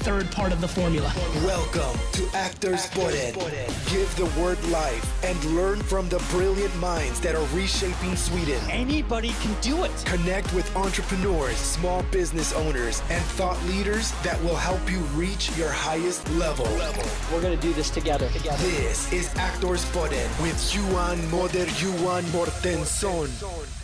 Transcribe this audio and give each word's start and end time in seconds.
third 0.00 0.30
part 0.32 0.50
of 0.50 0.60
the 0.62 0.68
formula. 0.68 1.12
Welcome 1.44 1.98
to 2.12 2.26
Actors 2.34 2.88
Boden. 2.90 3.34
Give 3.90 4.08
the 4.16 4.30
word 4.40 4.62
life 4.68 5.24
and 5.24 5.42
learn 5.56 5.82
from 5.82 6.08
the 6.08 6.18
brilliant 6.30 6.74
minds 6.76 7.20
that 7.20 7.34
are 7.34 7.46
reshaping 7.54 8.16
Sweden. 8.16 8.58
Anybody 8.70 9.34
can 9.42 9.54
do 9.60 9.84
it. 9.84 9.90
Connect 10.06 10.52
with 10.54 10.74
entrepreneurs, 10.74 11.56
small 11.56 12.02
business 12.04 12.54
owners, 12.54 13.02
and 13.10 13.22
thought 13.36 13.62
leaders 13.64 14.12
that 14.22 14.42
will 14.42 14.56
help 14.56 14.90
you 14.90 14.98
reach 15.14 15.54
your 15.58 15.70
highest 15.70 16.28
level. 16.30 16.66
We're 17.30 17.42
going 17.42 17.58
to 17.58 17.62
do 17.62 17.74
this 17.74 17.90
together. 17.90 18.28
Together. 18.30 18.62
This 18.62 19.12
is 19.12 19.34
Actors 19.36 19.84
Boden 19.92 20.30
with 20.40 20.74
Johan 20.74 21.30
Moder 21.30 21.66
Johan 21.78 22.22
Mortensson. 22.32 23.79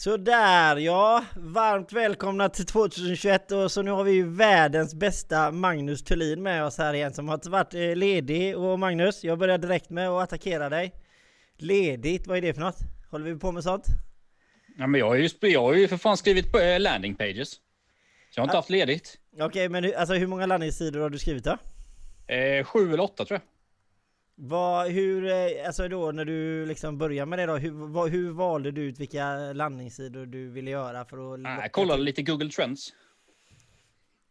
Sådär 0.00 0.76
ja, 0.76 1.24
varmt 1.36 1.92
välkomna 1.92 2.48
till 2.48 2.66
2021 2.66 3.52
och 3.52 3.72
så 3.72 3.82
nu 3.82 3.90
har 3.90 4.04
vi 4.04 4.12
ju 4.12 4.28
världens 4.28 4.94
bästa 4.94 5.50
Magnus 5.50 6.04
Thulin 6.04 6.42
med 6.42 6.64
oss 6.64 6.78
här 6.78 6.94
igen 6.94 7.12
som 7.12 7.28
har 7.28 7.50
varit 7.50 7.74
eh, 7.74 7.96
ledig 7.96 8.58
och 8.58 8.78
Magnus, 8.78 9.24
jag 9.24 9.38
börjar 9.38 9.58
direkt 9.58 9.90
med 9.90 10.08
att 10.08 10.22
attackera 10.22 10.68
dig. 10.68 10.92
Ledigt, 11.56 12.26
vad 12.26 12.36
är 12.36 12.42
det 12.42 12.54
för 12.54 12.60
något? 12.60 12.78
Håller 13.10 13.32
vi 13.32 13.40
på 13.40 13.52
med 13.52 13.62
sånt? 13.62 13.84
Ja, 14.78 14.86
men 14.86 14.98
jag 15.00 15.06
har 15.06 15.14
ju, 15.14 15.28
jag 15.40 15.62
har 15.62 15.74
ju 15.74 15.88
för 15.88 15.96
fan 15.96 16.16
skrivit 16.16 16.52
på 16.52 16.58
eh, 16.58 16.80
landing 16.80 17.14
pages. 17.14 17.50
Så 17.50 17.58
jag 18.34 18.42
har 18.42 18.46
inte 18.46 18.56
haft 18.56 18.70
ledigt. 18.70 19.18
Okej, 19.40 19.68
men 19.68 19.84
hur- 19.84 19.94
alltså 19.94 20.14
hur 20.14 20.26
många 20.26 20.46
landningssidor 20.46 21.00
har 21.00 21.10
du 21.10 21.18
skrivit 21.18 21.44
då? 21.44 21.58
Eh, 22.34 22.64
sju 22.64 22.92
eller 22.92 23.02
åtta 23.02 23.24
tror 23.24 23.40
jag. 23.40 23.42
Vad, 24.42 24.90
hur, 24.90 25.26
eh, 25.26 25.66
alltså 25.66 25.88
då 25.88 26.12
när 26.12 26.24
du 26.24 26.66
liksom 26.66 26.98
börjar 26.98 27.26
med 27.26 27.38
det 27.38 27.46
då, 27.46 27.56
hur, 27.56 27.70
vad, 27.70 28.10
hur 28.10 28.30
valde 28.30 28.70
du 28.70 28.82
ut 28.82 28.98
vilka 28.98 29.52
landningssidor 29.52 30.26
du 30.26 30.48
ville 30.50 30.70
göra 30.70 31.04
för 31.04 31.34
att... 31.34 31.40
Locka 31.40 31.58
jag 31.62 31.72
kollade 31.72 31.96
till- 31.98 32.04
lite 32.04 32.22
Google 32.22 32.50
Trends. 32.50 32.92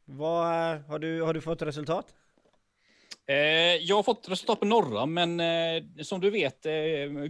Vad, 0.05 0.45
har, 0.81 0.99
du, 0.99 1.21
har 1.21 1.33
du 1.33 1.41
fått 1.41 1.61
resultat? 1.61 2.13
Eh, 3.27 3.35
jag 3.75 3.95
har 3.95 4.03
fått 4.03 4.29
resultat 4.29 4.59
på 4.59 4.65
några, 4.65 5.05
men 5.05 5.39
eh, 5.39 5.83
som 6.01 6.21
du 6.21 6.29
vet, 6.29 6.65
eh, 6.65 6.73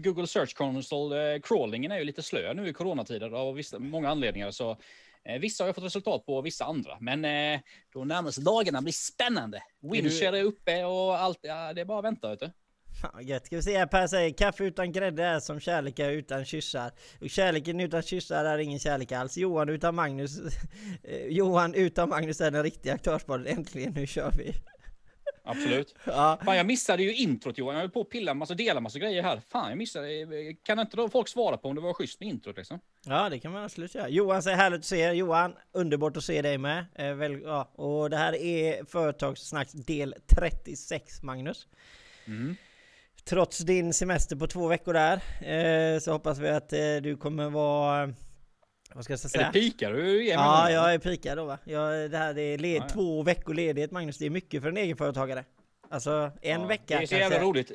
Google 0.04 0.28
Search 0.28 0.54
Console, 0.56 1.34
eh, 1.36 1.42
crawlingen 1.42 1.92
är 1.92 1.98
ju 2.00 2.04
lite 2.06 2.24
slö 2.24 2.54
nu 2.54 2.68
i 2.70 2.74
coronatider 2.74 3.32
av 3.32 3.56
vissa, 3.56 3.80
många 3.80 4.10
anledningar. 4.10 4.52
Så 4.52 4.78
eh, 5.24 5.40
vissa 5.40 5.64
har 5.64 5.68
jag 5.68 5.76
fått 5.76 5.84
resultat 5.84 6.26
på, 6.26 6.42
vissa 6.42 6.66
andra. 6.66 6.98
Men 7.00 7.26
eh, 7.26 7.60
de 7.94 8.08
närmaste 8.08 8.42
dagarna 8.42 8.82
blir 8.82 8.94
spännande. 8.94 9.64
Winshare 9.80 10.40
är 10.40 10.44
uppe 10.44 10.84
och 10.86 11.18
allt. 11.20 11.40
Ja, 11.42 11.74
det 11.74 11.82
är 11.82 11.86
bara 11.86 12.00
att 12.00 12.06
vänta. 12.06 12.30
Vet 12.30 12.40
du. 12.40 12.50
Fan 13.02 13.12
vad 13.14 13.24
gött. 13.24 13.46
Ska 13.46 13.56
vi 13.56 13.62
se 13.62 13.78
här, 13.78 13.86
Per 13.86 14.08
säger 14.08 14.34
kaffe 14.34 14.64
utan 14.64 14.92
grädde 14.92 15.24
är 15.24 15.40
som 15.40 15.60
kärlek 15.60 16.00
är 16.00 16.12
utan 16.12 16.46
kyssar. 16.46 16.92
Och 17.22 17.30
kärleken 17.30 17.80
utan 17.80 18.02
kyssar 18.02 18.46
är 18.46 18.58
ingen 18.58 18.80
kärlek 18.80 19.12
alls. 19.12 19.38
Johan 19.38 19.70
utan 19.70 19.96
Magnus 19.96 20.40
eh, 21.04 21.26
Johan 21.28 21.74
utan 21.74 22.10
Magnus 22.10 22.42
är 22.42 22.52
den 22.52 22.64
riktiga 22.64 22.94
aktörsparet. 22.94 23.48
Äntligen, 23.48 23.94
nu 23.94 24.08
kör 24.08 24.32
vi! 24.38 24.54
Absolut. 25.44 25.96
Ja, 26.06 26.40
Fan, 26.46 26.58
jag 26.58 26.66
missade 26.66 27.04
ju 27.04 27.16
introt 27.16 27.58
Johan. 27.58 27.76
Jag 27.76 27.82
höll 27.82 27.90
på 27.90 28.02
att 28.02 28.10
pilla 28.10 28.34
massa, 28.34 28.54
dela 28.54 28.80
massa 28.80 29.00
grejer 29.00 29.24
här. 29.24 29.42
Fan, 29.50 29.70
jag 29.70 29.78
missade. 29.78 30.26
Kan 30.64 30.80
inte 30.80 30.98
då 30.98 31.10
folk 31.10 31.28
svara 31.28 31.58
på 31.58 31.70
om 31.70 31.76
det 31.76 31.82
var 31.82 31.94
schysst 31.94 32.20
med 32.20 32.30
introt 32.30 32.58
liksom? 32.58 32.80
ja 33.06 33.30
det 33.30 33.40
kan 33.40 33.52
man 33.52 33.64
absolut 33.64 33.96
göra. 33.96 34.10
Johan 34.10 34.44
säger 34.44 34.58
härligt 34.58 34.80
att 34.80 34.86
se 34.86 35.00
er. 35.00 35.14
Johan, 35.14 35.56
underbart 35.72 36.18
att 36.18 36.24
se 36.24 36.42
dig 36.42 36.58
med. 36.58 36.86
Eh, 36.96 37.14
väl, 37.14 37.42
ja. 37.42 37.72
Och 37.76 38.10
det 38.10 38.18
här 38.18 38.36
är 38.36 38.86
Företagssnacks 38.86 39.74
del 39.74 40.16
36 40.28 41.24
Magnus. 41.24 41.68
Mm. 42.28 42.56
Trots 43.26 43.58
din 43.60 43.94
semester 43.94 44.36
på 44.36 44.48
två 44.48 44.68
veckor 44.68 44.94
där 44.94 45.22
eh, 45.96 46.00
så 46.00 46.12
hoppas 46.12 46.40
vi 46.40 46.50
att 46.50 46.74
eh, 46.74 46.80
du 47.02 47.18
kommer 47.18 47.50
vara... 47.50 48.14
Vad 48.94 49.04
ska 49.04 49.14
jag 49.14 49.20
säga? 49.20 49.42
Eller 49.42 49.52
pikar 49.54 49.92
du 49.94 50.24
igen? 50.24 50.40
Ja, 50.40 50.72
jag 50.72 50.94
är 50.94 51.00
pikad 51.00 51.38
då 51.38 51.46
va. 51.46 51.58
Jag, 51.64 52.12
det 52.12 52.18
här 52.18 52.34
det 52.34 52.42
är 52.42 52.58
led, 52.58 52.78
Ja, 52.82 52.86
ja. 52.88 52.94
två 52.94 53.24
veckor 53.24 53.54
ledighet 53.54 53.92
Magnus, 53.92 54.18
det 54.18 54.26
är 54.26 54.30
mycket 54.30 54.62
för 54.62 54.70
en 54.70 54.78
egenföretagare. 54.78 55.46
Alltså 55.90 56.32
en 56.42 56.62
Ja, 56.62 56.68
vecka 56.68 56.98
Det 56.98 57.04
är 57.04 57.08
så 57.08 57.16
jävla 57.16 57.38
kanske. 57.40 57.46
roligt. 57.50 57.72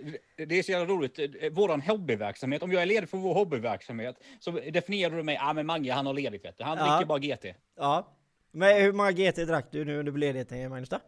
Det 0.48 0.58
är 0.58 0.62
så 0.62 0.72
jävla 0.72 0.94
roligt. 0.94 1.18
Eh, 1.18 1.50
Våran 1.52 1.80
hobbyverksamhet, 1.80 2.62
om 2.62 2.72
jag 2.72 2.82
är 2.82 2.86
ledig 2.86 3.08
för 3.08 3.18
vår 3.18 3.34
hobbyverksamhet 3.34 4.16
så 4.40 4.50
definierar 4.50 5.16
du 5.16 5.22
mig, 5.22 5.34
ja 5.34 5.50
ah, 5.50 5.52
men 5.52 5.66
Mange 5.66 5.92
han 5.92 6.06
har 6.06 6.14
ledigt 6.14 6.44
vet 6.44 6.58
du. 6.58 6.64
Han 6.64 6.78
dricker 6.78 7.06
bara 7.06 7.18
GT. 7.18 7.44
Ja. 7.76 8.16
Men 8.52 8.82
hur 8.82 8.92
många 8.92 9.12
GT 9.12 9.36
drack 9.36 9.66
du 9.70 9.84
nu 9.84 9.98
under 9.98 10.12
ledigheten 10.12 10.70
Magnus 10.70 10.88
då? 10.88 10.98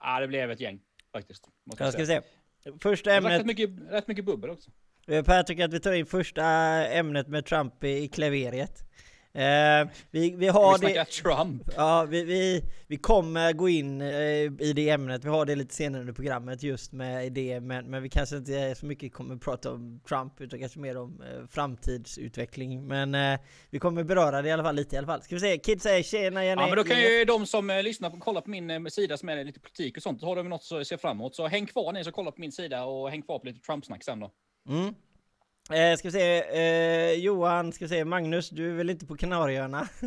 Ja, 0.00 0.20
det 0.20 0.28
blev 0.28 0.50
ett 0.50 0.60
gäng 0.60 0.80
faktiskt. 1.12 1.44
Jag 1.78 1.92
ska 1.92 2.06
säga. 2.06 2.22
se. 2.22 2.28
Första 2.80 3.10
har 3.10 3.20
rätt 3.20 3.32
ämnet, 3.32 3.46
mycket, 3.46 3.70
rätt 3.90 4.08
mycket 4.08 4.24
bubbel 4.24 4.50
också. 4.50 4.70
eh, 5.06 5.42
tycker 5.42 5.64
att 5.64 5.72
vi 5.72 5.80
tar 5.80 5.92
in 5.92 6.06
första 6.06 6.44
ämnet 6.86 7.28
med 7.28 7.46
Trump 7.46 7.84
i, 7.84 7.88
i 7.88 8.08
klaveriet. 8.08 8.84
Eh, 9.36 9.88
vi, 10.10 10.34
vi 10.36 10.48
har 10.48 10.78
Vi 10.78 10.92
det... 10.92 11.04
Trump. 11.04 11.62
Ja, 11.76 12.06
vi, 12.10 12.24
vi, 12.24 12.62
vi 12.86 12.96
kommer 12.96 13.52
gå 13.52 13.68
in 13.68 14.00
eh, 14.00 14.08
i 14.60 14.72
det 14.76 14.90
ämnet, 14.90 15.24
vi 15.24 15.28
har 15.28 15.46
det 15.46 15.54
lite 15.54 15.74
senare 15.74 16.00
under 16.00 16.12
programmet 16.12 16.62
just 16.62 16.92
med 16.92 17.32
det, 17.32 17.60
men, 17.60 17.90
men 17.90 18.02
vi 18.02 18.08
kanske 18.08 18.36
inte 18.36 18.74
så 18.74 18.86
mycket 18.86 19.12
kommer 19.12 19.36
prata 19.36 19.72
om 19.72 20.00
Trump, 20.08 20.40
utan 20.40 20.60
kanske 20.60 20.78
mer 20.78 20.96
om 20.96 21.22
eh, 21.22 21.46
framtidsutveckling. 21.48 22.86
Men 22.86 23.14
eh, 23.14 23.40
vi 23.70 23.78
kommer 23.78 24.04
beröra 24.04 24.42
det 24.42 24.48
i 24.48 24.52
alla 24.52 24.62
fall 24.62 24.74
lite 24.74 24.94
i 24.94 24.98
alla 24.98 25.06
fall. 25.06 25.22
Ska 25.22 25.34
vi 25.34 25.40
se, 25.40 25.58
Kid 25.58 25.82
säger 25.82 26.02
tjena 26.02 26.44
Jenny. 26.44 26.62
Ja, 26.62 26.66
men 26.66 26.76
då 26.76 26.84
kan 26.84 27.00
ju 27.00 27.24
de 27.24 27.46
som 27.46 27.70
eh, 27.70 27.82
lyssnar 27.82 28.10
på 28.10 28.16
kolla 28.16 28.40
på 28.40 28.50
min 28.50 28.90
sida 28.90 29.16
som 29.16 29.28
är 29.28 29.44
lite 29.44 29.60
politik 29.60 29.96
och 29.96 30.02
sånt, 30.02 30.20
så 30.20 30.26
har 30.26 30.36
de 30.36 30.48
något 30.48 30.72
att 30.72 30.86
se 30.86 30.98
fram 30.98 31.16
emot. 31.16 31.36
Så 31.36 31.46
häng 31.46 31.66
kvar 31.66 31.92
ni 31.92 32.04
som 32.04 32.12
kollar 32.12 32.30
på 32.30 32.40
min 32.40 32.52
sida 32.52 32.84
och 32.84 33.10
häng 33.10 33.22
kvar 33.22 33.38
på 33.38 33.46
lite 33.46 33.60
Trump-snack 33.60 34.04
sen 34.04 34.20
då. 34.20 34.30
Mm. 34.68 34.94
Eh, 35.70 35.96
ska 35.96 36.08
vi 36.08 36.12
se, 36.12 36.42
eh, 36.42 37.12
Johan, 37.12 37.72
ska 37.72 37.84
vi 37.84 37.88
se, 37.88 38.04
Magnus, 38.04 38.50
du 38.50 38.70
är 38.70 38.74
väl 38.74 38.90
inte 38.90 39.06
på 39.06 39.16
Kanarieöarna? 39.16 39.88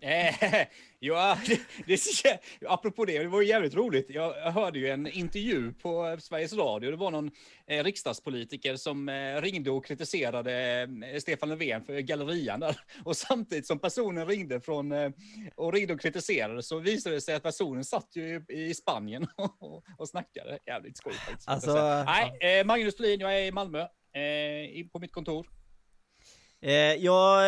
Eh, 0.00 0.66
ja, 0.98 1.38
det, 1.46 1.60
det, 2.22 2.40
apropå 2.66 3.04
det, 3.04 3.18
det 3.18 3.28
var 3.28 3.40
ju 3.40 3.48
jävligt 3.48 3.74
roligt. 3.74 4.06
Jag 4.08 4.32
hörde 4.32 4.78
ju 4.78 4.88
en 4.88 5.06
intervju 5.06 5.72
på 5.72 6.16
Sveriges 6.20 6.52
Radio. 6.52 6.90
Det 6.90 6.96
var 6.96 7.10
någon 7.10 7.30
eh, 7.66 7.84
riksdagspolitiker 7.84 8.76
som 8.76 9.08
eh, 9.08 9.42
ringde 9.42 9.70
och 9.70 9.84
kritiserade 9.84 10.82
eh, 11.12 11.18
Stefan 11.18 11.48
Löfven 11.48 11.84
för 11.84 11.98
gallerian 11.98 12.60
där. 12.60 12.76
Och 13.04 13.16
samtidigt 13.16 13.66
som 13.66 13.78
personen 13.78 14.26
ringde 14.26 14.60
från 14.60 14.92
eh, 14.92 15.10
och 15.54 15.72
ringde 15.72 15.94
och 15.94 16.00
kritiserade 16.00 16.62
så 16.62 16.78
visade 16.78 17.14
det 17.14 17.20
sig 17.20 17.34
att 17.34 17.42
personen 17.42 17.84
satt 17.84 18.16
ju 18.16 18.44
i, 18.48 18.62
i 18.62 18.74
Spanien 18.74 19.26
och, 19.36 19.84
och 19.98 20.08
snackade. 20.08 20.58
Jävligt 20.66 20.96
skoj 20.96 21.12
faktiskt. 21.12 21.48
Alltså, 21.48 22.04
Nej, 22.06 22.58
eh, 22.60 22.66
Magnus 22.66 22.96
Thulin, 22.96 23.20
jag 23.20 23.38
är 23.38 23.44
i 23.44 23.52
Malmö 23.52 23.86
eh, 24.20 24.86
på 24.92 24.98
mitt 24.98 25.12
kontor. 25.12 25.46
Eh, 26.60 26.72
jag, 26.74 27.38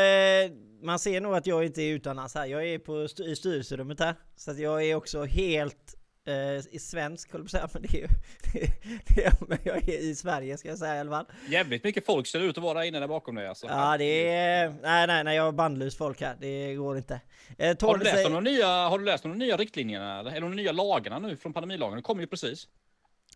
eh, 0.44 0.50
man 0.82 0.98
ser 0.98 1.20
nog 1.20 1.34
att 1.34 1.46
jag 1.46 1.64
inte 1.64 1.82
är 1.82 1.92
utomlands 1.92 2.34
här. 2.34 2.46
Jag 2.46 2.66
är 2.68 2.78
på 2.78 3.04
st- 3.04 3.22
i 3.24 3.36
styrelserummet 3.36 4.00
här. 4.00 4.14
Så 4.36 4.50
att 4.50 4.58
jag 4.58 4.84
är 4.84 4.94
också 4.94 5.24
helt 5.24 5.94
eh, 6.26 6.74
i 6.74 6.78
svensk, 6.80 7.32
höll 7.32 7.46
jag. 7.52 7.70
Men 7.72 7.82
det 7.82 7.88
är, 7.88 8.00
ju- 8.00 8.08
det 9.14 9.24
är, 9.24 9.32
men 9.48 9.58
jag 9.64 9.76
är 9.88 9.98
i 9.98 10.14
Sverige 10.14 10.58
ska 10.58 10.68
jag 10.68 10.78
säga 10.78 10.96
i 10.96 11.00
alla 11.00 11.10
fall. 11.10 11.26
Jävligt 11.48 11.84
mycket 11.84 12.06
folk 12.06 12.26
ser 12.26 12.40
ut 12.40 12.58
att 12.58 12.64
vara 12.64 12.86
inne 12.86 13.00
där 13.00 13.08
bakom 13.08 13.34
dig 13.34 13.46
alltså. 13.48 13.66
Ja, 13.66 13.96
det 13.98 14.28
är... 14.28 14.68
Nej, 14.82 15.06
nej, 15.06 15.24
nej, 15.24 15.36
jag 15.36 15.42
har 15.42 15.52
bandlös 15.52 15.96
folk 15.96 16.20
här. 16.20 16.36
Det 16.40 16.74
går 16.74 16.96
inte. 16.96 17.20
Eh, 17.58 17.76
Har 17.80 17.98
du, 17.98 18.04
läst 18.04 18.26
om 18.26 18.32
de 18.32 18.44
nya, 18.44 18.66
har 18.66 18.98
du 18.98 19.04
läst 19.04 19.24
om 19.24 19.30
de 19.30 19.38
nya 19.38 19.56
riktlinjerna 19.56 20.20
eller, 20.20 20.30
eller 20.30 20.40
de 20.40 20.56
nya 20.56 20.72
lagarna 20.72 21.18
nu 21.18 21.36
från 21.36 21.52
pandemilagen? 21.52 21.96
De 21.96 22.02
kommer 22.02 22.20
ju 22.20 22.26
precis. 22.26 22.68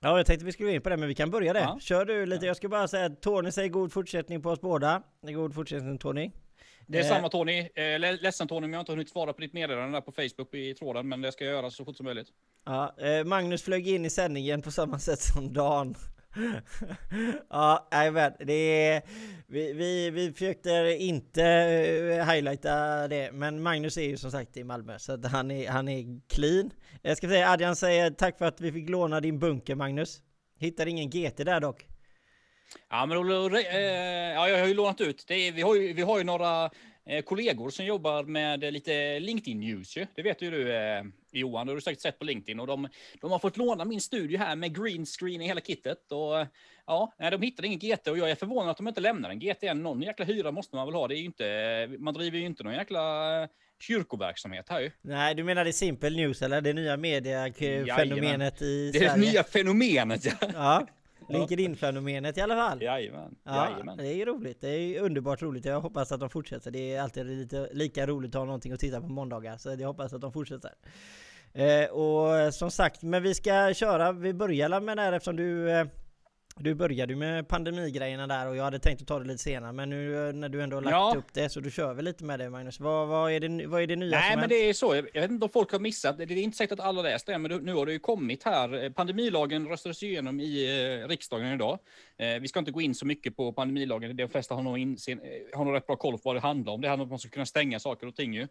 Ja, 0.02 0.16
jag 0.16 0.26
tänkte 0.26 0.44
vi 0.46 0.52
skulle 0.52 0.68
gå 0.68 0.74
in 0.74 0.82
på 0.82 0.88
det, 0.88 0.96
men 0.96 1.08
vi 1.08 1.14
kan 1.14 1.30
börja 1.30 1.52
det. 1.52 1.60
Ja. 1.60 1.78
Kör 1.80 2.04
du 2.04 2.26
lite. 2.26 2.46
Jag 2.46 2.56
ska 2.56 2.68
bara 2.68 2.88
säga 2.88 3.06
att 3.06 3.20
Tony 3.22 3.50
säger 3.50 3.68
god 3.68 3.92
fortsättning 3.92 4.42
på 4.42 4.50
oss 4.50 4.60
båda. 4.60 5.02
God 5.22 5.54
fortsättning 5.54 5.98
Tony. 5.98 6.30
Det 6.86 6.98
är 6.98 7.02
Eh. 7.02 7.08
samma 7.08 7.28
Tony. 7.28 7.58
Eh, 7.74 7.98
le- 7.98 8.12
ledsen 8.20 8.48
Tony 8.48 8.64
om 8.66 8.72
jag 8.72 8.80
inte 8.80 8.92
har 8.92 8.96
hunnit 8.96 9.10
svara 9.10 9.32
på 9.32 9.40
ditt 9.40 9.52
meddelande 9.52 9.96
där 9.96 10.00
på 10.00 10.12
Facebook 10.12 10.54
i 10.54 10.74
tråden, 10.74 11.08
men 11.08 11.20
det 11.20 11.32
ska 11.32 11.44
jag 11.44 11.54
göra 11.54 11.70
så 11.70 11.84
fort 11.84 11.96
som 11.96 12.04
möjligt. 12.04 12.28
Ja, 12.64 12.94
eh, 12.98 13.24
Magnus 13.24 13.62
flög 13.62 13.88
in 13.88 14.04
i 14.04 14.10
sändningen 14.10 14.62
på 14.62 14.70
samma 14.70 14.98
sätt 14.98 15.20
som 15.20 15.52
Dan 15.52 15.94
ja, 17.50 17.88
men 17.90 18.32
Det 18.38 18.52
är, 18.52 19.02
vi, 19.46 19.72
vi, 19.72 20.10
vi 20.10 20.32
försökte 20.32 20.96
inte 20.98 21.42
eh, 21.42 22.30
highlighta 22.30 23.08
det, 23.08 23.32
men 23.32 23.62
Magnus 23.62 23.96
är 23.96 24.02
ju 24.02 24.16
som 24.16 24.30
sagt 24.30 24.56
i 24.56 24.64
Malmö, 24.64 24.98
så 24.98 25.12
att 25.12 25.26
han 25.26 25.50
är, 25.50 25.68
han 25.68 25.88
är 25.88 26.20
clean. 26.28 26.70
Jag 27.02 27.16
ska 27.16 27.28
säga, 27.28 27.50
Adrian 27.50 27.76
säger 27.76 28.10
tack 28.10 28.38
för 28.38 28.44
att 28.44 28.60
vi 28.60 28.72
fick 28.72 28.88
låna 28.88 29.20
din 29.20 29.38
bunker 29.38 29.74
Magnus. 29.74 30.22
Hittar 30.58 30.86
ingen 30.86 31.10
GT 31.10 31.36
där 31.36 31.60
dock. 31.60 31.86
Ja, 32.90 33.06
men 33.06 33.18
eh, 33.18 33.60
ja, 34.34 34.48
jag 34.48 34.58
har 34.58 34.66
ju 34.66 34.74
lånat 34.74 35.00
ut. 35.00 35.24
Det 35.28 35.34
är, 35.34 35.52
vi, 35.52 35.62
har 35.62 35.74
ju, 35.74 35.92
vi 35.92 36.02
har 36.02 36.18
ju 36.18 36.24
några 36.24 36.70
eh, 37.06 37.22
kollegor 37.22 37.70
som 37.70 37.86
jobbar 37.86 38.24
med 38.24 38.72
lite 38.72 39.20
LinkedIn 39.20 39.60
news 39.60 39.96
ju. 39.96 40.06
Det 40.14 40.22
vet 40.22 40.42
ju 40.42 40.50
du 40.50 40.72
Johan, 41.32 41.66
det 41.66 41.70
har 41.70 41.74
du 41.74 41.80
säkert 41.80 42.00
sett 42.02 42.18
på 42.18 42.24
LinkedIn. 42.24 42.60
Och 42.60 42.66
de, 42.66 42.88
de 43.20 43.30
har 43.30 43.38
fått 43.38 43.56
låna 43.56 43.84
min 43.84 44.00
studio 44.00 44.38
här 44.38 44.56
med 44.56 44.76
green 44.76 45.06
screen 45.06 45.40
i 45.42 45.46
hela 45.46 45.60
kittet. 45.60 46.12
Och 46.12 46.46
ja, 46.86 47.12
de 47.18 47.42
hittade 47.42 47.68
ingen 47.68 47.78
GT 47.78 48.08
och 48.08 48.18
jag 48.18 48.30
är 48.30 48.34
förvånad 48.34 48.70
att 48.70 48.76
de 48.76 48.88
inte 48.88 49.00
lämnar 49.00 49.30
en 49.30 49.38
GT 49.38 49.62
än. 49.64 49.82
Någon 49.82 50.02
jäkla 50.02 50.24
hyra 50.24 50.50
måste 50.52 50.76
man 50.76 50.86
väl 50.86 50.94
ha. 50.94 51.08
Det 51.08 51.16
är 51.16 51.22
inte, 51.22 51.96
man 51.98 52.14
driver 52.14 52.38
ju 52.38 52.46
inte 52.46 52.62
någon 52.62 52.74
jäkla 52.74 53.42
eh, 53.42 53.48
kyrkoverksamhet 53.80 54.68
här 54.68 54.80
ju. 54.80 54.90
Nej, 55.02 55.34
du 55.34 55.44
menar 55.44 55.64
det 55.64 55.72
Simple 55.72 56.10
News 56.10 56.42
eller? 56.42 56.60
Det 56.60 56.72
nya 56.72 56.96
mediafenomenet 56.96 58.62
i 58.62 58.90
Det 58.92 58.98
är 58.98 59.02
det 59.02 59.08
Sverige? 59.10 59.30
nya 59.32 59.44
fenomenet. 59.44 60.24
Ja. 60.24 60.32
Ja. 60.54 60.86
LinkedIn-fenomenet 61.32 62.38
i 62.38 62.40
alla 62.40 62.54
fall. 62.54 62.82
Jajamän. 62.82 63.34
Ja, 63.44 63.70
Jajamän. 63.70 63.96
det 63.96 64.06
är 64.08 64.14
ju 64.14 64.24
roligt. 64.24 64.60
Det 64.60 64.68
är 64.68 65.00
underbart 65.00 65.42
roligt. 65.42 65.64
Jag 65.64 65.80
hoppas 65.80 66.12
att 66.12 66.20
de 66.20 66.30
fortsätter. 66.30 66.70
Det 66.70 66.94
är 66.94 67.02
alltid 67.02 67.26
lite 67.26 67.68
lika 67.72 68.06
roligt 68.06 68.34
att 68.34 68.38
ha 68.38 68.44
någonting 68.44 68.72
att 68.72 68.80
titta 68.80 69.00
på 69.00 69.08
måndagar. 69.08 69.56
Så 69.56 69.76
jag 69.78 69.88
hoppas 69.88 70.12
att 70.12 70.20
de 70.20 70.32
fortsätter. 70.32 70.70
Eh, 71.52 71.90
och 71.90 72.54
som 72.54 72.70
sagt, 72.70 73.02
men 73.02 73.22
vi 73.22 73.34
ska 73.34 73.74
köra. 73.74 74.12
Vi 74.12 74.34
börjar 74.34 74.80
med 74.80 74.96
det 74.96 75.02
här 75.02 75.12
eftersom 75.12 75.36
du 75.36 75.70
eh, 75.70 75.86
du 76.56 76.74
började 76.74 77.16
med 77.16 77.48
pandemigrejerna 77.48 78.26
där 78.26 78.48
och 78.48 78.56
jag 78.56 78.64
hade 78.64 78.78
tänkt 78.78 79.02
att 79.02 79.08
ta 79.08 79.18
det 79.18 79.24
lite 79.24 79.38
senare 79.42 79.72
men 79.72 79.90
nu 79.90 80.28
eh, 80.28 80.32
när 80.34 80.48
du 80.48 80.62
ändå 80.62 80.76
har 80.76 80.82
lagt 80.82 80.92
Ja. 80.92 81.14
upp 81.18 81.32
det 81.32 81.48
så 81.48 81.60
du 81.60 81.70
kör 81.70 81.94
väl 81.94 82.04
lite 82.04 82.24
med 82.24 82.38
det 82.40 82.50
Magnus. 82.50 82.80
Vad, 82.80 83.08
vad, 83.08 83.32
är, 83.32 83.40
det, 83.40 83.66
vad 83.66 83.82
är 83.82 83.86
det 83.86 83.96
nya 83.96 84.10
Nej, 84.10 84.22
som 84.22 84.30
men 84.30 84.38
hänt? 84.38 84.48
det 84.50 84.68
är 84.68 84.72
så. 84.72 84.94
Jag 84.96 85.02
vet 85.22 85.30
inte 85.30 85.44
om 85.44 85.50
folk 85.52 85.72
har 85.72 85.78
missat. 85.78 86.18
Det 86.18 86.24
är 86.24 86.36
inte 86.36 86.56
säkert 86.56 86.78
att 86.78 86.86
alla 86.86 87.02
läst 87.02 87.26
det, 87.26 87.38
men 87.38 87.50
nu 87.64 87.74
har 87.74 87.86
det 87.86 87.92
ju 87.92 87.98
kommit 87.98 88.42
här. 88.42 88.90
Pandemilagen 88.90 89.68
röstades 89.68 90.02
igenom 90.02 90.40
i 90.40 90.64
eh, 91.02 91.08
riksdagen 91.08 91.52
idag. 91.54 91.78
Eh, 92.16 92.40
Vi 92.40 92.48
ska 92.48 92.58
inte 92.58 92.72
gå 92.72 92.80
in 92.80 92.94
så 92.94 93.06
mycket 93.06 93.36
på 93.36 93.52
pandemilagen. 93.52 94.16
De 94.16 94.28
flesta 94.28 94.54
har 94.54 94.62
nog, 94.62 94.78
eh, 94.78 95.58
har 95.58 95.64
nog 95.64 95.74
rätt 95.74 95.86
bra 95.86 95.96
koll 95.96 96.12
på 96.14 96.20
vad 96.24 96.36
det 96.36 96.40
handlar 96.40 96.72
om. 96.72 96.80
Det 96.80 96.88
handlar 96.88 97.02
om 97.04 97.06
att 97.08 97.10
man 97.12 97.18
ska 97.18 97.28
kunna 97.28 97.46
stänga 97.46 97.80
saker 97.80 98.06
och 98.06 98.16
ting 98.16 98.34
ju. 98.34 98.48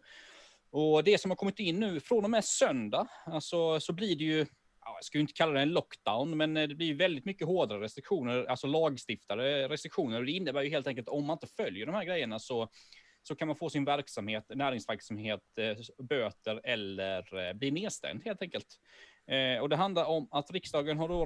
Och 0.70 1.04
det 1.04 1.20
som 1.20 1.30
har 1.30 1.36
kommit 1.36 1.58
in 1.58 1.80
nu 1.80 2.00
från 2.00 2.24
och 2.24 2.30
med 2.30 2.44
söndag, 2.44 3.06
alltså 3.26 3.80
så 3.80 3.92
blir 3.92 4.16
det 4.16 4.24
ju 4.24 4.46
jag 4.84 5.04
skulle 5.04 5.20
inte 5.20 5.32
kalla 5.32 5.52
det 5.52 5.60
en 5.60 5.72
lockdown, 5.72 6.36
men 6.36 6.56
eh, 6.56 6.68
det 6.68 6.74
blir 6.74 6.94
väldigt 6.94 7.24
mycket 7.24 7.46
hårdare 7.46 7.80
restriktioner, 7.80 8.44
alltså 8.44 8.66
lagstiftade 8.66 9.68
restriktioner. 9.68 10.18
Och 10.18 10.26
det 10.26 10.32
innebär 10.32 10.62
ju 10.62 10.70
helt 10.70 10.86
enkelt 10.86 11.08
om 11.08 11.26
man 11.26 11.34
inte 11.34 11.54
följer 11.56 11.86
de 11.86 11.94
här 11.94 12.04
grejerna 12.04 12.38
så 12.38 12.68
så 13.24 13.36
kan 13.36 13.48
man 13.48 13.56
få 13.56 13.70
sin 13.70 13.84
verksamhet, 13.84 14.44
näringsverksamhet, 14.48 15.40
eh, 15.58 16.04
böter 16.04 16.60
eller 16.64 17.48
eh, 17.48 17.52
bli 17.52 17.70
nedstängd 17.70 18.24
helt 18.24 18.42
enkelt. 18.42 18.66
Och 19.60 19.68
det 19.68 19.76
handlar 19.76 20.04
om 20.04 20.28
att 20.30 20.50
riksdagen 20.50 20.98
har 20.98 21.08
då 21.08 21.24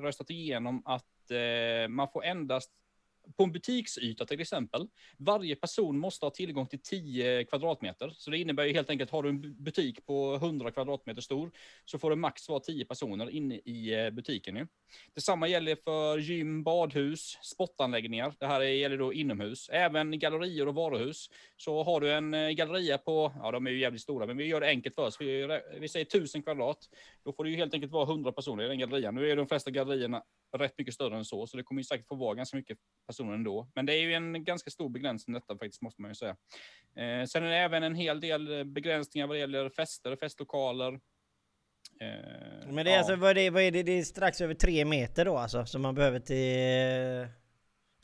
röstat 0.00 0.30
igenom 0.30 0.82
att 0.84 1.04
man 1.88 2.08
får 2.12 2.24
endast 2.24 2.72
på 3.36 3.44
en 3.44 3.52
butiksyta 3.52 4.26
till 4.26 4.40
exempel, 4.40 4.88
varje 5.16 5.56
person 5.56 5.98
måste 5.98 6.26
ha 6.26 6.30
tillgång 6.30 6.66
till 6.66 6.82
10 6.82 7.44
kvadratmeter. 7.44 8.12
Så 8.16 8.30
det 8.30 8.38
innebär 8.38 8.64
ju 8.64 8.72
helt 8.72 8.90
enkelt, 8.90 9.10
har 9.10 9.22
du 9.22 9.28
en 9.28 9.64
butik 9.64 10.06
på 10.06 10.34
100 10.34 10.70
kvadratmeter 10.70 11.22
stor, 11.22 11.50
så 11.84 11.98
får 11.98 12.10
det 12.10 12.16
max 12.16 12.48
vara 12.48 12.60
10 12.60 12.84
personer 12.84 13.30
inne 13.30 13.54
i 13.54 14.04
eh, 14.04 14.10
butiken. 14.10 14.56
Ju. 14.56 14.66
Detsamma 15.14 15.48
gäller 15.48 15.76
för 15.76 16.18
gym, 16.18 16.62
badhus, 16.62 17.38
sportanläggningar. 17.42 18.34
Det 18.38 18.46
här 18.46 18.60
gäller 18.60 18.98
då 18.98 19.12
inomhus. 19.12 19.68
Även 19.72 20.18
gallerier 20.18 20.68
och 20.68 20.74
varuhus. 20.74 21.30
Så 21.56 21.82
har 21.82 22.00
du 22.00 22.12
en 22.12 22.34
eh, 22.34 22.50
galleria 22.50 22.98
på, 22.98 23.32
ja 23.42 23.50
de 23.50 23.66
är 23.66 23.70
ju 23.70 23.78
jävligt 23.78 24.02
stora, 24.02 24.26
men 24.26 24.36
vi 24.36 24.44
gör 24.44 24.60
det 24.60 24.66
enkelt 24.66 24.94
för 24.94 25.06
oss. 25.06 25.20
Vi, 25.20 25.42
eh, 25.42 25.48
vi 25.80 25.88
säger 25.88 26.06
1000 26.06 26.42
kvadrat. 26.42 26.78
Då 27.24 27.32
får 27.32 27.44
det 27.44 27.50
ju 27.50 27.56
helt 27.56 27.74
enkelt 27.74 27.92
vara 27.92 28.04
100 28.04 28.32
personer 28.32 28.64
i 28.64 28.68
den 28.68 28.78
gallerian. 28.78 29.14
Nu 29.14 29.30
är 29.30 29.36
de 29.36 29.46
flesta 29.46 29.70
gallerierna 29.70 30.22
rätt 30.56 30.74
mycket 30.78 30.94
större 30.94 31.16
än 31.16 31.24
så, 31.24 31.46
så 31.46 31.56
det 31.56 31.62
kommer 31.62 31.80
ju 31.80 31.84
säkert 31.84 32.06
få 32.06 32.14
vara 32.14 32.34
ganska 32.34 32.56
mycket 32.56 32.78
personer 33.06 33.34
ändå. 33.34 33.68
Men 33.74 33.86
det 33.86 33.94
är 33.94 34.00
ju 34.00 34.14
en 34.14 34.44
ganska 34.44 34.70
stor 34.70 34.88
begränsning 34.88 35.34
detta 35.34 35.58
faktiskt, 35.58 35.82
måste 35.82 36.02
man 36.02 36.10
ju 36.10 36.14
säga. 36.14 36.36
Eh, 36.96 37.24
sen 37.26 37.44
är 37.44 37.48
det 37.50 37.56
även 37.56 37.82
en 37.82 37.94
hel 37.94 38.20
del 38.20 38.58
eh, 38.58 38.64
begränsningar 38.64 39.26
vad 39.26 39.36
det 39.36 39.40
gäller 39.40 39.70
fester, 39.70 40.16
festlokaler. 40.16 40.92
Eh, 42.00 42.66
Men 42.66 42.84
det 42.84 42.90
är 42.90 42.92
ja. 42.92 42.98
alltså, 42.98 43.16
vad 43.16 43.30
är 43.30 43.34
det, 43.34 43.50
vad 43.50 43.62
är 43.62 43.70
det, 43.70 43.82
det 43.82 43.92
är 43.92 44.02
strax 44.02 44.40
över 44.40 44.54
tre 44.54 44.84
meter 44.84 45.24
då 45.24 45.36
alltså 45.36 45.66
som 45.66 45.82
man 45.82 45.94
behöver 45.94 46.20
till... 46.20 47.28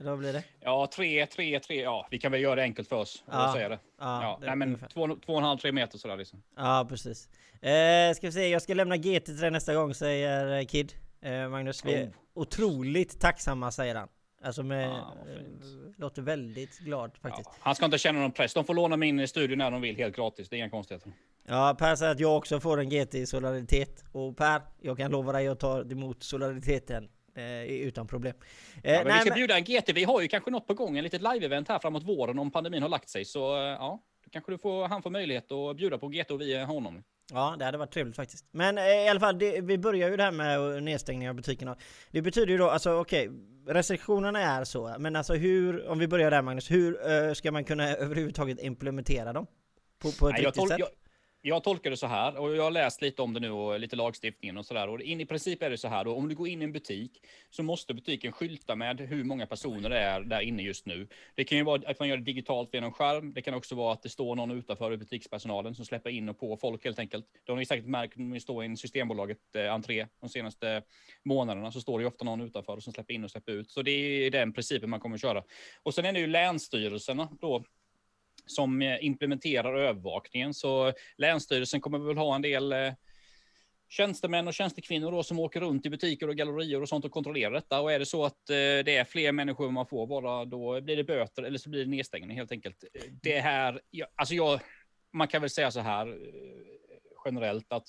Eller 0.01 0.11
vad 0.11 0.19
blir 0.19 0.33
det? 0.33 0.45
Ja, 0.61 0.89
tre, 0.97 1.27
tre, 1.27 1.61
tre, 1.61 1.83
ja, 1.83 2.09
vi 2.11 2.19
kan 2.19 2.33
väl 2.33 2.41
göra 2.43 2.55
det 2.55 2.63
enkelt 2.63 2.89
för 2.89 2.97
oss 2.97 3.25
Ja, 3.31 3.47
och 3.49 3.53
säga 3.55 3.69
det. 3.69 3.79
Ja, 3.99 4.23
Ja, 4.23 4.39
det- 4.41 4.47
nej, 4.47 4.57
men 4.57 4.69
ungefär. 4.69 4.89
två, 4.89 5.07
två 5.17 5.33
och 5.33 5.39
en 5.39 5.45
halv, 5.45 5.59
tre 5.59 5.73
meter 5.73 5.99
sådär 5.99 6.17
liksom. 6.17 6.43
Ja, 6.57 6.87
precis. 6.89 7.29
Eh, 7.63 8.15
ska 8.15 8.27
vi 8.27 8.33
se, 8.33 8.49
jag 8.49 8.63
ska 8.63 8.75
lämna 8.75 8.97
GT 8.97 9.25
till 9.25 9.37
dig 9.37 9.51
nästa 9.51 9.75
gång 9.75 9.95
säger 9.95 10.59
eh, 10.59 10.65
Kid. 10.67 10.93
Eh, 11.21 11.49
Magnus, 11.49 11.85
vi 11.85 12.05
Oh. 12.05 12.09
Otroligt 12.35 13.21
tacksamma 13.21 13.71
säger 13.71 13.95
han. 13.95 14.09
Alltså 14.43 14.63
med, 14.63 14.91
Ah, 14.91 15.13
eh, 15.29 15.41
låter 15.97 16.23
väldigt 16.23 16.79
glad 16.79 17.11
faktiskt. 17.23 17.49
Ja, 17.53 17.59
han 17.61 17.75
ska 17.75 17.85
inte 17.85 17.99
känna 17.99 18.19
någon 18.21 18.33
press. 18.33 18.55
De 18.55 18.65
får 18.65 18.75
låna 18.75 18.97
min 18.97 19.29
studio 19.29 19.57
när 19.57 19.71
de 19.71 19.81
vill 19.81 19.97
helt 19.97 20.17
gratis. 20.17 20.49
Det 20.49 20.57
är 20.57 20.59
inga 20.59 20.71
konstigheter. 20.71 21.13
Ja, 21.47 21.77
Per 21.79 21.97
säger 21.97 22.13
att 22.13 22.21
jag 22.21 22.37
också 22.37 22.61
får 22.61 22.81
en 22.81 22.89
GT 22.89 23.15
i 23.15 23.27
solidaritet. 23.27 24.05
Och 24.13 24.37
Per, 24.37 24.63
jag 24.81 24.97
kan 24.97 25.11
lova 25.11 25.33
dig 25.33 25.49
att 25.49 25.61
ta 25.61 25.81
emot 25.81 26.23
solidariteten 26.23 27.09
eh, 27.37 27.63
utan 27.65 28.07
problem. 28.07 28.35
Eh, 28.83 28.93
Ja, 28.93 28.99
men 28.99 29.05
vi 29.07 29.13
nej, 29.13 29.21
ska 29.21 29.31
men- 29.31 29.37
bjuda 29.37 29.57
en 29.59 29.65
GT. 29.65 29.93
Vi 29.93 30.05
har 30.05 30.21
ju 30.21 30.29
kanske 30.29 30.51
något 30.51 30.67
på 30.67 30.75
gång, 30.75 30.97
en 30.99 31.05
litet 31.05 31.23
live-event 31.23 31.69
här 31.69 31.79
framåt 31.79 32.03
våren 32.03 32.39
om 32.39 32.51
pandemin 32.51 32.83
har 32.83 32.89
lagt 32.89 33.09
sig. 33.09 33.25
Så 33.25 33.57
eh, 33.57 33.63
ja, 33.63 34.03
kanske 34.31 34.53
du 34.53 34.59
får, 34.59 34.89
han 34.89 35.03
får 35.03 35.11
möjlighet 35.11 35.53
att 35.53 35.77
bjuda 35.77 35.99
på 35.99 36.09
GT 36.09 36.31
och 36.31 36.41
vi 36.41 36.65
honom. 36.65 37.03
Ja, 37.33 37.57
det 37.59 37.65
hade 37.65 37.79
varit 37.79 37.93
trevligt 37.93 38.17
faktiskt. 38.17 38.45
Men 38.51 38.79
eh, 38.79 38.85
i 38.85 39.09
alla 39.09 39.21
fall, 39.21 39.39
det, 39.39 39.61
vi 39.61 39.79
börjar 39.79 40.11
ju 40.11 40.17
det 40.17 40.23
här 40.23 40.33
med 40.33 40.83
nedstängning 40.83 41.29
av 41.29 41.35
butikerna. 41.35 41.77
Det 42.11 42.23
betyder 42.23 42.47
ju 42.53 42.59
då, 42.59 42.71
alltså 42.71 42.93
okej, 42.93 43.31
restriktionerna 43.69 44.41
är 44.41 44.65
så, 44.65 44.95
men 44.99 45.17
alltså 45.17 45.35
hur, 45.35 45.89
om 45.89 45.99
vi 45.99 46.09
börjar 46.09 46.31
där 46.31 46.43
Magnus, 46.43 46.71
hur 46.71 47.11
eh, 47.13 47.33
ska 47.33 47.53
man 47.53 47.65
kunna 47.65 47.89
överhuvudtaget 47.97 48.63
implementera 48.63 49.33
dem? 49.33 49.47
På, 50.03 50.13
på 50.13 50.29
ett 50.29 50.33
Nej, 50.33 50.43
riktigt 50.47 50.63
tol- 50.63 50.69
sätt? 50.69 50.79
jag, 50.79 50.89
jag 51.47 51.65
tolkar 51.65 51.91
det 51.91 51.97
så 51.97 52.07
här 52.07 52.37
och 52.37 52.57
jag 52.57 52.63
har 52.63 52.71
läst 52.71 53.03
lite 53.03 53.23
om 53.23 53.35
det 53.35 53.41
nu 53.41 53.51
och 53.51 53.81
lite 53.81 53.97
lagstiftningen 53.97 54.57
och 54.57 54.67
så 54.67 54.75
där. 54.75 54.89
Och 54.89 55.01
in, 55.01 55.21
i 55.21 55.27
princip 55.27 55.63
är 55.63 55.71
det 55.71 55.79
så 55.79 55.89
här 55.89 56.05
då, 56.05 56.15
om 56.15 56.29
du 56.29 56.35
går 56.35 56.49
in 56.49 56.63
i 56.63 56.65
en 56.65 56.73
butik 56.73 57.23
så 57.51 57.63
måste 57.63 57.95
butiken 57.95 58.33
skylta 58.33 58.77
med 58.77 59.01
hur 59.01 59.25
många 59.25 59.47
personer 59.47 59.91
det 59.91 59.99
är 59.99 60.21
där 60.21 60.41
inne 60.41 60.63
just 60.63 60.87
nu. 60.87 61.09
Det 61.35 61.45
kan 61.45 61.59
ju 61.59 61.65
vara 61.65 61.83
att 61.87 61.99
man 61.99 62.09
gör 62.09 62.17
det 62.17 62.23
digitalt 62.23 62.75
via 62.75 62.91
skärm. 62.91 63.33
Det 63.33 63.43
kan 63.43 63.55
också 63.55 63.75
vara 63.75 63.93
att 63.93 64.03
det 64.03 64.09
står 64.09 64.37
någon 64.37 64.51
utanför 64.51 64.93
i 64.93 64.97
butikspersonalen 64.97 65.75
som 65.75 65.85
släpper 65.85 66.11
in 66.11 66.29
och 66.29 66.39
på 66.39 66.57
folk 66.57 66.85
helt 66.85 66.99
enkelt. 66.99 67.27
Det 67.47 67.53
har 67.53 67.57
ni 67.57 67.67
säkert 67.67 67.87
märkt 67.87 68.17
när 68.17 68.25
ni 68.25 68.41
står 68.41 68.63
i 68.63 68.67
en 68.67 68.77
Systembolaget 68.77 69.57
eh, 69.57 69.73
entré 69.73 70.07
de 70.21 70.29
senaste 70.29 70.83
månaderna 71.25 71.73
så 71.73 71.81
står 71.81 71.99
det 71.99 72.03
ju 72.03 72.09
ofta 72.09 72.25
någon 72.25 72.41
utanför 72.41 72.81
som 72.81 72.93
släpper 72.93 73.15
in 73.15 73.25
och 73.25 73.31
släpper 73.31 73.53
ut. 73.53 73.71
Så 73.71 73.83
det 73.83 73.91
är 73.91 74.31
den 74.31 74.53
principen 74.53 74.91
man 74.91 75.01
kommer 75.01 75.15
att 75.15 75.23
köra. 75.23 75.45
Och 75.83 75.95
sen 75.95 76.05
är 76.05 76.13
det 76.13 76.21
ju 76.21 76.27
länsstyrelserna 76.27 77.29
då 77.41 77.65
som 78.47 78.83
eh, 78.83 79.05
implementerar 79.05 79.75
övervakningen. 79.79 80.55
Så 80.55 80.93
Länsstyrelsen 81.17 81.81
kommer 81.81 81.99
väl 81.99 82.17
ha 82.17 82.35
en 82.35 82.43
del 82.43 82.73
eh, 82.73 82.93
tjänstemän 83.89 84.49
och 84.49 84.55
tjänstekvinnor 84.55 85.13
då, 85.13 85.23
som 85.23 85.39
åker 85.39 85.61
runt 85.61 85.87
i 85.87 85.91
butiker 85.91 86.29
och 86.29 86.37
gallerier 86.37 86.83
och 86.83 86.89
sånt 86.89 87.05
och 87.05 87.11
kontrollerar 87.11 87.51
detta. 87.51 87.81
Och 87.81 87.93
är 87.93 87.99
det 87.99 88.07
så 88.07 88.25
att 88.25 88.51
eh, 88.51 88.55
det 88.57 88.97
är 88.97 89.05
fler 89.05 89.33
människor 89.33 89.71
man 89.71 89.87
får 89.87 90.07
vara, 90.07 90.45
då 90.45 90.81
blir 90.81 90.97
det 90.97 91.05
böter 91.05 91.43
eller 91.43 91.59
så 91.59 91.71
blir 91.71 91.85
det 91.85 91.91
nedstängning 91.91 92.37
helt 92.37 92.53
enkelt. 92.53 92.85
Det 93.23 93.41
här, 93.41 93.81
alltså 94.15 94.35
jag, 94.35 94.61
man 95.13 95.29
kan 95.29 95.41
väl 95.41 95.51
säga 95.51 95.71
så 95.71 95.81
här 95.81 96.19
generellt 97.25 97.73
att 97.73 97.89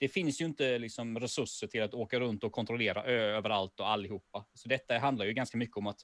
det 0.00 0.08
finns 0.08 0.40
ju 0.40 0.44
inte 0.44 0.78
liksom 0.78 1.18
resurser 1.18 1.66
till 1.66 1.82
att 1.82 1.94
åka 1.94 2.20
runt 2.20 2.44
och 2.44 2.52
kontrollera 2.52 3.04
överallt 3.04 3.80
och 3.80 3.88
allihopa. 3.88 4.44
Så 4.54 4.68
detta 4.68 4.98
handlar 4.98 5.24
ju 5.24 5.32
ganska 5.32 5.58
mycket 5.58 5.76
om 5.76 5.86
att 5.86 6.00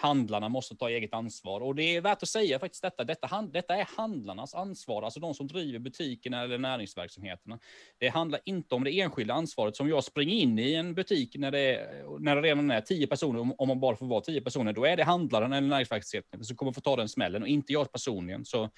handlarna 0.00 0.48
måste 0.48 0.76
ta 0.76 0.90
eget 0.90 1.14
ansvar. 1.14 1.60
Och 1.60 1.74
det 1.74 1.96
är 1.96 2.00
värt 2.00 2.22
att 2.22 2.28
säga 2.28 2.58
faktiskt 2.58 2.82
detta. 2.82 3.04
Detta, 3.04 3.42
detta 3.42 3.76
är 3.76 3.86
handlarnas 3.96 4.54
ansvar, 4.54 5.02
alltså 5.02 5.20
de 5.20 5.34
som 5.34 5.46
driver 5.46 5.78
butikerna 5.78 6.42
eller 6.42 6.58
näringsverksamheterna. 6.58 7.58
Det 7.98 8.08
handlar 8.08 8.40
inte 8.44 8.74
om 8.74 8.84
det 8.84 9.00
enskilda 9.00 9.34
ansvaret 9.34 9.76
som 9.76 9.88
jag 9.88 10.04
springer 10.04 10.34
in 10.34 10.58
i 10.58 10.74
en 10.74 10.94
butik 10.94 11.36
när 11.38 11.50
det, 11.50 11.58
är- 11.58 12.18
när 12.20 12.36
det 12.36 12.42
redan 12.42 12.70
är 12.70 12.80
tio 12.80 13.06
personer, 13.06 13.40
om- 13.40 13.68
man 13.68 13.80
bara 13.80 13.96
får 13.96 14.06
vara 14.06 14.20
tio 14.20 14.40
personer, 14.40 14.72
då 14.72 14.84
är 14.84 14.96
det 14.96 15.04
handlaren 15.04 15.52
eller 15.52 15.68
näringsverksamheten 15.68 16.44
som 16.44 16.56
kommer 16.56 16.72
få 16.72 16.80
ta 16.80 16.96
den 16.96 17.08
smällen 17.08 17.42
och 17.42 17.48
inte 17.48 17.72
jag 17.72 17.92
personligen. 17.92 18.44
Så 18.44 18.70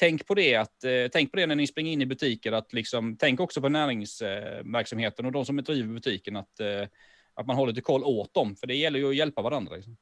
tänk 0.00 0.26
på 0.26 0.34
det, 0.34 0.54
att, 0.54 0.84
eh, 0.84 0.90
tänk 1.12 1.30
på 1.30 1.36
det 1.36 1.46
när 1.46 1.56
ni 1.56 1.66
springer 1.66 1.92
in 1.92 2.02
i 2.02 2.06
butiker, 2.06 2.52
att 2.52 2.72
liksom, 2.72 3.16
tänk 3.16 3.40
också 3.40 3.60
på 3.60 3.68
näringsverksamheten 3.68 5.26
och 5.26 5.32
de 5.32 5.44
som 5.44 5.56
driver 5.56 5.94
butiken, 5.94 6.36
att, 6.36 6.60
eh, 6.60 6.88
att 7.34 7.46
man 7.46 7.56
håller 7.56 7.72
lite 7.72 7.80
koll 7.82 8.04
åt 8.04 8.34
dem, 8.34 8.56
för 8.56 8.66
det 8.66 8.74
gäller 8.74 8.98
ju 8.98 9.08
att 9.08 9.16
hjälpa 9.16 9.42
varandra. 9.42 9.76
Liksom. 9.76 9.96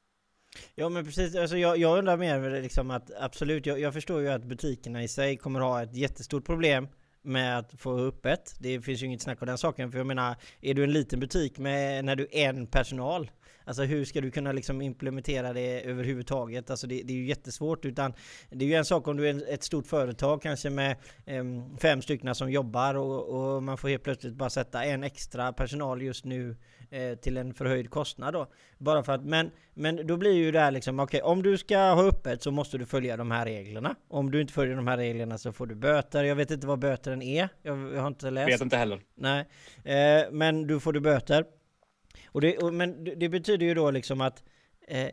Ja 0.75 0.89
men 0.89 1.05
precis, 1.05 1.35
alltså 1.35 1.57
jag, 1.57 1.77
jag 1.77 1.97
undrar 1.97 2.17
mer 2.17 2.61
liksom 2.61 2.91
att 2.91 3.11
absolut, 3.19 3.65
jag, 3.65 3.79
jag 3.79 3.93
förstår 3.93 4.21
ju 4.21 4.29
att 4.29 4.43
butikerna 4.43 5.03
i 5.03 5.07
sig 5.07 5.37
kommer 5.37 5.59
ha 5.59 5.83
ett 5.83 5.95
jättestort 5.95 6.45
problem 6.45 6.87
med 7.23 7.59
att 7.59 7.73
få 7.77 7.99
öppet. 7.99 8.55
Det 8.59 8.81
finns 8.81 9.01
ju 9.01 9.05
inget 9.05 9.21
snack 9.21 9.41
om 9.41 9.47
den 9.47 9.57
saken, 9.57 9.91
för 9.91 9.97
jag 9.97 10.07
menar, 10.07 10.35
är 10.61 10.73
du 10.73 10.83
en 10.83 10.91
liten 10.91 11.19
butik 11.19 11.57
med, 11.57 12.05
när 12.05 12.15
du 12.15 12.27
är 12.31 12.49
en 12.49 12.67
personal, 12.67 13.31
alltså 13.65 13.83
hur 13.83 14.05
ska 14.05 14.21
du 14.21 14.31
kunna 14.31 14.51
liksom 14.51 14.81
implementera 14.81 15.53
det 15.53 15.81
överhuvudtaget? 15.81 16.69
Alltså 16.69 16.87
det, 16.87 17.01
det 17.03 17.13
är 17.13 17.17
ju 17.17 17.27
jättesvårt, 17.27 17.85
utan 17.85 18.13
det 18.49 18.65
är 18.65 18.69
ju 18.69 18.75
en 18.75 18.85
sak 18.85 19.07
om 19.07 19.17
du 19.17 19.29
är 19.29 19.53
ett 19.53 19.63
stort 19.63 19.87
företag, 19.87 20.41
kanske 20.41 20.69
med 20.69 20.97
um, 21.27 21.77
fem 21.77 22.01
stycken 22.01 22.35
som 22.35 22.51
jobbar 22.51 22.95
och, 22.95 23.55
och 23.55 23.63
man 23.63 23.77
får 23.77 23.89
helt 23.89 24.03
plötsligt 24.03 24.35
bara 24.35 24.49
sätta 24.49 24.83
en 24.83 25.03
extra 25.03 25.53
personal 25.53 26.01
just 26.01 26.25
nu 26.25 26.55
eh, 26.93 27.15
till 27.15 27.37
en 27.37 27.53
förhöjd 27.53 27.89
kostnad 27.89 28.33
då. 28.33 28.47
Bara 28.77 29.03
för 29.03 29.13
att, 29.13 29.25
men, 29.25 29.51
men 29.73 30.07
då 30.07 30.17
blir 30.17 30.33
ju 30.33 30.51
det 30.51 30.59
här 30.59 30.71
liksom, 30.71 30.99
okej 30.99 31.21
om 31.21 31.43
du 31.43 31.57
ska 31.57 31.77
ha 31.77 32.03
öppet 32.03 32.43
så 32.43 32.51
måste 32.51 32.77
du 32.77 32.85
följa 32.85 33.17
de 33.17 33.31
här 33.31 33.45
reglerna. 33.45 33.95
Om 34.07 34.31
du 34.31 34.41
inte 34.41 34.53
följer 34.53 34.75
de 34.75 34.87
här 34.87 34.97
reglerna 34.97 35.37
så 35.37 35.51
får 35.51 35.67
du 35.67 35.75
böter. 35.75 36.23
Jag 36.23 36.35
vet 36.35 36.51
inte 36.51 36.67
vad 36.67 36.79
böteren 36.79 37.21
är. 37.21 37.49
Jag, 37.61 37.93
jag 37.93 38.01
har 38.01 38.07
inte 38.07 38.31
läst. 38.31 38.53
Vet 38.53 38.61
inte 38.61 38.77
heller. 38.77 39.01
Nej, 39.15 39.45
eh, 39.83 40.31
men 40.31 40.67
du 40.67 40.79
får 40.79 40.93
du 40.93 40.99
böter. 40.99 41.45
Och 42.27 42.41
det, 42.41 42.57
och, 42.57 42.73
men 42.73 43.03
det, 43.03 43.15
det 43.15 43.29
betyder 43.29 43.65
ju 43.65 43.73
då 43.73 43.91
liksom 43.91 44.21
att 44.21 44.43
eh, 44.87 45.07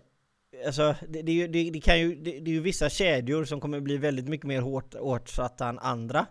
Alltså, 0.66 0.94
det, 1.08 1.22
det, 1.22 1.46
det, 1.46 1.70
det 1.70 1.80
kan 1.80 2.00
ju, 2.00 2.14
det, 2.14 2.36
är 2.36 2.48
ju 2.48 2.60
vissa 2.60 2.90
kedjor 2.90 3.44
som 3.44 3.60
kommer 3.60 3.80
bli 3.80 3.96
väldigt 3.96 4.28
mycket 4.28 4.46
mer 4.46 4.60
hårt 4.60 4.94
åtsatta 4.94 5.68
än 5.68 5.78
andra. 5.78 6.26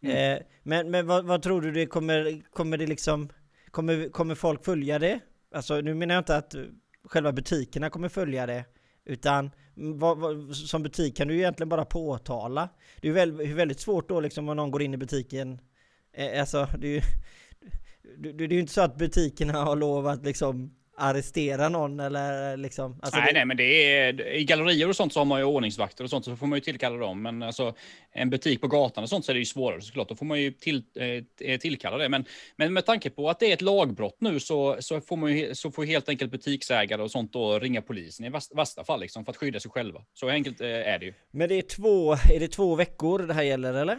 Eh, 0.00 0.38
men 0.62 0.90
men 0.90 1.06
vad, 1.06 1.24
vad 1.24 1.42
tror 1.42 1.60
du 1.60 1.72
det 1.72 1.86
kommer, 1.86 2.42
kommer 2.52 2.76
det 2.76 2.86
liksom 2.86 3.28
Kommer, 3.70 4.08
kommer 4.08 4.34
folk 4.34 4.64
följa 4.64 4.98
det? 4.98 5.20
alltså 5.54 5.80
nu 5.80 5.94
menar 5.94 6.14
jag 6.14 6.20
inte 6.20 6.36
att 6.36 6.54
eh, 6.54 6.62
själva 7.04 7.32
butikerna 7.32 7.90
kommer 7.90 8.08
följa 8.08 8.46
det, 8.46 8.64
utan 9.04 9.50
vad, 9.74 10.18
vad, 10.18 10.56
som 10.56 10.82
butik 10.82 11.16
kan 11.16 11.28
du 11.28 11.34
ju 11.34 11.40
egentligen 11.40 11.68
bara 11.68 11.84
påtala. 11.84 12.68
Det 13.00 13.08
är 13.08 13.12
väl, 13.12 13.54
väldigt 13.54 13.80
svårt 13.80 14.08
då 14.08 14.20
liksom 14.20 14.48
om 14.48 14.56
någon 14.56 14.70
går 14.70 14.82
in 14.82 14.94
i 14.94 14.96
butiken, 14.96 15.60
eh, 16.12 16.40
alltså 16.40 16.68
det 16.78 16.86
är 16.86 16.92
ju 16.92 17.02
det, 18.18 18.32
det 18.32 18.54
är 18.54 18.60
inte 18.60 18.72
så 18.72 18.80
att 18.80 18.98
butikerna 18.98 19.52
har 19.52 19.76
lovat 19.76 20.24
liksom 20.24 20.74
arrestera 20.98 21.68
någon 21.68 22.00
eller 22.00 22.56
liksom? 22.56 23.00
Alltså 23.02 23.20
nej, 23.20 23.26
det... 23.26 23.38
nej, 23.38 23.44
men 23.44 23.56
det 23.56 23.64
är 23.64 24.26
i 24.34 24.44
gallerier 24.44 24.88
och 24.88 24.96
sånt 24.96 25.12
så 25.12 25.20
har 25.20 25.24
man 25.24 25.38
ju 25.38 25.44
ordningsvakter 25.44 26.04
och 26.04 26.10
sånt 26.10 26.24
så 26.24 26.36
får 26.36 26.46
man 26.46 26.56
ju 26.56 26.60
tillkalla 26.60 26.96
dem. 26.96 27.22
Men 27.22 27.42
alltså 27.42 27.74
en 28.12 28.30
butik 28.30 28.60
på 28.60 28.68
gatan 28.68 29.04
och 29.04 29.10
sånt 29.10 29.24
så 29.24 29.32
är 29.32 29.34
det 29.34 29.38
ju 29.38 29.44
svårare 29.44 29.80
såklart. 29.80 30.08
Då 30.08 30.14
får 30.14 30.26
man 30.26 30.40
ju 30.40 30.52
till, 30.52 30.82
eh, 31.40 31.58
tillkalla 31.58 31.98
det. 31.98 32.08
Men, 32.08 32.24
men 32.56 32.72
med 32.72 32.86
tanke 32.86 33.10
på 33.10 33.30
att 33.30 33.40
det 33.40 33.46
är 33.46 33.52
ett 33.52 33.62
lagbrott 33.62 34.16
nu 34.20 34.40
så, 34.40 34.76
så 34.80 35.00
får 35.00 35.16
man 35.16 35.36
ju 35.36 35.54
så 35.54 35.70
får 35.70 35.84
helt 35.84 36.08
enkelt 36.08 36.30
butiksägare 36.30 37.02
och 37.02 37.10
sånt 37.10 37.32
då 37.32 37.58
ringa 37.58 37.82
polisen 37.82 38.26
i 38.26 38.30
värsta 38.54 38.84
fall 38.84 39.00
liksom 39.00 39.24
för 39.24 39.32
att 39.32 39.36
skydda 39.36 39.60
sig 39.60 39.70
själva. 39.70 40.00
Så 40.14 40.28
enkelt 40.28 40.60
eh, 40.60 40.68
är 40.68 40.98
det 40.98 41.06
ju. 41.06 41.14
Men 41.30 41.48
det 41.48 41.54
är 41.54 41.62
två, 41.62 42.12
är 42.12 42.40
det 42.40 42.48
två 42.48 42.74
veckor 42.74 43.18
det 43.18 43.34
här 43.34 43.42
gäller 43.42 43.74
eller? 43.74 43.98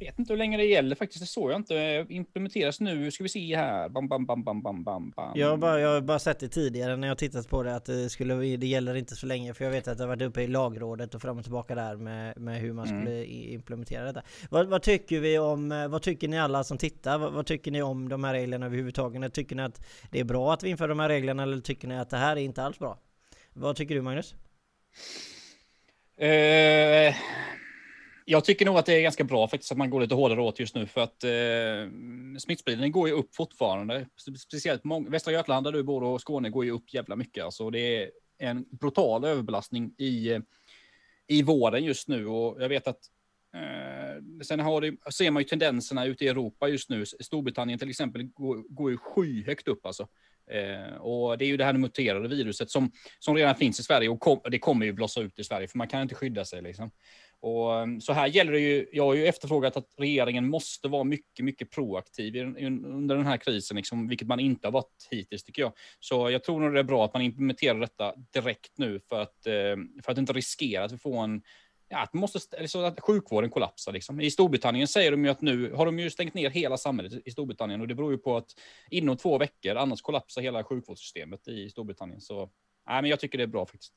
Vet 0.00 0.18
inte 0.18 0.32
hur 0.32 0.38
länge 0.38 0.56
det 0.56 0.64
gäller 0.64 0.96
faktiskt. 0.96 1.20
Det 1.20 1.26
såg 1.26 1.50
jag 1.50 1.56
inte. 1.56 2.06
Implementeras 2.08 2.80
nu. 2.80 3.10
Ska 3.10 3.24
vi 3.24 3.28
se 3.28 3.56
här. 3.56 3.88
Bam, 3.88 4.08
bam, 4.08 4.26
bam, 4.26 4.44
bam, 4.44 4.62
bam, 4.62 4.84
bam. 4.84 5.32
Jag 5.34 5.50
har 5.50 5.56
bara, 5.56 5.80
jag 5.80 5.94
har 5.94 6.00
bara 6.00 6.18
sett 6.18 6.38
det 6.38 6.48
tidigare 6.48 6.96
när 6.96 7.08
jag 7.08 7.18
tittat 7.18 7.48
på 7.48 7.62
det 7.62 7.76
att 7.76 7.84
det, 7.84 8.10
skulle, 8.10 8.56
det 8.56 8.66
gäller 8.66 8.94
inte 8.94 9.16
så 9.16 9.26
länge. 9.26 9.54
För 9.54 9.64
jag 9.64 9.72
vet 9.72 9.88
att 9.88 9.98
det 9.98 10.04
har 10.04 10.08
varit 10.08 10.22
uppe 10.22 10.42
i 10.42 10.46
lagrådet 10.46 11.14
och 11.14 11.22
fram 11.22 11.38
och 11.38 11.42
tillbaka 11.42 11.74
där 11.74 11.96
med, 11.96 12.40
med 12.40 12.60
hur 12.60 12.72
man 12.72 12.88
mm. 12.88 13.00
skulle 13.00 13.16
mm. 13.16 13.54
implementera 13.54 14.04
detta. 14.04 14.22
Vad, 14.50 14.66
vad, 14.66 14.82
tycker 14.82 15.20
vi 15.20 15.38
om, 15.38 15.88
vad 15.90 16.02
tycker 16.02 16.28
ni 16.28 16.38
alla 16.38 16.64
som 16.64 16.78
tittar? 16.78 17.18
Vad, 17.18 17.32
vad, 17.32 17.46
tycker 17.46 17.70
ni 17.70 17.82
om 17.82 18.08
de 18.08 18.24
här 18.24 18.32
reglerna 18.32 18.66
överhuvudtaget? 18.66 19.34
Tycker 19.34 19.56
ni 19.56 19.62
att 19.62 19.86
det 20.10 20.20
är 20.20 20.24
bra 20.24 20.52
att 20.52 20.62
vi 20.62 20.68
inför 20.68 20.88
de 20.88 20.98
här 20.98 21.08
reglerna 21.08 21.42
eller 21.42 21.60
tycker 21.60 21.88
ni 21.88 21.98
att 21.98 22.10
det 22.10 22.16
här 22.16 22.36
är 22.36 22.40
inte 22.40 22.62
alls 22.62 22.78
bra? 22.78 22.98
Vad 23.52 23.76
tycker 23.76 23.94
du 23.94 24.02
Magnus? 24.02 24.34
Uh 26.22 27.14
jag 28.30 28.44
tycker 28.44 28.66
nog 28.66 28.78
att 28.78 28.86
det 28.86 28.92
är 28.92 29.02
ganska 29.02 29.24
bra 29.24 29.48
faktiskt 29.48 29.72
att 29.72 29.78
man 29.78 29.90
går 29.90 30.00
lite 30.00 30.14
hårdare 30.14 30.40
åt 30.40 30.60
just 30.60 30.74
nu 30.74 30.86
för 30.86 31.00
att 31.00 31.24
eh, 31.24 32.38
smittspridningen 32.38 32.92
går 32.92 33.08
ju 33.08 33.14
upp 33.14 33.34
fortfarande. 33.34 34.06
Speciellt 34.38 34.84
många, 34.84 35.10
Västra 35.10 35.32
Götaland 35.32 35.66
där 35.66 35.72
du 35.72 35.82
bor 35.82 36.02
och 36.02 36.20
Skåne 36.20 36.50
går 36.50 36.64
ju 36.64 36.70
upp 36.70 36.94
jävla 36.94 37.16
mycket. 37.16 37.44
Alltså 37.44 37.70
det 37.70 38.02
är 38.02 38.10
en 38.38 38.64
brutal 38.70 39.24
överbelastning 39.24 39.94
i, 39.98 40.40
i 41.26 41.42
vården 41.42 41.84
just 41.84 42.08
nu 42.08 42.26
och 42.26 42.62
jag 42.62 42.68
vet 42.68 42.86
att 42.86 43.00
eh, 43.54 44.42
sen 44.42 44.60
har 44.60 44.80
det, 44.80 45.12
ser 45.12 45.30
man 45.30 45.42
ju 45.42 45.48
tendenserna 45.48 46.04
ute 46.04 46.24
i 46.24 46.28
Europa 46.28 46.68
just 46.68 46.90
nu. 46.90 47.06
Storbritannien 47.06 47.78
till 47.78 47.90
exempel 47.90 48.22
går, 48.22 48.74
går 48.74 48.90
ju 48.90 48.96
skyhögt 48.96 49.68
upp 49.68 49.86
alltså. 49.86 50.08
Eh, 50.50 50.96
och 50.96 51.38
det 51.38 51.44
är 51.44 51.46
ju 51.46 51.56
det 51.56 51.64
här 51.64 51.72
muterade 51.72 52.28
viruset 52.28 52.70
som, 52.70 52.92
som 53.18 53.36
redan 53.36 53.54
finns 53.54 53.80
i 53.80 53.82
Sverige 53.82 54.08
och 54.08 54.20
kom, 54.20 54.40
det 54.50 54.58
kommer 54.58 54.86
ju 54.86 54.92
blossa 54.92 55.20
ut 55.20 55.38
i 55.38 55.44
Sverige 55.44 55.68
för 55.68 55.78
man 55.78 55.88
kan 55.88 56.02
inte 56.02 56.14
skydda 56.14 56.44
sig 56.44 56.62
liksom. 56.62 56.90
Och 57.42 57.80
ehm, 57.80 58.00
så 58.00 58.12
här 58.12 58.26
gäller 58.26 58.52
det 58.52 58.60
ju, 58.60 58.86
jag 58.92 59.04
har 59.04 59.14
ju 59.14 59.26
efterfrågat 59.26 59.76
att 59.76 59.94
regeringen 59.98 60.48
måste 60.48 60.88
vara 60.88 61.04
mycket, 61.04 61.44
mycket 61.44 61.70
proaktiv 61.70 62.36
under 62.36 63.16
den 63.16 63.26
här 63.26 63.36
krisen, 63.36 63.76
liksom, 63.76 64.08
vilket 64.08 64.28
man 64.28 64.40
inte 64.40 64.66
har 64.66 64.72
varit 64.72 65.08
hittills 65.10 65.44
tycker 65.44 65.62
jag. 65.62 65.72
Så 66.00 66.30
jag 66.30 66.44
tror 66.44 66.60
nog 66.60 66.74
det 66.74 66.80
är 66.80 66.84
bra 66.84 67.04
att 67.04 67.14
man 67.14 67.22
implementerar 67.22 67.80
detta 67.80 68.14
direkt 68.32 68.78
nu 68.78 69.00
för 69.08 69.20
att, 69.20 69.46
ehm, 69.46 69.88
för 70.04 70.12
att 70.12 70.18
inte 70.18 70.32
riskera 70.32 70.84
att 70.84 70.92
vi 70.92 70.98
får 70.98 71.24
en 71.24 71.42
Ja, 71.92 71.98
att, 71.98 72.14
måste, 72.14 72.56
eller 72.56 72.84
att 72.84 73.00
sjukvården 73.00 73.50
kollapsar. 73.50 73.92
Liksom. 73.92 74.20
I 74.20 74.30
Storbritannien 74.30 74.88
säger 74.88 75.10
de 75.10 75.24
ju 75.24 75.30
att 75.30 75.40
nu 75.40 75.72
har 75.72 75.86
de 75.86 75.98
ju 75.98 76.10
stängt 76.10 76.34
ner 76.34 76.50
hela 76.50 76.76
samhället 76.76 77.12
i 77.24 77.30
Storbritannien 77.30 77.80
och 77.80 77.88
det 77.88 77.94
beror 77.94 78.12
ju 78.12 78.18
på 78.18 78.36
att 78.36 78.50
inom 78.90 79.16
två 79.16 79.38
veckor, 79.38 79.76
annars 79.76 80.02
kollapsar 80.02 80.42
hela 80.42 80.64
sjukvårdssystemet 80.64 81.48
i 81.48 81.70
Storbritannien. 81.70 82.20
Så 82.20 82.50
nej, 82.88 83.02
men 83.02 83.10
jag 83.10 83.20
tycker 83.20 83.38
det 83.38 83.44
är 83.44 83.48
bra 83.48 83.66
faktiskt. 83.66 83.92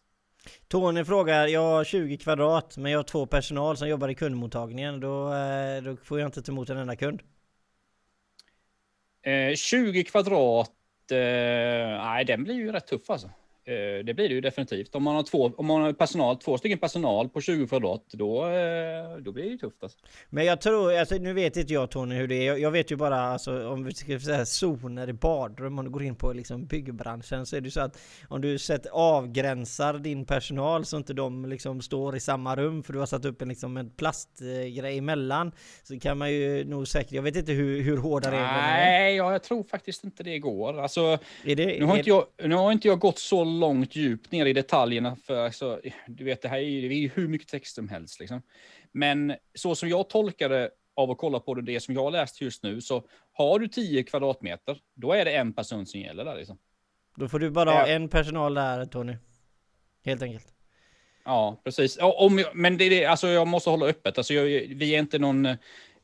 Tony 0.67 1.05
frågar, 1.05 1.47
jag 1.47 1.61
har 1.61 1.83
20 1.83 2.17
kvadrat 2.17 2.77
men 2.77 2.91
jag 2.91 2.99
har 2.99 3.03
två 3.03 3.25
personal 3.25 3.77
som 3.77 3.87
jobbar 3.87 4.09
i 4.09 4.15
kundmottagningen. 4.15 4.99
Då, 4.99 5.33
eh, 5.33 5.83
då 5.83 5.97
får 6.03 6.19
jag 6.19 6.27
inte 6.27 6.41
ta 6.41 6.51
emot 6.51 6.69
en 6.69 6.77
enda 6.77 6.95
kund. 6.95 7.21
Eh, 9.21 9.55
20 9.55 10.03
kvadrat, 10.03 10.71
eh, 11.11 11.17
nej 12.03 12.25
den 12.25 12.43
blir 12.43 12.55
ju 12.55 12.71
rätt 12.71 12.87
tuff 12.87 13.09
alltså. 13.09 13.29
Eh, 13.65 14.05
det 14.05 14.13
blir 14.13 14.29
det 14.29 14.35
ju 14.35 14.41
definitivt. 14.41 14.95
Om 14.95 15.03
man 15.03 15.15
har, 15.15 15.23
två, 15.23 15.51
om 15.57 15.65
man 15.65 15.81
har 15.81 15.93
personal, 15.93 16.37
två 16.37 16.57
stycken 16.57 16.77
personal 16.77 17.29
på 17.29 17.41
20 17.41 17.67
kvadrat, 17.67 18.03
då, 18.11 18.45
eh, 18.45 19.17
då 19.17 19.31
blir 19.31 19.43
det 19.43 19.49
ju 19.49 19.57
tufft. 19.57 19.83
Alltså. 19.83 19.97
Men 20.29 20.45
jag 20.45 20.61
tror, 20.61 20.93
alltså, 20.93 21.15
nu 21.15 21.33
vet 21.33 21.57
inte 21.57 21.73
jag 21.73 21.91
Tony 21.91 22.15
hur 22.15 22.27
det 22.27 22.47
är. 22.47 22.57
Jag, 22.57 22.71
vet 22.71 22.91
ju 22.91 22.95
bara 22.95 23.21
alltså, 23.21 23.67
om 23.67 23.83
vi 23.83 23.93
ska 23.93 24.19
säga 24.19 24.45
zoner 24.45 25.09
i 25.09 25.13
badrum, 25.13 25.79
om 25.79 25.85
du 25.85 25.91
går 25.91 26.03
in 26.03 26.15
på 26.15 26.33
liksom, 26.33 26.65
byggbranschen 26.65 27.45
så 27.45 27.55
är 27.55 27.61
det 27.61 27.71
så 27.71 27.81
att 27.81 27.99
om 28.27 28.41
du 28.41 28.59
sätter, 28.59 28.89
avgränsar 28.89 29.93
din 29.93 30.25
personal 30.25 30.85
så 30.85 30.97
inte 30.97 31.13
de 31.13 31.45
liksom 31.45 31.81
står 31.81 32.15
i 32.15 32.19
samma 32.19 32.55
rum 32.55 32.83
för 32.83 32.93
du 32.93 32.99
har 32.99 33.05
satt 33.05 33.25
upp 33.25 33.41
en, 33.41 33.49
liksom, 33.49 33.77
en 33.77 33.89
plastgrej 33.89 34.97
emellan 34.97 35.51
så 35.83 35.99
kan 35.99 36.17
man 36.17 36.31
ju 36.31 36.65
nog 36.65 36.87
säkert, 36.87 37.11
jag 37.11 37.23
vet 37.23 37.35
inte 37.35 37.51
hur, 37.51 37.81
hur 37.81 37.97
hårda 37.97 38.31
reglerna 38.31 38.77
är. 38.77 38.89
Nej, 38.89 39.15
jag 39.15 39.43
tror 39.43 39.63
faktiskt 39.63 40.03
inte 40.03 40.23
det 40.23 40.39
går. 40.39 40.79
Alltså, 40.79 41.17
det, 41.43 41.55
nu, 41.55 41.85
har 41.85 41.97
inte 41.97 42.09
jag, 42.09 42.25
nu 42.43 42.55
har 42.55 42.71
inte 42.71 42.87
jag 42.87 42.99
gått 42.99 43.19
så 43.19 43.52
långt 43.59 43.95
djupt 43.95 44.31
ner 44.31 44.45
i 44.45 44.53
detaljerna. 44.53 45.15
För 45.15 45.45
alltså, 45.45 45.81
du 46.07 46.23
vet, 46.23 46.41
det 46.41 46.47
här 46.47 46.57
är 46.57 46.61
ju, 46.61 46.89
det 46.89 46.95
är 46.95 46.99
ju 46.99 47.09
hur 47.15 47.27
mycket 47.27 47.47
text 47.47 47.75
som 47.75 47.89
helst. 47.89 48.19
Liksom. 48.19 48.41
Men 48.91 49.35
så 49.53 49.75
som 49.75 49.89
jag 49.89 50.09
tolkar 50.09 50.49
det 50.49 50.69
av 50.95 51.11
att 51.11 51.17
kolla 51.17 51.39
på 51.39 51.53
det, 51.53 51.61
det 51.61 51.79
som 51.79 51.93
jag 51.93 52.03
har 52.03 52.11
läst 52.11 52.41
just 52.41 52.63
nu, 52.63 52.81
så 52.81 53.07
har 53.33 53.59
du 53.59 53.67
10 53.67 54.03
kvadratmeter, 54.03 54.77
då 54.95 55.13
är 55.13 55.25
det 55.25 55.31
en 55.31 55.53
person 55.53 55.85
som 55.85 55.99
gäller 55.99 56.25
där. 56.25 56.35
Liksom. 56.35 56.57
Då 57.15 57.29
får 57.29 57.39
du 57.39 57.49
bara 57.49 57.71
ha 57.71 57.87
en 57.87 58.09
personal 58.09 58.53
där, 58.53 58.85
Tony. 58.85 59.17
Helt 60.05 60.21
enkelt. 60.21 60.53
Ja, 61.25 61.61
precis. 61.63 61.97
Om, 62.01 62.45
men 62.53 62.77
det, 62.77 62.89
det, 62.89 63.05
alltså 63.05 63.27
jag 63.27 63.47
måste 63.47 63.69
hålla 63.69 63.85
öppet. 63.85 64.17
Alltså 64.17 64.33
jag, 64.33 64.43
vi 64.75 64.95
är 64.95 64.99
inte 64.99 65.19
någon 65.19 65.47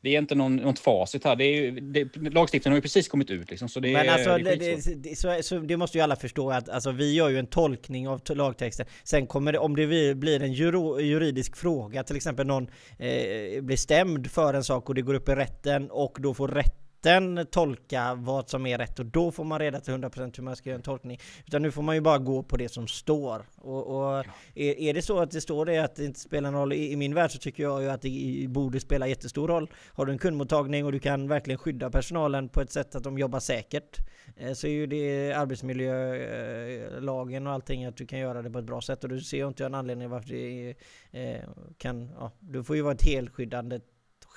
det 0.02 0.14
är 0.14 0.18
inte 0.18 0.34
någon, 0.34 0.56
något 0.56 0.78
facit 0.78 1.24
här. 1.24 1.36
Det 1.36 1.44
är, 1.44 1.72
det, 1.80 2.30
lagstiftningen 2.30 2.72
har 2.72 2.76
ju 2.76 2.82
precis 2.82 3.08
kommit 3.08 3.30
ut. 3.30 3.50
Liksom, 3.50 3.68
så 3.68 3.80
det, 3.80 3.92
Men 3.92 4.08
alltså, 4.08 4.38
det, 4.38 4.56
det, 4.94 5.16
så, 5.16 5.38
så 5.42 5.58
det 5.58 5.76
måste 5.76 5.98
ju 5.98 6.04
alla 6.04 6.16
förstå 6.16 6.50
att 6.50 6.68
alltså, 6.68 6.90
vi 6.90 7.14
gör 7.14 7.28
ju 7.28 7.38
en 7.38 7.46
tolkning 7.46 8.08
av 8.08 8.20
lagtexten. 8.28 8.86
Sen 9.04 9.26
kommer 9.26 9.52
det, 9.52 9.58
om 9.58 9.76
det 9.76 10.14
blir 10.14 10.42
en 10.42 10.52
juridisk 10.52 11.56
fråga, 11.56 12.02
till 12.02 12.16
exempel 12.16 12.46
någon 12.46 12.70
eh, 12.98 13.62
blir 13.62 13.76
stämd 13.76 14.30
för 14.30 14.54
en 14.54 14.64
sak 14.64 14.88
och 14.88 14.94
det 14.94 15.02
går 15.02 15.14
upp 15.14 15.28
i 15.28 15.32
rätten 15.32 15.90
och 15.90 16.16
då 16.20 16.34
får 16.34 16.48
rätt 16.48 16.89
rätten 17.00 17.46
tolka 17.46 18.14
vad 18.14 18.48
som 18.48 18.66
är 18.66 18.78
rätt 18.78 18.98
och 18.98 19.06
då 19.06 19.32
får 19.32 19.44
man 19.44 19.58
reda 19.58 19.80
till 19.80 19.94
100% 19.94 20.36
hur 20.36 20.42
man 20.42 20.56
ska 20.56 20.68
göra 20.68 20.76
en 20.76 20.82
tolkning. 20.82 21.20
Utan 21.46 21.62
nu 21.62 21.70
får 21.70 21.82
man 21.82 21.94
ju 21.94 22.00
bara 22.00 22.18
gå 22.18 22.42
på 22.42 22.56
det 22.56 22.68
som 22.68 22.88
står. 22.88 23.46
Och, 23.56 23.86
och 23.86 24.24
är, 24.54 24.78
är, 24.78 24.94
det 24.94 25.02
så 25.02 25.18
att 25.18 25.30
det 25.30 25.40
står 25.40 25.66
det 25.66 25.78
att 25.78 25.96
det 25.96 26.04
inte 26.04 26.20
spelar 26.20 26.50
någon 26.50 26.60
roll, 26.60 26.72
i, 26.72 26.92
i 26.92 26.96
min 26.96 27.14
värld 27.14 27.30
så 27.30 27.38
tycker 27.38 27.62
jag 27.62 27.82
ju 27.82 27.90
att 27.90 28.02
det 28.02 28.46
borde 28.48 28.80
spela 28.80 29.06
jättestor 29.06 29.48
roll. 29.48 29.70
Har 29.94 30.06
du 30.06 30.12
en 30.12 30.18
kundmottagning 30.18 30.84
och 30.84 30.92
du 30.92 30.98
kan 30.98 31.28
verkligen 31.28 31.58
skydda 31.58 31.90
personalen 31.90 32.48
på 32.48 32.60
ett 32.60 32.72
sätt 32.72 32.94
att 32.94 33.04
de 33.04 33.18
jobbar 33.18 33.40
säkert 33.40 33.98
eh, 34.36 34.52
så 34.52 34.66
är 34.66 34.70
ju 34.70 34.86
det 34.86 35.32
arbetsmiljölagen 35.32 37.46
och 37.46 37.52
allting 37.52 37.84
att 37.84 37.96
du 37.96 38.06
kan 38.06 38.18
göra 38.18 38.42
det 38.42 38.50
på 38.50 38.58
ett 38.58 38.64
bra 38.64 38.80
sätt 38.80 39.04
och 39.04 39.10
du 39.10 39.20
ser 39.20 39.48
inte 39.48 39.66
en 39.66 39.74
anledning 39.74 40.10
varför 40.10 40.28
det 40.28 40.74
eh, 41.10 41.40
kan, 41.78 42.10
ja, 42.18 42.32
du 42.40 42.64
får 42.64 42.76
ju 42.76 42.82
vara 42.82 42.94
ett 42.94 43.02
helskyddande 43.02 43.80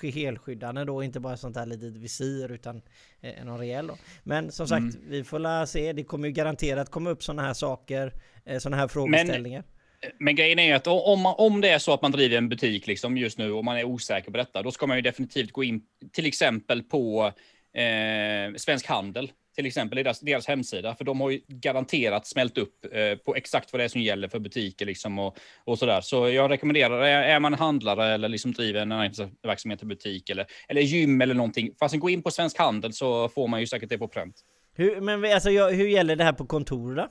helskyddande 0.02 0.84
då, 0.84 1.02
inte 1.02 1.20
bara 1.20 1.36
sånt 1.36 1.56
här 1.56 1.66
litet 1.66 1.96
visir 1.96 2.52
utan 2.52 2.82
eh, 3.20 3.44
någon 3.44 3.58
rejäl 3.58 3.86
då. 3.86 3.96
Men 4.22 4.52
som 4.52 4.68
sagt, 4.68 4.80
mm. 4.80 5.08
vi 5.08 5.24
får 5.24 5.38
la 5.38 5.66
se. 5.66 5.92
Det 5.92 6.04
kommer 6.04 6.28
ju 6.28 6.34
garanterat 6.34 6.90
komma 6.90 7.10
upp 7.10 7.22
sådana 7.22 7.42
här 7.42 7.54
saker, 7.54 8.12
eh, 8.44 8.58
sådana 8.58 8.76
här 8.76 8.88
frågeställningar. 8.88 9.64
Men, 10.02 10.10
men 10.18 10.36
grejen 10.36 10.58
är 10.58 10.66
ju 10.66 10.72
att 10.72 10.86
om, 10.86 11.20
man, 11.20 11.34
om 11.38 11.60
det 11.60 11.68
är 11.68 11.78
så 11.78 11.92
att 11.92 12.02
man 12.02 12.12
driver 12.12 12.38
en 12.38 12.48
butik 12.48 12.86
liksom 12.86 13.16
just 13.16 13.38
nu 13.38 13.52
och 13.52 13.64
man 13.64 13.76
är 13.76 13.84
osäker 13.84 14.30
på 14.30 14.36
detta, 14.36 14.62
då 14.62 14.70
ska 14.70 14.86
man 14.86 14.96
ju 14.96 15.02
definitivt 15.02 15.52
gå 15.52 15.64
in 15.64 15.82
till 16.12 16.26
exempel 16.26 16.82
på 16.82 17.32
eh, 17.72 18.54
Svensk 18.56 18.86
Handel 18.86 19.32
till 19.54 19.66
exempel 19.66 19.98
i 19.98 20.02
deras, 20.02 20.20
deras 20.20 20.46
hemsida, 20.46 20.94
för 20.94 21.04
de 21.04 21.20
har 21.20 21.30
ju 21.30 21.40
garanterat 21.48 22.26
smält 22.26 22.58
upp 22.58 22.86
eh, 22.92 23.18
på 23.18 23.34
exakt 23.34 23.72
vad 23.72 23.80
det 23.80 23.84
är 23.84 23.88
som 23.88 24.00
gäller 24.00 24.28
för 24.28 24.38
butiker 24.38 24.86
liksom 24.86 25.18
och, 25.18 25.38
och 25.64 25.78
sådär. 25.78 26.00
Så 26.00 26.28
jag 26.28 26.50
rekommenderar, 26.50 27.02
är, 27.02 27.22
är 27.22 27.40
man 27.40 27.54
handlare 27.54 28.14
eller 28.14 28.28
liksom 28.28 28.52
driver 28.52 28.80
en 28.80 29.12
verksamhet 29.42 29.82
i 29.82 29.86
butik 29.86 30.30
eller, 30.30 30.46
eller 30.68 30.80
gym 30.80 31.20
eller 31.20 31.34
någonting, 31.34 31.74
fast 31.78 31.94
gå 31.94 32.10
in 32.10 32.22
på 32.22 32.30
Svensk 32.30 32.58
Handel 32.58 32.92
så 32.92 33.28
får 33.28 33.48
man 33.48 33.60
ju 33.60 33.66
säkert 33.66 33.88
det 33.88 33.98
på 33.98 34.08
pränt. 34.08 34.44
Hur, 34.76 35.00
men 35.00 35.24
alltså, 35.24 35.50
hur 35.50 35.88
gäller 35.88 36.16
det 36.16 36.24
här 36.24 36.32
på 36.32 36.46
kontor 36.46 36.94
då? 36.94 37.08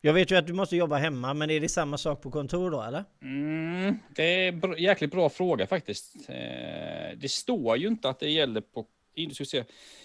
Jag 0.00 0.12
vet 0.12 0.30
ju 0.30 0.36
att 0.36 0.46
du 0.46 0.52
måste 0.52 0.76
jobba 0.76 0.96
hemma, 0.96 1.34
men 1.34 1.50
är 1.50 1.60
det 1.60 1.68
samma 1.68 1.98
sak 1.98 2.22
på 2.22 2.30
kontor 2.30 2.70
då 2.70 2.82
eller? 2.82 3.04
Mm, 3.22 3.98
det 4.16 4.22
är 4.22 4.64
en 4.64 4.74
jäkligt 4.78 5.10
bra 5.10 5.28
fråga 5.28 5.66
faktiskt. 5.66 6.16
Eh, 6.28 7.18
det 7.18 7.30
står 7.30 7.76
ju 7.76 7.88
inte 7.88 8.08
att 8.08 8.20
det 8.20 8.30
gäller 8.30 8.60
på 8.60 8.86
in, 9.16 9.34
ska 9.34 9.44
se, 9.44 9.64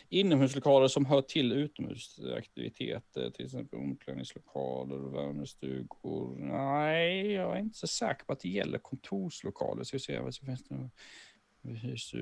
inomhuslokaler 0.10 0.88
som 0.88 1.06
hör 1.06 1.22
till 1.22 1.52
utomhusaktiviteter, 1.52 3.30
till 3.30 3.46
exempel 3.46 3.80
omklädningslokaler, 3.80 4.98
värmestugor. 4.98 6.36
Nej, 6.40 7.32
jag 7.32 7.56
är 7.56 7.60
inte 7.60 7.78
så 7.78 7.88
säker 7.88 8.26
på 8.26 8.34
att 8.34 8.40
det 8.40 8.50
gäller 8.50 8.78
kontorslokaler. 8.78 9.84
Ska 9.84 9.96
vi 9.96 10.02
se 10.02 10.20
vad 10.20 10.36
som 10.36 10.48
finns 10.48 10.64
det. 10.68 10.90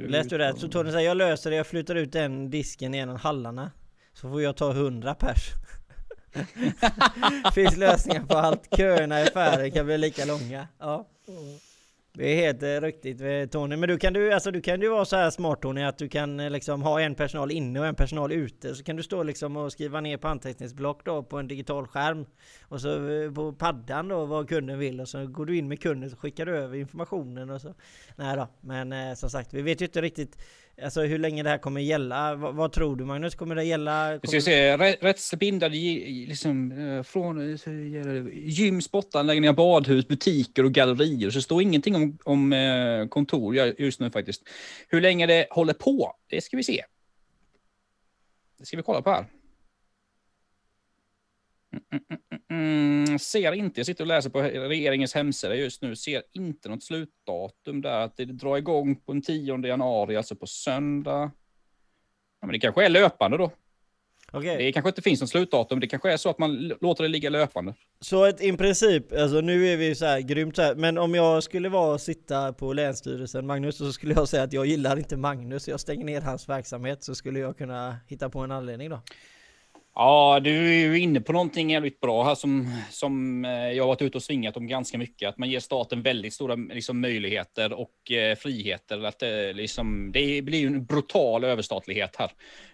Läste 0.07 0.37
du 0.37 0.43
det? 0.43 0.57
Så 0.57 0.67
Tony 0.67 0.91
säger 0.91 1.07
jag 1.07 1.17
löser 1.17 1.49
det, 1.49 1.55
jag 1.55 1.67
flyttar 1.67 1.95
ut 1.95 2.11
den 2.11 2.49
disken 2.49 2.95
i 2.95 2.97
en 2.97 3.09
av 3.09 3.17
hallarna. 3.17 3.71
Så 4.13 4.29
får 4.29 4.41
jag 4.41 4.57
ta 4.57 4.71
100 4.71 5.15
pers. 5.15 5.49
Finns 7.53 7.77
lösningar 7.77 8.25
på 8.25 8.37
allt. 8.37 8.77
Köerna 8.77 9.21
i 9.21 9.23
affärer 9.23 9.69
kan 9.69 9.85
bli 9.85 9.97
lika 9.97 10.25
långa. 10.25 10.67
Ja. 10.79 11.07
Det 12.19 12.27
är 12.27 12.35
helt 12.35 12.63
eh, 12.63 12.81
riktigt 12.81 13.21
eh, 13.21 13.45
Tony. 13.45 13.75
Men 13.75 13.89
du 13.89 13.97
kan 13.97 14.13
du, 14.13 14.33
alltså, 14.33 14.51
du 14.51 14.61
kan 14.61 14.81
ju 14.81 14.89
vara 14.89 15.05
så 15.05 15.15
här 15.15 15.29
smart 15.29 15.61
Tony 15.61 15.83
att 15.83 15.97
du 15.97 16.09
kan 16.09 16.39
eh, 16.39 16.49
liksom 16.49 16.81
ha 16.81 17.01
en 17.01 17.15
personal 17.15 17.51
inne 17.51 17.79
och 17.79 17.85
en 17.85 17.95
personal 17.95 18.31
ute. 18.31 18.75
Så 18.75 18.83
kan 18.83 18.95
du 18.95 19.03
stå 19.03 19.23
liksom 19.23 19.57
och 19.57 19.71
skriva 19.71 20.01
ner 20.01 20.17
på 20.17 20.27
anteckningsblock 20.27 21.05
då 21.05 21.23
på 21.23 21.37
en 21.37 21.47
digital 21.47 21.87
skärm. 21.87 22.25
Och 22.61 22.81
så 22.81 22.89
på 23.35 23.53
paddan 23.53 24.07
då 24.07 24.25
vad 24.25 24.49
kunden 24.49 24.79
vill 24.79 25.01
och 25.01 25.07
så 25.07 25.27
går 25.27 25.45
du 25.45 25.57
in 25.57 25.67
med 25.67 25.81
kunden 25.81 26.11
och 26.11 26.19
skickar 26.19 26.45
du 26.45 26.57
över 26.57 26.77
informationen 26.77 27.49
och 27.49 27.61
så. 27.61 27.73
Nej 28.15 28.35
då, 28.35 28.47
men 28.61 28.93
eh, 28.93 29.13
som 29.13 29.29
sagt 29.29 29.53
vi 29.53 29.61
vet 29.61 29.81
ju 29.81 29.85
inte 29.85 30.01
riktigt 30.01 30.37
Alltså 30.83 31.01
hur 31.01 31.19
länge 31.19 31.43
det 31.43 31.49
här 31.49 31.57
kommer 31.57 31.81
gälla. 31.81 32.35
Vad, 32.35 32.55
vad 32.55 32.71
tror 32.71 32.95
du 32.95 33.05
Magnus? 33.05 33.35
Kommer 33.35 33.55
det 33.55 33.63
gälla? 33.63 34.07
Kommer... 34.07 34.27
ska 34.27 34.41
se, 34.41 34.77
rä- 34.77 34.97
rättsbindade 35.01 35.75
liksom, 36.27 36.71
eh, 36.71 37.03
från 37.03 37.53
eh, 37.53 38.27
gym, 38.33 38.81
sportanläggningar, 38.81 39.53
badhus, 39.53 40.07
butiker 40.07 40.63
och 40.63 40.71
gallerier. 40.71 41.29
Så 41.29 41.37
det 41.37 41.43
står 41.43 41.61
ingenting 41.61 41.95
om, 41.95 42.17
om 42.23 42.53
eh, 42.53 43.07
kontor 43.07 43.55
just 43.55 43.99
nu 43.99 44.11
faktiskt. 44.11 44.49
Hur 44.87 45.01
länge 45.01 45.25
det 45.25 45.47
håller 45.49 45.73
på, 45.73 46.15
det 46.27 46.41
ska 46.41 46.57
vi 46.57 46.63
se. 46.63 46.83
Det 48.59 48.65
ska 48.65 48.77
vi 48.77 48.83
kolla 48.83 49.01
på 49.01 49.09
här. 49.09 49.25
Mm, 51.71 52.03
mm, 52.09 52.21
mm, 52.49 53.19
ser 53.19 53.51
inte, 53.51 53.79
jag 53.79 53.85
sitter 53.85 54.03
och 54.03 54.07
läser 54.07 54.29
på 54.29 54.41
regeringens 54.41 55.13
hemsida 55.13 55.55
just 55.55 55.81
nu, 55.81 55.95
ser 55.95 56.23
inte 56.33 56.69
något 56.69 56.83
slutdatum 56.83 57.81
där. 57.81 57.99
Att 57.99 58.17
det 58.17 58.25
drar 58.25 58.57
igång 58.57 58.95
på 58.95 59.13
den 59.13 59.21
10 59.21 59.67
januari, 59.67 60.17
alltså 60.17 60.35
på 60.35 60.47
söndag. 60.47 61.31
Ja, 62.41 62.47
men 62.47 62.53
det 62.53 62.59
kanske 62.59 62.85
är 62.85 62.89
löpande 62.89 63.37
då. 63.37 63.51
Okej. 64.31 64.57
Det 64.57 64.71
kanske 64.71 64.89
inte 64.89 65.01
finns 65.01 65.21
något 65.21 65.29
slutdatum, 65.29 65.79
det 65.79 65.87
kanske 65.87 66.11
är 66.11 66.17
så 66.17 66.29
att 66.29 66.37
man 66.37 66.73
låter 66.81 67.03
det 67.03 67.07
ligga 67.07 67.29
löpande. 67.29 67.73
Så 67.99 68.25
ett, 68.25 68.41
i 68.41 68.57
princip, 68.57 69.13
alltså 69.13 69.41
nu 69.41 69.67
är 69.67 69.77
vi 69.77 69.95
så 69.95 70.05
här 70.05 70.19
grymt 70.19 70.55
så 70.55 70.61
här, 70.61 70.75
men 70.75 70.97
om 70.97 71.15
jag 71.15 71.43
skulle 71.43 71.69
vara 71.69 71.93
och 71.93 72.01
sitta 72.01 72.53
på 72.53 72.73
Länsstyrelsen, 72.73 73.47
Magnus, 73.47 73.77
så 73.77 73.93
skulle 73.93 74.13
jag 74.13 74.27
säga 74.27 74.43
att 74.43 74.53
jag 74.53 74.65
gillar 74.65 74.97
inte 74.97 75.17
Magnus, 75.17 75.67
jag 75.67 75.79
stänger 75.79 76.05
ner 76.05 76.21
hans 76.21 76.49
verksamhet, 76.49 77.03
så 77.03 77.15
skulle 77.15 77.39
jag 77.39 77.57
kunna 77.57 77.97
hitta 78.07 78.29
på 78.29 78.39
en 78.39 78.51
anledning 78.51 78.89
då. 78.89 79.01
Ja, 79.95 80.39
du 80.43 80.69
är 80.69 80.87
ju 80.87 80.99
inne 80.99 81.21
på 81.21 81.33
någonting 81.33 81.69
jävligt 81.69 81.99
bra 81.99 82.23
här 82.23 82.35
som, 82.35 82.73
som 82.89 83.45
eh, 83.45 83.51
jag 83.51 83.83
har 83.83 83.87
varit 83.87 84.01
ute 84.01 84.17
och 84.17 84.23
svingat 84.23 84.57
om 84.57 84.67
ganska 84.67 84.97
mycket. 84.97 85.29
Att 85.29 85.37
man 85.37 85.49
ger 85.49 85.59
staten 85.59 86.01
väldigt 86.01 86.33
stora 86.33 86.55
liksom, 86.55 87.01
möjligheter 87.01 87.73
och 87.73 88.11
eh, 88.11 88.35
friheter. 88.35 89.03
Att, 89.03 89.23
eh, 89.23 89.53
liksom, 89.53 90.11
det 90.11 90.41
blir 90.41 90.59
ju 90.59 90.67
en 90.67 90.85
brutal 90.85 91.43
överstatlighet 91.43 92.15
här. 92.15 92.31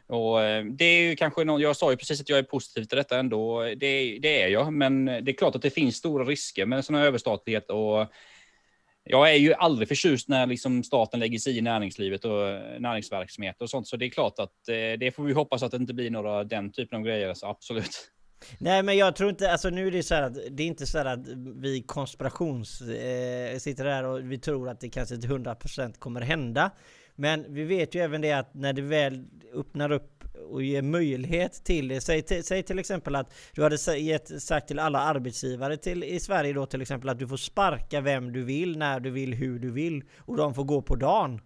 Och, 0.08 0.42
eh, 0.42 0.66
det 0.66 0.86
är 0.86 1.10
ju 1.10 1.16
kanske 1.16 1.44
någon, 1.44 1.62
jag 1.62 1.76
sa 1.76 1.92
ju 1.92 1.98
precis 1.98 2.22
att 2.22 2.30
jag 2.30 2.40
är 2.40 2.44
positiv 2.44 2.84
till 2.84 2.98
detta 2.98 3.20
ändå. 3.20 3.62
Det, 3.62 4.20
det 4.20 4.42
är 4.42 4.48
jag, 4.48 4.74
men 4.74 5.06
det 5.06 5.32
är 5.32 5.38
klart 5.38 5.56
att 5.56 5.62
det 5.62 5.70
finns 5.70 5.96
stora 5.96 6.24
risker 6.24 6.66
med 6.66 6.78
en 6.78 6.84
sån 6.84 6.96
här 6.96 7.06
överstatlighet. 7.06 7.70
Och, 7.70 8.08
jag 9.06 9.32
är 9.32 9.36
ju 9.36 9.54
aldrig 9.54 9.88
förtjust 9.88 10.30
när 10.30 10.48
liksom 10.48 10.84
staten 10.84 11.20
lägger 11.20 11.40
sig 11.40 11.58
i 11.58 11.62
näringslivet 11.62 12.26
och 12.26 12.48
eh, 12.48 12.80
näringsverksamhet 12.80 13.62
och 13.62 13.70
sånt. 13.70 13.88
Så 13.88 13.98
det 13.98 14.06
är 14.06 14.10
klart 14.10 14.40
att 14.40 14.70
eh, 14.70 15.00
det 15.00 15.16
får 15.16 15.24
vi 15.24 15.34
hoppas 15.34 15.64
att 15.64 15.72
det 15.72 15.78
inte 15.78 15.94
blir 15.94 16.12
några 16.12 16.44
den 16.44 16.72
typen 16.72 17.00
av 17.00 17.06
grejer. 17.06 17.34
Så 17.34 17.48
absolut. 17.48 18.12
Nej 18.60 18.84
men 18.84 18.98
jag 18.98 19.16
tror 19.16 19.30
inte, 19.30 19.52
alltså 19.52 19.70
nu 19.70 19.88
är 19.88 19.92
det 19.92 20.04
så 20.04 20.16
här 20.16 20.22
att 20.22 20.34
det 20.52 20.64
är 20.64 20.68
inte 20.68 20.88
så 20.88 20.98
här 20.98 21.06
att 21.06 21.28
vi 21.56 21.84
konspirations 21.84 22.82
eh, 22.82 23.58
sitter 23.58 23.86
där 23.86 24.04
och 24.04 24.32
vi 24.32 24.38
tror 24.38 24.70
att 24.70 24.80
det 24.80 24.90
kanske 24.90 25.18
till 25.18 25.30
100% 25.30 26.00
kommer 26.00 26.22
hända. 26.22 26.72
Men 27.16 27.54
vi 27.54 27.64
vet 27.64 27.96
ju 27.96 28.02
även 28.02 28.22
det 28.22 28.32
att 28.32 28.54
när 28.54 28.74
det 28.74 28.82
väl 28.82 29.26
öppnar 29.54 29.92
upp 29.92 30.12
och 30.50 30.64
ger 30.64 30.82
möjlighet 30.82 31.64
till 31.64 31.88
det. 31.88 32.02
Säg, 32.02 32.22
till- 32.22 32.44
säg 32.44 32.64
till 32.64 32.80
exempel 32.80 33.16
att 33.16 33.34
du 33.54 33.64
hade 33.64 33.98
gett, 33.98 34.42
sagt 34.44 34.68
till 34.68 34.80
alla 34.80 35.00
arbetsgivare 35.00 35.78
till, 35.78 36.04
i 36.04 36.20
Sverige 36.20 36.54
då 36.54 36.66
till 36.66 36.82
exempel 36.82 37.10
att 37.10 37.20
du 37.20 37.28
får 37.28 37.38
sparka 37.38 38.02
vem 38.02 38.34
du 38.34 38.44
vill, 38.44 38.78
när 38.78 39.00
du 39.00 39.10
vill, 39.12 39.34
hur 39.34 39.60
du 39.60 39.72
vill 39.72 40.04
och 40.18 40.38
de 40.38 40.54
får 40.54 40.64
gå 40.64 40.82
på 40.82 40.96
dagen. 40.96 41.42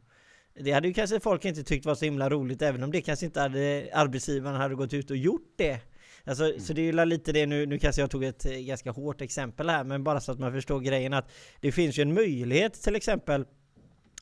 Det 0.59 0.71
hade 0.71 0.88
ju 0.88 0.93
kanske 0.93 1.19
folk 1.19 1.45
inte 1.45 1.63
tyckt 1.63 1.85
var 1.85 1.95
så 1.95 2.05
himla 2.05 2.29
roligt 2.29 2.61
även 2.61 2.83
om 2.83 2.91
det 2.91 3.01
kanske 3.01 3.25
inte 3.25 3.41
hade 3.41 3.89
arbetsgivaren 3.93 4.55
hade 4.55 4.75
gått 4.75 4.93
ut 4.93 5.12
och 5.12 5.17
gjort 5.17 5.53
det. 5.58 5.79
Alltså, 6.23 6.53
Så 6.60 6.73
det 6.73 6.82
är 6.82 6.86
ju 6.93 7.05
lite 7.05 7.32
det 7.32 7.45
nu, 7.45 7.65
nu 7.65 7.79
kanske 7.79 8.01
jag 8.01 8.12
tog 8.12 8.23
ett 8.23 8.45
eh, 8.45 8.51
ganska 8.60 8.91
hårt 8.91 9.21
exempel 9.21 9.69
här 9.69 9.84
men 9.84 10.03
bara 10.03 10.19
så 10.19 10.32
att 10.32 10.39
man 10.39 10.51
förstår 10.53 10.79
grejen 10.79 11.13
att 11.13 11.32
det 11.62 11.71
finns 11.71 11.99
ju 11.99 12.01
en 12.01 12.13
möjlighet 12.13 12.73
till 12.73 12.95
exempel 12.95 13.45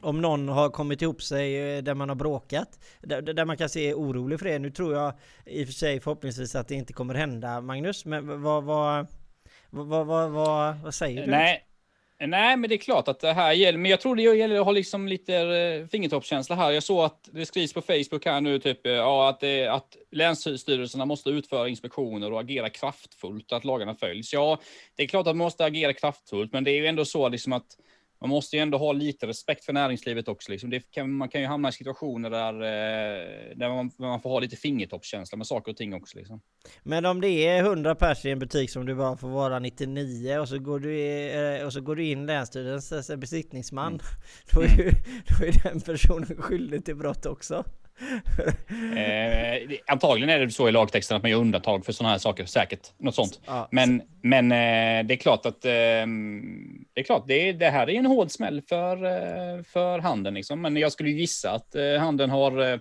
om 0.02 0.22
någon 0.22 0.50
har 0.50 0.70
kommit 0.70 1.02
ihop 1.02 1.22
sig 1.22 1.78
eh, 1.78 1.84
där 1.84 1.94
man 1.94 2.10
har 2.10 2.16
bråkat, 2.16 2.80
där, 3.02 3.22
där 3.22 3.46
man 3.46 3.58
kan 3.58 3.70
se 3.70 3.94
orolig 3.94 4.40
för 4.40 4.46
det. 4.46 4.60
Nu 4.60 4.72
tror 4.72 4.94
jag 4.94 5.14
i 5.46 5.64
och 5.64 5.68
för 5.68 5.74
sig 5.74 6.00
förhoppningsvis 6.00 6.56
att 6.56 6.68
det 6.68 6.76
inte 6.76 6.94
kommer 6.94 7.16
hända 7.16 7.62
Magnus, 7.62 8.06
men 8.06 8.42
vad, 8.42 8.64
vad, 8.64 9.08
vad, 9.70 10.08
vad, 10.08 10.32
vad, 10.32 10.78
vad 10.78 10.94
säger 10.94 11.26
du? 11.26 11.32
Nej. 11.32 11.64
Nej, 12.20 12.58
men 12.58 12.70
det 12.70 12.76
är 12.76 12.78
klart 12.78 13.08
att 13.08 13.20
det 13.20 13.34
här 13.34 13.54
gäller. 13.54 13.78
Men 13.78 13.92
jag 13.92 14.02
tror 14.02 14.16
det 14.16 14.22
gäller 14.22 14.60
att 14.60 14.66
ha 14.66 14.72
liksom 14.72 15.08
lite 15.08 15.36
eh, 15.36 15.88
fingertoppskänsla 15.88 16.56
här. 16.56 16.72
Jag 16.72 16.84
såg 16.84 17.06
att 17.06 17.30
det 17.32 17.46
skrivs 17.46 17.74
på 17.74 17.82
Facebook 17.82 18.26
här 18.26 18.42
nu 18.42 18.60
typ 18.60 18.86
eh, 18.86 18.92
ja, 18.92 19.30
att, 19.30 19.40
det, 19.40 19.68
att 19.68 19.98
länsstyrelserna 20.12 21.06
måste 21.06 21.30
utföra 21.30 21.68
inspektioner 21.68 22.34
och 22.34 22.40
agera 22.40 22.70
kraftfullt, 22.70 23.52
att 23.52 23.66
lagarna 23.66 23.96
följs. 23.96 24.34
Ja, 24.34 24.60
det 24.96 25.04
är 25.04 25.08
klart 25.08 25.28
att 25.28 25.36
man 25.36 25.46
måste 25.46 25.66
agera 25.66 25.94
kraftfullt, 25.94 26.54
men 26.54 26.64
det 26.64 26.72
är 26.72 26.76
ju 26.76 26.88
ändå 26.88 27.06
så 27.06 27.30
liksom 27.30 27.54
att 27.54 27.78
man 28.22 28.30
måste 28.30 28.56
ju 28.56 28.62
ändå 28.62 28.78
ha 28.78 28.92
lite 28.92 29.28
respekt 29.28 29.66
för 29.66 29.74
näringslivet 29.74 30.28
också. 30.28 30.52
Liksom. 30.52 30.70
Det 30.70 30.92
kan, 30.92 31.12
man 31.12 31.30
kan 31.30 31.42
ju 31.42 31.48
hamna 31.48 31.70
i 31.70 31.72
situationer 31.72 32.30
där, 32.30 32.54
eh, 32.54 33.58
där 33.58 33.70
man, 33.70 33.92
man 33.98 34.22
får 34.22 34.30
ha 34.30 34.40
lite 34.40 34.56
fingertoppskänsla 34.56 35.38
med 35.38 35.48
saker 35.48 35.72
och 35.72 35.78
ting 35.78 35.94
också. 35.94 36.18
Liksom. 36.18 36.42
Men 36.84 37.06
om 37.06 37.22
det 37.22 37.48
är 37.48 37.64
100 37.64 37.96
pers 37.96 38.26
i 38.26 38.32
en 38.32 38.40
butik 38.40 38.70
som 38.70 38.86
du 38.86 38.96
bara 38.96 39.18
får 39.18 39.30
vara 39.30 39.60
99 39.60 40.38
och 40.38 40.50
så 40.50 40.60
går 40.60 40.80
du, 40.80 41.00
i, 41.00 41.58
eh, 41.60 41.66
och 41.66 41.74
så 41.74 41.82
går 41.82 41.96
du 41.96 42.06
in 42.06 42.26
Länsstyrelsens 42.26 43.12
besiktningsman, 43.18 43.88
Mm. 43.88 44.00
då, 44.54 44.62
är 44.62 44.78
ju, 44.78 44.92
då 45.28 45.46
är 45.46 45.64
den 45.64 45.82
personen 45.82 46.42
skyldig 46.42 46.86
till 46.86 46.96
brott 46.96 47.26
också. 47.26 47.64
Eh, 48.98 49.78
antagligen 49.88 50.30
är 50.30 50.40
det 50.40 50.52
så 50.52 50.70
i 50.70 50.72
lagtexten 50.72 51.18
att 51.18 51.24
man 51.24 51.32
gör 51.32 51.40
undantag 51.40 51.86
för 51.86 51.94
sådana 51.94 52.12
här 52.12 52.20
saker, 52.20 52.46
säkert. 52.46 52.92
Något 52.98 53.16
sånt. 53.16 53.40
Ja, 53.46 53.68
Men, 53.72 54.02
men 54.22 54.52
eh, 54.52 55.08
det 55.08 55.14
är 55.14 55.18
klart 55.18 55.46
att 55.46 55.66
eh, 55.66 55.72
det 56.94 57.02
är 57.02 57.04
klart, 57.04 57.24
det, 57.28 57.54
det 57.54 57.70
här 57.70 57.90
är 57.90 57.94
en 57.94 58.06
hård 58.06 58.32
smäll 58.32 58.62
för, 58.62 59.06
eh, 59.06 59.64
för 59.64 60.00
handeln. 60.00 60.36
Liksom. 60.36 60.62
Men 60.62 60.78
jag 60.78 60.92
skulle 60.92 61.10
gissa 61.10 61.52
att 61.52 61.76
eh, 61.76 61.98
handeln 62.00 62.30
har 62.30 62.62
eh, 62.62 62.80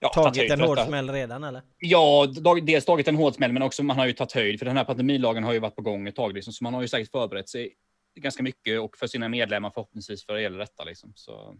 ja, 0.00 0.08
Tagit 0.08 0.36
höjd 0.36 0.52
en 0.52 0.60
hård 0.60 0.78
smäll 0.78 1.10
redan 1.10 1.44
eller? 1.44 1.62
Ja, 1.78 2.26
dels 2.62 2.84
tagit 2.84 3.08
en 3.08 3.16
hård 3.16 3.34
smäll, 3.34 3.52
men 3.52 3.62
också 3.62 3.82
man 3.82 3.98
har 3.98 4.06
ju 4.06 4.12
tagit 4.12 4.32
höjd. 4.32 4.58
För 4.58 4.66
den 4.66 4.76
här 4.76 4.84
pandemilagen 4.84 5.44
har 5.44 5.52
ju 5.52 5.58
varit 5.58 5.76
på 5.76 5.82
gång 5.82 6.08
ett 6.08 6.16
tag. 6.16 6.34
Liksom, 6.34 6.52
så 6.52 6.64
man 6.64 6.74
har 6.74 6.82
ju 6.82 6.88
säkert 6.88 7.10
förberett 7.10 7.48
sig 7.48 7.72
ganska 8.20 8.42
mycket 8.42 8.80
och 8.80 8.96
för 8.96 9.06
sina 9.06 9.28
medlemmar 9.28 9.70
förhoppningsvis 9.70 10.26
för 10.26 10.34
det 10.34 10.42
gäller 10.42 10.58
detta. 10.58 10.84
Liksom. 10.84 11.12
Så, 11.14 11.56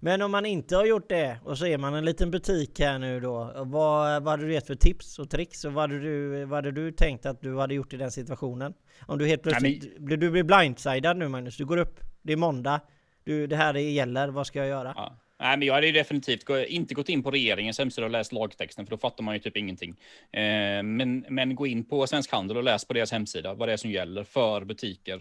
Men 0.00 0.22
om 0.22 0.30
man 0.30 0.46
inte 0.46 0.76
har 0.76 0.84
gjort 0.84 1.08
det 1.08 1.38
och 1.44 1.58
så 1.58 1.66
är 1.66 1.78
man 1.78 1.94
en 1.94 2.04
liten 2.04 2.30
butik 2.30 2.80
här 2.80 2.98
nu 2.98 3.20
då. 3.20 3.52
Vad, 3.56 4.22
vad 4.22 4.28
hade 4.28 4.44
du 4.44 4.52
gett 4.52 4.66
för 4.66 4.74
tips 4.74 5.18
och 5.18 5.30
tricks? 5.30 5.64
Och 5.64 5.72
vad 5.72 5.90
hade, 5.90 6.02
du, 6.02 6.44
vad 6.44 6.56
hade 6.56 6.72
du 6.72 6.92
tänkt 6.92 7.26
att 7.26 7.40
du 7.40 7.58
hade 7.58 7.74
gjort 7.74 7.92
i 7.92 7.96
den 7.96 8.10
situationen? 8.10 8.74
Om 9.06 9.18
du 9.18 9.26
helt 9.26 9.42
plötsligt... 9.42 9.98
blir 9.98 10.16
Du 10.16 10.30
blir 10.30 10.42
blindsidad 10.42 11.16
nu 11.16 11.28
Magnus. 11.28 11.56
Du 11.56 11.64
går 11.64 11.76
upp, 11.76 12.00
det 12.22 12.32
är 12.32 12.36
måndag. 12.36 12.80
Du, 13.24 13.46
det 13.46 13.56
här 13.56 13.74
gäller, 13.74 14.28
vad 14.28 14.46
ska 14.46 14.58
jag 14.58 14.68
göra? 14.68 14.92
Ja. 14.96 15.16
Nej, 15.40 15.58
men 15.58 15.68
jag 15.68 15.74
hade 15.74 15.86
ju 15.86 15.92
definitivt 15.92 16.44
gå- 16.44 16.64
inte 16.64 16.94
gått 16.94 17.08
in 17.08 17.22
på 17.22 17.30
regeringens 17.30 17.78
hemsida 17.78 18.04
och 18.04 18.10
läst 18.10 18.32
lagtexten, 18.32 18.86
för 18.86 18.90
då 18.90 18.98
fattar 18.98 19.24
man 19.24 19.34
ju 19.34 19.40
typ 19.40 19.56
ingenting. 19.56 19.90
Eh, 20.32 20.82
men, 20.82 21.26
men 21.28 21.54
gå 21.54 21.66
in 21.66 21.88
på 21.88 22.06
Svensk 22.06 22.32
Handel 22.32 22.56
och 22.56 22.62
läs 22.62 22.84
på 22.84 22.92
deras 22.92 23.12
hemsida 23.12 23.54
vad 23.54 23.68
det 23.68 23.72
är 23.72 23.76
som 23.76 23.90
gäller 23.90 24.24
för 24.24 24.64
butiker 24.64 25.14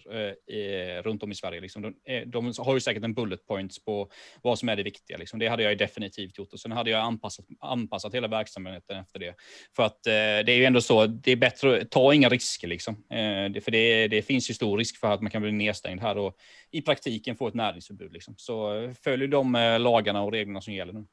eh, 0.51 1.03
runt 1.03 1.23
om 1.23 1.31
i 1.31 1.35
Sverige. 1.35 1.61
Liksom. 1.61 1.81
De, 1.81 1.95
eh, 2.13 2.21
de 2.27 2.53
har 2.57 2.73
ju 2.73 2.79
säkert 2.79 3.03
en 3.03 3.13
bullet 3.13 3.47
points 3.47 3.85
på 3.85 4.09
vad 4.41 4.59
som 4.59 4.69
är 4.69 4.75
det 4.75 4.83
viktiga. 4.83 5.17
Liksom. 5.17 5.39
Det 5.39 5.47
hade 5.47 5.63
jag 5.63 5.71
ju 5.71 5.75
definitivt 5.75 6.37
gjort 6.37 6.53
och 6.53 6.59
sen 6.59 6.71
hade 6.71 6.89
jag 6.89 6.99
anpassat, 6.99 7.45
anpassat 7.59 8.13
hela 8.13 8.27
verksamheten 8.27 8.99
efter 8.99 9.19
det. 9.19 9.35
För 9.75 9.83
att 9.83 10.07
eh, 10.07 10.11
det 10.11 10.51
är 10.51 10.57
ju 10.57 10.65
ändå 10.65 10.81
så, 10.81 11.05
det 11.07 11.31
är 11.31 11.35
bättre 11.35 11.81
att 11.81 11.91
ta 11.91 12.13
inga 12.13 12.29
risker 12.29 12.67
liksom. 12.67 12.93
Eh, 12.93 13.51
det, 13.51 13.63
för 13.63 13.71
det, 13.71 14.07
det 14.07 14.21
finns 14.21 14.49
ju 14.49 14.53
stor 14.53 14.77
risk 14.77 14.99
för 14.99 15.11
att 15.11 15.21
man 15.21 15.31
kan 15.31 15.41
bli 15.41 15.51
nedstängd 15.51 16.01
här 16.01 16.17
och 16.17 16.37
i 16.73 16.81
praktiken 16.81 17.35
få 17.35 17.47
ett 17.47 17.53
näringsförbud. 17.53 18.13
Liksom. 18.13 18.33
Så 18.37 18.75
eh, 18.75 18.91
följ 19.03 19.27
de 19.27 19.55
eh, 19.55 19.79
lagarna 19.79 20.21
och 20.21 20.31
reglerna 20.31 20.61
som 20.61 20.73
gäller 20.73 20.93
nu. 20.93 21.05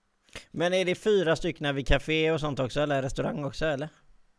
Men 0.50 0.74
är 0.74 0.84
det 0.84 0.94
fyra 0.94 1.36
stycken 1.36 1.74
vid 1.74 1.86
café 1.86 2.30
och 2.30 2.40
sånt 2.40 2.60
också? 2.60 2.80
Eller 2.80 3.02
restaurang 3.02 3.44
också 3.44 3.66
eller? 3.66 3.88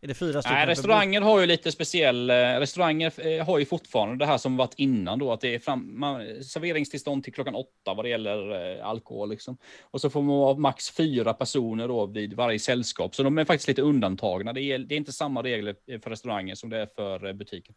Är 0.03 0.07
det 0.07 0.13
fyra 0.13 0.41
stycken? 0.41 0.57
Nej, 0.57 0.67
restauranger 0.67 1.21
har 1.21 1.39
ju 1.39 1.45
lite 1.45 1.71
speciell. 1.71 2.29
eh, 2.29 2.33
Restauranger 2.33 3.43
har 3.43 3.59
ju 3.59 3.65
fortfarande 3.65 4.17
det 4.17 4.25
här 4.25 4.37
som 4.37 4.57
varit 4.57 4.73
innan 4.77 5.19
då, 5.19 5.31
att 5.31 5.41
det 5.41 5.55
är 5.55 5.59
fram, 5.59 5.99
man, 5.99 6.43
serveringstillstånd 6.43 7.23
till 7.23 7.33
klockan 7.33 7.55
åtta 7.55 7.93
vad 7.93 8.05
det 8.05 8.09
gäller 8.09 8.77
eh, 8.77 8.85
alkohol 8.87 9.29
liksom. 9.29 9.57
Och 9.81 10.01
så 10.01 10.09
får 10.09 10.21
man 10.21 10.37
vara 10.37 10.57
max 10.57 10.91
fyra 10.91 11.33
personer 11.33 11.87
då 11.87 12.05
vid 12.05 12.33
varje 12.33 12.59
sällskap, 12.59 13.15
så 13.15 13.23
de 13.23 13.37
är 13.37 13.45
faktiskt 13.45 13.67
lite 13.67 13.81
undantagna. 13.81 14.53
Det 14.53 14.61
är, 14.61 14.79
det 14.79 14.95
är 14.95 14.97
inte 14.97 15.11
samma 15.11 15.43
regler 15.43 15.99
för 15.99 16.09
restauranger 16.09 16.55
som 16.55 16.69
det 16.69 16.77
är 16.77 16.89
för 16.95 17.33
butiker. 17.33 17.75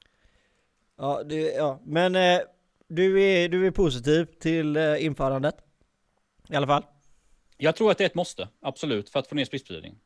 Ja, 0.99 1.23
det, 1.23 1.41
ja. 1.41 1.81
men 1.85 2.17
eh, 2.17 2.41
du, 2.89 3.23
är, 3.23 3.49
du 3.49 3.67
är 3.67 3.71
positiv 3.71 4.25
till 4.25 4.77
eh, 4.77 5.05
införandet? 5.05 5.55
I 6.49 6.57
alla 6.57 6.67
fall? 6.67 6.85
Jag 7.57 7.77
tror 7.77 7.91
att 7.91 7.99
det 7.99 8.05
är 8.05 8.07
ett 8.07 8.15
måste, 8.15 8.49
absolut, 8.63 9.11
för 9.11 9.19
att 9.19 9.27
få 9.27 9.35
ner 9.35 9.45
smittspridningen. 9.45 9.99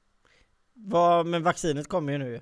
Vad, 0.75 1.27
men 1.27 1.43
vaccinet 1.43 1.89
kommer 1.89 2.13
ju 2.13 2.19
nu. 2.19 2.41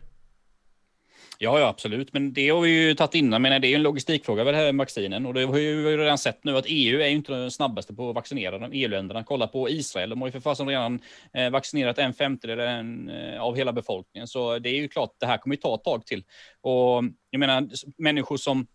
Ja, 1.39 1.61
ja, 1.61 1.67
absolut. 1.67 2.13
Men 2.13 2.33
det 2.33 2.49
har 2.49 2.61
vi 2.61 2.71
ju 2.71 2.95
tagit 2.95 3.15
innan. 3.15 3.43
Men 3.43 3.61
det 3.61 3.67
är 3.67 3.69
ju 3.69 3.75
en 3.75 3.83
logistikfråga 3.83 4.45
det 4.45 4.57
här 4.57 4.73
med 4.73 4.79
vaccinen. 4.79 5.27
Och 5.27 5.35
det 5.35 5.45
har 5.45 5.53
vi 5.53 5.63
ju 5.63 5.97
redan 5.97 6.19
sett 6.19 6.45
nu 6.45 6.57
att 6.57 6.65
EU 6.69 7.01
är 7.01 7.07
ju 7.07 7.15
inte 7.15 7.33
den 7.33 7.51
snabbaste 7.51 7.95
på 7.95 8.09
att 8.09 8.15
vaccinera 8.15 8.59
de 8.59 8.73
EU-länderna. 8.73 9.25
Kolla 9.25 9.47
på 9.47 9.71
Israel. 9.71 10.11
De 10.11 10.21
har 10.21 10.29
ju 10.29 10.33
för 10.33 10.41
fasen 10.41 10.69
redan 10.69 11.01
eh, 11.35 11.51
vaccinerat 11.51 11.99
en 11.99 12.13
femtedel 12.13 12.61
eh, 12.61 13.41
av 13.41 13.57
hela 13.57 13.73
befolkningen. 13.73 14.29
Så 14.29 14.59
det 14.59 14.69
är 14.69 14.75
ju 14.75 14.89
klart, 14.89 15.11
det 15.21 15.27
här 15.27 15.39
kommer 15.39 15.57
ju 15.57 15.61
ta 15.61 15.75
ett 15.75 15.85
tag 15.85 16.07
till. 16.07 16.25
Och 16.61 17.05
jag 17.31 17.39
menar, 17.39 17.69
människor 17.99 18.37
som 18.37 18.67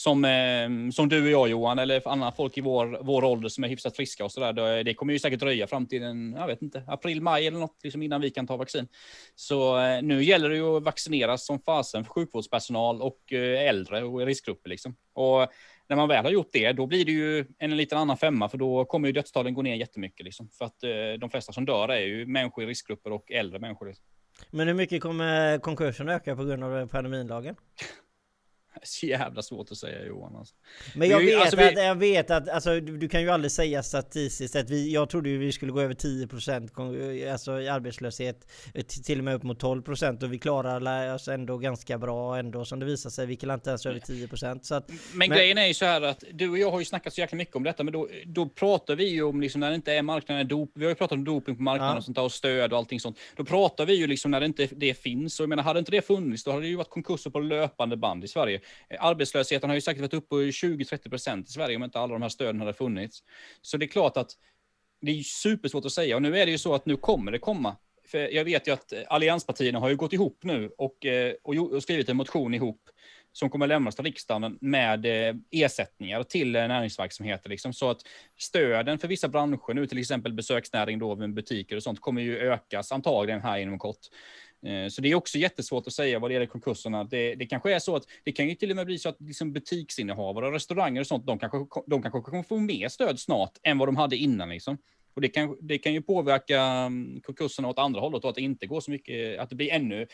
som, 0.00 0.24
ehm, 0.24 0.92
som 0.92 1.08
du 1.08 1.22
och 1.22 1.30
jag 1.30 1.48
Johan, 1.48 1.78
eller 1.78 2.08
andra 2.08 2.32
folk 2.32 2.58
i 2.58 2.60
vår, 2.60 2.98
vår 3.02 3.24
ålder 3.24 3.48
som 3.48 3.64
är 3.64 3.68
hyfsat 3.68 3.96
friska 3.96 4.24
och 4.24 4.32
sådär. 4.32 4.78
Eh, 4.78 4.84
det 4.84 4.94
kommer 4.94 5.12
ju 5.12 5.18
säkert 5.18 5.40
dröja 5.40 5.66
fram 5.66 5.86
till 5.86 6.02
en, 6.02 6.36
jag 6.38 6.46
vet 6.46 6.62
inte, 6.62 6.82
april, 6.86 7.22
maj 7.22 7.46
eller 7.46 7.58
något, 7.58 7.76
liksom 7.82 8.02
innan 8.02 8.20
vi 8.20 8.30
kan 8.30 8.46
ta 8.46 8.56
vaccin. 8.56 8.88
Så 9.34 9.78
eh, 9.80 10.02
nu 10.02 10.24
gäller 10.24 10.48
det 10.48 10.56
ju 10.56 10.76
att 10.76 10.82
vaccineras 10.82 11.46
som 11.46 11.58
fasen 11.60 12.04
för 12.04 12.12
sjukvårdspersonal 12.12 13.02
och 13.02 13.32
eh, 13.32 13.68
äldre 13.68 14.02
och 14.02 14.26
riskgrupper 14.26 14.70
liksom. 14.70 14.96
Och 15.12 15.48
när 15.88 15.96
man 15.96 16.08
väl 16.08 16.24
har 16.24 16.32
gjort 16.32 16.52
det, 16.52 16.72
då 16.72 16.86
blir 16.86 17.04
det 17.04 17.12
ju 17.12 17.44
en 17.58 17.76
liten 17.76 17.98
annan 17.98 18.16
femma, 18.16 18.48
för 18.48 18.58
då 18.58 18.84
kommer 18.84 19.08
ju 19.08 19.12
dödstalen 19.12 19.54
gå 19.54 19.62
ner 19.62 19.74
jättemycket. 19.74 20.24
Liksom. 20.24 20.48
För 20.58 20.64
att 20.64 20.80
de 21.20 21.30
flesta 21.30 21.52
som 21.52 21.64
dör 21.64 21.88
är 21.88 22.00
ju 22.00 22.26
människor 22.26 22.64
i 22.64 22.66
riskgrupper 22.66 23.12
och 23.12 23.32
äldre 23.32 23.58
människor. 23.58 23.86
Liksom. 23.86 24.04
Men 24.50 24.68
hur 24.68 24.74
mycket 24.74 25.02
kommer 25.02 25.58
konkursen 25.58 26.08
öka 26.08 26.36
på 26.36 26.44
grund 26.44 26.64
av 26.64 26.86
pandemilagen? 26.86 27.56
Så 28.82 29.06
jävla 29.06 29.42
svårt 29.42 29.70
att 29.70 29.78
säga 29.78 30.06
Johan. 30.06 30.36
Alltså. 30.36 30.54
Men 30.94 31.08
jag 31.08 31.20
vet, 31.20 31.40
alltså, 31.40 31.60
att, 31.60 31.72
jag 31.72 31.94
vet 31.94 32.30
att 32.30 32.48
alltså, 32.48 32.80
du, 32.80 32.96
du, 32.96 33.08
kan 33.08 33.22
ju 33.22 33.30
aldrig 33.30 33.52
säga 33.52 33.82
statistiskt 33.82 34.56
att 34.56 34.70
vi, 34.70 34.92
jag 34.92 35.10
trodde 35.10 35.28
ju 35.28 35.38
vi 35.38 35.52
skulle 35.52 35.72
gå 35.72 35.80
över 35.80 35.94
10% 35.94 37.32
alltså, 37.32 37.52
arbetslöshet 37.52 38.46
till 39.04 39.18
och 39.18 39.24
med 39.24 39.34
upp 39.34 39.42
mot 39.42 39.62
12% 39.62 40.24
och 40.24 40.32
vi 40.32 40.38
klarar 40.38 41.14
oss 41.14 41.28
ändå 41.28 41.58
ganska 41.58 41.98
bra 41.98 42.38
ändå 42.38 42.64
som 42.64 42.80
det 42.80 42.86
visar 42.86 43.10
sig. 43.10 43.26
Vi 43.26 43.36
kan 43.36 43.50
inte 43.50 43.70
ens 43.70 43.86
över 43.86 44.00
10% 44.00 44.60
så 44.62 44.74
att, 44.74 44.88
men, 44.88 44.98
men, 45.14 45.28
grejen 45.28 45.58
är 45.58 45.66
ju 45.66 45.74
så 45.74 45.84
här 45.84 46.02
att 46.02 46.24
du 46.32 46.50
och 46.50 46.58
jag 46.58 46.70
har 46.70 46.78
ju 46.78 46.84
snackat 46.84 47.14
så 47.14 47.20
jäkla 47.20 47.36
mycket 47.36 47.56
om 47.56 47.62
detta 47.62 47.84
men 47.84 47.92
då, 47.92 48.08
då 48.26 48.48
pratar 48.48 48.96
vi 48.96 49.08
ju 49.08 49.22
om 49.22 49.40
liksom 49.40 49.60
när 49.60 49.70
det 49.70 49.76
inte 49.76 49.92
är 49.92 50.02
marknaden 50.02 50.46
är 50.46 50.48
dop. 50.48 50.70
Vi 50.74 50.84
har 50.84 50.90
ju 50.90 50.94
pratat 50.94 51.12
om 51.12 51.24
doping 51.24 51.56
på 51.56 51.62
marknaden 51.62 51.92
ja. 51.94 51.98
och 51.98 52.04
sånt 52.04 52.16
där 52.16 52.24
och 52.24 52.32
stöd 52.32 52.72
och 52.72 52.78
allting 52.78 53.00
sånt. 53.00 53.18
Då 53.36 53.44
pratar 53.44 53.86
vi 53.86 53.94
ju 53.94 54.06
liksom 54.06 54.30
när 54.30 54.40
det 54.40 54.46
inte 54.46 54.68
det 54.72 54.94
finns 54.94 55.40
och 55.40 55.44
jag 55.44 55.48
menar 55.48 55.62
hade 55.62 55.78
inte 55.78 55.90
det 55.90 56.06
funnits 56.06 56.44
då 56.44 56.50
hade 56.50 56.62
det 56.62 56.68
ju 56.68 56.76
varit 56.76 56.90
konkurser 56.90 57.30
på 57.30 57.40
löpande 57.40 57.96
band 57.96 58.24
i 58.24 58.28
Sverige. 58.28 58.59
Arbetslösheten 58.98 59.70
har 59.70 59.74
ju 59.74 59.80
säkert 59.80 60.00
varit 60.00 60.14
uppe 60.14 60.28
på 60.28 60.40
20-30 60.40 61.08
procent 61.08 61.48
i 61.48 61.52
Sverige 61.52 61.76
om 61.76 61.84
inte 61.84 61.98
alla 61.98 62.12
de 62.12 62.22
här 62.22 62.28
stöden 62.28 62.60
hade 62.60 62.72
funnits. 62.72 63.22
Så 63.62 63.76
det 63.76 63.84
är 63.84 63.88
klart 63.88 64.16
att 64.16 64.30
det 65.00 65.10
är 65.10 65.22
supersvårt 65.22 65.84
att 65.84 65.92
säga 65.92 66.16
och 66.16 66.22
nu 66.22 66.38
är 66.38 66.46
det 66.46 66.52
ju 66.52 66.58
så 66.58 66.74
att 66.74 66.86
nu 66.86 66.96
kommer 66.96 67.32
det 67.32 67.38
komma. 67.38 67.76
För 68.10 68.18
jag 68.18 68.44
vet 68.44 68.68
ju 68.68 68.72
att 68.72 68.92
eh, 68.92 69.00
allianspartierna 69.08 69.78
har 69.78 69.88
ju 69.88 69.96
gått 69.96 70.12
ihop 70.12 70.38
nu 70.42 70.70
och, 70.78 71.06
eh, 71.06 71.34
och 71.42 71.82
skrivit 71.82 72.08
en 72.08 72.16
motion 72.16 72.54
ihop 72.54 72.80
som 73.32 73.50
kommer 73.50 73.66
lämnas 73.66 73.94
till 73.94 74.04
riksdagen 74.04 74.58
med 74.60 75.06
eh, 75.06 75.34
ersättningar 75.50 76.22
till 76.22 76.52
näringsverksamheter. 76.52 77.50
Liksom. 77.50 77.72
Så 77.72 77.90
att 77.90 78.00
stöden 78.38 78.98
för 78.98 79.08
vissa 79.08 79.28
branscher 79.28 79.74
nu, 79.74 79.86
till 79.86 79.98
exempel 79.98 80.32
besöksnäring 80.32 80.98
då 80.98 81.16
med 81.16 81.34
butiker 81.34 81.76
och 81.76 81.82
sånt, 81.82 82.00
kommer 82.00 82.22
ju 82.22 82.38
ökas 82.38 82.92
antagligen 82.92 83.40
här 83.40 83.58
inom 83.58 83.78
kort. 83.78 84.06
Eh, 84.66 84.88
så 84.88 85.00
det 85.00 85.10
är 85.10 85.14
också 85.14 85.38
jättesvårt 85.38 85.86
att 85.86 85.92
säga 85.92 86.18
vad 86.18 86.30
det 86.30 86.32
gäller 86.32 86.46
konkurserna. 86.46 87.04
Det, 87.04 87.34
det 87.34 87.46
kanske 87.46 87.74
är 87.74 87.78
så 87.78 87.96
att 87.96 88.04
det 88.24 88.32
kan 88.32 88.48
ju 88.48 88.54
till 88.54 88.70
och 88.70 88.76
med 88.76 88.86
bli 88.86 88.98
så 88.98 89.08
att 89.08 89.20
liksom 89.20 89.52
butiksinnehavare 89.52 90.46
och 90.46 90.52
restauranger 90.52 91.00
och 91.00 91.06
sånt, 91.06 91.26
de 91.26 91.38
kanske, 91.38 91.58
de 91.86 92.02
kanske 92.02 92.20
kommer 92.20 92.42
få 92.42 92.58
mer 92.58 92.88
stöd 92.88 93.20
snart 93.20 93.58
än 93.62 93.78
vad 93.78 93.88
de 93.88 93.96
hade 93.96 94.16
innan. 94.16 94.48
Liksom. 94.48 94.78
Och 95.14 95.20
det 95.20 95.28
kan, 95.28 95.56
det 95.60 95.78
kan 95.78 95.92
ju 95.92 96.02
påverka 96.02 96.62
mm, 96.62 97.20
konkurserna 97.20 97.68
åt 97.68 97.78
andra 97.78 98.00
hållet 98.00 98.24
och 98.24 98.30
att 98.30 98.36
det 98.36 98.42
inte 98.42 98.66
går 98.66 98.80
så 98.80 98.90
mycket, 98.90 99.38
att 99.38 99.50
det 99.50 99.56
blir 99.56 99.72
ännu, 99.72 100.06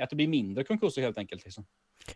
att 0.00 0.10
det 0.10 0.16
blir 0.16 0.28
mindre 0.28 0.64
konkurser 0.64 1.02
helt 1.02 1.18
enkelt. 1.18 1.44
Liksom. 1.44 1.66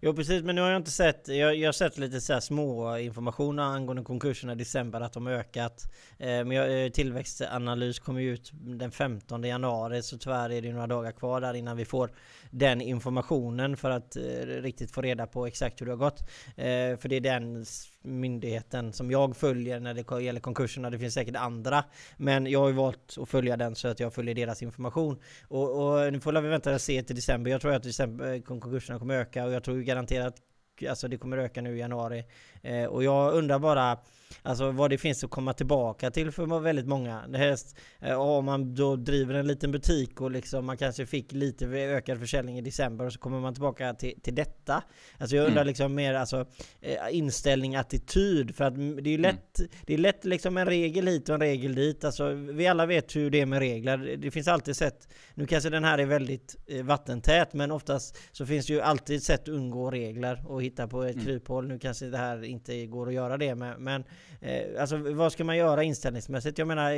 Jo 0.01 0.15
precis, 0.15 0.43
men 0.43 0.55
nu 0.55 0.61
har 0.61 0.69
jag 0.69 0.81
inte 0.81 0.91
sett, 0.91 1.29
jag, 1.29 1.57
jag 1.57 1.69
har 1.69 1.73
sett 1.73 1.99
lite 1.99 2.21
så 2.21 2.41
små 2.41 2.99
information 2.99 3.59
angående 3.59 4.03
konkurserna 4.03 4.53
i 4.53 4.57
december 4.57 5.01
att 5.01 5.13
de 5.13 5.27
har 5.27 5.33
ökat. 5.33 5.93
Eh, 6.19 6.27
men 6.27 6.51
jag, 6.51 6.85
eh, 6.85 6.91
tillväxtanalys 6.91 7.99
kommer 7.99 8.21
ju 8.21 8.35
ut 8.35 8.51
den 8.53 8.91
15 8.91 9.45
januari 9.45 10.03
så 10.03 10.19
tyvärr 10.19 10.51
är 10.51 10.63
det 10.63 10.73
några 10.73 10.87
dagar 10.87 11.13
kvar 11.13 11.41
där 11.41 11.55
innan 11.55 11.77
vi 11.77 11.85
får 11.85 12.11
den 12.51 12.81
informationen 12.81 13.77
för 13.77 13.91
att 13.91 14.17
eh, 14.17 14.23
riktigt 14.47 14.91
få 14.91 15.03
reda 15.03 15.27
på 15.27 15.47
exakt 15.47 15.81
hur 15.81 15.87
det 15.87 15.93
har 15.93 15.97
gått. 15.97 16.21
Eh, 16.57 16.99
för 16.99 17.09
det 17.09 17.17
är 17.17 17.21
den 17.21 17.65
myndigheten 18.03 18.93
som 18.93 19.11
jag 19.11 19.37
följer 19.37 19.81
när 19.81 19.95
det 19.95 20.23
gäller 20.23 20.41
konkurserna. 20.41 20.91
Det 20.91 20.99
finns 20.99 21.15
säkert 21.15 21.37
andra. 21.37 21.85
Men 22.17 22.47
jag 22.47 22.61
har 22.61 22.69
ju 22.69 22.75
valt 22.75 23.19
att 23.19 23.29
följa 23.29 23.57
den 23.57 23.75
så 23.75 23.89
att 23.89 24.01
jag 24.01 24.15
följer 24.15 24.35
deras 24.35 24.63
information. 24.63 25.19
Och, 25.49 26.05
och 26.05 26.13
nu 26.13 26.21
får 26.21 26.41
vi 26.41 26.49
vänta 26.49 26.75
och 26.75 26.81
se 26.81 27.03
till 27.03 27.17
december. 27.17 27.51
Jag 27.51 27.61
tror 27.61 27.73
att 27.73 27.83
december, 27.83 28.35
eh, 28.35 28.41
konkurserna 28.41 28.99
kommer 28.99 29.15
öka 29.15 29.45
och 29.45 29.53
jag 29.53 29.65
tror 29.65 29.78
garanterat 29.85 30.43
alltså 30.89 31.09
det 31.09 31.19
kommer 31.19 31.39
öka 31.39 31.61
nu 31.61 31.77
i 31.77 31.81
januari. 31.81 32.25
Eh, 32.63 32.85
och 32.85 33.05
jag 33.05 33.35
undrar 33.35 33.59
bara 33.59 33.99
Alltså 34.43 34.71
vad 34.71 34.91
det 34.91 34.99
finns 34.99 35.25
att 35.25 35.31
komma 35.31 35.53
tillbaka 35.53 36.11
till 36.11 36.31
för 36.31 36.61
väldigt 36.61 36.87
många. 36.87 37.21
Helst, 37.35 37.77
eh, 38.01 38.21
om 38.21 38.45
man 38.45 38.75
då 38.75 38.97
driver 38.97 39.35
en 39.35 39.47
liten 39.47 39.73
butik 39.73 40.21
och 40.21 40.31
liksom 40.31 40.67
man 40.67 40.77
kanske 40.77 41.07
fick 41.07 41.33
lite 41.33 41.67
ökad 41.67 42.19
försäljning 42.19 42.59
i 42.59 42.61
december 42.61 43.05
och 43.05 43.13
så 43.13 43.19
kommer 43.19 43.41
man 43.41 43.55
tillbaka 43.55 43.95
till, 43.95 44.21
till 44.23 44.35
detta. 44.35 44.83
Alltså 45.19 45.37
jag 45.37 45.47
undrar 45.47 45.63
mm. 45.63 45.67
liksom 45.67 45.95
mer 45.95 46.15
alltså 46.15 46.47
eh, 46.81 46.97
inställning, 47.11 47.77
attityd. 47.77 48.57
För 48.57 48.65
att 48.65 48.75
det 48.75 48.81
är 49.11 49.19
mm. 49.19 49.21
lätt, 49.21 49.59
mm. 49.59 49.71
det 49.87 49.95
är 49.95 49.99
lätt 49.99 50.25
liksom 50.25 50.57
en 50.57 50.67
regel 50.67 51.07
hit 51.07 51.29
och 51.29 51.35
en 51.35 51.41
regel 51.41 51.75
dit. 51.75 52.05
Alltså 52.05 52.33
vi 52.33 52.67
alla 52.67 52.87
vet 52.87 53.17
hur 53.17 53.31
det 53.31 53.41
är 53.41 53.47
med 53.47 53.59
regler. 53.59 54.17
Det 54.17 54.31
finns 54.31 54.49
alltid 54.49 54.77
sätt. 54.77 55.09
Nu 55.35 55.47
kanske 55.47 55.71
den 55.71 55.85
här 55.85 55.99
är 55.99 56.07
väldigt 56.07 56.57
eh, 56.67 56.85
vattentät 56.85 57.53
men 57.53 57.71
oftast 57.71 58.19
så 58.33 58.47
finns 58.47 58.67
det 58.67 58.73
ju 58.73 58.81
alltid 58.81 59.23
sätt 59.23 59.43
att 59.43 59.49
undgå 59.49 59.91
regler 59.91 60.45
och 60.47 60.63
hitta 60.63 60.89
på 60.89 61.03
ett 61.03 61.15
mm. 61.15 61.27
kryphål. 61.27 61.69
Nu 61.69 61.79
kanske 61.79 62.07
det 62.07 62.19
här 62.19 62.45
inte 62.45 62.58
går 62.67 63.09
att 63.09 63.15
göra 63.15 63.37
det 63.37 63.55
med, 63.55 63.81
men 63.81 64.05
Eh, 64.41 64.81
alltså 64.81 64.97
vad 64.97 65.33
ska 65.33 65.45
man 65.45 65.57
göra 65.57 65.83
inställningsmässigt? 65.83 66.59
Jag 66.59 66.69
menar 66.69 66.91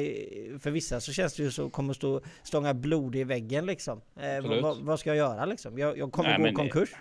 för 0.58 0.70
vissa 0.70 1.00
så 1.00 1.12
känns 1.12 1.34
det 1.34 1.42
ju 1.42 1.50
så 1.50 1.70
kommer 1.70 1.94
stå 1.94 2.20
stånga 2.42 2.74
blod 2.74 3.16
i 3.16 3.24
väggen 3.24 3.66
liksom. 3.66 4.00
Eh, 4.20 4.60
vad, 4.62 4.78
vad, 4.78 5.00
ska 5.00 5.10
jag 5.10 5.16
göra 5.16 5.44
liksom? 5.44 5.78
Jag, 5.78 5.98
jag 5.98 6.12
kommer 6.12 6.38
Nej, 6.38 6.38
gå 6.38 6.48
i 6.48 6.52
konkurs. 6.52 6.94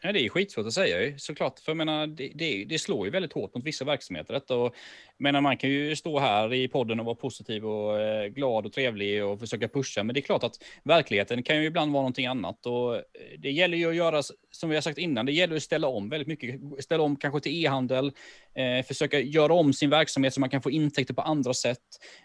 Ja, 0.00 0.12
det 0.12 0.24
är 0.24 0.28
skitsvårt 0.28 0.66
att 0.66 0.72
säga 0.72 1.02
ju 1.02 1.18
såklart. 1.18 1.58
För 1.58 1.72
jag 1.72 1.76
menar, 1.76 2.06
det, 2.06 2.32
det, 2.34 2.64
det, 2.64 2.78
slår 2.78 3.06
ju 3.06 3.10
väldigt 3.10 3.32
hårt 3.32 3.54
mot 3.54 3.64
vissa 3.64 3.84
verksamheter. 3.84 4.34
Detta. 4.34 4.56
Och, 4.56 4.74
menar, 5.18 5.40
man 5.40 5.56
kan 5.56 5.70
ju 5.70 5.96
stå 5.96 6.18
här 6.18 6.54
i 6.54 6.68
podden 6.68 7.00
och 7.00 7.06
vara 7.06 7.14
positiv 7.14 7.66
och 7.66 8.00
eh, 8.00 8.26
glad 8.26 8.66
och 8.66 8.72
trevlig 8.72 9.24
och 9.24 9.40
försöka 9.40 9.68
pusha. 9.68 10.02
Men 10.02 10.14
det 10.14 10.20
är 10.20 10.22
klart 10.22 10.44
att 10.44 10.64
verkligheten 10.82 11.42
kan 11.42 11.56
ju 11.56 11.64
ibland 11.64 11.92
vara 11.92 12.02
någonting 12.02 12.26
annat. 12.26 12.66
Och 12.66 12.96
eh, 12.96 13.02
det 13.38 13.50
gäller 13.50 13.76
ju 13.76 13.88
att 13.88 13.96
göra, 13.96 14.22
som 14.50 14.68
vi 14.68 14.74
har 14.74 14.82
sagt 14.82 14.98
innan, 14.98 15.26
det 15.26 15.32
gäller 15.32 15.56
att 15.56 15.62
ställa 15.62 15.88
om 15.88 16.08
väldigt 16.08 16.28
mycket. 16.28 16.60
Ställa 16.80 17.02
om 17.02 17.16
kanske 17.16 17.40
till 17.40 17.64
e-handel, 17.64 18.12
eh, 18.54 18.86
försöka 18.86 19.20
göra 19.20 19.52
om 19.52 19.72
sin 19.72 19.90
verksamhet 19.90 20.34
så 20.34 20.40
man 20.40 20.50
kan 20.50 20.62
få 20.62 20.70
intäkter 20.70 21.14
på 21.14 21.22
andra 21.22 21.54
sätt. 21.54 21.78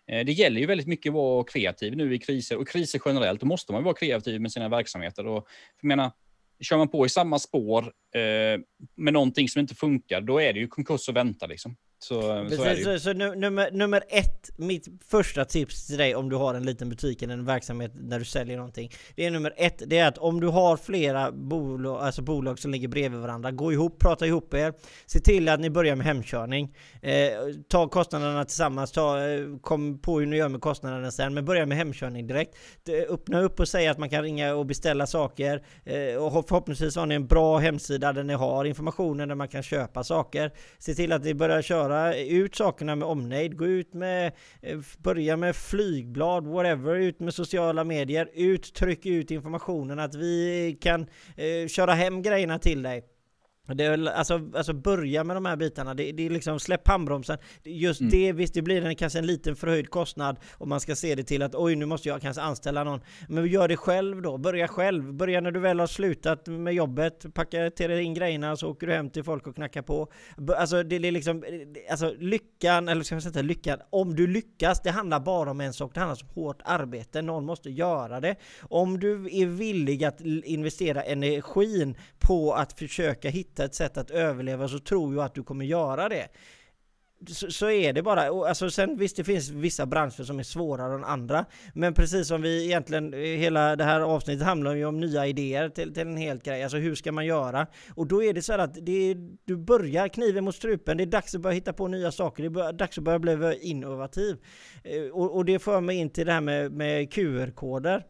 Eh, 0.07 0.25
det 0.25 0.31
gäller 0.31 0.61
ju 0.61 0.65
väldigt 0.65 0.87
mycket 0.87 1.09
att 1.09 1.13
vara 1.13 1.43
kreativ 1.43 1.97
nu 1.97 2.15
i 2.15 2.19
kriser. 2.19 2.57
Och 2.57 2.67
kriser 2.67 3.01
generellt, 3.05 3.39
då 3.39 3.45
måste 3.45 3.71
man 3.71 3.83
vara 3.83 3.95
kreativ 3.95 4.41
med 4.41 4.51
sina 4.51 4.69
verksamheter. 4.69 5.27
Och, 5.27 5.47
jag 5.81 5.87
menar, 5.87 6.11
kör 6.61 6.77
man 6.77 6.89
på 6.89 7.05
i 7.05 7.09
samma 7.09 7.39
spår 7.39 7.83
eh, 8.15 8.61
med 8.95 9.13
någonting 9.13 9.49
som 9.49 9.59
inte 9.59 9.75
funkar, 9.75 10.21
då 10.21 10.41
är 10.41 10.53
det 10.53 10.59
ju 10.59 10.67
konkurs 10.67 11.09
att 11.09 11.15
vänta 11.15 11.45
liksom. 11.45 11.75
Så, 12.03 12.21
Precis, 12.21 12.57
så, 12.57 12.63
är 12.63 12.69
det 12.69 12.75
ju. 12.75 12.83
så, 12.83 12.99
så 12.99 13.13
nummer, 13.13 13.71
nummer 13.71 14.03
ett, 14.09 14.49
mitt 14.55 14.87
första 15.07 15.45
tips 15.45 15.87
till 15.87 15.97
dig 15.97 16.15
om 16.15 16.29
du 16.29 16.35
har 16.35 16.53
en 16.53 16.63
liten 16.63 16.89
butik 16.89 17.21
eller 17.21 17.33
en 17.33 17.45
verksamhet 17.45 17.91
där 17.93 18.19
du 18.19 18.25
säljer 18.25 18.57
någonting. 18.57 18.91
Det 19.15 19.25
är 19.25 19.31
nummer 19.31 19.53
ett, 19.57 19.83
det 19.85 19.97
är 19.97 20.07
att 20.07 20.17
om 20.17 20.39
du 20.39 20.47
har 20.47 20.77
flera 20.77 21.31
bolag, 21.31 22.01
alltså 22.01 22.21
bolag 22.21 22.59
som 22.59 22.71
ligger 22.71 22.87
bredvid 22.87 23.19
varandra, 23.19 23.51
gå 23.51 23.73
ihop, 23.73 23.99
prata 23.99 24.27
ihop 24.27 24.53
er. 24.53 24.73
Se 25.05 25.19
till 25.19 25.49
att 25.49 25.59
ni 25.59 25.69
börjar 25.69 25.95
med 25.95 26.05
hemkörning. 26.05 26.75
Eh, 27.01 27.31
ta 27.69 27.87
kostnaderna 27.87 28.45
tillsammans, 28.45 28.91
ta, 28.91 29.27
eh, 29.27 29.45
kom 29.61 30.01
på 30.01 30.19
hur 30.19 30.25
ni 30.25 30.37
gör 30.37 30.49
med 30.49 30.61
kostnaderna 30.61 31.11
sen, 31.11 31.33
men 31.33 31.45
börja 31.45 31.65
med 31.65 31.77
hemkörning 31.77 32.27
direkt. 32.27 32.55
Öppna 33.09 33.41
upp 33.41 33.59
och 33.59 33.67
säg 33.67 33.87
att 33.87 33.97
man 33.97 34.09
kan 34.09 34.23
ringa 34.23 34.53
och 34.55 34.65
beställa 34.65 35.07
saker. 35.07 35.65
Eh, 35.83 36.15
och 36.15 36.47
förhoppningsvis 36.47 36.95
har 36.95 37.05
ni 37.05 37.15
en 37.15 37.27
bra 37.27 37.57
hemsida 37.57 38.13
där 38.13 38.23
ni 38.23 38.33
har 38.33 38.65
informationen 38.65 39.27
där 39.27 39.35
man 39.35 39.47
kan 39.47 39.63
köpa 39.63 40.03
saker. 40.03 40.51
Se 40.79 40.93
till 40.93 41.11
att 41.11 41.23
ni 41.23 41.33
börjar 41.33 41.61
köra 41.61 41.90
köra 41.91 42.17
ut 42.17 42.55
sakerna 42.55 42.95
med 42.95 43.07
omnejd, 43.07 43.57
gå 43.57 43.65
ut 43.65 43.93
med, 43.93 44.31
eh, 44.61 44.79
börja 44.97 45.37
med 45.37 45.55
flygblad, 45.55 46.47
whatever, 46.47 46.95
ut 46.95 47.19
med 47.19 47.33
sociala 47.33 47.83
medier, 47.83 48.29
ut, 48.33 48.73
tryck 48.73 49.05
ut 49.05 49.31
informationen 49.31 49.99
att 49.99 50.15
vi 50.15 50.77
kan 50.81 51.01
eh, 51.37 51.67
köra 51.67 51.93
hem 51.93 52.21
grejerna 52.21 52.59
till 52.59 52.83
dig. 52.83 53.03
Det 53.67 53.85
är 53.85 54.05
alltså, 54.07 54.49
alltså 54.55 54.73
börja 54.73 55.23
med 55.23 55.35
de 55.35 55.45
här 55.45 55.55
bitarna, 55.55 55.93
det, 55.93 56.11
det 56.11 56.25
är 56.25 56.29
liksom 56.29 56.59
släpp 56.59 56.87
handbromsen. 56.87 57.37
Just 57.63 58.01
Mm. 58.01 58.11
det, 58.11 58.33
visst 58.33 58.53
det 58.53 58.61
blir 58.61 58.85
en, 58.85 58.95
kanske 58.95 59.19
en 59.19 59.25
liten 59.25 59.55
förhöjd 59.55 59.89
kostnad 59.89 60.37
om 60.57 60.69
man 60.69 60.79
ska 60.79 60.95
se 60.95 61.15
det 61.15 61.23
till 61.23 61.41
att 61.41 61.55
oj 61.55 61.75
nu 61.75 61.85
måste 61.85 62.09
jag 62.09 62.21
kanske 62.21 62.41
anställa 62.41 62.83
någon. 62.83 62.99
Men 63.29 63.47
gör 63.47 63.67
det 63.67 63.77
själv 63.77 64.21
då, 64.21 64.37
börja 64.37 64.67
själv. 64.67 65.13
Börja 65.13 65.41
när 65.41 65.51
du 65.51 65.59
väl 65.59 65.79
har 65.79 65.87
slutat 65.87 66.47
med 66.47 66.73
jobbet, 66.73 67.33
packa 67.33 67.69
till 67.69 67.89
dig 67.89 68.03
in 68.03 68.13
grejerna 68.13 68.55
så 68.55 68.69
åker 68.69 68.87
du 68.87 68.93
hem 68.93 69.09
till 69.09 69.23
folk 69.23 69.47
och 69.47 69.55
knackar 69.55 69.81
på. 69.81 70.11
Alltså 70.57 70.83
det, 70.83 70.99
det 70.99 71.07
är 71.07 71.11
liksom, 71.11 71.43
alltså 71.91 72.13
lyckan, 72.19 72.87
eller 72.87 73.03
ska 73.03 73.15
man 73.15 73.21
säga 73.21 73.41
lyckan, 73.41 73.79
om 73.89 74.15
du 74.15 74.27
lyckas, 74.27 74.81
det 74.81 74.91
handlar 74.91 75.19
bara 75.19 75.51
om 75.51 75.61
en 75.61 75.73
sak, 75.73 75.93
det 75.93 75.99
handlar 75.99 76.23
om 76.23 76.43
hårt 76.43 76.61
arbete, 76.65 77.21
någon 77.21 77.45
måste 77.45 77.69
göra 77.69 78.19
det. 78.19 78.35
Om 78.61 78.99
du 78.99 79.11
är 79.11 79.45
villig 79.45 80.03
att 80.03 80.21
investera 80.21 81.03
energin 81.03 81.95
på 82.19 82.53
att 82.53 82.79
försöka 82.79 83.29
hitta 83.29 83.50
ett 83.59 83.75
sätt 83.75 83.97
att 83.97 84.11
överleva 84.11 84.67
så 84.67 84.79
tror 84.79 85.15
jag 85.15 85.23
att 85.23 85.35
du 85.35 85.43
kommer 85.43 85.65
göra 85.65 86.09
det. 86.09 86.27
Så, 87.27 87.51
så 87.51 87.69
är 87.69 87.93
det 87.93 88.03
bara. 88.03 88.47
Alltså 88.47 88.69
sen 88.69 88.97
visst, 88.97 89.15
det 89.15 89.23
finns 89.23 89.49
vissa 89.49 89.85
branscher 89.85 90.23
som 90.23 90.39
är 90.39 90.43
svårare 90.43 90.93
än 90.93 91.03
andra. 91.03 91.45
Men 91.73 91.93
precis 91.93 92.27
som 92.27 92.41
vi 92.41 92.65
egentligen, 92.65 93.13
hela 93.13 93.75
det 93.75 93.83
här 93.83 94.01
avsnittet 94.01 94.45
handlar 94.45 94.75
ju 94.75 94.85
om 94.85 94.99
nya 94.99 95.27
idéer 95.27 95.69
till, 95.69 95.93
till 95.93 96.07
en 96.07 96.17
hel 96.17 96.37
grej. 96.37 96.63
Alltså 96.63 96.77
hur 96.77 96.95
ska 96.95 97.11
man 97.11 97.25
göra? 97.25 97.67
Och 97.95 98.07
då 98.07 98.23
är 98.23 98.33
det 98.33 98.41
så 98.41 98.51
här 98.51 98.59
att 98.59 98.85
det 98.85 99.15
du 99.45 99.57
börjar 99.57 100.07
kniven 100.07 100.43
mot 100.43 100.55
strupen. 100.55 100.97
Det 100.97 101.03
är 101.03 101.05
dags 101.05 101.35
att 101.35 101.41
börja 101.41 101.53
hitta 101.53 101.73
på 101.73 101.87
nya 101.87 102.11
saker. 102.11 102.49
Det 102.49 102.61
är 102.61 102.73
dags 102.73 102.97
att 102.97 103.03
börja 103.03 103.19
bli 103.19 103.59
innovativ. 103.61 104.37
Eh, 104.83 105.03
och, 105.03 105.35
och 105.35 105.45
det 105.45 105.59
för 105.59 105.81
mig 105.81 105.95
in 105.95 106.09
till 106.09 106.25
det 106.25 106.33
här 106.33 106.41
med, 106.41 106.71
med 106.71 107.13
QR-koder. 107.13 108.03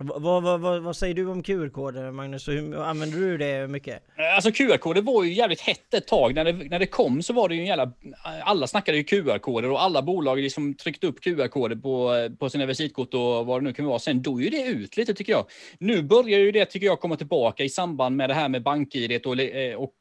Vad, 0.00 0.42
vad, 0.42 0.60
vad, 0.60 0.82
vad 0.82 0.96
säger 0.96 1.14
du 1.14 1.26
om 1.26 1.42
QR-koder 1.42 2.10
Magnus? 2.10 2.48
Hur, 2.48 2.82
använder 2.82 3.18
du 3.18 3.38
det 3.38 3.68
mycket? 3.68 4.02
Eh, 4.18 4.34
alltså 4.34 4.50
QR-koder 4.50 5.02
var 5.02 5.24
ju 5.24 5.32
jävligt 5.32 5.60
hett 5.60 5.94
ett 5.94 6.06
tag. 6.06 6.34
När 6.34 6.44
det, 6.44 6.52
när 6.52 6.78
det 6.78 6.86
kom 6.86 7.22
så 7.22 7.32
var 7.32 7.48
det 7.48 7.54
ju 7.54 7.60
en 7.60 7.66
jävla... 7.66 7.82
Eh, 7.82 8.48
alla 8.48 8.66
snackade 8.66 8.98
ju 8.98 9.04
QR-koder 9.04 9.70
och 9.70 9.82
alla 9.82 10.02
bolag 10.02 10.38
liksom 10.38 10.74
tryckte 10.74 11.06
upp 11.06 11.20
QR-koder 11.20 11.76
på, 11.76 12.14
eh, 12.14 12.30
på 12.30 12.50
sina 12.50 12.66
visitkort 12.66 13.14
och 13.14 13.46
vad 13.46 13.60
det 13.60 13.64
nu 13.64 13.72
kan 13.72 13.84
vara. 13.84 13.98
Sen 13.98 14.22
dog 14.22 14.42
ju 14.42 14.50
det 14.50 14.62
ut 14.62 14.96
lite 14.96 15.14
tycker 15.14 15.32
jag. 15.32 15.44
Nu 15.78 16.02
börjar 16.02 16.38
ju 16.38 16.52
det 16.52 16.64
tycker 16.64 16.86
jag 16.86 17.00
komma 17.00 17.16
tillbaka 17.16 17.64
i 17.64 17.68
samband 17.68 18.16
med 18.16 18.30
det 18.30 18.34
här 18.34 18.48
med 18.48 18.62
bank-id 18.62 19.26
och, 19.26 19.36
och, 19.76 19.94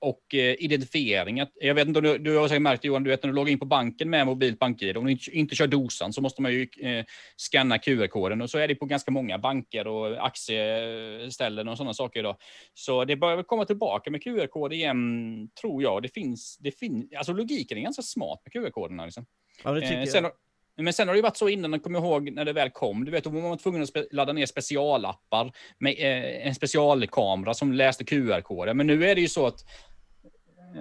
och 0.00 0.34
identifiering. 0.58 1.42
Jag 1.60 1.74
vet 1.74 1.88
inte 1.88 1.98
om 1.98 2.04
du, 2.04 2.18
du 2.18 2.36
har 2.36 2.48
säkert 2.48 2.62
märkt 2.62 2.82
det, 2.82 2.88
Johan, 2.88 3.04
du 3.04 3.10
vet 3.10 3.22
när 3.22 3.30
du 3.30 3.36
loggar 3.36 3.52
in 3.52 3.58
på 3.58 3.66
banken 3.66 4.10
med 4.10 4.26
mobilt 4.26 4.58
bank-id. 4.58 4.96
Om 4.96 5.04
du 5.04 5.12
inte, 5.12 5.30
inte 5.30 5.54
kör 5.54 5.66
dosan 5.66 6.12
så 6.12 6.20
måste 6.20 6.42
man 6.42 6.52
ju 6.52 6.62
eh, 6.80 7.04
scanna 7.36 7.78
QR-koden 7.78 8.42
och 8.42 8.50
så 8.50 8.58
är 8.58 8.68
det 8.68 8.74
på 8.74 8.86
ganska 8.86 9.10
många 9.10 9.33
banker 9.38 9.86
och 9.86 10.26
aktieställen 10.26 11.68
och 11.68 11.76
sådana 11.76 11.94
saker 11.94 12.20
idag. 12.20 12.36
Så 12.74 13.04
det 13.04 13.16
börjar 13.16 13.36
väl 13.36 13.44
komma 13.44 13.64
tillbaka 13.64 14.10
med 14.10 14.22
QR-kod 14.22 14.72
igen, 14.72 15.48
tror 15.60 15.82
jag. 15.82 16.02
Det 16.02 16.08
finns, 16.08 16.56
det 16.60 16.70
fin 16.78 17.08
alltså 17.16 17.32
logiken 17.32 17.78
är 17.78 17.82
ganska 17.82 18.02
smart 18.02 18.40
med 18.44 18.52
QR-koderna. 18.52 19.04
Liksom. 19.04 19.26
Ja, 19.64 19.70
det 19.70 19.80
tycker 19.80 19.92
Eh, 19.94 19.98
jag. 19.98 20.08
sen, 20.08 20.24
har- 20.24 20.32
men 20.76 20.92
sen 20.92 21.08
har 21.08 21.14
det 21.14 21.18
ju 21.18 21.22
varit 21.22 21.36
så 21.36 21.48
innan, 21.48 21.72
jag 21.72 21.82
kommer 21.82 21.98
ihåg 21.98 22.30
när 22.32 22.44
det 22.44 22.52
väl 22.52 22.70
kom, 22.70 23.04
du 23.04 23.10
vet, 23.10 23.24
då 23.24 23.30
var 23.30 23.40
man 23.48 23.58
tvungen 23.58 23.82
att 23.82 23.90
ladda 24.12 24.32
ner 24.32 24.46
specialappar 24.46 25.52
med 25.78 25.92
eh, 25.98 26.46
en 26.46 26.54
specialkamera 26.54 27.54
som 27.54 27.72
läste 27.72 28.04
QR-koder. 28.04 28.74
Men 28.74 28.86
nu 28.86 29.04
är 29.10 29.14
det 29.14 29.20
ju 29.20 29.28
så 29.28 29.46
att 29.46 29.60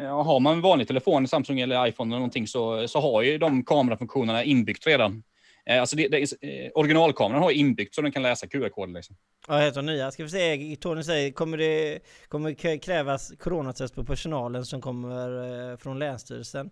eh, 0.01 0.23
har 0.23 0.39
man 0.39 0.53
en 0.53 0.61
vanlig 0.61 0.87
telefon, 0.87 1.27
Samsung 1.27 1.59
eller 1.59 1.87
iPhone 1.87 2.09
eller 2.09 2.19
någonting, 2.19 2.47
så, 2.47 2.87
så 2.87 2.99
har 2.99 3.21
ju 3.21 3.37
de 3.37 3.63
kamerafunktionerna 3.65 4.43
inbyggt 4.43 4.87
redan. 4.87 5.23
Eh, 5.69 5.79
Alltså 5.81 5.95
det, 5.95 6.07
det, 6.07 6.17
eh, 6.21 6.71
originalkameran 6.75 7.43
har 7.43 7.51
inbyggt 7.51 7.95
så 7.95 8.01
den 8.01 8.11
kan 8.11 8.21
läsa 8.23 8.47
QR-koder. 8.47 8.93
Liksom. 8.93 9.15
Ja, 9.47 9.53
helt 9.57 9.77
och 9.77 9.85
nya. 9.85 10.11
Ska 10.11 10.23
vi 10.23 10.29
se, 10.29 10.75
Tony 10.75 11.03
säger, 11.03 11.31
kommer 11.31 11.57
det 11.57 11.99
kommer 12.27 12.77
krävas 12.77 13.31
coronatest 13.39 13.95
på 13.95 14.03
personalen 14.03 14.65
som 14.65 14.81
kommer 14.81 15.71
eh, 15.71 15.77
från 15.77 15.99
Länsstyrelsen? 15.99 16.69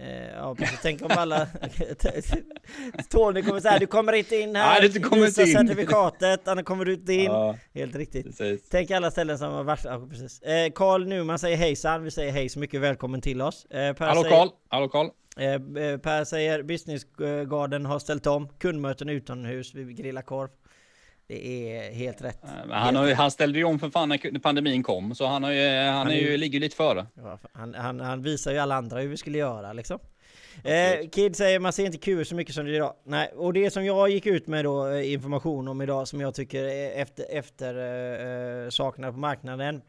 Eh, 0.00 0.28
ja, 0.36 0.54
precis. 0.54 0.78
Tänk 0.82 1.02
om 1.02 1.10
alla... 1.10 1.46
Tony 3.10 3.42
kommer 3.42 3.60
säga, 3.60 3.78
du 3.78 3.86
kommer 3.86 4.12
inte 4.12 4.36
in 4.36 4.56
här, 4.56 4.80
Nej, 4.80 4.88
du 4.88 5.00
kommer 5.00 5.24
visa 5.26 5.42
inte 5.42 5.60
in." 5.60 5.68
certifikatet, 5.68 6.48
annars 6.48 6.64
kommer 6.64 6.84
du 6.84 6.94
inte 6.94 7.12
in. 7.12 7.24
Ja, 7.24 7.56
Helt 7.74 7.96
riktigt. 7.96 8.26
precis. 8.26 8.68
Tänk 8.70 8.90
alla 8.90 9.10
ställen 9.10 9.38
som 9.38 9.52
har 9.52 9.64
varit... 9.64 9.84
Ja, 9.84 10.06
precis. 10.10 10.42
Eh, 10.42 10.70
Carl 10.74 11.06
Newman 11.06 11.38
säger 11.38 11.56
hejsan, 11.56 12.02
vi 12.04 12.10
säger 12.10 12.32
hej 12.32 12.48
så 12.48 12.58
mycket, 12.58 12.80
välkommen 12.80 13.20
till 13.20 13.42
oss. 13.42 13.64
Eh, 13.64 13.92
per 13.94 14.06
Hallå 14.06 14.22
säger, 14.22 14.36
Karl, 14.36 14.48
hallå 14.68 14.88
Karl. 14.88 15.08
Eh, 15.36 15.52
eh, 15.52 15.98
Per 15.98 16.24
säger 16.24 16.62
Business 16.62 17.02
Garden 17.46 17.86
har 17.86 17.98
ställt 17.98 18.26
om, 18.26 18.48
kundmöten 18.58 19.08
utomhus, 19.08 19.74
vi 19.74 19.92
grillar 19.94 20.22
korv. 20.22 20.48
Det 21.28 21.76
är 21.76 21.92
helt 21.92 22.22
rätt. 22.22 22.38
Men 22.42 22.70
han, 22.70 22.96
har, 22.96 23.14
han 23.14 23.30
ställde 23.30 23.58
ju 23.58 23.64
om 23.64 23.78
för 23.78 23.90
fan 23.90 24.08
när 24.08 24.38
pandemin 24.38 24.82
kom, 24.82 25.14
så 25.14 25.26
han, 25.26 25.42
har 25.42 25.50
ju, 25.50 25.68
han, 25.78 26.08
är 26.08 26.14
ju, 26.14 26.36
ligger 26.36 26.60
lite 26.60 26.76
före. 26.76 27.06
Ja, 27.14 27.38
Han, 27.52 27.74
han, 27.74 28.00
han 28.00 28.22
visar 28.22 28.52
ju 28.52 28.58
alla 28.58 28.74
andra 28.74 29.00
hur 29.00 29.08
vi 29.08 29.16
skulle 29.16 29.38
göra 29.38 29.72
liksom. 29.72 29.98
Eh, 30.64 31.08
Kid 31.08 31.36
säger 31.36 31.58
man 31.58 31.72
ser 31.72 31.86
inte 31.86 31.98
QR 31.98 32.24
så 32.24 32.34
mycket 32.34 32.54
som 32.54 32.64
det 32.64 32.70
är 32.70 32.74
idag. 32.74 32.94
Nej, 33.04 33.32
och 33.36 33.52
det 33.52 33.70
som 33.70 33.84
jag 33.84 34.10
gick 34.10 34.26
ut 34.26 34.46
med 34.46 34.64
då 34.64 34.88
eh, 34.88 35.12
information 35.12 35.68
om 35.68 35.80
idag 35.82 36.08
som 36.08 36.20
jag 36.20 36.34
tycker 36.34 36.64
efter, 37.00 37.24
efter 37.30 37.74
eh, 37.74 38.64
eh, 38.64 38.70
saknar 38.70 39.12
på 39.12 39.18
marknaden. 39.18 39.82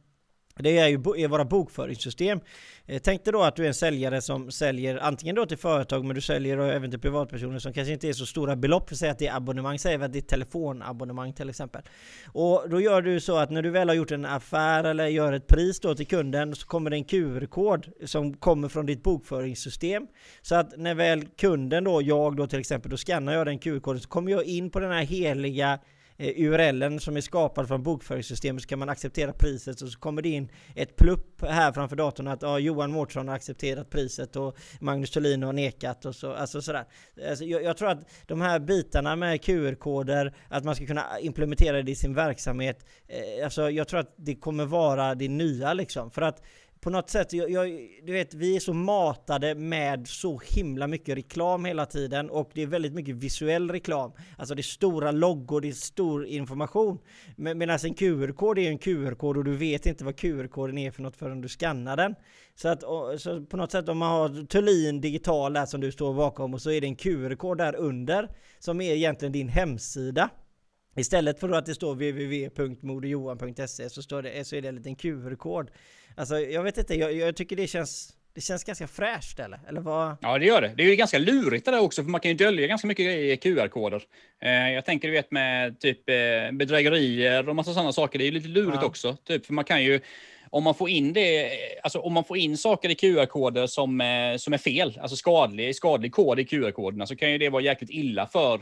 Det 0.64 0.78
är 0.78 0.88
ju 0.88 0.96
är 0.96 1.28
våra 1.28 1.46
bokföringssystem. 1.46 2.40
Eh, 2.86 3.02
tänk 3.04 3.26
dig 3.26 3.34
då 3.34 3.44
att 3.44 3.56
du 3.56 3.64
är 3.64 3.68
en 3.68 3.74
säljare 3.74 4.22
som 4.22 4.52
säljer 4.52 4.98
antingen 4.98 5.36
då 5.36 5.46
till 5.46 5.58
företag 5.58 6.06
men 6.06 6.16
du 6.16 6.22
säljer 6.22 6.58
då 6.58 6.64
även 6.64 6.92
till 6.92 7.00
privatpersoner 7.00 7.60
som 7.60 7.74
kanske 7.74 7.94
inte 7.94 8.10
är 8.10 8.14
så 8.14 8.26
stora 8.26 8.56
belopp. 8.56 8.90
För 8.90 8.96
säg 8.96 9.10
att 9.10 9.20
det 9.20 9.28
är 9.28 9.36
abonnemang, 9.36 9.80
säg 9.80 9.96
att 9.96 10.14
det 10.14 10.20
är 10.20 10.22
telefonabonnemang 10.22 11.34
till 11.34 11.50
exempel. 11.50 11.82
Och 12.28 12.70
då 12.70 12.82
gör 12.82 13.02
du 13.02 13.20
så 13.20 13.38
att 13.38 13.50
när 13.50 13.62
du 13.62 13.70
väl 13.70 13.88
har 13.88 13.96
gjort 13.96 14.12
en 14.12 14.26
affär 14.26 14.84
eller 14.84 15.08
gör 15.08 15.34
ett 15.34 15.48
pris 15.48 15.80
då 15.80 15.96
till 15.96 16.08
kunden 16.08 16.56
så 16.56 16.68
kommer 16.68 16.90
det 16.90 16.96
en 16.96 17.04
QR-kod 17.04 17.88
som 18.06 18.34
kommer 18.34 18.68
från 18.68 18.86
ditt 18.86 19.04
bokföringssystem. 19.04 20.08
Så 20.42 20.56
att 20.56 20.78
när 20.78 20.96
väl 20.96 21.26
kunden 21.26 21.84
då, 21.84 22.02
jag 22.02 22.36
då 22.36 22.48
till 22.48 22.60
exempel, 22.60 22.92
då 22.92 22.98
skannar 22.98 23.34
jag 23.34 23.48
den 23.48 23.60
QR-koden 23.60 24.02
så 24.02 24.10
kommer 24.10 24.32
jag 24.32 24.44
in 24.44 24.70
på 24.70 24.80
den 24.80 24.92
här 24.92 25.04
heliga 25.04 25.80
Eh, 26.22 26.34
URLen 26.38 27.00
som 27.00 27.18
är 27.18 27.22
skapad 27.22 27.68
från 27.68 27.84
bokföringssystemet 27.84 28.62
så 28.62 28.68
kan 28.68 28.80
man 28.80 28.90
acceptera 28.90 29.34
priset 29.34 29.82
och 29.82 29.90
så 29.90 30.00
kommer 30.00 30.22
det 30.22 30.30
in 30.30 30.52
ett 30.76 30.96
plupp 30.96 31.42
här 31.42 31.72
framför 31.72 31.96
datorn 31.96 32.28
att 32.28 32.42
ja, 32.42 32.60
Johan 32.60 32.92
Mårtsson 32.92 33.28
har 33.28 33.36
accepterat 33.36 33.90
priset 33.90 34.36
och 34.36 34.58
Magnus 34.80 35.12
Thulin 35.12 35.44
har 35.44 35.54
nekat 35.54 36.06
och 36.06 36.16
så, 36.16 36.34
alltså 36.34 36.62
sådär. 36.62 36.86
Alltså, 37.30 37.46
jag, 37.46 37.64
jag 37.64 37.78
tror 37.78 37.90
att 37.90 38.10
de 38.28 38.42
här 38.42 38.60
bitarna 38.60 39.16
med 39.16 39.44
QR-koder, 39.44 40.36
att 40.50 40.64
man 40.64 40.76
ska 40.76 40.86
kunna 40.86 41.20
implementera 41.20 41.82
det 41.82 41.92
i 41.92 41.96
sin 41.96 42.14
verksamhet, 42.14 42.86
eh, 43.08 43.44
alltså 43.44 43.70
jag 43.70 43.88
tror 43.88 44.00
att 44.00 44.14
det 44.16 44.36
kommer 44.36 44.66
vara 44.66 45.16
det 45.16 45.28
nya 45.28 45.74
liksom. 45.74 46.12
För 46.12 46.22
att 46.22 46.44
på 46.82 46.90
något 46.90 47.10
sätt, 47.10 47.34
jag, 47.34 47.52
jag, 47.52 47.90
du 48.04 48.14
vet, 48.14 48.34
vi 48.34 48.56
är 48.56 48.60
så 48.60 48.74
matade 48.74 49.56
med 49.56 50.08
så 50.08 50.42
himla 50.46 50.88
mycket 50.88 51.18
reklam 51.18 51.66
hela 51.66 51.86
tiden 51.86 52.30
och 52.30 52.52
det 52.54 52.62
är 52.62 52.68
väldigt 52.68 52.94
mycket 52.94 53.16
visuell 53.16 53.72
reklam. 53.72 54.12
Alltså 54.38 54.56
det 54.56 54.62
är 54.62 54.64
stora 54.64 55.12
loggor, 55.12 55.62
det 55.62 55.68
är 55.68 55.74
stor 55.74 56.26
information. 56.26 57.00
Men, 57.36 57.58
medan 57.58 57.80
en 57.84 57.94
QR-kod 57.94 58.58
är 58.58 58.70
en 58.70 58.78
QR-kod 58.78 59.38
och 59.38 59.44
du 59.44 59.58
vet 59.58 59.86
inte 59.86 60.04
vad 60.04 60.16
QR-koden 60.16 60.78
är 60.78 60.92
för 60.92 61.02
något 61.02 61.16
förrän 61.16 61.42
du 61.42 61.50
skannar 61.50 61.98
den. 61.98 62.16
Så 62.56 62.68
att 62.68 62.84
och, 62.84 63.22
så 63.22 63.46
på 63.46 63.58
något 63.58 63.72
sätt 63.72 63.90
om 63.90 63.98
man 63.98 64.12
har 64.12 64.46
Thulin 64.46 65.02
digital 65.02 65.54
där 65.54 65.66
som 65.66 65.82
du 65.82 65.92
står 65.92 66.14
bakom 66.14 66.54
och 66.54 66.62
så 66.62 66.72
är 66.72 66.82
det 66.82 66.88
en 66.88 66.96
QR-kod 66.96 67.58
där 67.58 67.76
under 67.76 68.30
som 68.60 68.82
är 68.82 68.94
egentligen 68.94 69.32
din 69.32 69.50
hemsida. 69.50 70.30
Istället 70.96 71.40
för 71.40 71.50
att 71.50 71.66
det 71.66 71.76
står 71.76 71.94
www.modejohan.se 71.94 73.90
så, 73.90 74.02
står 74.02 74.22
det, 74.22 74.48
så 74.48 74.56
är 74.56 74.62
det 74.62 74.68
en 74.68 74.76
liten 74.76 74.96
QR-kod. 74.96 75.70
Alltså 76.20 76.40
jag 76.40 76.64
vet 76.64 76.78
inte, 76.78 76.94
jag, 76.96 77.14
jag 77.14 77.36
tycker 77.36 77.56
det 77.56 77.68
känns, 77.68 78.14
det 78.36 78.42
känns 78.42 78.64
ganska 78.64 78.88
fräscht 78.88 79.40
eller? 79.40 79.60
Eller 79.70 79.82
vad? 79.82 80.18
Ja, 80.22 80.38
det 80.38 80.46
gör 80.46 80.62
det. 80.62 80.74
Det 80.78 80.84
är 80.84 80.88
ju 80.88 80.96
ganska 80.96 81.18
lurigt 81.18 81.66
det 81.66 81.72
där 81.72 81.80
också, 81.82 82.04
för 82.04 82.10
man 82.10 82.22
kan 82.22 82.32
ju 82.32 82.38
dölja 82.38 82.68
ganska 82.68 82.88
mycket 82.88 83.06
grejer 83.06 83.34
i 83.34 83.38
QR-koder. 83.38 84.02
Eh, 84.42 84.72
jag 84.72 84.86
tänker, 84.86 85.08
du 85.08 85.14
vet, 85.14 85.32
med 85.32 85.80
typ 85.80 86.10
eh, 86.10 86.16
bedrägerier 86.52 87.50
och 87.50 87.56
massa 87.56 87.74
sådana 87.74 87.94
saker. 87.94 88.20
Det 88.20 88.24
är 88.24 88.26
ju 88.26 88.32
lite 88.32 88.48
lurigt 88.48 88.78
Ja. 88.82 88.88
också. 88.88 89.18
Typ, 89.24 89.46
för 89.46 89.54
man 89.54 89.66
kan 89.66 89.84
ju, 89.84 90.00
om 90.50 90.64
man 90.64 90.76
får 90.76 90.90
in 90.90 91.14
det, 91.14 91.52
alltså 91.84 92.00
om 92.00 92.14
man 92.14 92.24
får 92.24 92.38
in 92.38 92.58
saker 92.58 92.90
i 92.90 92.96
QR-koder 92.96 93.68
som, 93.68 94.02
eh, 94.02 94.38
som 94.38 94.54
är 94.54 94.58
fel, 94.58 94.98
alltså 95.02 95.16
skadlig, 95.16 95.76
skadlig 95.76 96.14
kod 96.14 96.40
i 96.40 96.46
QR-koderna, 96.46 97.06
så 97.06 97.16
kan 97.16 97.32
ju 97.32 97.38
det 97.38 97.50
vara 97.50 97.64
jäkligt 97.64 97.90
illa 97.92 98.28
för 98.28 98.60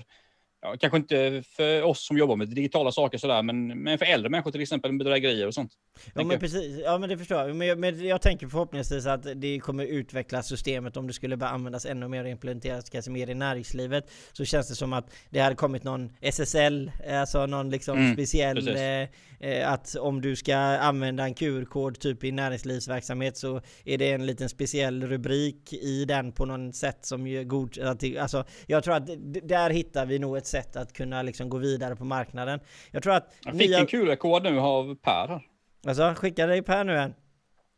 Ja, 0.71 0.75
kanske 0.79 0.97
inte 0.97 1.43
för 1.55 1.83
oss 1.83 2.07
som 2.07 2.17
jobbar 2.17 2.35
med 2.35 2.47
digitala 2.49 2.91
saker 2.91 3.17
sådär, 3.17 3.43
men, 3.43 3.67
men 3.83 3.97
för 3.97 4.05
äldre 4.05 4.29
människor 4.29 4.51
till 4.51 4.61
exempel 4.61 4.91
med 4.91 4.99
bedrägerier 4.99 5.47
och 5.47 5.53
sånt. 5.53 5.71
Ja 6.13 6.23
men 6.23 6.39
precis, 6.39 6.79
ja 6.83 6.97
men 6.97 7.09
det 7.09 7.17
förstår 7.17 7.37
jag. 7.37 7.55
Men, 7.55 7.67
jag- 7.67 7.79
men 7.79 8.07
jag 8.07 8.21
tänker 8.21 8.47
förhoppningsvis 8.47 9.05
att 9.05 9.27
det 9.35 9.59
kommer 9.59 9.85
utveckla 9.85 10.43
systemet 10.43 10.97
om 10.97 11.07
det 11.07 11.13
skulle 11.13 11.37
börja 11.37 11.51
användas 11.51 11.85
ännu 11.85 12.07
mer 12.07 12.23
och 12.23 12.29
implementeras 12.29 12.89
kanske 12.89 13.11
mer 13.11 13.29
i 13.29 13.33
näringslivet. 13.33 14.11
Så 14.33 14.45
känns 14.45 14.67
det 14.67 14.75
som 14.75 14.93
att 14.93 15.13
det 15.29 15.39
hade 15.39 15.55
kommit 15.55 15.83
någon 15.83 16.11
SSL, 16.21 16.91
alltså 17.11 17.45
någon 17.45 17.69
liksom 17.69 17.97
Mm, 17.97 18.13
speciell 18.13 18.67
eh, 18.67 19.07
eh, 19.39 19.71
att 19.71 19.95
om 19.95 20.21
du 20.21 20.35
ska 20.35 20.55
använda 20.57 21.23
en 21.23 21.33
QR-kod 21.33 21.99
typ 21.99 22.23
i 22.23 22.31
näringslivsverksamhet 22.31 23.37
så 23.37 23.61
är 23.85 23.97
det 23.97 24.11
en 24.11 24.25
liten 24.25 24.49
speciell 24.49 25.07
rubrik 25.07 25.73
i 25.73 26.05
den 26.05 26.31
på 26.31 26.45
något 26.45 26.75
sätt 26.75 26.97
som 27.01 27.47
god... 27.47 27.79
Alltså 28.19 28.45
jag 28.67 28.83
tror 28.83 28.95
att 28.95 29.07
där 29.43 29.69
hittar 29.69 30.05
vi 30.05 30.19
nog 30.19 30.37
ett 30.37 30.47
sätt 30.47 30.56
att 30.75 30.93
kunna 30.93 31.21
liksom 31.21 31.49
gå 31.49 31.57
vidare 31.57 31.95
på 31.95 32.05
marknaden. 32.05 32.59
Jag 32.91 33.03
tror 33.03 33.13
att 33.13 33.35
Jag 33.43 33.57
fick 33.57 33.71
en 33.71 33.87
QR-kod 33.87 34.43
nu 34.43 34.59
av 34.59 34.95
Per 34.95 35.27
här. 35.27 35.41
Alltså, 35.87 36.13
skicka 36.17 36.47
dig 36.47 36.61
Per 36.61 36.83
nu 36.83 36.97
än. 36.97 37.13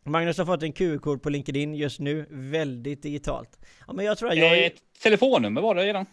Magnus 0.06 0.38
har 0.38 0.46
fått 0.46 0.63
en 0.63 0.74
QR-kod 0.74 1.24
på 1.24 1.30
LinkedIn 1.30 1.76
just 1.76 2.00
nu, 2.00 2.26
väldigt 2.30 3.04
digitalt. 3.04 3.60
Ja 3.88 3.94
men 3.94 4.06
jag 4.06 4.18
tror 4.18 4.30
att 4.30 4.38
jag... 4.38 4.65
Ett 4.65 4.82
telefonnummer 5.04 5.62
var 5.62 5.76
det 5.76 5.84
redan. 5.84 6.06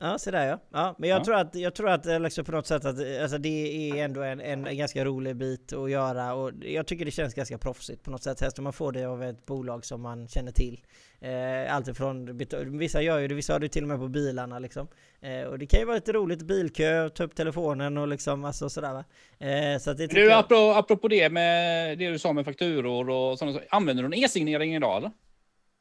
Ja, 0.00 0.18
så 0.18 0.30
där 0.30 0.46
ja. 0.46 0.58
ja 0.72 0.94
men 0.98 1.08
jag 1.10 1.20
Ja. 1.20 1.24
tror 1.24 1.34
att, 1.36 1.54
jag 1.54 1.74
tror 1.74 1.88
att 1.90 2.06
eh, 2.06 2.20
liksom 2.20 2.44
på 2.44 2.52
något 2.52 2.66
sätt 2.66 2.84
att 2.84 2.96
alltså, 3.22 3.38
det 3.38 3.90
är 3.90 4.04
ändå 4.04 4.22
en, 4.22 4.40
en 4.40 4.76
ganska 4.76 5.04
rolig 5.04 5.36
bit 5.36 5.72
att 5.72 5.90
göra 5.90 6.34
och 6.34 6.52
jag 6.60 6.86
tycker 6.86 7.04
det 7.04 7.10
känns 7.10 7.34
ganska 7.34 7.58
proffsigt 7.58 8.02
på 8.04 8.10
något 8.10 8.22
sätt. 8.22 8.40
Helst 8.40 8.58
om 8.58 8.64
man 8.64 8.72
får 8.72 8.92
det 8.92 9.04
av 9.04 9.22
ett 9.22 9.46
bolag 9.46 9.84
som 9.84 10.00
man 10.02 10.28
känner 10.28 10.52
till. 10.52 10.80
Eh, 11.20 11.74
allt 11.74 11.88
ifrån, 11.88 12.38
bet- 12.38 12.54
vissa 12.66 13.02
gör 13.02 13.18
ju 13.18 13.28
det, 13.28 13.34
vissa 13.34 13.52
har 13.52 13.60
det 13.60 13.68
till 13.68 13.82
och 13.82 13.88
med 13.88 13.98
på 13.98 14.08
bilarna 14.08 14.58
liksom. 14.58 14.88
Eh, 15.20 15.42
och 15.48 15.58
det 15.58 15.66
kan 15.66 15.80
ju 15.80 15.86
vara 15.86 15.94
lite 15.96 16.12
roligt, 16.12 16.42
bilkö, 16.42 17.08
ta 17.08 17.24
upp 17.24 17.34
telefonen 17.36 17.98
och 17.98 18.08
liksom 18.08 18.44
alltså 18.44 18.68
sådär 18.70 18.92
va. 18.92 19.04
Eh, 19.46 19.78
så 19.78 19.90
att 19.90 19.98
det 19.98 20.06
Du, 20.06 20.24
jag... 20.24 20.32
apropå, 20.38 20.72
apropå 20.78 21.08
det 21.08 21.30
med 21.32 21.98
det 21.98 22.10
du 22.10 22.18
sa 22.18 22.32
med 22.32 22.44
fakturor 22.44 23.10
och 23.10 23.38
sådana 23.38 23.52
saker. 23.54 23.68
Använder 23.70 24.02
du 24.02 24.06
en 24.06 24.24
e-signering 24.24 24.74
idag 24.76 24.96
eller? 24.96 25.10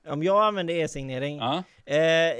Om 0.09 0.23
jag 0.23 0.43
använder 0.43 0.73
e-signering 0.73 1.37
Ja. 1.37 1.63
Eh, 1.85 1.97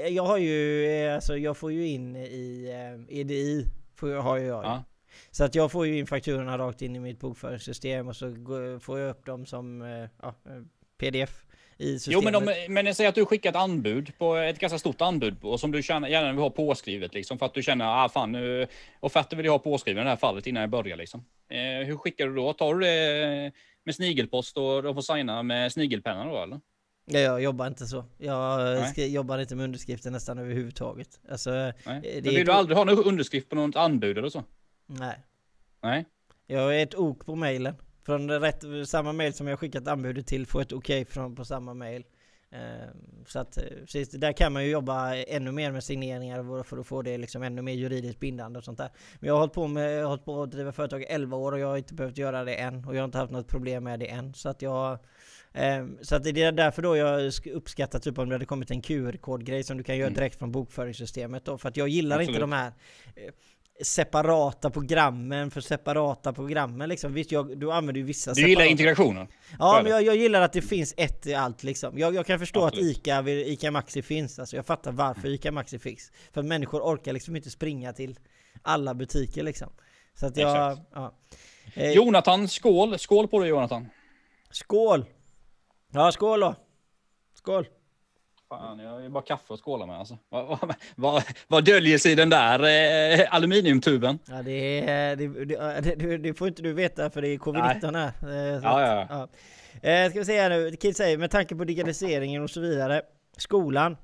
jag 0.08 0.22
har 0.22 0.38
ju, 0.38 0.86
eh, 0.86 1.14
alltså 1.14 1.36
jag 1.36 1.56
får 1.56 1.72
ju 1.72 1.88
in 1.88 2.16
i 2.16 2.68
eh, 3.08 3.18
EDI, 3.18 3.64
får 3.96 4.08
har 4.08 4.36
ju 4.36 4.46
jag. 4.46 4.64
Ja. 4.64 4.84
Så 5.30 5.44
att 5.44 5.54
jag 5.54 5.72
får 5.72 5.86
ju 5.86 5.98
in 5.98 6.06
fakturorna 6.06 6.58
rakt 6.58 6.82
in 6.82 6.96
i 6.96 7.00
mitt 7.00 7.20
bokföringssystem 7.20 8.08
och 8.08 8.16
så 8.16 8.30
går, 8.30 8.78
får 8.78 8.98
jag 8.98 9.10
upp 9.10 9.26
dem 9.26 9.46
som 9.46 9.82
eh, 9.82 10.08
ja, 10.22 10.34
eh, 10.46 10.62
pdf 10.98 11.44
i 11.78 11.98
Jo, 12.06 12.20
men, 12.22 12.32
de, 12.32 12.66
men 12.68 12.94
säg 12.94 13.06
att 13.06 13.14
du 13.14 13.24
skickar 13.24 13.50
ett 13.50 13.56
anbud 13.56 14.18
på 14.18 14.36
ett 14.36 14.58
ganska 14.58 14.78
stort 14.78 15.00
anbud 15.00 15.36
och 15.42 15.60
som 15.60 15.72
du 15.72 15.82
känner, 15.82 16.08
gärna 16.08 16.32
vill 16.32 16.40
ha 16.40 16.50
påskrivet 16.50 17.14
liksom 17.14 17.38
för 17.38 17.46
att 17.46 17.54
du 17.54 17.62
känner 17.62 18.04
ah 18.04 18.08
fan 18.08 18.32
nu 18.32 18.66
offerter 19.00 19.36
vill 19.36 19.46
jag 19.46 19.52
ha 19.52 19.58
påskriven 19.58 20.00
i 20.00 20.04
det 20.04 20.10
här 20.10 20.16
fallet 20.16 20.46
innan 20.46 20.60
jag 20.60 20.70
börjar 20.70 20.96
liksom. 20.96 21.24
Eh, 21.50 21.86
hur 21.86 21.96
skickar 21.96 22.26
du 22.26 22.34
då? 22.34 22.52
Tar 22.52 22.74
du 22.74 22.80
det 22.80 23.52
med 23.84 23.94
snigelpost 23.94 24.56
och 24.56 24.82
de 24.82 24.94
får 24.94 25.02
signa 25.02 25.42
med 25.42 25.72
snigelpenna 25.72 26.24
då 26.24 26.42
eller? 26.42 26.60
Ja, 27.10 27.18
jag 27.20 27.42
jobbar 27.42 27.66
inte 27.66 27.86
så. 27.86 28.04
Jag 28.18 28.72
eh, 28.74 28.80
Nej. 28.80 28.90
skri- 28.92 29.12
jobbar 29.12 29.38
inte 29.38 29.56
med 29.56 29.64
underskrifter 29.64 30.10
nästan 30.10 30.38
överhuvudtaget. 30.38 31.20
Alltså, 31.30 31.50
Nej. 31.50 31.72
eh, 31.84 31.84
Men 31.84 32.02
det 32.02 32.18
är 32.18 32.22
vill 32.22 32.46
du 32.46 32.52
aldrig 32.52 32.76
ha 32.78 32.84
någon 32.84 33.04
underskrift 33.04 33.48
på 33.48 33.56
något 33.56 33.76
anbud 33.76 34.18
eller 34.18 34.28
så? 34.28 34.44
Nej. 34.86 35.24
Nej. 35.82 36.04
Jag 36.46 36.76
är 36.78 36.82
ett 36.82 36.94
ok 36.94 37.26
på 37.26 37.34
mailen. 37.34 37.74
Från 38.06 38.30
rätt, 38.30 38.64
samma 38.86 39.12
mail 39.12 39.32
som 39.34 39.46
jag 39.46 39.58
skickat 39.58 39.88
anbudet 39.88 40.26
till 40.26 40.46
får 40.46 40.62
ett 40.62 40.72
okej 40.72 41.04
från 41.04 41.34
på 41.34 41.44
samma 41.44 41.74
mail. 41.74 42.04
Eh, 42.50 42.88
Så 43.26 43.38
att, 43.38 43.56
eh, 43.58 43.62
precis, 43.80 44.10
där 44.10 44.32
kan 44.32 44.52
man 44.52 44.64
ju 44.64 44.70
jobba 44.70 45.14
ännu 45.14 45.52
mer 45.52 45.72
med 45.72 45.84
signeringar 45.84 46.62
för 46.62 46.78
att 46.78 46.86
få 46.86 47.02
det 47.02 47.18
liksom 47.18 47.42
ännu 47.42 47.62
mer 47.62 47.72
juridiskt 47.72 48.20
bindande 48.20 48.58
och 48.58 48.64
sånt 48.64 48.78
där. 48.78 48.90
Men 49.20 49.28
jag 49.28 49.34
har 49.34 49.40
hållit 49.40 49.52
på 49.54 49.66
med, 49.66 49.92
jag 49.96 50.02
har 50.02 50.08
hållit 50.08 50.24
på 50.24 50.42
att 50.42 50.50
driva 50.50 50.72
företag 50.72 51.02
i 51.02 51.04
11 51.04 51.36
år 51.36 51.52
och 51.52 51.58
jag 51.58 51.66
har 51.66 51.76
inte 51.76 51.94
behövt 51.94 52.18
göra 52.18 52.44
det 52.44 52.54
än. 52.54 52.84
Och 52.84 52.94
jag 52.94 53.00
har 53.00 53.04
inte 53.04 53.18
haft 53.18 53.32
något 53.32 53.48
problem 53.48 53.84
med 53.84 54.00
det 54.00 54.06
än. 54.10 54.34
Så 54.34 54.48
att 54.48 54.62
jag 54.62 54.98
så 56.02 56.16
att 56.16 56.24
det 56.24 56.42
är 56.42 56.52
därför 56.52 56.82
då 56.82 56.96
jag 56.96 57.20
sk- 57.20 57.52
uppskattar 57.52 57.98
typ 57.98 58.18
om 58.18 58.28
det 58.28 58.34
hade 58.34 58.44
kommit 58.46 58.70
en 58.70 58.82
QR-kodgrej 58.82 59.62
som 59.64 59.76
du 59.78 59.82
kan 59.84 59.96
göra 59.96 60.06
Mm. 60.06 60.14
direkt 60.16 60.38
från 60.38 60.52
bokföringssystemet 60.52 61.44
då. 61.44 61.58
För 61.58 61.68
att 61.68 61.76
jag 61.76 61.88
gillar 61.88 62.20
inte 62.20 62.30
Absolut. 62.30 62.40
de 62.40 62.52
här 62.52 62.66
eh, 63.16 63.32
separata 63.82 64.70
programmen 64.70 65.50
för 65.50 65.60
separata 65.60 66.32
programmen 66.32 66.88
liksom. 66.88 67.12
Visst, 67.14 67.32
jag, 67.32 67.58
du 67.58 67.72
använder 67.72 68.00
ju 68.00 68.06
vissa 68.06 68.32
Du 68.32 68.48
gillar 68.48 68.64
integrationen? 68.64 69.26
Ja, 69.58 69.80
men 69.82 69.92
jag, 69.92 70.02
jag 70.02 70.16
gillar 70.16 70.40
att 70.42 70.52
det 70.52 70.62
finns 70.62 70.94
ett 70.96 71.26
i 71.26 71.34
allt 71.34 71.62
liksom. 71.62 71.98
Jag, 71.98 72.14
jag 72.14 72.26
kan 72.26 72.38
förstå 72.38 72.64
Absolut. 72.64 72.96
att 72.96 73.06
ICA, 73.06 73.30
ICA 73.30 73.70
Maxi 73.70 74.02
finns. 74.02 74.38
Alltså 74.38 74.56
jag 74.56 74.66
fattar 74.66 74.92
varför 74.92 75.28
ICA 75.28 75.52
Maxi 75.52 75.78
finns. 75.78 76.12
För 76.32 76.42
människor 76.42 76.80
orkar 76.80 77.12
liksom 77.12 77.36
inte 77.36 77.50
springa 77.50 77.92
till 77.92 78.18
alla 78.62 78.94
butiker 78.94 79.42
liksom. 79.42 79.68
Så 80.14 80.26
att 80.26 80.36
jag... 80.36 80.72
Exakt. 80.72 80.88
Ja. 80.94 81.14
Eh, 81.74 81.90
Jonathan, 81.92 82.48
skål! 82.48 82.98
Skål 82.98 83.28
på 83.28 83.38
dig 83.40 83.48
Jonathan! 83.48 83.88
Skål! 84.50 85.04
Ja, 85.92 86.12
skål 86.12 86.40
då! 86.40 86.54
Skål! 87.34 87.66
Fan, 88.48 88.78
jag 88.78 89.04
är 89.04 89.08
bara 89.08 89.22
kaffe 89.24 89.52
och 89.52 89.64
skåla 89.64 89.86
med 89.86 89.98
alltså. 89.98 90.18
Vad, 90.28 90.58
vad, 90.96 91.22
vad, 91.48 91.64
döljer 91.64 91.98
sig 91.98 92.12
i 92.12 92.14
den 92.14 92.30
där 92.30 92.58
eh, 93.20 93.34
aluminiumtuben? 93.34 94.18
Ja, 94.28 94.42
det, 94.42 94.88
är, 94.90 95.16
det, 95.16 95.28
det, 95.94 96.18
det, 96.18 96.34
får 96.34 96.48
inte 96.48 96.62
du 96.62 96.72
veta 96.72 97.10
för 97.10 97.22
det 97.22 97.28
är 97.28 97.38
covid-19 97.38 97.96
här. 97.96 98.12
Eh, 98.22 98.62
Ja, 98.62 98.80
att- 98.80 99.08
ja, 99.10 99.28
ja. 99.82 99.88
Eh, 99.90 100.10
ska 100.10 100.18
vi 100.18 100.24
se 100.24 100.40
här 100.40 100.50
nu, 100.50 100.76
Kid 100.76 100.96
säger 100.96 101.18
med 101.18 101.30
tanke 101.30 101.56
på 101.56 101.64
digitaliseringen 101.64 102.42
och 102.42 102.50
så 102.50 102.60
vidare. 102.60 103.02
Skolan, 103.36 103.96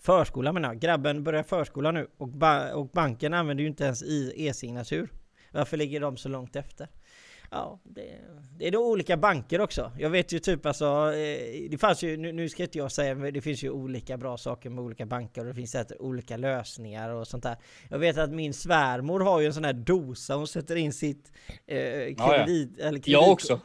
förskolan 0.00 0.54
menar 0.54 0.68
jag. 0.68 0.78
Grabben 0.80 1.24
börjar 1.24 1.42
förskolan 1.42 1.94
nu 1.94 2.06
och, 2.18 2.28
ba- 2.28 2.72
och 2.72 2.88
banken 2.88 3.34
använder 3.34 3.62
ju 3.62 3.68
inte 3.68 3.84
ens 3.84 4.02
e-signatur. 4.36 5.08
Varför 5.52 5.76
ligger 5.76 6.00
de 6.00 6.16
så 6.16 6.28
långt 6.28 6.56
efter? 6.56 6.88
Ja, 7.50 7.80
det, 7.84 8.02
det 8.58 8.66
är 8.66 8.70
då 8.70 8.90
olika 8.90 9.16
banker 9.16 9.60
också. 9.60 9.92
Jag 9.98 10.10
vet 10.10 10.32
ju 10.32 10.38
typ 10.38 10.66
alltså, 10.66 10.84
eh, 10.84 11.70
det 11.70 11.78
fanns 11.80 12.02
ju, 12.02 12.16
nu, 12.16 12.32
nu 12.32 12.48
ska 12.48 12.62
inte 12.62 12.78
jag 12.78 12.92
säga, 12.92 13.14
men 13.14 13.34
det 13.34 13.40
finns 13.40 13.62
ju 13.62 13.70
olika 13.70 14.16
bra 14.16 14.36
saker 14.36 14.70
med 14.70 14.84
olika 14.84 15.06
banker 15.06 15.40
och 15.40 15.46
det 15.46 15.54
finns 15.54 15.70
säkert 15.70 15.96
olika 16.00 16.36
lösningar 16.36 17.10
och 17.10 17.26
sånt 17.28 17.42
där. 17.42 17.56
Jag 17.88 17.98
vet 17.98 18.18
att 18.18 18.30
min 18.30 18.54
svärmor 18.54 19.20
har 19.20 19.40
ju 19.40 19.46
en 19.46 19.54
sån 19.54 19.64
här 19.64 19.72
dosa, 19.72 20.34
hon 20.34 20.46
sätter 20.46 20.76
in 20.76 20.92
sitt 20.92 21.32
eh, 21.66 21.78
ja. 21.78 22.28
kredit, 22.28 22.78
eller 22.78 22.90
kredit, 22.90 23.06
Jag 23.06 23.28
också. 23.28 23.60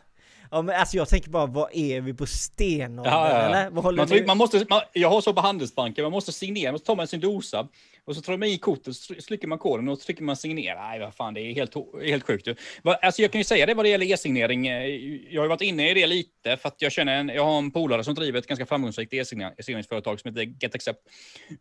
Ja 0.51 0.61
men 0.61 0.75
alltså 0.75 0.97
jag 0.97 1.09
tänker 1.09 1.29
bara, 1.29 1.45
vad 1.45 1.69
är 1.73 2.01
vi 2.01 2.13
på 2.13 2.25
stenåldern 2.25 3.13
Ja, 3.13 3.29
ja, 3.29 3.49
ja. 3.49 3.57
eller? 3.57 4.17
Man, 4.19 4.25
man 4.27 4.37
måste, 4.37 4.65
man, 4.69 4.81
jag 4.93 5.09
har 5.09 5.21
så 5.21 5.33
på 5.33 5.41
Handelsbanken, 5.41 6.03
man 6.03 6.11
måste 6.11 6.31
signera, 6.31 6.71
man 6.71 6.79
tar 6.79 6.95
man 6.95 7.07
sin 7.07 7.19
dosa 7.19 7.67
och 8.05 8.15
så 8.15 8.21
tar 8.21 8.37
man 8.37 8.47
i 8.47 8.57
kortet, 8.57 8.95
så 8.95 9.13
trycker 9.13 9.47
man 9.47 9.57
koden 9.57 9.87
och 9.87 9.97
så 9.97 10.05
trycker 10.05 10.23
man 10.23 10.35
signera. 10.35 10.87
Nej, 10.87 10.99
vad 10.99 11.15
fan, 11.15 11.33
det 11.33 11.41
är 11.41 11.53
helt, 11.53 11.73
helt 12.03 12.23
sjukt. 12.23 12.47
ju. 12.47 12.55
Alltså, 12.83 13.21
jag 13.21 13.31
kan 13.31 13.39
ju 13.39 13.45
säga 13.45 13.65
det 13.65 13.73
vad 13.73 13.85
det 13.85 13.89
gäller 13.89 14.13
e-signering. 14.13 14.67
Eh, 14.67 14.87
jag 15.29 15.41
har 15.41 15.45
ju 15.45 15.49
varit 15.49 15.61
inne 15.61 15.91
i 15.91 15.93
det 15.93 16.07
lite 16.07 16.57
för 16.57 16.67
att 16.67 16.81
jag 16.81 16.91
känner 16.91 17.19
en, 17.19 17.29
jag 17.29 17.45
har 17.45 17.57
en 17.57 17.71
polare 17.71 18.03
som 18.03 18.15
driver 18.15 18.39
ett 18.39 18.47
ganska 18.47 18.65
framgångsrikt 18.65 19.13
e-signeringsföretag 19.13 20.19
som 20.19 20.29
heter 20.29 20.53
GetAccept. 20.59 20.99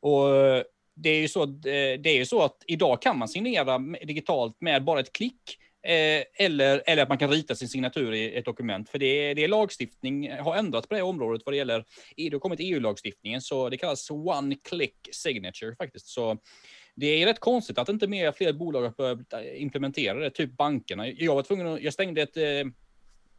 Och 0.00 0.37
eh, 0.37 0.62
det 0.96 1.11
är 1.11 1.20
ju 1.20 1.28
så, 1.28 1.42
att, 1.42 1.62
det 1.62 2.07
är 2.07 2.16
ju 2.16 2.26
så 2.26 2.42
att 2.42 2.57
idag 2.66 3.02
kan 3.02 3.18
man 3.18 3.28
signera 3.28 3.78
digitalt 3.78 4.61
med 4.61 4.85
bara 4.85 5.00
ett 5.00 5.12
klick. 5.12 5.59
Eh, 5.85 6.25
eller, 6.35 6.83
eller 6.87 7.03
att 7.03 7.09
man 7.09 7.18
kan 7.18 7.31
rita 7.31 7.55
sin 7.55 7.68
signatur 7.68 8.12
i 8.12 8.35
ett 8.35 8.44
dokument. 8.44 8.88
För 8.88 8.99
det 8.99 9.35
det 9.35 9.44
är 9.44 9.49
lagstiftning, 9.49 10.33
har 10.33 10.57
ändrats 10.57 10.88
på 10.88 10.94
det 10.94 11.03
området 11.03 11.42
vad 11.44 11.53
det 11.53 11.57
gäller, 11.57 11.81
e, 12.16 12.29
det 12.29 12.33
har 12.33 12.40
kommit 12.40 12.61
EU-lagstiftningen, 12.62 13.40
så 13.40 13.68
det 13.68 13.77
kallas 13.77 14.11
one 14.11 14.57
click 14.68 15.09
signature 15.12 15.77
faktiskt. 15.77 16.07
Så 16.07 16.38
det 16.94 17.07
är 17.07 17.27
rätt 17.27 17.40
konstigt 17.40 17.79
att 17.79 17.88
inte 17.88 18.07
mer 18.07 18.33
fler 18.33 18.53
bolag 18.53 18.83
har 18.83 18.90
börjat 18.90 19.33
eh, 19.33 19.62
implementera 19.62 20.18
det, 20.18 20.31
typ 20.31 20.57
bankerna. 20.57 21.09
Jag 21.09 21.35
var 21.35 21.42
tvungen 21.42 21.66
att, 21.66 21.83
jag 21.83 21.92
stängde 21.92 22.23
ett, 22.23 22.37
eh, 22.37 22.44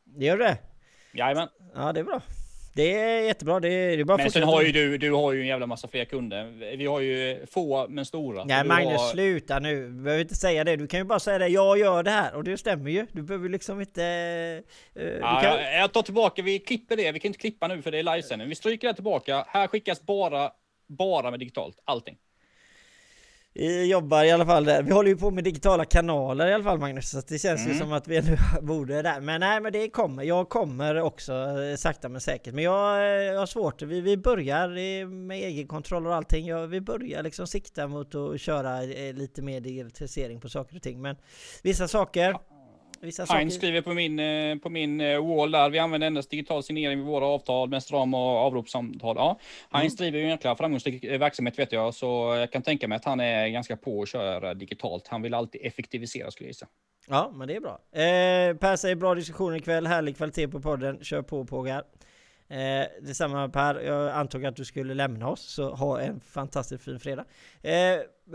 Det 0.05 0.25
gör 0.25 0.37
det? 0.37 0.57
Jajamän. 1.13 1.47
Ja, 1.75 1.93
det 1.93 1.99
är 1.99 2.03
bra. 2.03 2.21
Det 2.77 2.93
är 2.93 3.21
jättebra. 3.21 3.59
Det 3.59 3.69
är, 3.69 3.97
det 3.97 4.03
är 4.03 4.05
bara 4.05 4.17
Men 4.17 4.31
sen 4.31 4.43
har 4.43 4.61
ju 4.61 4.71
du, 4.71 4.97
du 4.97 5.11
har 5.11 5.33
ju 5.33 5.41
en 5.41 5.47
jävla 5.47 5.67
massa 5.67 5.87
fler 5.87 6.05
kunder. 6.05 6.75
Vi 6.77 6.85
har 6.85 6.99
ju 6.99 7.45
få 7.51 7.87
men 7.89 8.05
stora. 8.05 8.43
Nej 8.43 8.63
Du 8.63 8.67
Magnus, 8.67 9.01
har... 9.01 9.09
sluta 9.09 9.59
nu. 9.59 9.87
Du 9.87 10.03
behöver 10.03 10.21
inte 10.21 10.35
säga 10.35 10.63
det. 10.63 10.75
Du 10.75 10.87
kan 10.87 10.99
ju 10.99 11.03
bara 11.03 11.19
säga 11.19 11.37
det. 11.37 11.47
Jag 11.47 11.79
gör 11.79 12.03
det 12.03 12.11
här. 12.11 12.35
Och 12.35 12.43
det 12.43 12.57
stämmer 12.57 12.91
ju. 12.91 13.07
Du 13.11 13.21
behöver 13.21 13.49
liksom 13.49 13.79
inte... 13.81 14.01
du 14.93 15.19
Ja, 15.21 15.39
kan... 15.43 15.61
jag, 15.61 15.75
jag 15.81 15.91
tar 15.93 16.01
tillbaka, 16.01 16.41
vi 16.41 16.59
klipper 16.59 16.95
det. 16.97 17.11
Vi 17.11 17.19
kan 17.19 17.29
inte 17.29 17.39
klippa 17.39 17.67
nu 17.67 17.81
för 17.81 17.91
det 17.91 17.99
är 17.99 18.03
livesändning. 18.03 18.49
Vi 18.49 18.55
stryker 18.55 18.87
det 18.87 18.93
tillbaka. 18.93 19.45
Här 19.47 19.67
skickas 19.67 20.01
bara, 20.01 20.51
bara 20.87 21.31
med 21.31 21.39
digitalt. 21.39 21.79
Allting. 21.85 22.15
Vi 23.59 23.85
jobbar 23.91 24.23
i 24.23 24.31
alla 24.31 24.45
fall 24.45 24.65
där. 24.65 24.83
Vi 24.83 24.91
håller 24.91 25.09
ju 25.09 25.17
på 25.17 25.31
med 25.31 25.43
digitala 25.43 25.85
kanaler 25.85 26.47
i 26.47 26.53
alla 26.53 26.63
fall 26.63 26.77
Magnus. 26.79 27.09
Så 27.09 27.21
det 27.27 27.39
känns 27.39 27.61
ju 27.61 27.65
Mm. 27.65 27.79
som 27.79 27.91
att 27.93 28.07
vi 28.07 28.21
nu 28.21 28.37
borde 28.61 29.01
där. 29.01 29.19
Men 29.21 29.39
nej 29.39 29.61
men 29.61 29.73
det 29.73 29.89
kommer. 29.89 30.23
Jag 30.23 30.49
kommer 30.49 31.01
också 31.01 31.33
eh, 31.33 31.75
sakta 31.77 32.09
men 32.09 32.21
säkert. 32.21 32.53
Men 32.53 32.63
jag, 32.63 32.97
eh, 32.97 33.23
jag 33.23 33.39
har 33.39 33.45
svårt. 33.45 33.81
Vi, 33.81 34.01
vi 34.01 34.17
börjar 34.17 34.69
eh, 34.77 35.07
med 35.07 35.37
egenkontroll 35.37 36.07
och 36.07 36.15
allting. 36.15 36.45
Jag, 36.47 36.67
vi 36.67 36.81
börjar 36.81 37.23
liksom 37.23 37.47
sikta 37.47 37.87
mot 37.87 38.15
att 38.15 38.41
köra 38.41 38.83
eh, 38.83 39.13
lite 39.13 39.41
mer 39.41 39.59
digitalisering 39.59 40.39
på 40.41 40.49
saker 40.49 40.75
och 40.75 40.81
ting. 40.81 41.01
Men 41.01 41.15
vissa 41.63 41.87
saker... 41.87 42.35
Vissa 43.01 43.25
Heinz 43.25 43.53
saker... 43.53 43.59
skriver 43.67 43.81
på 43.81 43.93
min, 43.93 44.19
eh, 44.19 44.57
på 44.57 44.69
min 44.69 45.01
eh, 45.01 45.27
wall 45.27 45.51
där. 45.51 45.69
Vi 45.69 45.79
använder 45.79 46.07
endast 46.07 46.29
digital 46.29 46.63
signering 46.63 46.97
vid 46.97 47.07
våra 47.07 47.25
avtal, 47.25 47.69
mest 47.69 47.91
ram 47.91 48.13
och 48.13 48.19
avropssamtal. 48.19 49.15
Ja, 49.19 49.39
Heinz 49.71 49.95
driver 49.95 50.19
ju 50.19 50.25
egentligen 50.25 50.57
framgångsrik 50.57 51.03
eh, 51.03 51.19
verksamhet 51.19 51.59
vet 51.59 51.71
jag, 51.71 51.93
så 51.93 52.35
jag 52.39 52.51
kan 52.51 52.61
tänka 52.61 52.87
mig 52.87 52.95
att 52.95 53.05
han 53.05 53.19
är 53.19 53.47
ganska 53.47 53.77
på 53.77 54.01
att 54.01 54.09
köra 54.09 54.53
digitalt. 54.53 55.07
Han 55.07 55.21
vill 55.21 55.33
alltid 55.33 55.61
effektivisera 55.63 56.31
skulle 56.31 56.47
jag 56.47 56.49
gissa. 56.49 56.67
Ja, 57.07 57.31
men 57.35 57.47
det 57.47 57.55
är 57.55 57.59
bra. 57.59 57.79
Eh, 57.91 58.57
per 58.57 58.75
säger 58.75 58.95
bra 58.95 59.15
diskussion 59.15 59.55
ikväll, 59.55 59.87
härlig 59.87 60.17
kvalitet 60.17 60.47
på 60.47 60.61
podden. 60.61 61.03
Kör 61.03 61.21
på 61.21 61.45
Pågar. 61.45 61.83
Eh, 62.49 62.87
detsamma 63.01 63.49
Per, 63.49 63.79
jag 63.79 64.11
antog 64.11 64.45
att 64.45 64.55
du 64.55 64.65
skulle 64.65 64.93
lämna 64.93 65.29
oss, 65.29 65.41
så 65.41 65.69
ha 65.69 65.99
en 66.01 66.19
fantastiskt 66.19 66.83
fin 66.83 66.99
fredag. 66.99 67.25
Eh, 67.61 67.73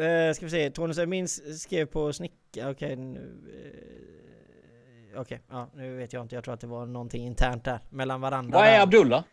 eh, 0.06 0.32
ska 0.34 0.46
vi 0.46 0.50
se, 0.50 0.70
Tony 0.70 0.94
Semins 0.94 1.60
skrev 1.62 1.86
på 1.86 2.12
snicka, 2.12 2.70
okej 2.70 2.96
nu... 2.96 3.20
Eh, 3.64 4.12
okej, 5.16 5.42
ja 5.50 5.70
nu 5.74 5.96
vet 5.96 6.12
jag 6.12 6.22
inte, 6.22 6.34
jag 6.34 6.44
tror 6.44 6.54
att 6.54 6.60
det 6.60 6.66
var 6.66 6.86
någonting 6.86 7.26
internt 7.26 7.64
där, 7.64 7.78
mellan 7.90 8.20
varandra. 8.20 8.58
Vad 8.58 8.66
är 8.68 8.72
där. 8.72 8.80
Abdullah? 8.82 9.24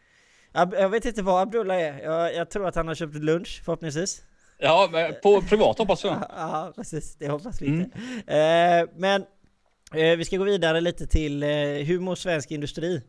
Ab 0.51 0.73
jag 0.73 0.89
vet 0.89 1.05
inte 1.05 1.21
vad 1.21 1.41
Abdullah 1.41 1.77
är, 1.77 1.99
jag, 2.03 2.35
jag 2.35 2.49
tror 2.49 2.67
att 2.67 2.75
han 2.75 2.87
har 2.87 2.95
köpt 2.95 3.15
lunch 3.15 3.61
förhoppningsvis. 3.65 4.21
Ja, 4.57 4.89
på 5.23 5.41
privat 5.41 5.77
hoppas 5.77 6.03
jag. 6.03 6.17
Ja, 6.37 6.73
precis. 6.75 7.15
Det 7.15 7.27
hoppas 7.29 7.61
vi 7.61 7.67
Mm. 7.67 7.79
inte. 7.81 7.97
Eh, 8.35 8.99
men 8.99 9.21
eh, 9.93 10.17
vi 10.17 10.25
ska 10.25 10.37
gå 10.37 10.43
vidare 10.43 10.81
lite 10.81 11.07
till 11.07 11.43
eh, 11.43 11.49
hur 11.49 11.99
mår 11.99 12.15
svensk 12.15 12.51
industri? 12.51 13.01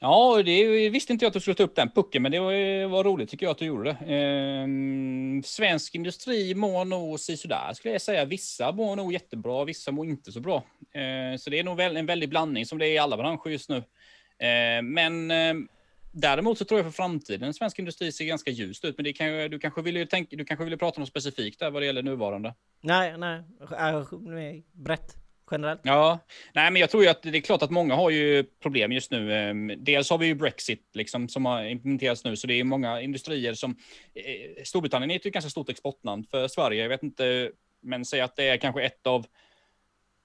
Ja, 0.00 0.42
det 0.44 0.90
visste 0.90 1.12
inte 1.12 1.24
jag 1.24 1.28
att 1.28 1.34
du 1.34 1.40
skulle 1.40 1.54
ta 1.54 1.62
upp 1.62 1.76
den 1.76 1.90
pucken, 1.90 2.22
men 2.22 2.32
det 2.32 2.40
var, 2.40 2.86
var 2.86 3.04
roligt 3.04 3.30
tycker 3.30 3.46
jag 3.46 3.50
att 3.50 3.58
du 3.58 3.64
gjorde 3.64 3.84
det. 3.84 4.14
Ehm, 4.14 5.42
svensk 5.44 5.94
industri 5.94 6.54
mår 6.54 6.84
nog 6.84 7.20
sådär 7.20 7.72
skulle 7.74 7.94
jag 7.94 8.02
säga. 8.02 8.24
Vissa 8.24 8.72
mår 8.72 8.96
nog 8.96 9.12
jättebra, 9.12 9.64
vissa 9.64 9.92
mår 9.92 10.06
inte 10.06 10.32
så 10.32 10.40
bra. 10.40 10.64
Ehm, 10.94 11.38
så 11.38 11.50
det 11.50 11.58
är 11.58 11.64
nog 11.64 11.80
en 11.80 12.06
väldig 12.06 12.28
blandning 12.28 12.66
som 12.66 12.78
det 12.78 12.86
är 12.86 12.92
i 12.92 12.98
alla 12.98 13.16
branscher 13.16 13.48
just 13.48 13.68
nu. 13.68 13.82
Ehm, 14.38 14.92
men 14.92 15.30
ehm, 15.30 15.68
däremot 16.12 16.58
så 16.58 16.64
tror 16.64 16.80
jag 16.80 16.86
för 16.86 16.92
framtiden 16.92 17.54
svensk 17.54 17.78
industri 17.78 18.12
ser 18.12 18.24
ganska 18.24 18.50
ljust 18.50 18.84
ut. 18.84 18.96
Men 18.98 19.04
det 19.04 19.12
kan, 19.12 19.28
du, 19.50 19.58
kanske 19.58 19.82
ville 19.82 20.06
tänka, 20.06 20.36
du 20.36 20.44
kanske 20.44 20.64
ville 20.64 20.76
prata 20.76 20.96
om 20.96 21.00
något 21.00 21.08
specifikt 21.08 21.60
där 21.60 21.70
vad 21.70 21.82
det 21.82 21.86
gäller 21.86 22.02
nuvarande. 22.02 22.54
Nej, 22.80 23.18
nej, 23.18 23.42
äh, 23.60 24.02
brett, 24.72 25.16
generellt. 25.50 25.80
Ja, 25.84 26.18
nej, 26.54 26.70
men 26.70 26.80
jag 26.80 26.90
tror 26.90 27.02
ju 27.02 27.08
att 27.08 27.22
det 27.22 27.38
är 27.38 27.40
klart 27.40 27.62
att 27.62 27.70
många 27.70 27.94
har 27.94 28.10
ju 28.10 28.44
problem 28.62 28.92
just 28.92 29.10
nu. 29.10 29.34
Ehm, 29.34 29.72
dels 29.76 30.10
har 30.10 30.18
vi 30.18 30.26
ju 30.26 30.34
Brexit 30.34 30.90
liksom, 30.94 31.28
som 31.28 31.46
har 31.46 31.64
implementerats 31.64 32.24
nu, 32.24 32.36
så 32.36 32.46
det 32.46 32.54
är 32.54 32.64
många 32.64 33.00
industrier 33.00 33.54
som... 33.54 33.76
Eh, 34.14 34.62
Storbritannien 34.64 35.10
är 35.10 35.16
ett 35.16 35.32
ganska 35.32 35.50
stort 35.50 35.68
exportland 35.70 36.30
för 36.30 36.48
Sverige. 36.48 36.82
Jag 36.82 36.88
vet 36.88 37.02
inte, 37.02 37.50
men 37.82 38.04
säg 38.04 38.20
att 38.20 38.36
det 38.36 38.48
är 38.48 38.56
kanske 38.56 38.82
ett 38.82 39.06
av... 39.06 39.26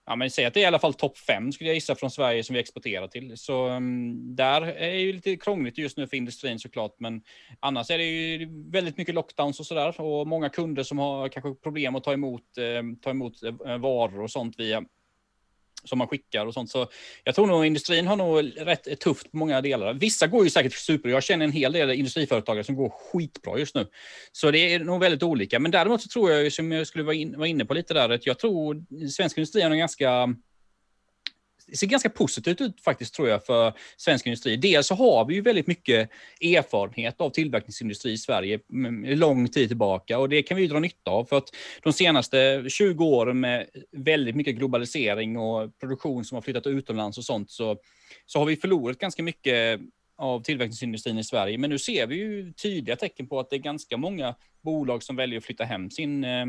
Ja, 0.05 0.15
men 0.15 0.32
säg 0.32 0.45
att 0.45 0.53
det 0.53 0.59
är 0.59 0.61
i 0.61 0.65
alla 0.65 0.80
fall 0.80 0.93
topp 0.93 1.17
fem 1.17 1.51
skulle 1.51 1.69
jag 1.69 1.76
gissa 1.76 1.95
från 1.95 2.11
Sverige 2.11 2.43
som 2.43 2.53
vi 2.53 2.59
exporterar 2.59 3.07
till. 3.07 3.38
Så 3.38 3.67
um, 3.69 4.36
där 4.36 4.61
är 4.61 4.93
ju 4.93 5.13
lite 5.13 5.38
krångligt 5.38 5.78
just 5.78 5.97
nu 5.97 6.07
för 6.07 6.17
industrin 6.17 6.59
såklart, 6.59 6.95
men 6.99 7.21
annars 7.59 7.91
är 7.91 7.97
det 7.97 8.03
ju 8.03 8.49
väldigt 8.71 8.97
mycket 8.97 9.15
lockdowns 9.15 9.59
och 9.59 9.65
sådär 9.65 10.01
och 10.01 10.28
många 10.28 10.49
kunder 10.49 10.84
som 10.84 10.99
har 10.99 11.30
kanske 11.30 11.53
problem 11.53 11.95
att 11.95 12.03
ta 12.03 12.13
emot, 12.13 12.57
eh, 12.57 12.84
ta 13.01 13.09
emot 13.09 13.43
eh, 13.43 13.78
varor 13.78 14.21
och 14.21 14.32
sånt 14.32 14.59
via 14.59 14.84
som 15.84 15.97
man 15.97 16.07
skickar 16.07 16.45
och 16.45 16.53
sånt. 16.53 16.71
Så 16.71 16.88
jag 17.23 17.36
tror 17.36 17.47
nog 17.47 17.65
industrin 17.65 18.07
har 18.07 18.15
nog 18.15 18.51
rätt 18.57 18.99
tufft 18.99 19.31
på 19.31 19.38
många 19.38 19.61
delar. 19.61 19.93
Vissa 19.93 20.27
går 20.27 20.43
ju 20.43 20.49
säkert 20.49 20.73
super. 20.73 21.09
Jag 21.09 21.23
känner 21.23 21.45
en 21.45 21.51
hel 21.51 21.71
del 21.71 21.91
industriföretagare 21.91 22.63
som 22.63 22.75
går 22.75 22.89
skitbra 22.89 23.59
just 23.59 23.75
nu. 23.75 23.88
Så 24.31 24.51
det 24.51 24.73
är 24.73 24.79
nog 24.79 24.99
väldigt 24.99 25.23
olika. 25.23 25.59
Men 25.59 25.71
däremot 25.71 26.01
så 26.01 26.07
tror 26.07 26.31
jag, 26.31 26.53
som 26.53 26.71
jag 26.71 26.88
skulle 26.88 27.03
vara, 27.03 27.15
in, 27.15 27.38
vara 27.38 27.47
inne 27.47 27.65
på 27.65 27.73
lite 27.73 27.93
där, 27.93 28.09
att 28.09 28.25
jag 28.25 28.39
tror 28.39 28.86
svensk 29.09 29.38
industri 29.38 29.61
har 29.61 29.71
en 29.71 29.77
ganska 29.77 30.36
det 31.68 31.78
ser 31.78 31.88
ganska 31.88 32.09
positivt 32.09 32.61
ut 32.61 32.82
faktiskt 32.82 33.16
tror 33.16 33.30
jag 33.30 33.45
för 33.45 33.74
svensk 33.97 34.26
industri. 34.26 34.57
Dels 34.57 34.88
så 34.88 34.95
har 34.95 35.26
vi 35.26 35.36
ju 35.36 35.41
väldigt 35.41 35.68
mycket 35.68 36.09
erfarenhet 36.41 37.22
av 37.22 37.30
tillverkningsindustri 37.30 38.11
i 38.11 38.18
Sverige 38.18 38.59
mm, 38.74 39.20
lång 39.20 39.47
tid 39.47 39.68
tillbaka 39.68 40.20
och 40.20 40.30
det 40.30 40.43
kan 40.43 40.57
vi 40.57 40.64
ju 40.64 40.70
dra 40.70 40.80
nytta 40.80 41.11
av 41.11 41.26
för 41.26 41.38
att 41.38 41.49
de 41.84 41.93
senaste 41.93 42.66
20 42.70 43.05
åren 43.05 43.39
med 43.39 43.68
väldigt 43.91 44.36
mycket 44.36 44.55
globalisering 44.55 45.38
och 45.38 45.80
produktion 45.80 46.26
som 46.26 46.36
har 46.36 46.41
flyttat 46.41 46.68
utomlands 46.68 47.18
och 47.18 47.26
sånt 47.26 47.51
så, 47.51 47.78
så 48.26 48.39
har 48.39 48.45
vi 48.45 48.55
förlorat 48.55 48.97
ganska 48.97 49.24
mycket 49.24 49.80
av 50.18 50.41
tillverkningsindustrin 50.41 51.18
i 51.18 51.24
Sverige. 51.24 51.57
Men 51.57 51.70
nu 51.70 51.80
ser 51.80 52.07
vi 52.07 52.16
ju 52.16 52.53
tydliga 52.53 52.95
tecken 52.95 53.28
på 53.28 53.39
att 53.39 53.49
det 53.49 53.55
är 53.55 53.59
ganska 53.59 53.97
många 53.97 54.36
bolag 54.64 55.03
som 55.03 55.16
väljer 55.16 55.38
att 55.38 55.45
flytta 55.45 55.64
hem 55.64 55.89
sin, 55.89 56.24
eh, 56.24 56.45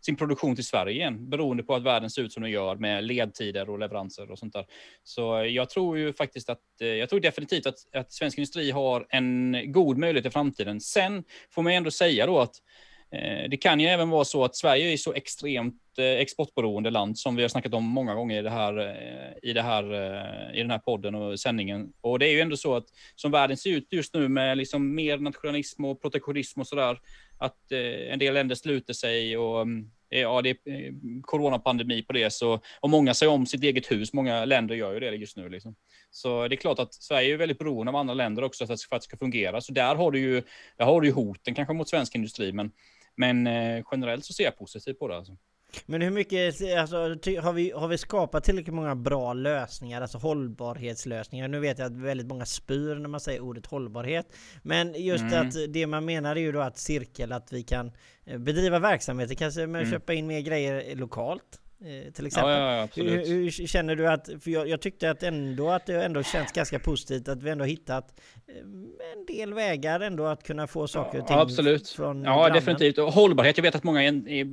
sin 0.00 0.16
produktion 0.16 0.54
till 0.54 0.64
Sverige 0.64 0.94
igen, 0.94 1.30
beroende 1.30 1.62
på 1.62 1.74
att 1.74 1.82
världen 1.82 2.10
ser 2.10 2.22
ut 2.22 2.32
som 2.32 2.42
den 2.42 2.52
gör 2.52 2.76
med 2.76 3.04
ledtider 3.04 3.70
och 3.70 3.78
leveranser 3.78 4.30
och 4.30 4.38
sånt 4.38 4.52
där. 4.52 4.66
Så 5.02 5.46
jag 5.48 5.70
tror 5.70 5.98
ju 5.98 6.12
faktiskt 6.12 6.50
att, 6.50 6.80
eh, 6.80 6.88
jag 6.88 7.08
tror 7.08 7.20
definitivt 7.20 7.66
att, 7.66 7.94
att 7.94 8.12
svensk 8.12 8.38
industri 8.38 8.70
har 8.70 9.06
en 9.10 9.56
god 9.66 9.98
möjlighet 9.98 10.26
i 10.26 10.30
framtiden. 10.30 10.80
Sen 10.80 11.24
får 11.50 11.62
man 11.62 11.72
ändå 11.72 11.90
säga 11.90 12.26
då 12.26 12.38
att 12.40 12.54
Eh, 13.10 13.48
det 13.50 13.56
kan 13.56 13.80
ju 13.80 13.86
även 13.86 14.10
vara 14.10 14.24
så 14.24 14.44
att 14.44 14.56
Sverige 14.56 14.92
är 14.92 14.96
så 14.96 15.12
extremt 15.12 15.82
eh, 15.98 16.04
exportberoende 16.04 16.90
land 16.90 17.18
som 17.18 17.36
vi 17.36 17.42
har 17.42 17.48
snackat 17.48 17.74
om 17.74 17.84
många 17.84 18.14
gånger 18.14 18.38
i, 18.38 18.42
det 18.42 18.50
här, 18.50 18.78
eh, 18.78 19.50
i, 19.50 19.52
det 19.52 19.62
här, 19.62 19.84
i 20.54 20.58
den 20.58 20.70
här 20.70 20.78
podden 20.78 21.14
och 21.14 21.40
sändningen. 21.40 21.92
Och 22.00 22.18
det 22.18 22.26
är 22.26 22.32
ju 22.32 22.40
ändå 22.40 22.56
så 22.56 22.76
att 22.76 22.86
som 23.16 23.30
världen 23.30 23.56
ser 23.56 23.70
ut 23.70 23.88
just 23.90 24.14
nu 24.14 24.28
med 24.28 24.58
liksom 24.58 24.94
mer 24.94 25.18
nationalism 25.18 25.84
och 25.84 26.02
protektionism 26.02 26.60
och 26.60 26.66
sådär, 26.66 27.00
att 27.38 27.72
en 28.10 28.18
del 28.18 28.34
länder 28.34 28.54
sluter 28.54 28.92
sig 28.92 29.38
och 29.38 29.62
mm, 29.62 29.90
Eh, 30.10 30.20
ja, 30.20 30.42
det 30.42 30.50
är 30.50 30.56
eh, 30.66 30.92
coronapandemi 31.22 32.02
på 32.02 32.12
det. 32.12 32.30
Så, 32.32 32.60
och 32.80 32.90
många 32.90 33.14
säger 33.14 33.32
om 33.32 33.46
sitt 33.46 33.62
eget 33.62 33.90
hus. 33.90 34.12
Många 34.12 34.44
länder 34.44 34.74
gör 34.74 34.94
ju 34.94 35.00
det 35.00 35.10
just 35.10 35.36
nu. 35.36 35.48
Liksom. 35.48 35.74
Så 36.10 36.48
det 36.48 36.54
är 36.54 36.56
klart 36.56 36.78
att 36.78 36.94
Sverige 36.94 37.34
är 37.34 37.36
väldigt 37.36 37.58
beroende 37.58 37.90
av 37.90 37.96
andra 37.96 38.14
länder 38.14 38.44
också 38.44 38.66
för 38.66 38.74
att, 38.74 38.82
för 38.82 38.96
att 38.96 39.02
det 39.02 39.06
ska 39.06 39.16
fungera. 39.16 39.60
Så 39.60 39.72
där 39.72 39.94
har 39.94 40.10
du 40.10 40.18
ju, 40.18 40.42
där 40.76 40.84
har 40.84 41.00
du 41.00 41.06
ju 41.06 41.12
hoten 41.12 41.54
kanske 41.54 41.74
mot 41.74 41.88
svensk 41.88 42.14
industri. 42.14 42.52
Men, 42.52 42.72
men 43.16 43.46
eh, 43.46 43.84
generellt 43.92 44.24
så 44.24 44.32
ser 44.32 44.44
jag 44.44 44.58
positivt 44.58 44.98
på 44.98 45.08
det. 45.08 45.16
Alltså. 45.16 45.36
Men 45.86 46.02
hur 46.02 46.10
mycket, 46.10 46.62
alltså, 46.78 46.96
har, 46.96 47.52
vi, 47.52 47.70
har 47.70 47.88
vi 47.88 47.98
skapat 47.98 48.44
tillräckligt 48.44 48.74
många 48.74 48.94
bra 48.94 49.32
lösningar, 49.32 50.02
alltså 50.02 50.18
hållbarhetslösningar? 50.18 51.48
Nu 51.48 51.60
vet 51.60 51.78
jag 51.78 51.86
att 51.86 51.96
väldigt 51.96 52.26
många 52.26 52.46
spyr 52.46 52.94
när 52.94 53.08
man 53.08 53.20
säger 53.20 53.40
ordet 53.40 53.66
hållbarhet. 53.66 54.26
Men 54.62 54.94
just 55.02 55.24
Mm. 55.24 55.48
att 55.48 55.54
det 55.68 55.86
man 55.86 56.04
menar 56.04 56.36
är 56.36 56.40
ju 56.40 56.52
då 56.52 56.60
att 56.60 56.78
cirkel, 56.78 57.32
att 57.32 57.52
vi 57.52 57.62
kan 57.62 57.92
eh, 58.24 58.38
bedriva 58.38 58.78
verksamheter, 58.78 59.34
kanske 59.34 59.66
med 59.66 59.80
att 59.80 59.86
Mm. 59.86 60.00
köpa 60.00 60.12
in 60.14 60.26
mer 60.26 60.40
grejer 60.40 60.96
lokalt. 60.96 61.60
Eh, 61.84 62.12
Till 62.12 62.26
exempel. 62.26 62.50
Ja, 62.52 62.76
ja, 62.76 62.88
Hur, 63.02 63.26
hur 63.26 63.50
känner 63.50 63.96
du 63.96 64.08
att, 64.08 64.28
för 64.40 64.50
jag, 64.50 64.68
jag 64.68 64.80
tyckte 64.80 65.10
att 65.10 65.22
ändå 65.22 65.70
att 65.70 65.86
det 65.86 66.04
ändå 66.04 66.22
känns 66.22 66.52
ganska 66.52 66.78
positivt 66.78 67.28
att 67.28 67.42
vi 67.42 67.50
ändå 67.50 67.64
hittat 67.64 68.20
eh, 68.48 68.56
en 69.18 69.26
del 69.26 69.54
vägar 69.54 70.00
ändå 70.00 70.26
att 70.26 70.42
kunna 70.42 70.66
få 70.66 70.86
saker 70.88 71.20
och 71.20 71.26
ting 71.26 71.36
Ja, 71.36 71.42
absolut. 71.42 71.88
från 71.88 72.24
Ja, 72.24 72.34
grannen. 72.36 72.52
definitivt. 72.52 72.98
Och 72.98 73.12
hållbarhet, 73.12 73.56
jag 73.58 73.62
vet 73.62 73.74
att 73.74 73.84
många 73.84 74.10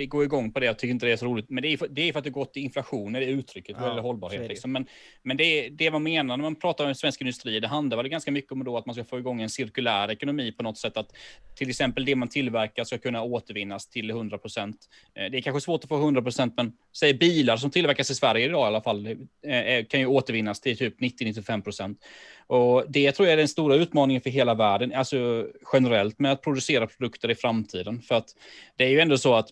går 0.08 0.24
igång 0.24 0.52
på 0.52 0.60
det 0.60 0.70
och 0.70 0.78
tycker 0.78 0.92
inte 0.92 1.06
det 1.06 1.12
är 1.12 1.18
så 1.18 1.26
roligt. 1.26 1.50
Men 1.50 1.62
det 1.64 1.68
är 1.74 1.78
för, 1.78 1.88
det 1.88 2.02
är 2.10 2.12
för 2.12 2.20
att 2.20 2.24
det 2.26 2.30
gått 2.32 2.58
i 2.58 2.60
inflation, 2.60 3.14
det 3.14 3.26
uttrycket, 3.26 3.76
Ja, 3.80 3.98
är 3.98 4.02
hållbarhet. 4.02 4.42
det. 4.42 4.48
Liksom. 4.48 4.72
Men, 4.72 4.86
men 5.24 5.38
det, 5.38 5.70
det 5.70 5.92
man 5.92 6.04
menar 6.04 6.38
när 6.38 6.44
man 6.44 6.56
pratar 6.56 6.88
om 6.88 6.96
svensk 6.96 7.22
industri, 7.22 7.60
det 7.60 7.68
handlar 7.68 7.98
väl 7.98 8.08
ganska 8.08 8.32
mycket 8.32 8.52
om 8.52 8.64
då 8.64 8.78
att 8.78 8.86
man 8.86 8.96
ska 8.96 9.04
få 9.04 9.20
igång 9.20 9.42
en 9.42 9.50
cirkulär 9.50 10.12
ekonomi 10.12 10.52
på 10.52 10.64
något 10.64 10.78
sätt. 10.78 10.98
Att 10.98 11.12
till 11.56 11.70
exempel 11.70 12.06
det 12.06 12.16
man 12.16 12.28
tillverkar 12.28 12.84
ska 12.84 12.98
kunna 12.98 13.24
återvinnas 13.24 13.90
till 13.90 14.10
100 14.10 14.38
procent. 14.38 14.78
Det 15.14 15.38
är 15.38 15.42
kanske 15.42 15.62
svårt 15.62 15.84
att 15.84 15.88
få 15.90 15.96
100 15.98 16.22
procent, 16.22 16.54
men 16.58 16.74
säg 16.98 17.14
bilar 17.22 17.58
som 17.58 17.72
tillverkas 17.72 18.12
i 18.12 18.16
Sverige 18.16 18.46
idag 18.46 18.66
i 18.66 18.68
alla 18.68 18.82
fall, 18.82 19.08
eh, 19.48 19.60
eh, 19.60 19.86
kan 19.86 20.00
ju 20.00 20.06
återvinnas 20.06 20.60
till 20.62 20.78
typ 20.78 21.00
90-95 21.00 21.62
procent. 21.62 22.00
Och 22.48 22.84
det 22.88 23.12
tror 23.12 23.28
jag 23.28 23.34
är 23.34 23.38
den 23.38 23.48
stora 23.48 23.76
utmaningen 23.76 24.22
för 24.22 24.30
hela 24.30 24.54
världen, 24.54 24.94
alltså 24.94 25.48
generellt 25.74 26.20
med 26.20 26.32
att 26.32 26.42
producera 26.42 26.88
produkter 26.88 27.32
i 27.32 27.36
framtiden. 27.36 28.02
För 28.02 28.16
att 28.16 28.36
det 28.76 28.84
är 28.84 28.90
ju 28.90 29.00
ändå 29.00 29.18
så 29.18 29.36
att 29.36 29.50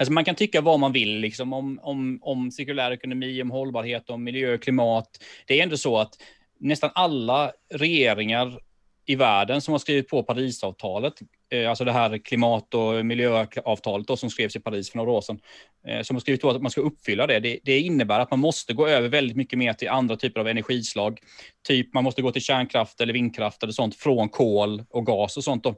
Alltså 0.00 0.12
man 0.12 0.24
kan 0.24 0.34
tycka 0.34 0.60
vad 0.60 0.80
man 0.80 0.92
vill 0.92 1.18
liksom, 1.18 1.52
om, 1.52 1.78
om, 1.82 2.18
om 2.22 2.50
cirkulär 2.50 2.90
ekonomi, 2.90 3.42
om 3.42 3.50
hållbarhet, 3.50 4.10
om 4.10 4.24
miljö 4.24 4.54
och 4.54 4.62
klimat. 4.62 5.08
Det 5.46 5.58
är 5.58 5.62
ändå 5.62 5.76
så 5.76 5.98
att 5.98 6.14
nästan 6.58 6.90
alla 6.94 7.52
regeringar 7.74 8.60
i 9.08 9.14
världen 9.14 9.60
som 9.60 9.72
har 9.72 9.78
skrivit 9.78 10.08
på 10.08 10.22
Parisavtalet, 10.22 11.14
eh, 11.50 11.68
alltså 11.68 11.84
det 11.84 11.92
här 11.92 12.18
klimat 12.18 12.74
och 12.74 13.06
miljöavtalet 13.06 14.06
då, 14.06 14.16
som 14.16 14.30
skrevs 14.30 14.56
i 14.56 14.60
Paris 14.60 14.90
för 14.90 14.96
några 14.98 15.10
år 15.10 15.20
sedan, 15.20 15.40
eh, 15.86 16.02
som 16.02 16.16
har 16.16 16.20
skrivit 16.20 16.40
på 16.40 16.50
att 16.50 16.62
man 16.62 16.70
ska 16.70 16.80
uppfylla 16.80 17.26
det. 17.26 17.40
det. 17.40 17.58
det. 17.64 17.80
innebär 17.80 18.20
att 18.20 18.30
man 18.30 18.40
måste 18.40 18.72
gå 18.72 18.86
över 18.86 19.08
väldigt 19.08 19.36
mycket 19.36 19.58
mer 19.58 19.72
till 19.72 19.88
andra 19.88 20.16
typer 20.16 20.40
av 20.40 20.48
energislag. 20.48 21.20
Typ 21.68 21.94
man 21.94 22.04
måste 22.04 22.22
gå 22.22 22.32
till 22.32 22.42
kärnkraft 22.42 23.00
eller 23.00 23.12
vindkraft 23.12 23.62
eller 23.62 23.72
sånt 23.72 23.96
från 23.96 24.28
kol 24.28 24.84
och 24.90 25.06
gas 25.06 25.36
och 25.36 25.44
sånt. 25.44 25.64
Då. 25.64 25.74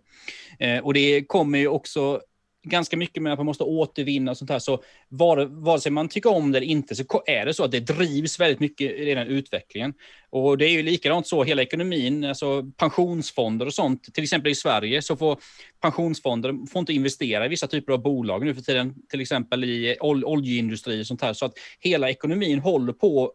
Eh, 0.58 0.78
och 0.78 0.94
det 0.94 1.24
kommer 1.24 1.58
ju 1.58 1.68
också 1.68 2.20
ganska 2.62 2.96
mycket 2.96 3.22
med 3.22 3.32
att 3.32 3.38
man 3.38 3.46
måste 3.46 3.64
återvinna 3.64 4.30
och 4.30 4.36
sånt 4.36 4.50
här. 4.50 4.58
Så 4.58 4.82
vare, 5.08 5.44
vare 5.44 5.80
sig 5.80 5.92
man 5.92 6.08
tycker 6.08 6.30
om 6.30 6.52
det 6.52 6.58
eller 6.58 6.66
inte 6.66 6.94
så 6.94 7.04
är 7.26 7.46
det 7.46 7.54
så 7.54 7.64
att 7.64 7.70
det 7.70 7.80
drivs 7.80 8.40
väldigt 8.40 8.60
mycket 8.60 8.90
i 8.90 9.14
den 9.14 9.26
utvecklingen. 9.26 9.94
Och 10.30 10.58
det 10.58 10.66
är 10.66 10.70
ju 10.70 10.82
likadant 10.82 11.26
så, 11.26 11.44
hela 11.44 11.62
ekonomin, 11.62 12.24
alltså 12.24 12.62
pensionsfonder 12.76 13.66
och 13.66 13.74
sånt, 13.74 14.14
till 14.14 14.24
exempel 14.24 14.52
i 14.52 14.54
Sverige 14.54 15.02
så 15.02 15.16
får 15.16 15.40
pensionsfonder 15.80 16.66
får 16.66 16.80
inte 16.80 16.92
investera 16.92 17.46
i 17.46 17.48
vissa 17.48 17.66
typer 17.66 17.92
av 17.92 18.02
bolag 18.02 18.44
nu 18.44 18.54
för 18.54 18.62
tiden, 18.62 18.94
till 19.08 19.20
exempel 19.20 19.64
i 19.64 19.96
ol 20.00 20.24
oljeindustri 20.24 21.02
och 21.02 21.06
sånt 21.06 21.22
här. 21.22 21.32
Så 21.32 21.44
att 21.44 21.52
hela 21.80 22.10
ekonomin 22.10 22.58
håller 22.58 22.92
på 22.92 23.34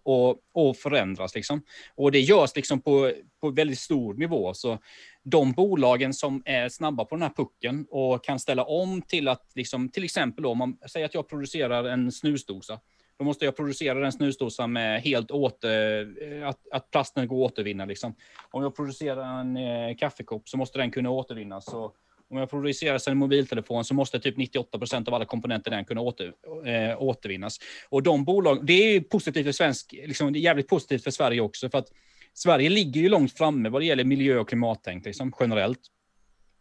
att 0.55 0.77
förändras 0.77 1.35
liksom. 1.35 1.61
Och 1.95 2.11
det 2.11 2.19
görs 2.19 2.55
liksom 2.55 2.81
på, 2.81 3.11
på 3.41 3.49
väldigt 3.49 3.79
stor 3.79 4.13
nivå. 4.13 4.53
Så 4.53 4.79
de 5.23 5.51
bolagen 5.51 6.13
som 6.13 6.41
är 6.45 6.69
snabba 6.69 7.05
på 7.05 7.15
den 7.15 7.21
här 7.21 7.33
pucken 7.35 7.85
och 7.89 8.23
kan 8.23 8.39
ställa 8.39 8.63
om 8.63 9.01
till 9.01 9.27
att, 9.27 9.51
liksom, 9.55 9.89
till 9.89 10.03
exempel 10.03 10.43
då, 10.43 10.49
om 10.49 10.57
man 10.57 10.77
säger 10.91 11.05
att 11.05 11.13
jag 11.13 11.27
producerar 11.27 11.83
en 11.83 12.11
snusdosa, 12.11 12.79
då 13.17 13.25
måste 13.25 13.45
jag 13.45 13.55
producera 13.55 13.99
den 13.99 14.11
snusdosan 14.11 14.73
med 14.73 15.01
helt 15.01 15.31
åter, 15.31 16.15
eh, 16.23 16.47
att, 16.47 16.59
att 16.71 16.91
plasten 16.91 17.27
går 17.27 17.45
att 17.45 17.51
återvinna. 17.51 17.85
Liksom. 17.85 18.15
Om 18.51 18.63
jag 18.63 18.75
producerar 18.75 19.39
en 19.39 19.57
eh, 19.57 19.95
kaffekopp 19.97 20.49
så 20.49 20.57
måste 20.57 20.79
den 20.79 20.91
kunna 20.91 21.09
återvinnas. 21.09 21.67
Och, 21.67 21.95
om 22.29 22.37
jag 22.37 22.49
producerar 22.49 23.09
en 23.09 23.17
mobiltelefon 23.17 23.85
så 23.85 23.93
måste 23.93 24.19
typ 24.19 24.37
98 24.37 24.77
procent 24.77 25.07
av 25.07 25.13
alla 25.13 25.25
komponenter 25.25 25.71
den 25.71 25.85
kunna 25.85 26.01
åter, 26.01 26.33
eh, 26.65 27.01
återvinnas. 27.01 27.59
Och 27.89 28.03
de 28.03 28.25
bolag, 28.25 28.65
det 28.65 28.73
är 28.73 29.01
positivt 29.01 29.45
för 29.45 29.51
svensk, 29.51 29.93
liksom, 29.93 30.33
det 30.33 30.39
är 30.39 30.41
jävligt 30.41 30.67
positivt 30.67 31.03
för 31.03 31.11
Sverige 31.11 31.41
också, 31.41 31.69
för 31.69 31.77
att 31.77 31.91
Sverige 32.33 32.69
ligger 32.69 33.01
ju 33.01 33.09
långt 33.09 33.37
framme 33.37 33.69
vad 33.69 33.81
det 33.81 33.85
gäller 33.85 34.03
miljö 34.03 34.39
och 34.39 34.49
klimattänk 34.49 35.05
liksom, 35.05 35.33
generellt. 35.39 35.79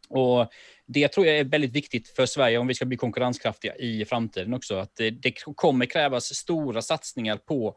Och 0.08 0.52
det 0.86 1.08
tror 1.08 1.26
jag 1.26 1.38
är 1.38 1.44
väldigt 1.44 1.72
viktigt 1.72 2.08
för 2.08 2.26
Sverige 2.26 2.58
om 2.58 2.66
vi 2.66 2.74
ska 2.74 2.84
bli 2.84 2.96
konkurrenskraftiga 2.96 3.76
i 3.76 4.04
framtiden 4.04 4.54
också. 4.54 4.76
Att 4.76 4.96
det, 4.96 5.10
det 5.10 5.32
kommer 5.54 5.86
krävas 5.86 6.34
stora 6.34 6.82
satsningar 6.82 7.36
på 7.36 7.76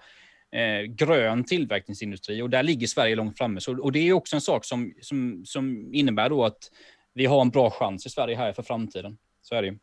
eh, 0.52 0.82
grön 0.82 1.44
tillverkningsindustri 1.44 2.42
och 2.42 2.50
där 2.50 2.64
ligger 2.64 2.88
Sverige 2.88 3.16
långt 3.16 3.38
framme. 3.38 3.62
Så, 3.62 3.82
och 3.82 3.92
det 3.92 4.00
är 4.00 4.14
också 4.14 4.36
en 4.36 4.42
sak 4.42 4.66
som, 4.66 4.94
som, 5.02 5.46
som 5.46 5.94
innebär 5.94 6.30
då 6.30 6.46
att 6.46 6.72
vi 7.18 7.26
har 7.26 7.42
en 7.42 7.50
bra 7.50 7.70
chans 7.70 8.06
i 8.06 8.10
Sverige 8.10 8.36
här 8.36 8.54
för 8.54 8.64
framtiden. 8.64 9.18
Så 9.42 9.56
är 9.56 9.62
det 9.62 9.68
ju. 9.68 9.78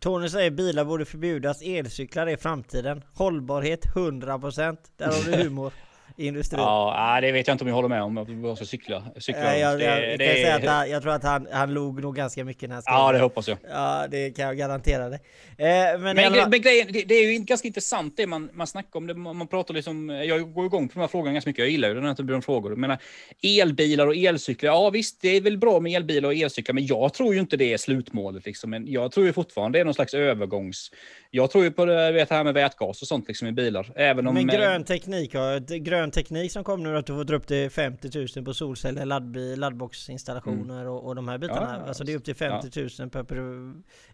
Tony 0.00 0.28
säger 0.28 0.50
bilar 0.50 0.84
borde 0.84 1.04
förbjudas, 1.04 1.62
elcyklar 1.62 2.26
är 2.26 2.36
framtiden. 2.36 3.04
Hållbarhet 3.14 3.86
100%. 3.94 4.76
Där 4.96 5.06
har 5.06 5.30
du 5.30 5.42
humor 5.44 5.72
i 6.16 6.26
industrin. 6.26 6.60
Ja, 6.60 7.18
det 7.20 7.32
vet 7.32 7.46
jag 7.46 7.54
inte 7.54 7.64
om 7.64 7.68
jag 7.68 7.74
håller 7.74 7.88
med 7.88 8.02
om. 8.02 8.18
Att 8.18 8.28
vi 8.28 8.66
cykla. 8.66 9.02
cykla 9.18 9.58
jag, 9.58 9.80
jag, 9.80 10.10
jag, 10.10 10.18
det, 10.18 10.26
kan 10.26 10.34
säga 10.34 10.56
att 10.56 10.64
han, 10.64 10.90
jag 10.90 11.02
tror 11.02 11.12
att 11.12 11.22
han, 11.22 11.48
han 11.52 11.74
log 11.74 12.02
nog 12.02 12.16
ganska 12.16 12.44
mycket 12.44 12.68
när 12.68 12.76
han 12.76 12.82
skrev 12.82 12.94
Ja, 12.94 13.12
det 13.12 13.18
hoppas 13.18 13.48
jag. 13.48 13.58
Ja, 13.70 14.06
det 14.10 14.30
kan 14.30 14.46
jag 14.46 14.56
garantera 14.56 15.08
dig. 15.08 15.20
Eh, 15.58 15.66
men, 15.66 16.00
men, 16.00 16.18
alla... 16.18 16.48
men 16.48 16.60
grejen, 16.60 16.88
det, 16.92 17.02
det, 17.02 17.14
är 17.14 17.32
ju 17.32 17.38
ganska 17.38 17.68
intressant 17.68 18.16
det 18.16 18.26
man, 18.26 18.50
man 18.52 18.66
snackar 18.66 18.98
om. 18.98 19.06
Det, 19.06 19.14
man 19.14 19.46
pratar 19.46 19.74
liksom, 19.74 20.08
jag 20.08 20.52
går 20.52 20.66
igång 20.66 20.88
på 20.88 20.94
de 20.94 21.00
här 21.00 21.08
frågorna 21.08 21.32
ganska 21.32 21.50
mycket. 21.50 21.62
Jag 21.62 21.70
gillar 21.70 21.88
ju 21.88 21.94
den 21.94 22.04
här 22.04 22.14
typen 22.14 22.34
av 22.34 22.40
frågor. 22.40 22.72
Jag 22.72 22.78
menar, 22.78 22.98
elbilar 23.42 24.06
och 24.06 24.16
elcyklar. 24.16 24.72
Ja, 24.72 24.90
visst, 24.90 25.20
det 25.20 25.28
är 25.28 25.40
väl 25.40 25.58
bra 25.58 25.80
med 25.80 25.92
elbilar 25.92 26.28
och 26.28 26.34
elcyklar, 26.34 26.74
men 26.74 26.86
jag 26.86 27.14
tror 27.14 27.34
ju 27.34 27.40
inte 27.40 27.56
det 27.56 27.72
är 27.72 27.76
slutmålet. 27.78 28.46
Liksom. 28.46 28.70
Men 28.70 28.92
jag 28.92 29.12
tror 29.12 29.26
ju 29.26 29.32
fortfarande 29.32 29.78
det 29.78 29.80
är 29.80 29.84
någon 29.84 29.94
slags 29.94 30.14
övergångs... 30.14 30.90
Jag 31.30 31.50
tror 31.50 31.64
ju 31.64 31.70
på 31.70 31.84
det, 31.84 32.12
vet, 32.12 32.30
här 32.30 32.44
med 32.44 32.54
vätgas 32.54 33.02
och 33.02 33.08
sånt 33.08 33.28
liksom, 33.28 33.48
i 33.48 33.52
bilar. 33.52 33.92
Även 33.96 34.26
om, 34.26 34.34
men 34.34 34.46
grön 34.46 34.84
teknik, 34.84 35.32
grön 35.80 36.05
teknik 36.10 36.52
som 36.52 36.64
kommer 36.64 36.84
nu 36.84 36.98
att 36.98 37.06
du 37.06 37.14
får 37.14 37.24
dra 37.24 37.36
upp 37.36 37.46
till 37.46 37.70
50 37.70 38.26
000 38.36 38.44
på 38.44 38.54
solceller, 38.54 39.04
ladd, 39.04 39.36
laddboxinstallationer 39.58 40.80
mm. 40.80 40.92
och, 40.92 41.06
och 41.06 41.14
de 41.14 41.28
här 41.28 41.38
bitarna. 41.38 41.76
Ja, 41.80 41.88
alltså 41.88 42.04
det 42.04 42.12
är 42.12 42.16
upp 42.16 42.24
till 42.24 42.34
50 42.34 42.80
000 43.00 43.10
per, 43.10 43.22
per, 43.22 43.36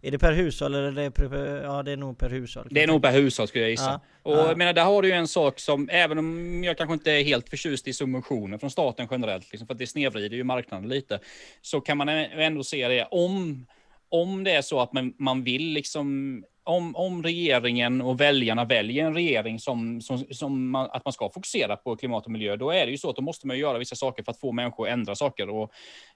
Är 0.03 0.11
det 0.11 0.19
per 0.19 0.33
hushåll 0.33 0.75
eller 0.75 0.89
är 0.89 0.93
det 0.93 1.11
per, 1.11 1.63
ja 1.63 1.83
det 1.83 1.93
är 1.93 1.97
nog 1.97 2.19
per 2.19 2.31
hushåll. 2.31 2.69
Det 2.71 2.83
är 2.83 2.87
nog 2.87 3.03
per 3.03 3.13
hushåll 3.13 3.49
skulle 3.49 3.65
jag 3.65 3.71
gissa. 3.71 4.01
Ja, 4.23 4.31
och 4.31 4.37
ja. 4.37 4.49
jag 4.49 4.59
menar, 4.59 4.73
där 4.73 4.85
har 4.85 5.03
du 5.03 5.09
ju 5.09 5.15
en 5.15 5.29
sak 5.29 5.61
som, 5.61 5.89
även 5.93 6.19
om 6.19 6.65
jag 6.65 6.79
kanske 6.79 6.95
inte 6.95 7.13
är 7.13 7.25
helt 7.25 7.49
förtjust 7.49 7.89
i 7.89 7.93
subventioner 7.93 8.59
från 8.59 8.71
staten 8.71 9.09
generellt, 9.11 9.53
liksom, 9.53 9.67
för 9.67 9.75
att 9.75 9.79
det 9.79 9.87
snedvrider 9.87 10.37
ju 10.37 10.45
marknaden 10.45 10.89
lite, 10.89 11.19
så 11.63 11.81
kan 11.81 11.99
man 11.99 12.09
ändå 12.09 12.65
se 12.65 12.89
det 12.89 13.05
om 13.11 13.67
om 14.13 14.45
det 14.45 14.51
är 14.51 14.63
så 14.63 14.81
att 14.81 14.93
man, 14.93 15.15
man 15.19 15.45
vill 15.45 15.73
liksom 15.73 16.45
om, 16.65 16.97
om 16.97 17.23
regeringen 17.23 18.01
och 18.01 18.21
väljarna 18.21 18.65
väljer 18.65 19.07
en 19.07 19.15
regering 19.15 19.59
som, 19.59 20.01
som, 20.01 20.19
som 20.31 20.71
man, 20.71 20.89
att 20.91 21.05
man 21.05 21.13
ska 21.13 21.31
fokusera 21.31 21.77
på 21.77 21.97
klimat 21.97 22.25
och 22.25 22.33
miljö, 22.33 22.57
då 22.57 22.71
är 22.71 22.87
det 22.87 22.91
ju 22.91 22.99
så 22.99 23.11
att 23.11 23.17
då 23.17 23.23
måste 23.23 23.47
man 23.47 23.59
göra 23.59 23.79
vissa 23.79 23.97
saker 23.97 24.23
för 24.23 24.33
att 24.33 24.41
få 24.41 24.53
människor 24.53 24.87
att 24.87 24.93
ändra 24.93 25.15
saker. 25.15 25.49
Och, 25.49 25.73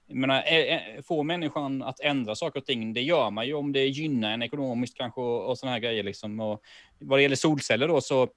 menar, 0.07 0.43
få 1.01 1.23
människan 1.23 1.83
att 1.83 1.99
ändra 1.99 2.35
saker 2.35 2.59
och 2.59 2.65
ting, 2.65 2.93
det 2.93 3.01
gör 3.01 3.29
man 3.31 3.47
ju 3.47 3.53
om 3.53 3.73
det 3.73 3.85
gynnar 3.85 4.31
en 4.31 4.43
ekonomiskt 4.43 4.97
kanske 4.97 5.21
och, 5.21 5.49
och 5.49 5.57
sådana 5.57 5.73
här 5.73 5.81
grejer. 5.81 6.03
Liksom. 6.03 6.39
Och 6.39 6.61
vad 6.99 7.19
det 7.19 7.23
gäller 7.23 7.35
solceller 7.35 7.87
då, 7.87 8.01
så 8.01 8.27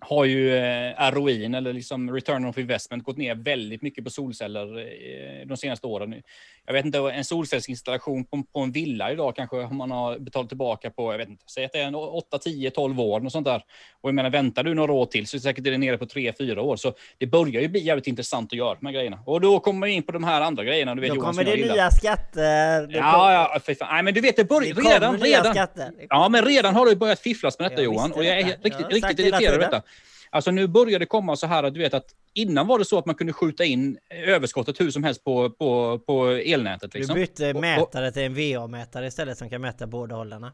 har 0.00 0.24
ju 0.24 0.56
eh, 0.56 1.10
ROIn, 1.10 1.54
eller 1.54 1.72
liksom 1.72 2.14
return 2.14 2.44
of 2.44 2.58
investment, 2.58 3.04
gått 3.04 3.16
ner 3.16 3.34
väldigt 3.34 3.82
mycket 3.82 4.04
på 4.04 4.10
solceller 4.10 4.78
eh, 4.78 5.46
de 5.46 5.56
senaste 5.56 5.86
åren. 5.86 6.22
Jag 6.66 6.72
vet 6.72 6.84
inte, 6.84 6.98
en 6.98 7.24
solcellsinstallation 7.24 8.24
på, 8.24 8.42
på 8.52 8.60
en 8.60 8.72
villa 8.72 9.12
idag 9.12 9.36
kanske 9.36 9.56
man 9.56 9.90
har 9.90 10.18
betalat 10.18 10.48
tillbaka 10.48 10.90
på, 10.90 11.12
jag 11.12 11.18
vet 11.18 11.28
inte, 11.28 11.44
säg 11.46 11.64
att 11.64 11.72
det 11.72 11.78
är 11.78 11.86
en 11.86 11.94
8, 11.94 12.38
10, 12.38 12.70
12 12.70 13.00
år, 13.00 13.24
och 13.24 13.32
sånt 13.32 13.46
där. 13.46 13.62
Och 14.00 14.08
jag 14.08 14.14
menar, 14.14 14.30
väntar 14.30 14.62
du 14.62 14.74
några 14.74 14.92
år 14.92 15.06
till 15.06 15.26
så 15.26 15.36
är 15.36 15.38
det 15.38 15.42
säkert 15.42 15.64
det 15.64 15.78
nere 15.78 15.98
på 15.98 16.06
3, 16.06 16.32
4 16.38 16.62
år. 16.62 16.76
Så 16.76 16.92
det 17.18 17.26
börjar 17.26 17.62
ju 17.62 17.68
bli 17.68 17.80
jävligt 17.80 18.06
intressant 18.06 18.52
att 18.52 18.58
göra 18.58 18.74
de 18.80 18.86
här 18.86 18.92
grejerna. 18.92 19.18
Och 19.26 19.40
då 19.40 19.60
kommer 19.60 19.80
man 19.80 19.88
in 19.88 20.02
på 20.02 20.12
de 20.12 20.24
här 20.24 20.40
andra 20.40 20.64
grejerna. 20.64 20.94
Du 20.94 21.00
vet, 21.00 21.10
då 21.10 21.16
Johan, 21.16 21.32
kommer 21.32 21.44
det 21.44 21.56
nya 21.56 21.90
skatter. 21.90 22.86
Det 22.86 22.98
ja, 22.98 23.50
ja, 23.52 23.60
för 23.60 23.74
fan. 23.74 23.88
Nej, 23.90 24.02
men 24.02 24.14
du 24.14 24.20
vet, 24.20 24.36
det 24.36 24.44
börjar 24.44 24.74
redan. 24.74 25.18
redan. 25.18 25.68
Ja, 26.08 26.28
men 26.28 26.44
redan 26.44 26.74
har 26.74 26.86
det 26.86 26.96
börjat 26.96 27.20
fifflas 27.20 27.58
med 27.58 27.70
detta, 27.70 27.82
jag 27.82 27.94
Johan. 27.94 28.12
Och 28.12 28.24
jag 28.24 28.38
är 28.38 28.44
riktigt, 28.44 28.74
ja, 28.78 28.88
riktigt 28.88 29.18
irriterad 29.18 29.54
över 29.54 29.58
detta. 29.58 29.82
Alltså 30.30 30.50
nu 30.50 30.66
börjar 30.66 30.98
det 30.98 31.06
komma 31.06 31.36
så 31.36 31.46
här 31.46 31.62
att 31.62 31.74
du 31.74 31.80
vet 31.80 31.94
att 31.94 32.14
innan 32.34 32.66
var 32.66 32.78
det 32.78 32.84
så 32.84 32.98
att 32.98 33.06
man 33.06 33.14
kunde 33.14 33.32
skjuta 33.32 33.64
in 33.64 33.98
överskottet 34.10 34.80
hur 34.80 34.90
som 34.90 35.04
helst 35.04 35.24
på, 35.24 35.50
på, 35.50 35.98
på 35.98 36.26
elnätet. 36.26 36.94
Liksom. 36.94 37.14
Du 37.14 37.20
bytte 37.20 37.54
mätare 37.54 38.12
till 38.12 38.22
en 38.22 38.34
VA-mätare 38.34 39.06
istället 39.06 39.38
som 39.38 39.50
kan 39.50 39.60
mäta 39.60 39.86
båda 39.86 40.16
hållarna. 40.16 40.52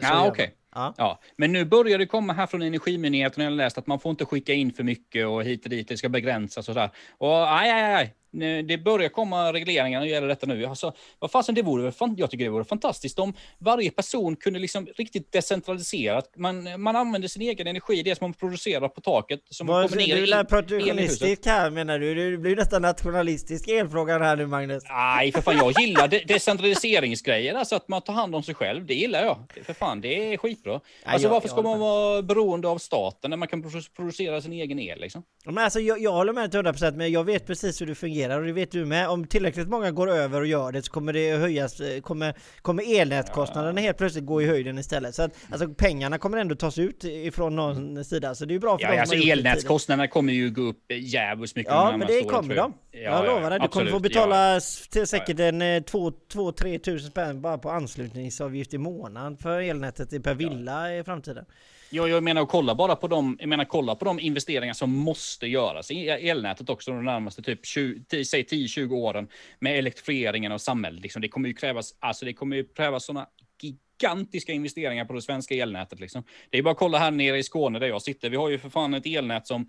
Ja, 0.00 0.20
okej. 0.20 0.30
Okay. 0.30 0.48
Ja. 0.74 0.94
ja. 0.96 1.20
Men 1.36 1.52
nu 1.52 1.64
börjar 1.64 1.98
det 1.98 2.06
komma 2.06 2.32
här 2.32 2.46
från 2.46 2.62
Energimyndigheten, 2.62 3.44
jag 3.44 3.52
läst 3.52 3.78
att 3.78 3.86
man 3.86 4.00
får 4.00 4.10
inte 4.10 4.24
skicka 4.24 4.52
in 4.52 4.72
för 4.72 4.82
mycket 4.82 5.26
och 5.26 5.44
hit 5.44 5.64
och 5.64 5.70
dit, 5.70 5.88
det 5.88 5.96
ska 5.96 6.08
begränsas 6.08 6.68
och 6.68 6.74
så 6.74 6.80
där. 6.80 6.90
Och 7.18 7.58
aj, 7.58 7.70
aj, 7.70 7.94
aj, 7.94 8.14
det 8.40 8.84
börjar 8.84 9.08
komma 9.08 9.52
regleringar 9.52 10.00
när 10.00 10.06
det 10.06 10.12
gäller 10.12 10.28
detta 10.28 10.46
nu. 10.46 10.64
Alltså, 10.64 10.92
vad 11.18 11.30
fasen, 11.30 11.54
det 11.54 11.62
vore 11.62 11.92
jag 12.16 12.30
tycker 12.30 12.44
det 12.44 12.50
vore 12.50 12.64
fantastiskt 12.64 13.18
om 13.18 13.34
varje 13.58 13.90
person 13.90 14.36
kunde 14.36 14.58
liksom 14.58 14.86
riktigt 14.86 15.32
decentraliserat. 15.32 16.30
Man, 16.36 16.80
man 16.80 16.96
använder 16.96 17.28
sin 17.28 17.42
egen 17.42 17.66
energi, 17.66 18.02
det 18.02 18.18
som 18.18 18.24
man 18.24 18.34
producerar 18.34 18.88
på 18.88 19.00
taket. 19.00 19.40
Som 19.50 19.66
vad, 19.66 19.90
kommer 19.90 20.06
ner 20.06 20.16
du 20.16 20.32
är 20.32 20.44
protektionistisk 20.44 21.46
här 21.46 21.70
menar 21.70 21.98
du? 21.98 22.30
Det 22.30 22.38
blir 22.38 22.56
nästan 22.56 22.82
nationalistisk 22.82 23.68
elfrågan 23.68 24.22
här 24.22 24.36
nu 24.36 24.46
Magnus. 24.46 24.82
Nej, 24.88 25.32
för 25.32 25.42
fan 25.42 25.56
jag 25.56 25.80
gillar 25.80 26.08
de 26.08 26.24
decentraliseringsgrejer, 26.24 27.54
alltså 27.54 27.76
att 27.76 27.88
man 27.88 28.02
tar 28.02 28.12
hand 28.12 28.34
om 28.34 28.42
sig 28.42 28.54
själv. 28.54 28.86
Det 28.86 28.94
gillar 28.94 29.24
jag. 29.24 29.64
För 29.64 29.72
fan, 29.74 30.00
det 30.00 30.32
är 30.32 30.36
skitbra. 30.36 30.80
Alltså 31.04 31.28
varför 31.28 31.48
ska 31.48 31.62
man 31.62 31.78
vara 31.78 32.22
beroende 32.22 32.68
av 32.68 32.78
staten 32.78 33.30
när 33.30 33.36
man 33.36 33.48
kan 33.48 33.72
producera 33.96 34.40
sin 34.40 34.52
egen 34.52 34.78
el 34.78 35.00
liksom? 35.00 35.22
Men 35.44 35.58
alltså 35.58 35.80
jag, 35.80 36.00
jag 36.00 36.12
håller 36.12 36.32
med 36.32 36.50
till 36.50 36.60
100% 36.60 36.96
men 36.96 37.12
jag 37.12 37.24
vet 37.24 37.46
precis 37.46 37.80
hur 37.80 37.86
det 37.86 37.94
fungerar 37.94 38.23
fungerar 38.24 38.40
och 38.40 38.46
det 38.46 38.52
vet 38.52 38.70
du 38.70 38.84
med. 38.84 39.08
Om 39.08 39.26
tillräckligt 39.26 39.68
många 39.68 39.90
går 39.90 40.10
över 40.10 40.40
och 40.40 40.46
gör 40.46 40.72
det 40.72 40.82
så 40.82 40.92
kommer 40.92 41.12
det 41.12 41.36
höjas, 41.36 41.80
eh, 41.80 42.00
kommer, 42.00 42.34
kommer 42.62 43.00
elnätkostnaderna 43.00 43.80
helt 43.80 43.98
plötsligt 43.98 44.26
gå 44.26 44.42
i 44.42 44.46
höjden 44.46 44.78
istället. 44.78 45.14
Så 45.14 45.22
att 45.22 45.32
alltså, 45.50 45.68
pengarna 45.68 46.18
kommer 46.18 46.38
ändå 46.38 46.54
tas 46.54 46.78
ut 46.78 47.04
ifrån 47.04 47.56
någon 47.56 48.04
sida. 48.04 48.34
Så 48.34 48.44
det 48.44 48.54
är 48.54 48.58
bra 48.58 48.78
för 48.78 48.84
ja, 48.84 48.90
dem 48.90 49.00
alltså 49.00 49.16
elnätskostnaderna 49.16 50.08
kommer 50.08 50.32
ju 50.32 50.50
gå 50.50 50.62
upp 50.62 50.92
jävligt 50.92 51.56
mycket. 51.56 51.72
Ja, 51.72 51.96
men 51.96 52.06
det 52.06 52.24
kommer 52.24 52.56
de. 52.56 52.72
Ja, 52.90 53.00
jag 53.00 53.26
lovar 53.26 53.50
dig. 53.50 53.60
Du 53.60 53.68
kommer 53.68 53.90
få 53.90 54.00
betala 54.00 54.60
till 54.90 55.06
säkert 55.06 55.40
en 55.40 55.62
2-3 55.62 56.74
eh, 56.74 56.78
tusen 56.78 57.10
spänn 57.10 57.40
bara 57.40 57.58
på 57.58 57.70
anslutningsavgift 57.70 58.74
i 58.74 58.78
månaden 58.78 59.36
för 59.36 59.60
elnätet 59.60 60.24
per 60.24 60.34
villa 60.34 60.96
i 60.96 61.04
framtiden. 61.04 61.44
Ja, 61.90 62.08
jag 62.08 62.22
menar 62.22 62.46
kolla 62.46 62.74
bara 62.74 62.96
på 62.96 63.08
de, 63.08 63.36
jag 63.40 63.48
menar 63.48 63.64
kolla 63.64 63.94
på 63.94 64.04
de 64.04 64.20
investeringar 64.20 64.74
som 64.74 64.92
måste 64.92 65.46
göras 65.46 65.90
i 65.90 66.06
e- 66.06 66.28
elnätet 66.28 66.70
också 66.70 66.90
de 66.90 67.04
närmaste 67.04 67.42
typ 67.42 67.66
20, 67.66 68.24
säg 68.24 68.42
10-20 68.42 68.92
åren 68.92 69.28
med 69.58 69.78
elektrifieringen 69.78 70.52
av 70.52 70.58
samhället. 70.58 71.02
Liksom. 71.02 71.22
Det 71.22 71.28
kommer 71.28 71.48
ju 71.48 71.54
krävas, 71.54 71.94
alltså 71.98 72.24
det 72.24 72.32
kommer 72.32 72.56
ju 72.56 72.64
krävas 72.64 73.04
sådana 73.04 73.26
gigantiska 73.62 74.52
investeringar 74.52 75.04
på 75.04 75.12
det 75.12 75.22
svenska 75.22 75.54
elnätet. 75.54 76.00
Liksom. 76.00 76.24
Det 76.50 76.58
är 76.58 76.62
bara 76.62 76.72
att 76.72 76.78
kolla 76.78 76.98
här 76.98 77.10
nere 77.10 77.38
i 77.38 77.42
Skåne 77.42 77.78
där 77.78 77.86
jag 77.86 78.02
sitter. 78.02 78.30
Vi 78.30 78.36
har 78.36 78.48
ju 78.48 78.58
för 78.58 78.70
fan 78.70 78.94
ett 78.94 79.06
elnät 79.06 79.46
som 79.46 79.68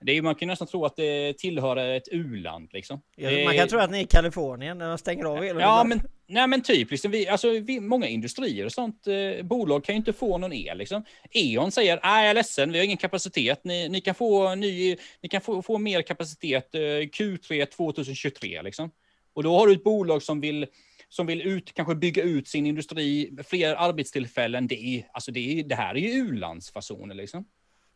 det 0.00 0.12
är, 0.12 0.22
man 0.22 0.34
kan 0.34 0.48
nästan 0.48 0.68
tro 0.68 0.84
att 0.84 0.96
det 0.96 1.38
tillhör 1.38 1.76
ett 1.76 2.08
u-land 2.12 2.68
liksom. 2.72 3.02
Ja, 3.16 3.30
Det- 3.30 3.44
Man 3.44 3.56
kan 3.56 3.68
tro 3.68 3.78
att 3.78 3.90
ni 3.90 3.98
är 3.98 4.02
i 4.02 4.06
Kalifornien 4.06 4.78
när 4.78 4.88
de 4.88 4.98
stänger 4.98 5.24
av 5.24 5.44
elen. 5.44 5.58
Ja, 5.62 5.84
men, 5.84 6.00
nej, 6.26 6.46
men 6.46 6.62
typ. 6.62 6.90
Liksom, 6.90 7.10
vi, 7.10 7.28
alltså, 7.28 7.50
vi, 7.50 7.80
många 7.80 8.06
industrier 8.08 8.64
och 8.64 8.72
sånt, 8.72 9.06
eh, 9.06 9.44
bolag 9.46 9.84
kan 9.84 9.94
ju 9.94 9.96
inte 9.96 10.12
få 10.12 10.38
någon 10.38 10.52
el. 10.52 10.78
Liksom. 10.78 11.04
E.ON 11.30 11.72
säger, 11.72 12.00
nej 12.02 12.22
jag 12.22 12.30
är 12.30 12.34
ledsen, 12.34 12.72
vi 12.72 12.78
har 12.78 12.84
ingen 12.84 12.96
kapacitet. 12.96 13.64
Ni, 13.64 13.88
ni 13.88 14.00
kan, 14.00 14.14
få, 14.14 14.54
ny, 14.54 14.96
ni 15.22 15.28
kan 15.28 15.40
få, 15.40 15.62
få 15.62 15.78
mer 15.78 16.02
kapacitet 16.02 16.74
eh, 16.74 16.78
Q3 16.78 17.64
2023. 17.66 18.62
Liksom. 18.62 18.90
Och 19.34 19.42
då 19.42 19.58
har 19.58 19.66
du 19.66 19.72
ett 19.72 19.84
bolag 19.84 20.22
som 20.22 20.40
vill, 20.40 20.66
som 21.08 21.26
vill 21.26 21.42
ut, 21.42 21.74
kanske 21.74 21.94
bygga 21.94 22.22
ut 22.22 22.48
sin 22.48 22.66
industri, 22.66 23.30
fler 23.46 23.74
arbetstillfällen. 23.74 24.66
Det, 24.66 24.74
är, 24.74 25.06
alltså, 25.12 25.32
det, 25.32 25.40
är, 25.60 25.62
det 25.64 25.74
här 25.74 25.94
är 25.94 25.98
ju 26.00 26.08
u-landsfasoner. 26.08 27.14
Liksom. 27.14 27.44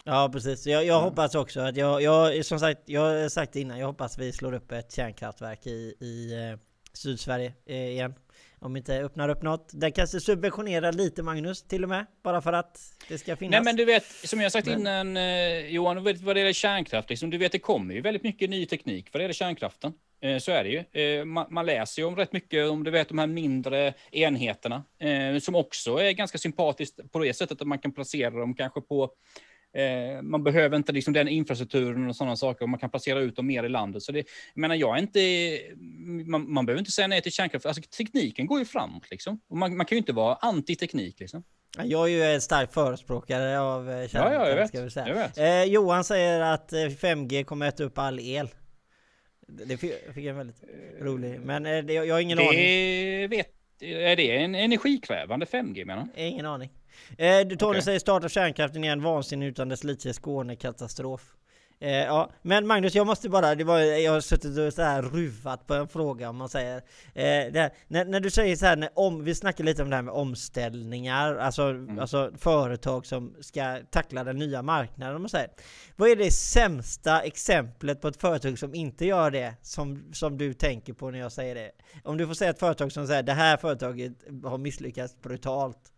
Ja 0.05 0.31
precis, 0.33 0.67
jag, 0.67 0.85
jag 0.85 1.01
hoppas 1.01 1.35
också 1.35 1.61
att 1.61 1.77
jag, 1.77 2.03
jag, 2.03 2.45
som 2.45 2.59
sagt, 2.61 2.81
jag 2.85 3.01
har 3.01 3.29
sagt 3.29 3.53
det 3.53 3.61
innan, 3.61 3.79
jag 3.79 3.87
hoppas 3.87 4.19
vi 4.19 4.33
slår 4.33 4.53
upp 4.55 4.73
ett 4.73 4.93
kärnkraftverk 4.93 5.67
i, 5.67 5.95
i 6.01 6.33
eh, 6.53 6.59
Sydsverige 6.93 7.53
eh, 7.67 7.77
igen. 7.89 8.15
Om 8.63 8.77
inte 8.77 8.99
öppnar 8.99 9.29
upp 9.29 9.43
något. 9.43 9.71
Den 9.73 9.93
kanske 9.93 10.21
subventionerar 10.21 10.93
lite 10.93 11.23
Magnus, 11.23 11.63
till 11.63 11.83
och 11.83 11.89
med. 11.89 12.07
Bara 12.23 12.41
för 12.43 12.53
att 12.53 12.79
det 13.09 13.19
ska 13.19 13.37
finnas. 13.37 13.53
Nej, 13.53 13.63
men 13.65 13.77
du 13.77 13.85
vet, 13.85 14.05
som 14.25 14.41
jag 14.41 14.53
sagt 14.53 14.67
Men- 14.67 14.81
innan 14.81 15.17
eh, 15.17 15.67
Johan, 15.67 16.05
vad 16.05 16.17
det 16.37 16.41
gäller 16.41 16.53
kärnkraft, 16.53 17.11
liksom, 17.11 17.31
du 17.31 17.39
vet 17.39 17.53
det 17.53 17.59
kommer 17.59 17.95
ju 17.95 18.01
väldigt 18.01 18.23
mycket 18.23 18.51
ny 18.51 18.67
teknik 18.67 19.09
vad 19.13 19.21
det 19.21 19.23
gäller 19.23 19.35
kärnkraften. 19.35 19.93
Eh, 20.23 20.39
så 20.39 20.53
är 20.53 20.65
det 20.65 20.71
ju. 20.71 21.03
Eh, 21.19 21.25
man, 21.25 21.47
man 21.51 21.67
läser 21.67 22.03
ju 22.03 22.09
om 22.09 22.17
rätt 22.17 22.33
mycket 22.33 22.71
om 22.71 22.85
du 22.85 22.91
vet 22.91 23.09
de 23.09 23.19
här 23.19 23.27
mindre 23.27 23.95
enheterna, 24.11 24.85
eh, 24.99 25.39
som 25.41 25.55
också 25.55 25.97
är 25.97 26.13
ganska 26.13 26.39
sympatiskt 26.39 27.13
på 27.13 27.19
det 27.19 27.35
sättet 27.35 27.61
att 27.61 27.67
man 27.69 27.79
kan 27.79 27.93
placera 27.93 28.31
dem 28.31 28.55
kanske 28.55 28.81
på 28.81 29.11
Eh, 29.73 30.23
man 30.23 30.45
behöver 30.45 30.77
inte 30.77 30.93
liksom 30.93 31.13
den 31.13 31.29
infrastrukturen 31.29 32.09
och 32.09 32.17
sådana 32.17 32.37
saker 32.37 32.63
och 32.63 32.69
man 32.69 32.81
kan 32.81 32.91
placera 32.91 33.21
ut 33.21 33.37
dem 33.37 33.47
mer 33.47 33.65
i 33.65 33.69
landet. 33.69 34.03
Så 34.03 34.13
det, 34.13 34.19
jag 34.55 34.61
menar, 34.61 34.75
jag 34.75 34.97
är 34.97 35.01
inte, 35.01 35.59
man, 36.31 36.53
man 36.53 36.67
behöver 36.67 36.79
inte 36.79 36.93
säga 36.93 37.09
nej 37.09 37.23
till 37.23 37.33
kärnkraft. 37.33 37.67
Alltså, 37.67 37.83
tekniken 37.83 38.47
går 38.47 38.59
ju 38.59 38.65
framåt 38.65 39.11
liksom. 39.11 39.41
Man, 39.55 39.77
man 39.77 39.87
kan 39.87 39.97
ju 39.97 39.99
inte 39.99 40.13
vara 40.13 40.35
anti-teknik 40.35 41.21
liksom. 41.21 41.45
Ja, 41.79 41.85
Jag 41.85 42.05
är 42.05 42.09
ju 42.09 42.23
en 42.23 42.41
stark 42.41 42.73
förespråkare 42.73 43.61
av 43.61 43.91
eh, 43.91 43.97
kärnkraft. 44.09 44.15
Ja, 44.15 44.33
ja, 44.33 44.49
jag 44.49 44.57
vet. 44.57 44.69
Ska 44.69 44.83
vi 44.83 44.91
säga. 44.91 45.09
Jag 45.09 45.15
vet. 45.15 45.39
Eh, 45.39 45.65
Johan 45.65 46.05
säger 46.05 46.41
att 46.41 46.73
eh, 46.73 46.77
5G 46.77 47.45
kommer 47.45 47.69
äta 47.69 47.85
upp 47.85 47.99
all 47.99 48.21
el. 48.21 48.49
Det 49.49 49.77
fick, 49.77 49.93
jag 50.17 50.35
väldigt 50.35 50.63
rolig. 51.01 51.41
Men 51.41 51.67
eh, 51.67 51.85
det, 51.85 51.93
jag 51.93 52.15
har 52.15 52.21
ingen 52.21 52.39
aning. 52.39 52.51
Det 52.51 53.29
vet, 53.31 53.49
är 53.81 54.17
det 54.17 54.37
en 54.37 54.55
energikrävande 54.55 55.47
5G 55.47 55.85
menar? 55.85 56.09
Ingen 56.17 56.47
aning. 56.47 56.71
Eh, 57.19 57.41
du 57.47 57.57
Tony 57.57 57.71
Okej. 57.71 57.83
säger 57.83 57.99
starta 57.99 58.29
kärnkraften 58.29 58.85
igen, 58.85 59.03
vansinne 59.03 59.47
utan 59.47 59.69
dess 59.69 59.85
like 59.85 60.13
Skåne, 60.13 60.57
katastrof. 60.57 61.35
Eh, 61.83 61.91
ja, 61.91 62.31
men 62.43 62.67
Magnus, 62.67 62.95
jag 62.95 63.07
måste 63.07 63.29
bara, 63.29 63.55
det 63.55 63.65
var, 63.65 63.79
jag 63.79 64.13
har 64.13 64.21
suttit 64.21 64.59
och 64.59 64.73
så 64.73 64.83
här 64.83 65.03
ruvat 65.03 65.67
på 65.67 65.75
en 65.75 65.89
fråga 65.89 66.29
om 66.29 66.37
man 66.37 66.49
säger, 66.49 66.77
eh, 67.15 67.25
här, 67.25 67.71
när, 67.89 68.05
när 68.05 68.21
du 68.21 68.31
säger 68.31 68.57
så 68.57 68.67
här, 68.67 68.77
när, 68.77 68.91
om, 68.95 69.25
vi 69.25 69.35
snackar 69.35 69.65
lite 69.65 69.83
om 69.83 69.91
det 69.91 69.97
här 69.97 70.03
med 70.03 70.15
omställningar, 70.15 71.37
alltså, 71.37 71.63
Mm. 71.63 71.99
alltså 71.99 72.31
företag 72.39 73.07
som 73.07 73.35
ska 73.41 73.79
tackla 73.91 74.25
den 74.25 74.37
nya 74.37 74.63
marknaden, 74.63 75.17
om 75.17 75.23
man 75.23 75.29
säger. 75.29 75.51
Vad 75.97 76.09
är 76.09 76.17
det 76.17 76.31
sämsta 76.31 77.21
exemplet 77.23 78.01
på 78.01 78.09
ett 78.09 78.21
företag 78.21 78.59
som 78.59 78.75
inte 78.75 79.07
gör 79.07 79.31
det, 79.31 79.55
som, 79.63 80.05
som 80.13 80.39
du 80.39 80.55
tänker 80.55 80.93
på 80.93 81.11
när 81.11 81.19
jag 81.19 81.33
säger 81.33 81.55
det? 81.55 81.71
Om 82.05 82.17
du 82.17 82.27
får 82.27 82.35
säga 82.35 82.51
ett 82.51 82.59
företag 82.61 82.93
som 82.93 83.07
säger, 83.07 83.23
det 83.23 83.33
här 83.33 83.57
företaget 83.57 84.13
har 84.45 84.59
misslyckats 84.59 85.21
brutalt. 85.23 85.93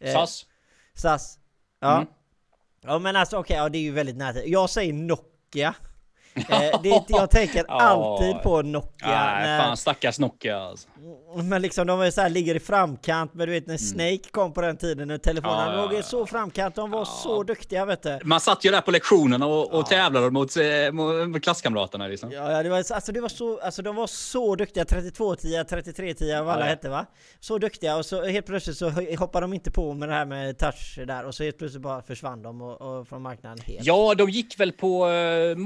Eh, 0.00 0.12
SAS? 0.12 0.46
SAS. 0.94 1.38
Ja. 1.80 1.96
Mm. 1.96 2.08
Ja 2.82 2.98
men 2.98 3.16
alltså 3.16 3.36
okej, 3.36 3.56
ja, 3.56 3.68
det 3.68 3.78
är 3.78 3.82
ju 3.82 3.92
väldigt 3.92 4.16
nära. 4.16 4.44
Jag 4.44 4.70
säger 4.70 4.92
Nokia. 4.92 5.74
Eh, 6.34 6.80
det, 6.82 7.04
jag 7.08 7.30
tänker 7.30 7.64
alltid 7.68 8.42
på 8.42 8.62
Nokia. 8.62 9.08
Nej, 9.08 9.46
när, 9.46 9.60
fan 9.60 9.76
stackars 9.76 10.18
Nokia 10.18 10.58
alltså. 10.60 10.88
Men 11.42 11.62
liksom 11.62 11.86
de 11.86 11.98
var 11.98 12.10
så 12.10 12.20
här, 12.20 12.28
ligger 12.28 12.54
i 12.54 12.60
framkant. 12.60 13.34
Men 13.34 13.46
du 13.46 13.52
vet 13.52 13.66
när 13.66 13.76
Snake 13.76 14.30
kom 14.30 14.52
på 14.52 14.60
den 14.60 14.76
tiden 14.76 15.08
när 15.08 15.18
telefonerna 15.18 15.58
Mm. 15.68 15.80
Ja, 15.80 15.82
låg 15.82 15.94
i 15.94 16.02
så 16.02 16.26
framkant. 16.26 16.74
De 16.74 16.90
var 16.90 17.04
så 17.04 17.42
duktiga 17.42 17.84
vet 17.84 18.02
du. 18.02 18.18
Man 18.24 18.40
satt 18.40 18.64
ju 18.64 18.70
där 18.70 18.80
på 18.80 18.90
lektionerna 18.90 19.46
och, 19.46 19.74
och 19.74 19.86
tävlade 19.86 20.30
mot, 20.30 20.56
eh, 20.56 20.92
mot 20.92 21.42
klasskamraterna 21.42 22.06
liksom. 22.06 22.32
Ja, 22.32 22.62
det 22.62 22.68
var, 22.68 22.76
alltså, 22.76 23.12
det 23.12 23.20
var 23.20 23.28
så, 23.28 23.60
alltså 23.60 23.82
de 23.82 23.96
var 23.96 24.06
så 24.06 24.54
duktiga, 24.54 24.84
32-10, 24.84 25.64
33-10 25.64 26.44
vad 26.44 26.54
alla 26.54 26.64
hette 26.64 26.88
va? 26.88 27.06
Så 27.40 27.58
duktiga 27.58 27.96
och 27.96 28.06
så 28.06 28.24
helt 28.24 28.46
plötsligt 28.46 28.76
så 28.76 28.90
hoppade 29.18 29.44
de 29.44 29.52
inte 29.52 29.70
på 29.70 29.94
med 29.94 30.08
det 30.08 30.14
här 30.14 30.24
med 30.26 30.58
touch 30.58 30.98
där 31.06 31.24
och 31.24 31.34
så 31.34 31.44
helt 31.44 31.58
plötsligt 31.58 31.82
bara 31.82 32.02
försvann 32.02 32.42
de 32.42 32.62
och, 32.62 32.80
och 32.82 33.08
från 33.08 33.22
marknaden 33.22 33.58
helt. 33.66 33.86
Ja, 33.86 34.14
de 34.14 34.30
gick 34.30 34.60
väl 34.60 34.72
på 34.72 35.08
eh, 35.08 35.56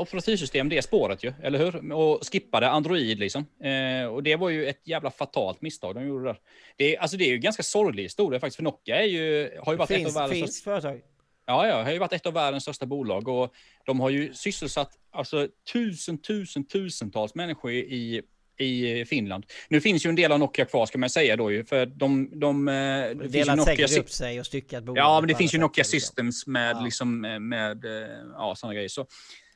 Microsofts 0.00 0.12
operativsystem, 0.12 0.68
det 0.68 0.82
spåret 0.82 1.24
ju, 1.24 1.32
eller 1.42 1.58
hur? 1.58 1.92
Och 1.92 2.20
skippade 2.32 2.68
Android 2.68 3.18
liksom. 3.18 3.46
Eh, 3.62 4.06
och 4.08 4.22
det 4.22 4.36
var 4.36 4.48
ju 4.50 4.66
ett 4.66 4.86
jävla 4.88 5.10
fatalt 5.10 5.62
misstag 5.62 5.94
de 5.94 6.06
gjorde 6.06 6.24
där. 6.24 6.38
Det, 6.76 6.96
är- 6.96 7.00
alltså, 7.00 7.16
det 7.16 7.24
är 7.24 7.28
ju 7.28 7.38
ganska 7.38 7.62
sorglig 7.62 8.02
historia 8.02 8.40
faktiskt, 8.40 8.56
för 8.56 8.62
Nokia 8.62 8.96
är 9.02 9.06
ju, 9.06 9.50
har 9.62 9.72
ju 9.72 9.78
varit 9.78 9.90
ett 9.90 9.96
av 9.96 10.00
finns, 10.04 10.16
världens 10.16 10.38
finns 10.40 10.62
företag. 10.62 11.00
Ja, 11.46 11.68
ja, 11.68 11.82
har 11.82 11.92
ju 11.92 11.98
varit 11.98 12.12
ett 12.12 12.26
av 12.26 12.32
världens 12.32 12.62
största 12.62 12.86
bolag 12.86 13.28
och 13.28 13.54
de 13.86 14.00
har 14.00 14.10
ju 14.10 14.34
sysselsatt 14.34 14.90
alltså 15.12 15.48
tusen, 15.72 16.18
tusen, 16.18 16.64
tusentals 16.66 17.34
människor 17.34 17.72
i, 17.72 18.22
i 18.58 19.04
Finland. 19.04 19.46
Nu 19.68 19.80
finns 19.80 20.06
ju 20.06 20.08
en 20.08 20.16
del 20.16 20.32
av 20.32 20.38
Nokia 20.38 20.64
kvar 20.64 20.86
ska 20.86 20.98
man 20.98 21.10
säga 21.10 21.36
då 21.36 21.52
ju, 21.52 21.64
för 21.64 21.86
de... 21.86 22.30
de 22.40 22.68
eh, 22.68 23.08
finns 23.08 23.22
ju 23.22 23.28
Delat 23.28 23.56
Nokia 23.56 23.74
säkert 23.88 23.98
upp 23.98 24.10
sig 24.10 24.40
och 24.40 24.46
styckat 24.46 24.84
bolaget 24.84 25.00
Ja, 25.02 25.20
men 25.20 25.28
det 25.28 25.34
finns 25.34 25.54
ju 25.54 25.58
Nokia 25.58 25.82
liksom. 25.82 26.00
Systems 26.00 26.46
med, 26.46 26.76
Ja. 26.76 26.80
liksom, 26.84 27.24
eh, 27.24 27.38
med 27.38 27.84
eh, 27.84 28.08
ja, 28.32 28.54
sådana 28.56 28.74
grejer. 28.74 28.88
Så. 28.88 29.06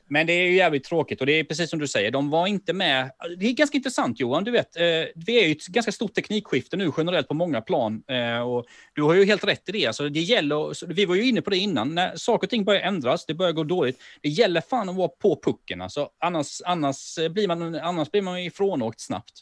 Men 0.09 0.27
det 0.27 0.33
är 0.33 0.43
ju 0.43 0.55
jävligt 0.55 0.83
tråkigt 0.83 1.19
och 1.19 1.27
det 1.27 1.33
är 1.33 1.43
precis 1.43 1.69
som 1.69 1.79
du 1.79 1.87
säger, 1.87 2.11
de 2.11 2.29
var 2.29 2.47
inte 2.47 2.73
med. 2.73 3.11
Det 3.37 3.47
är 3.47 3.51
ganska 3.51 3.77
intressant 3.77 4.19
Johan, 4.19 4.43
du 4.43 4.51
vet, 4.51 4.75
eh, 4.75 4.83
vi 5.15 5.41
är 5.41 5.45
ju 5.45 5.51
ett 5.51 5.67
ganska 5.67 5.91
stort 5.91 6.13
teknikskifte 6.13 6.77
nu 6.77 6.91
generellt 6.97 7.27
på 7.27 7.33
många 7.33 7.61
plan 7.61 8.03
eh, 8.07 8.39
och 8.39 8.65
du 8.93 9.01
har 9.01 9.13
ju 9.13 9.25
helt 9.25 9.43
rätt 9.43 9.69
i 9.69 9.71
det. 9.71 9.87
Alltså, 9.87 10.09
det 10.09 10.19
gäller, 10.19 10.87
vi 10.93 11.05
var 11.05 11.15
ju 11.15 11.25
inne 11.25 11.41
på 11.41 11.49
det 11.49 11.57
innan, 11.57 11.95
när 11.95 12.15
saker 12.15 12.45
och 12.47 12.49
ting 12.49 12.65
börjar 12.65 12.81
ändras, 12.81 13.25
det 13.25 13.33
börjar 13.33 13.51
gå 13.51 13.63
dåligt. 13.63 14.01
Det 14.21 14.29
gäller 14.29 14.61
fan 14.61 14.89
att 14.89 14.95
vara 14.95 15.07
på 15.07 15.39
pucken, 15.43 15.81
alltså, 15.81 16.09
annars, 16.19 16.61
annars, 16.65 17.17
eh, 17.17 17.29
blir 17.29 17.47
man, 17.47 17.75
annars 17.75 18.11
blir 18.11 18.21
man 18.21 18.39
ifrånåkt 18.39 19.01
snabbt. 19.01 19.33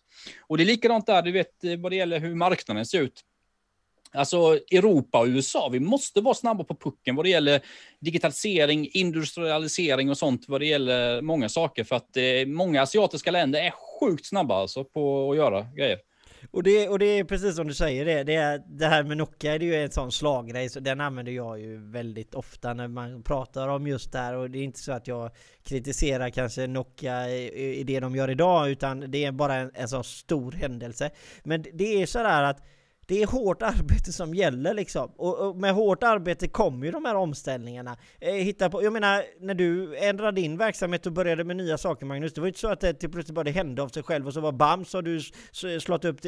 Och 0.48 0.58
det 0.58 0.64
är 0.64 0.66
likadant 0.66 1.06
där, 1.06 1.22
du 1.22 1.32
vet, 1.32 1.64
eh, 1.64 1.78
vad 1.78 1.92
det 1.92 1.96
gäller 1.96 2.20
hur 2.20 2.36
marknaden 2.36 2.86
ser 2.86 3.02
ut. 3.02 3.24
Alltså 4.18 4.60
Europa 4.72 5.20
och 5.20 5.28
USA, 5.28 5.70
vi 5.72 5.80
måste 5.80 6.22
vara 6.22 6.36
snabba 6.36 6.64
på 6.64 6.76
pucken 6.76 7.16
vad 7.16 7.26
det 7.26 7.30
gäller 7.30 7.62
digitalisering, 8.00 8.90
industrialisering 8.94 10.10
och 10.10 10.18
sånt 10.18 10.46
vad 10.48 10.62
det 10.62 10.66
gäller 10.66 11.22
många 11.22 11.50
saker. 11.50 11.84
För 11.84 11.96
att 11.96 12.18
eh, 12.18 12.46
många 12.48 12.82
asiatiska 12.82 13.32
länder 13.32 13.60
är 13.60 13.74
sjukt 14.00 14.26
snabba 14.26 14.56
alltså 14.56 14.84
på 14.84 15.32
att 15.32 15.38
göra 15.38 15.68
grejer. 15.76 15.98
Och 16.52 16.64
det, 16.64 16.90
och 16.90 17.00
det 17.00 17.06
är 17.06 17.24
precis 17.24 17.56
som 17.56 17.68
du 17.68 17.74
säger, 17.74 18.06
det, 18.06 18.24
det, 18.24 18.36
är, 18.36 18.62
det 18.68 18.86
här 18.86 19.04
med 19.04 19.18
Nokia 19.18 19.58
det 19.58 19.66
är 19.66 19.68
ju 19.68 19.84
en 19.84 19.92
sån 19.92 20.12
slaggrej, 20.12 20.70
så 20.70 20.80
den 20.80 21.02
använder 21.02 21.32
jag 21.32 21.60
ju 21.60 21.92
väldigt 21.92 22.36
ofta 22.36 22.74
när 22.74 22.88
man 22.88 23.24
pratar 23.24 23.68
om 23.68 23.88
just 23.88 24.12
det 24.12 24.20
här 24.20 24.34
och 24.34 24.50
det 24.50 24.60
är 24.60 24.64
inte 24.64 24.80
så 24.80 24.92
att 24.92 25.08
jag 25.08 25.32
kritiserar 25.64 26.30
kanske 26.30 26.68
Nokia 26.68 27.30
i, 27.30 27.80
i 27.80 27.84
det 27.84 28.00
de 28.00 28.16
gör 28.16 28.30
idag 28.30 28.70
utan 28.70 29.12
det 29.12 29.26
är 29.26 29.32
bara 29.32 29.56
en, 29.56 29.72
en 29.74 29.88
sån 29.88 30.04
stor 30.04 30.52
händelse. 30.52 31.12
Men 31.44 31.66
det 31.74 32.02
är 32.02 32.06
sådär 32.06 32.44
att 32.44 32.64
det 33.08 33.22
är 33.22 33.28
hårt 33.28 33.62
arbete 33.62 34.14
som 34.14 34.34
gäller 34.34 34.74
liksom. 34.74 35.12
Och, 35.16 35.48
och 35.48 35.56
med 35.56 35.74
hårt 35.74 36.04
arbete 36.04 36.48
kommer 36.48 36.86
ju 36.86 36.92
de 36.92 37.06
här 37.06 37.16
omställningarna. 37.16 37.98
Eh, 38.20 38.34
hitta 38.34 38.70
på, 38.70 38.84
jag 38.84 38.94
menar, 38.94 39.24
när 39.40 39.54
du 39.54 39.98
ändrade 39.98 40.42
din 40.42 40.58
verksamhet 40.58 41.06
och 41.06 41.12
började 41.12 41.44
med 41.44 41.56
nya 41.56 41.78
saker 41.78 42.06
Magnus, 42.06 42.34
det 42.34 42.42
var 42.42 42.46
ju 42.46 42.50
inte 42.50 42.60
så 42.60 42.68
att 42.68 42.80
det 42.80 42.94
till 42.94 43.12
plötsligt 43.12 43.36
bara 43.36 43.44
det 43.44 43.52
hände 43.52 43.82
av 43.82 43.88
sig 43.88 44.04
själv 44.04 44.28
och 44.28 44.34
så 44.34 44.42
var 44.42 44.52
bam 44.52 44.86
så 44.86 44.98
har 44.98 45.02
du 45.02 45.22
slått 45.80 46.06
upp 46.06 46.22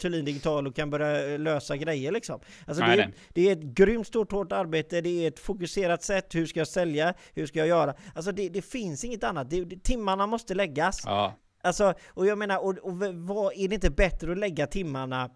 Thulin 0.00 0.24
Digital 0.24 0.66
och 0.66 0.76
kan 0.76 0.90
börja 0.90 1.32
eh, 1.32 1.38
lösa 1.38 1.76
grejer 1.76 2.12
liksom. 2.12 2.40
Alltså 2.66 2.84
Nej, 2.84 2.96
det, 2.96 3.02
är, 3.02 3.12
det 3.32 3.48
är 3.48 3.52
ett 3.52 3.74
grymt 3.74 4.06
stort 4.06 4.32
hårt 4.32 4.52
arbete, 4.52 5.00
det 5.00 5.24
är 5.24 5.28
ett 5.28 5.38
fokuserat 5.38 6.02
sätt, 6.02 6.34
hur 6.34 6.46
ska 6.46 6.60
jag 6.60 6.68
sälja, 6.68 7.14
hur 7.34 7.46
ska 7.46 7.58
jag 7.58 7.68
göra? 7.68 7.94
Alltså 8.14 8.32
det, 8.32 8.48
det 8.48 8.62
finns 8.62 9.04
inget 9.04 9.24
annat, 9.24 9.50
det, 9.50 9.64
det, 9.64 9.82
timmarna 9.82 10.26
måste 10.26 10.54
läggas. 10.54 11.02
Ja. 11.04 11.34
Alltså, 11.62 11.94
och 12.08 12.26
jag 12.26 12.38
menar, 12.38 12.64
och, 12.64 12.78
och 12.78 12.98
vad, 13.14 13.52
är 13.56 13.68
det 13.68 13.74
inte 13.74 13.90
bättre 13.90 14.32
att 14.32 14.38
lägga 14.38 14.66
timmarna 14.66 15.30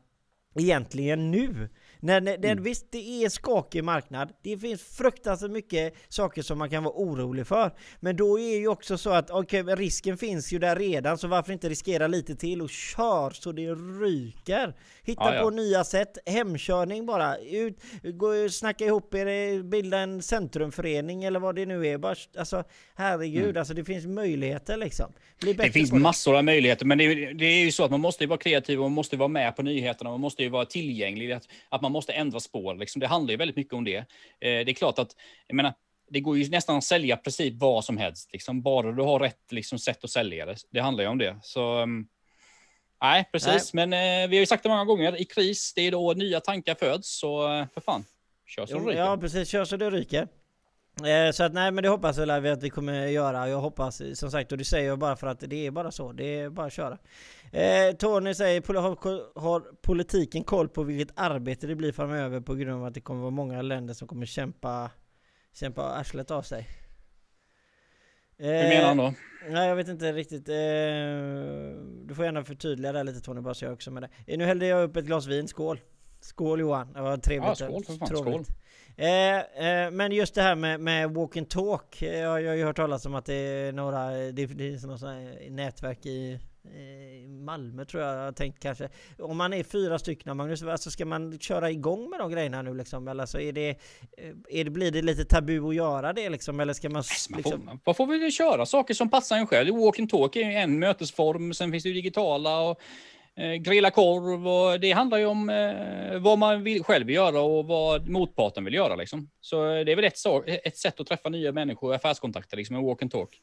egentligen 0.55 1.31
nu? 1.31 1.69
När, 2.01 2.21
när, 2.21 2.39
Mm. 2.53 2.65
Visst, 2.65 2.87
det 2.93 3.25
är 3.25 3.29
skakig 3.29 3.85
marknad. 3.85 4.33
Det 4.43 4.59
finns 4.59 4.83
fruktansvärt 4.83 5.51
mycket 5.51 5.95
saker 6.09 6.43
som 6.43 6.59
man 6.59 6.71
kan 6.71 6.85
vara 6.85 6.95
orolig 6.95 7.47
för. 7.47 7.75
Men 8.01 8.17
då 8.17 8.39
är 8.39 8.59
ju 8.59 8.69
också 8.69 8.99
så 8.99 9.11
att 9.11 9.31
men 9.51 9.77
risken 9.77 10.17
finns 10.19 10.53
ju 10.53 10.59
där 10.59 10.77
redan, 10.77 11.19
så 11.19 11.29
varför 11.29 11.53
inte 11.53 11.69
riskera 11.69 12.07
lite 12.07 12.35
till 12.35 12.63
och 12.63 12.71
kör 12.71 13.31
så 13.31 13.53
det 13.53 13.75
ryker? 13.75 14.75
Hitta 15.05 15.23
Ja, 15.25 15.35
ja. 15.35 15.43
på 15.43 15.51
nya 15.51 15.85
sätt, 15.85 16.19
hemkörning 16.27 17.07
bara. 17.07 17.37
Ut, 17.39 17.83
gå, 18.03 18.49
snacka 18.49 18.85
ihop 18.85 19.15
er, 19.15 19.63
bilda 19.63 19.99
en 19.99 20.23
centrumförening 20.23 21.25
eller 21.25 21.41
vad 21.41 21.55
det 21.55 21.67
nu 21.67 21.87
är. 21.87 21.99
Bara, 21.99 22.15
alltså, 22.39 22.65
herregud, 22.95 23.57
alltså 23.57 23.75
det 23.75 23.85
finns 23.85 24.07
möjligheter 24.07 24.77
liksom. 24.77 25.13
Mm. 25.43 25.57
Det 25.57 25.71
finns 25.71 25.91
det. 25.91 25.99
massor 25.99 26.37
av 26.37 26.45
möjligheter, 26.45 26.87
men 26.87 26.99
det 26.99 27.05
är, 27.05 27.35
det 27.35 27.47
är 27.47 27.65
ju 27.65 27.73
så 27.73 27.85
att 27.85 27.91
man 27.91 28.01
måste 28.01 28.25
ju 28.25 28.29
vara 28.29 28.39
kreativ 28.39 28.79
och 28.79 28.85
man 28.85 28.93
måste 28.93 29.17
vara 29.17 29.29
med 29.29 29.57
på 29.57 29.63
nyheterna. 29.63 30.11
Man 30.11 30.21
måste 30.21 30.43
ju 30.43 30.49
vara 30.49 30.65
tillgänglig. 30.65 31.33
Att, 31.33 31.49
att 31.69 31.83
man 31.83 31.93
måste 31.93 32.13
ändra 32.13 32.41
spår. 32.41 32.75
Liksom. 32.75 33.01
Det 33.01 33.07
handlar 33.07 33.31
ju 33.31 33.37
väldigt 33.37 33.57
mycket 33.57 33.75
om 33.75 33.85
det. 33.85 33.97
Eh, 33.97 34.05
det 34.41 34.71
är 34.71 34.75
klart 34.75 34.99
att, 34.99 35.17
jag 35.47 35.55
menar, 35.55 35.75
det 36.11 36.21
går 36.21 36.39
ju 36.39 36.51
nästan 36.51 36.77
att 36.77 36.85
sälja 36.85 37.17
precis 37.17 37.53
vad 37.61 37.85
som 37.85 37.97
helst, 37.97 38.33
liksom, 38.33 38.63
bara 38.63 38.93
du 38.93 39.03
har 39.03 39.21
rätt 39.21 39.53
liksom, 39.53 39.79
sätt 39.79 40.05
att 40.05 40.11
sälja 40.11 40.47
det. 40.47 40.57
Det 40.71 40.81
handlar 40.81 41.05
ju 41.05 41.11
om 41.11 41.19
det. 41.19 41.37
Så, 41.43 41.83
um, 41.83 42.07
nej, 43.03 43.29
precis. 43.33 43.75
Nej. 43.75 43.87
Men 43.87 44.23
eh, 44.25 44.31
vi 44.31 44.37
har 44.37 44.41
ju 44.41 44.47
sagt 44.47 44.63
det 44.63 44.69
många 44.69 44.85
gånger, 44.85 45.21
i 45.21 45.25
kris, 45.25 45.73
det 45.75 45.87
är 45.87 45.91
då 45.91 46.13
nya 46.13 46.41
tankar 46.41 46.75
föds, 46.75 47.19
så 47.19 47.59
eh, 47.59 47.67
för 47.75 47.81
fan, 47.81 48.05
kör 48.47 48.67
så 48.67 48.79
det 48.79 48.85
ryker. 48.85 49.01
Ja, 49.01 49.17
precis, 49.17 49.49
kör 49.49 49.65
så 49.65 49.77
det 49.77 49.91
ryker. 49.91 50.29
Eh, 51.01 51.33
så 51.33 51.45
att 51.45 51.53
nej 51.53 51.71
men 51.71 51.83
det 51.83 51.89
hoppas 51.89 52.19
jag 52.19 52.47
att 52.47 52.63
vi 52.63 52.71
kommer 52.71 53.07
göra. 53.07 53.49
Jag 53.49 53.61
hoppas 53.61 54.03
som 54.15 54.31
sagt 54.31 54.53
och 54.53 54.59
det 54.59 54.65
säger 54.65 54.89
jag 54.89 54.99
bara 54.99 55.17
för 55.17 55.27
att 55.27 55.41
det 55.41 55.67
är 55.67 55.71
bara 55.71 55.91
så. 55.91 56.13
Det 56.13 56.41
är 56.41 56.51
bara 56.51 56.67
att 56.67 56.73
köra. 56.73 56.99
Eh, 57.53 57.97
Tony 57.99 58.35
säger 58.35 58.81
har, 58.81 59.41
har 59.41 59.61
politiken 59.61 60.45
koll 60.45 60.69
på 60.69 60.83
vilket 60.83 61.19
arbete 61.19 61.67
det 61.67 61.75
blir 61.75 61.93
framöver 61.93 62.41
på 62.41 62.55
grund 62.55 62.81
av 62.81 62.85
att 62.85 62.95
det 62.95 63.01
kommer 63.01 63.21
vara 63.21 63.31
många 63.31 63.63
länder 63.63 63.95
som 63.95 64.09
kommer 64.09 64.27
kämpa 64.27 64.91
kämpa 65.53 65.83
arslet 65.83 66.31
av 66.31 66.43
sig. 66.43 66.69
Hur 68.43 68.69
menar 68.69 68.89
han 68.89 68.97
då? 68.97 69.05
Eh, 69.05 69.13
nej 69.51 69.69
jag 69.69 69.77
vet 69.77 69.89
inte 69.89 70.13
riktigt. 70.13 70.49
Eh, 70.49 70.55
du 72.05 72.15
får 72.15 72.25
gärna 72.25 72.45
förtydliga 72.45 72.93
det 72.93 73.03
lite 73.03 73.21
Tony 73.21 73.41
bara 73.41 73.55
så 73.55 73.65
jag 73.65 73.73
också 73.73 73.91
med 73.91 74.11
det. 74.27 74.37
Nu 74.37 74.45
hällde 74.45 74.67
jag 74.67 74.85
upp 74.85 74.97
ett 74.97 75.05
glas 75.05 75.27
vin. 75.27 75.49
Skål! 75.49 75.81
Skål 76.21 76.61
Johan! 76.61 76.93
Det 76.93 77.01
var 77.01 77.17
trevligt. 77.17 77.61
Ja, 77.61 77.67
skål 77.67 77.85
för 77.85 77.95
fan. 77.95 78.09
Skål. 78.09 78.45
Eh, 78.97 79.39
eh, 79.39 79.91
men 79.91 80.13
just 80.13 80.35
det 80.35 80.43
här 80.43 80.55
med, 80.55 80.81
med 80.81 81.11
walk 81.11 81.37
and 81.37 81.51
talk. 81.51 82.03
Jag, 82.03 82.43
jag 82.43 82.51
har 82.51 82.57
ju 82.57 82.65
hört 82.65 82.77
talas 82.77 83.07
om 83.07 83.15
att 83.15 83.27
det 83.27 83.35
är 83.35 83.73
några, 83.73 84.11
det, 84.11 84.47
det 84.47 84.69
är 84.75 84.87
något 84.87 85.51
nätverk 85.51 86.07
i 86.07 86.41
Malmö 87.45 87.85
tror 87.85 88.03
jag 88.03 88.27
jag 88.27 88.37
tänkt 88.37 88.63
kanske. 88.63 88.89
Om 89.19 89.37
man 89.37 89.53
är 89.53 89.63
fyra 89.63 89.99
stycken 89.99 90.37
Magnus, 90.37 90.63
alltså 90.63 90.91
ska 90.91 91.07
man 91.07 91.39
köra 91.39 91.71
igång 91.71 92.11
med 92.11 92.21
de 92.21 92.31
grejerna 92.31 92.63
nu 92.63 92.75
liksom? 92.75 93.09
Eller 93.09 93.27
så 93.27 93.39
är 93.39 93.53
det, 93.53 93.71
eh, 93.71 93.77
är 94.49 94.65
det, 94.65 94.71
blir 94.71 94.91
det 94.91 95.03
lite 95.03 95.25
tabu 95.25 95.69
att 95.69 95.75
göra 95.75 96.13
det 96.13 96.31
liksom? 96.31 96.61
Eller 96.61 96.73
ska 96.73 96.91
man... 96.91 97.03
Liksom... 97.37 97.65
Man, 97.65 97.81
får, 97.85 97.95
får 97.95 98.07
väl 98.07 98.33
köra 98.33 98.67
saker 98.67 98.95
som 98.95 99.11
passar 99.11 99.37
en 99.37 99.47
själv. 99.47 99.75
Walk 99.75 99.99
and 99.99 100.11
talk 100.11 100.37
är 100.37 100.51
en 100.51 100.79
mötesform, 100.79 101.55
sen 101.55 101.71
finns 101.71 101.85
det 101.85 101.93
digitala 101.93 102.61
och 102.61 102.81
eh, 103.37 103.55
grilla 103.55 103.91
korv 103.91 104.49
och 104.49 104.81
det 104.81 104.93
handlar 104.93 105.19
ju 105.19 105.27
om 105.27 105.51
eh, 105.51 106.19
vad 106.21 106.39
man 106.39 106.63
vill, 106.63 106.85
själv 106.85 107.07
vill 107.07 107.17
göra 107.17 107.41
och 107.41 107.67
vad 107.67 108.09
motparten 108.09 108.65
vill 108.65 108.75
göra 108.75 108.97
liksom. 108.97 109.31
Så 109.41 109.65
det 109.65 109.93
är 109.93 109.97
väl 109.97 110.05
ett, 110.05 110.67
ett 110.67 110.77
sätt 110.77 111.01
att 111.01 111.07
träffa 111.07 111.29
nya 111.29 111.53
människor, 111.53 111.95
affärskontakter 111.95 112.57
liksom, 112.57 112.77
en 112.77 112.83
walk 112.83 113.03
and 113.03 113.11
talk. 113.11 113.41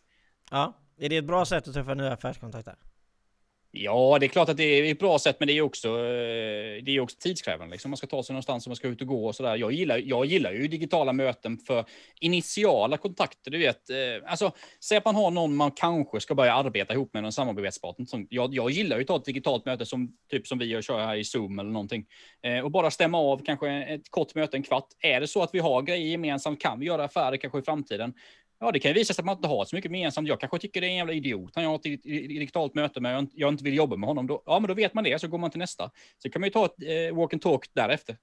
Ja, 0.51 0.73
är 0.99 1.09
det 1.09 1.17
ett 1.17 1.25
bra 1.25 1.45
sätt 1.45 1.67
att 1.67 1.73
träffa 1.73 1.93
nya 1.93 2.13
affärskontakter? 2.13 2.75
Ja, 3.71 4.17
det 4.19 4.25
är 4.25 4.27
klart 4.27 4.49
att 4.49 4.57
det 4.57 4.63
är 4.63 4.91
ett 4.91 4.99
bra 4.99 5.19
sätt, 5.19 5.35
men 5.39 5.47
det 5.47 5.53
är 5.53 5.61
också, 5.61 5.87
eh, 5.87 6.83
det 6.83 6.91
är 6.91 6.99
också 6.99 7.17
tidskrävande. 7.19 7.71
Liksom. 7.71 7.91
Man 7.91 7.97
ska 7.97 8.07
ta 8.07 8.23
sig 8.23 8.33
någonstans 8.33 8.65
och 8.65 8.69
man 8.69 8.75
ska 8.75 8.87
ut 8.87 9.01
och 9.01 9.07
gå 9.07 9.27
och 9.27 9.35
sådär. 9.35 9.55
Jag 9.55 9.71
gillar, 9.71 9.97
jag 9.97 10.25
gillar 10.25 10.51
ju 10.51 10.67
digitala 10.67 11.13
möten 11.13 11.57
för 11.57 11.85
initiala 12.19 12.97
kontakter. 12.97 13.51
Du 13.51 13.57
vet, 13.57 13.89
eh, 13.89 13.97
alltså, 14.25 14.51
säg 14.83 14.97
att 14.97 15.05
man 15.05 15.15
har 15.15 15.31
någon 15.31 15.55
man 15.55 15.71
kanske 15.71 16.19
ska 16.19 16.35
börja 16.35 16.53
arbeta 16.53 16.93
ihop 16.93 17.13
med, 17.13 17.25
en 17.25 17.31
samarbetspartner. 17.31 18.07
Jag, 18.29 18.53
jag 18.53 18.71
gillar 18.71 18.97
ju 18.97 19.01
att 19.01 19.07
ta 19.07 19.15
ett 19.15 19.25
digitalt 19.25 19.65
möte 19.65 19.85
som, 19.85 20.11
typ 20.31 20.47
som 20.47 20.57
vi 20.57 20.65
gör, 20.65 20.81
kör 20.81 20.99
här 20.99 21.15
i 21.15 21.23
Zoom 21.23 21.59
eller 21.59 21.71
någonting. 21.71 22.05
Eh, 22.43 22.59
och 22.59 22.71
bara 22.71 22.91
stämma 22.91 23.17
av 23.17 23.43
kanske 23.45 23.69
ett 23.69 24.11
kort 24.11 24.35
möte, 24.35 24.57
en 24.57 24.63
kvart. 24.63 24.87
Är 24.99 25.21
det 25.21 25.27
så 25.27 25.43
att 25.43 25.53
vi 25.53 25.59
har 25.59 25.81
grejer 25.81 26.07
gemensamt, 26.07 26.61
kan 26.61 26.79
vi 26.79 26.85
göra 26.85 27.03
affärer 27.03 27.37
kanske 27.37 27.59
i 27.59 27.61
framtiden? 27.61 28.13
Ja, 28.59 28.71
det 28.71 28.79
kan 28.79 28.89
ju 28.89 28.93
visa 28.93 29.13
sig 29.13 29.21
att 29.21 29.25
man 29.25 29.35
inte 29.35 29.47
har 29.47 29.65
så 29.65 29.75
mycket 29.75 29.91
gemensamt. 29.91 30.27
Jag 30.27 30.39
kanske 30.39 30.59
tycker 30.59 30.81
det 30.81 30.87
är 30.87 30.89
en 30.89 30.95
jävla 30.95 31.13
idiot. 31.13 31.51
Han 31.55 31.63
jag 31.63 31.71
har 31.71 31.75
ett 31.75 32.03
digitalt 32.03 32.75
möte 32.75 33.01
med 33.01 33.27
jag 33.33 33.49
inte 33.49 33.63
vill 33.63 33.73
jobba 33.73 33.95
med 33.95 34.07
honom. 34.07 34.27
Då, 34.27 34.43
ja, 34.45 34.59
men 34.59 34.67
då 34.67 34.73
vet 34.73 34.93
man 34.93 35.03
det, 35.03 35.19
så 35.19 35.27
går 35.27 35.37
man 35.37 35.51
till 35.51 35.59
nästa. 35.59 35.91
Så 36.17 36.29
kan 36.29 36.41
man 36.41 36.47
ju 36.47 36.51
ta 36.51 36.65
ett 36.65 37.11
eh, 37.11 37.17
walk 37.17 37.33
and 37.33 37.41
talk 37.41 37.65
därefter. 37.73 38.17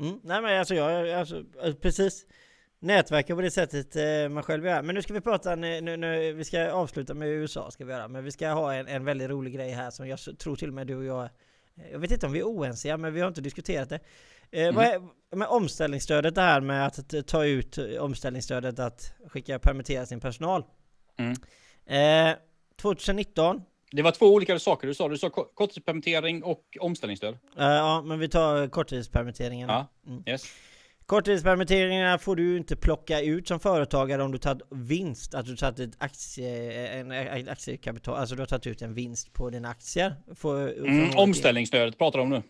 Mm, 0.00 0.20
nej, 0.22 0.42
men 0.42 0.58
alltså 0.58 0.74
jag, 0.74 1.10
alltså, 1.10 1.44
eh, 1.62 1.74
precis. 1.74 2.26
Nätverka 2.80 3.34
på 3.34 3.40
det 3.40 3.50
sättet 3.50 3.96
eh, 3.96 4.28
man 4.28 4.42
själv 4.42 4.66
gör. 4.66 4.82
Men 4.82 4.94
nu 4.94 5.02
ska 5.02 5.12
vi 5.14 5.20
prata, 5.20 5.54
nu, 5.54 5.80
nu, 5.80 5.96
nu, 5.96 6.32
vi 6.32 6.44
ska 6.44 6.72
avsluta 6.72 7.14
med 7.14 7.28
USA 7.28 7.70
ska 7.70 7.84
vi 7.84 7.92
göra. 7.92 8.08
Men 8.08 8.24
vi 8.24 8.30
ska 8.30 8.48
ha 8.48 8.74
en, 8.74 8.86
en 8.86 9.04
väldigt 9.04 9.30
rolig 9.30 9.54
grej 9.54 9.70
här 9.70 9.90
som 9.90 10.08
jag 10.08 10.18
tror 10.38 10.56
till 10.56 10.68
och 10.68 10.74
med 10.74 10.86
du 10.86 10.96
och 10.96 11.04
jag 11.04 11.28
jag 11.92 11.98
vet 11.98 12.10
inte 12.10 12.26
om 12.26 12.32
vi 12.32 12.38
är 12.38 12.44
oense, 12.44 12.96
men 12.96 13.14
vi 13.14 13.20
har 13.20 13.28
inte 13.28 13.40
diskuterat 13.40 13.88
det. 13.88 14.00
Mm. 14.52 14.74
Vad 14.74 14.84
är, 14.84 15.00
med 15.36 15.48
omställningsstödet, 15.48 16.34
det 16.34 16.40
här 16.40 16.60
med 16.60 16.86
att 16.86 17.26
ta 17.26 17.44
ut 17.44 17.78
omställningsstödet, 18.00 18.78
att 18.78 19.12
skicka 19.28 19.58
permittera 19.58 20.06
sin 20.06 20.20
personal. 20.20 20.64
Mm. 21.18 21.34
Eh, 22.30 22.36
2019. 22.82 23.62
Det 23.92 24.02
var 24.02 24.10
två 24.10 24.26
olika 24.26 24.58
saker 24.58 24.88
du 24.88 24.94
sa. 24.94 25.08
Du 25.08 25.18
sa 25.18 25.30
korttidspermittering 25.30 26.42
och 26.42 26.64
omställningsstöd. 26.80 27.34
Eh, 27.58 27.64
ja, 27.66 28.02
men 28.02 28.18
vi 28.18 28.28
tar 28.28 28.68
korttidspermitteringen. 28.68 29.68
Ja, 29.68 29.86
mm. 30.06 30.22
yes. 30.26 30.44
Korttidspermitteringarna 31.06 32.18
får 32.18 32.36
du 32.36 32.56
inte 32.56 32.76
plocka 32.76 33.20
ut 33.20 33.48
som 33.48 33.60
företagare 33.60 34.22
om 34.22 34.32
du 34.32 34.38
tagit 34.38 34.62
vinst, 34.70 35.34
att 35.34 35.46
du 35.46 35.56
tagit 35.56 35.78
ett 35.78 35.94
aktie, 35.98 36.86
en 36.86 37.12
aktiekapital, 37.48 38.16
alltså 38.16 38.34
du 38.34 38.42
har 38.42 38.46
tagit 38.46 38.66
ut 38.66 38.82
en 38.82 38.94
vinst 38.94 39.32
på 39.32 39.50
dina 39.50 39.68
aktier. 39.68 40.14
Får, 40.34 40.78
mm, 40.78 41.18
omställningsstödet 41.18 41.98
pratar 41.98 42.18
du 42.18 42.22
om 42.22 42.30
nu. 42.30 42.42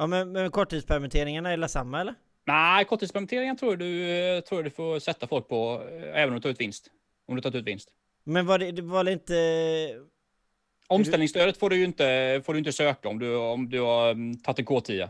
Ja 0.00 0.06
men, 0.06 0.32
men 0.32 0.50
korttidspermitteringarna 0.50 1.52
är 1.52 1.66
samma 1.66 2.00
eller? 2.00 2.14
Nej, 2.46 2.84
korttidspermitteringen 2.84 3.56
tror 3.56 3.76
du, 3.76 4.40
tror 4.48 4.62
du 4.62 4.70
får 4.70 4.98
sätta 4.98 5.26
folk 5.26 5.48
på, 5.48 5.82
även 6.14 6.28
om 6.28 6.34
du 6.34 6.40
tar 6.40 6.50
ut 6.50 6.60
vinst. 6.60 6.86
Om 7.26 7.36
du 7.36 7.42
tar 7.42 7.56
ut 7.56 7.66
vinst. 7.66 7.88
Men 8.24 8.46
var 8.46 8.58
det, 8.58 8.82
var 8.82 9.04
det 9.04 9.12
inte... 9.12 9.34
Omställningsstödet 10.88 11.56
får 11.56 11.70
du 11.70 11.76
ju 11.76 11.84
inte, 11.84 12.42
får 12.44 12.52
du 12.52 12.58
inte 12.58 12.72
söka 12.72 13.08
om 13.08 13.18
du, 13.18 13.36
om 13.36 13.70
du 13.70 13.80
har 13.80 14.10
mm, 14.10 14.38
tagit 14.38 14.58
en 14.58 14.66
K10. 14.66 15.08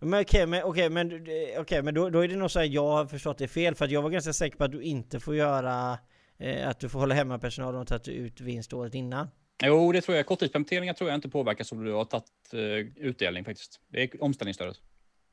Men 0.00 0.20
okej, 0.22 0.46
men, 0.46 0.64
okay, 0.64 0.88
men, 0.88 1.26
okay, 1.60 1.82
men 1.82 1.94
då, 1.94 2.10
då 2.10 2.20
är 2.20 2.28
det 2.28 2.36
nog 2.36 2.50
så 2.50 2.60
att 2.60 2.70
jag 2.70 2.88
har 2.88 3.06
förstått 3.06 3.38
det 3.38 3.48
fel. 3.48 3.74
För 3.74 3.84
att 3.84 3.90
jag 3.90 4.02
var 4.02 4.10
ganska 4.10 4.32
säker 4.32 4.56
på 4.56 4.64
att 4.64 4.72
du 4.72 4.82
inte 4.82 5.20
får 5.20 5.36
göra... 5.36 5.98
Eh, 6.38 6.68
att 6.68 6.80
du 6.80 6.88
får 6.88 6.98
hålla 6.98 7.14
hemma 7.14 7.38
personal 7.38 7.74
och 7.74 7.86
ta 7.86 7.98
ut 8.06 8.40
vinst 8.40 8.72
året 8.72 8.94
innan. 8.94 9.28
Jo, 9.64 9.92
det 9.92 10.00
tror 10.00 10.16
jag. 10.16 10.26
Korttidspermitteringar 10.26 10.94
tror 10.94 11.10
jag 11.10 11.14
inte 11.14 11.28
påverkas 11.28 11.72
om 11.72 11.84
du 11.84 11.92
har 11.92 12.04
tagit 12.04 12.24
uh, 12.54 12.60
utdelning 12.96 13.44
faktiskt. 13.44 13.80
Det 13.88 14.02
är 14.02 14.22
omställningsstödet. 14.22 14.76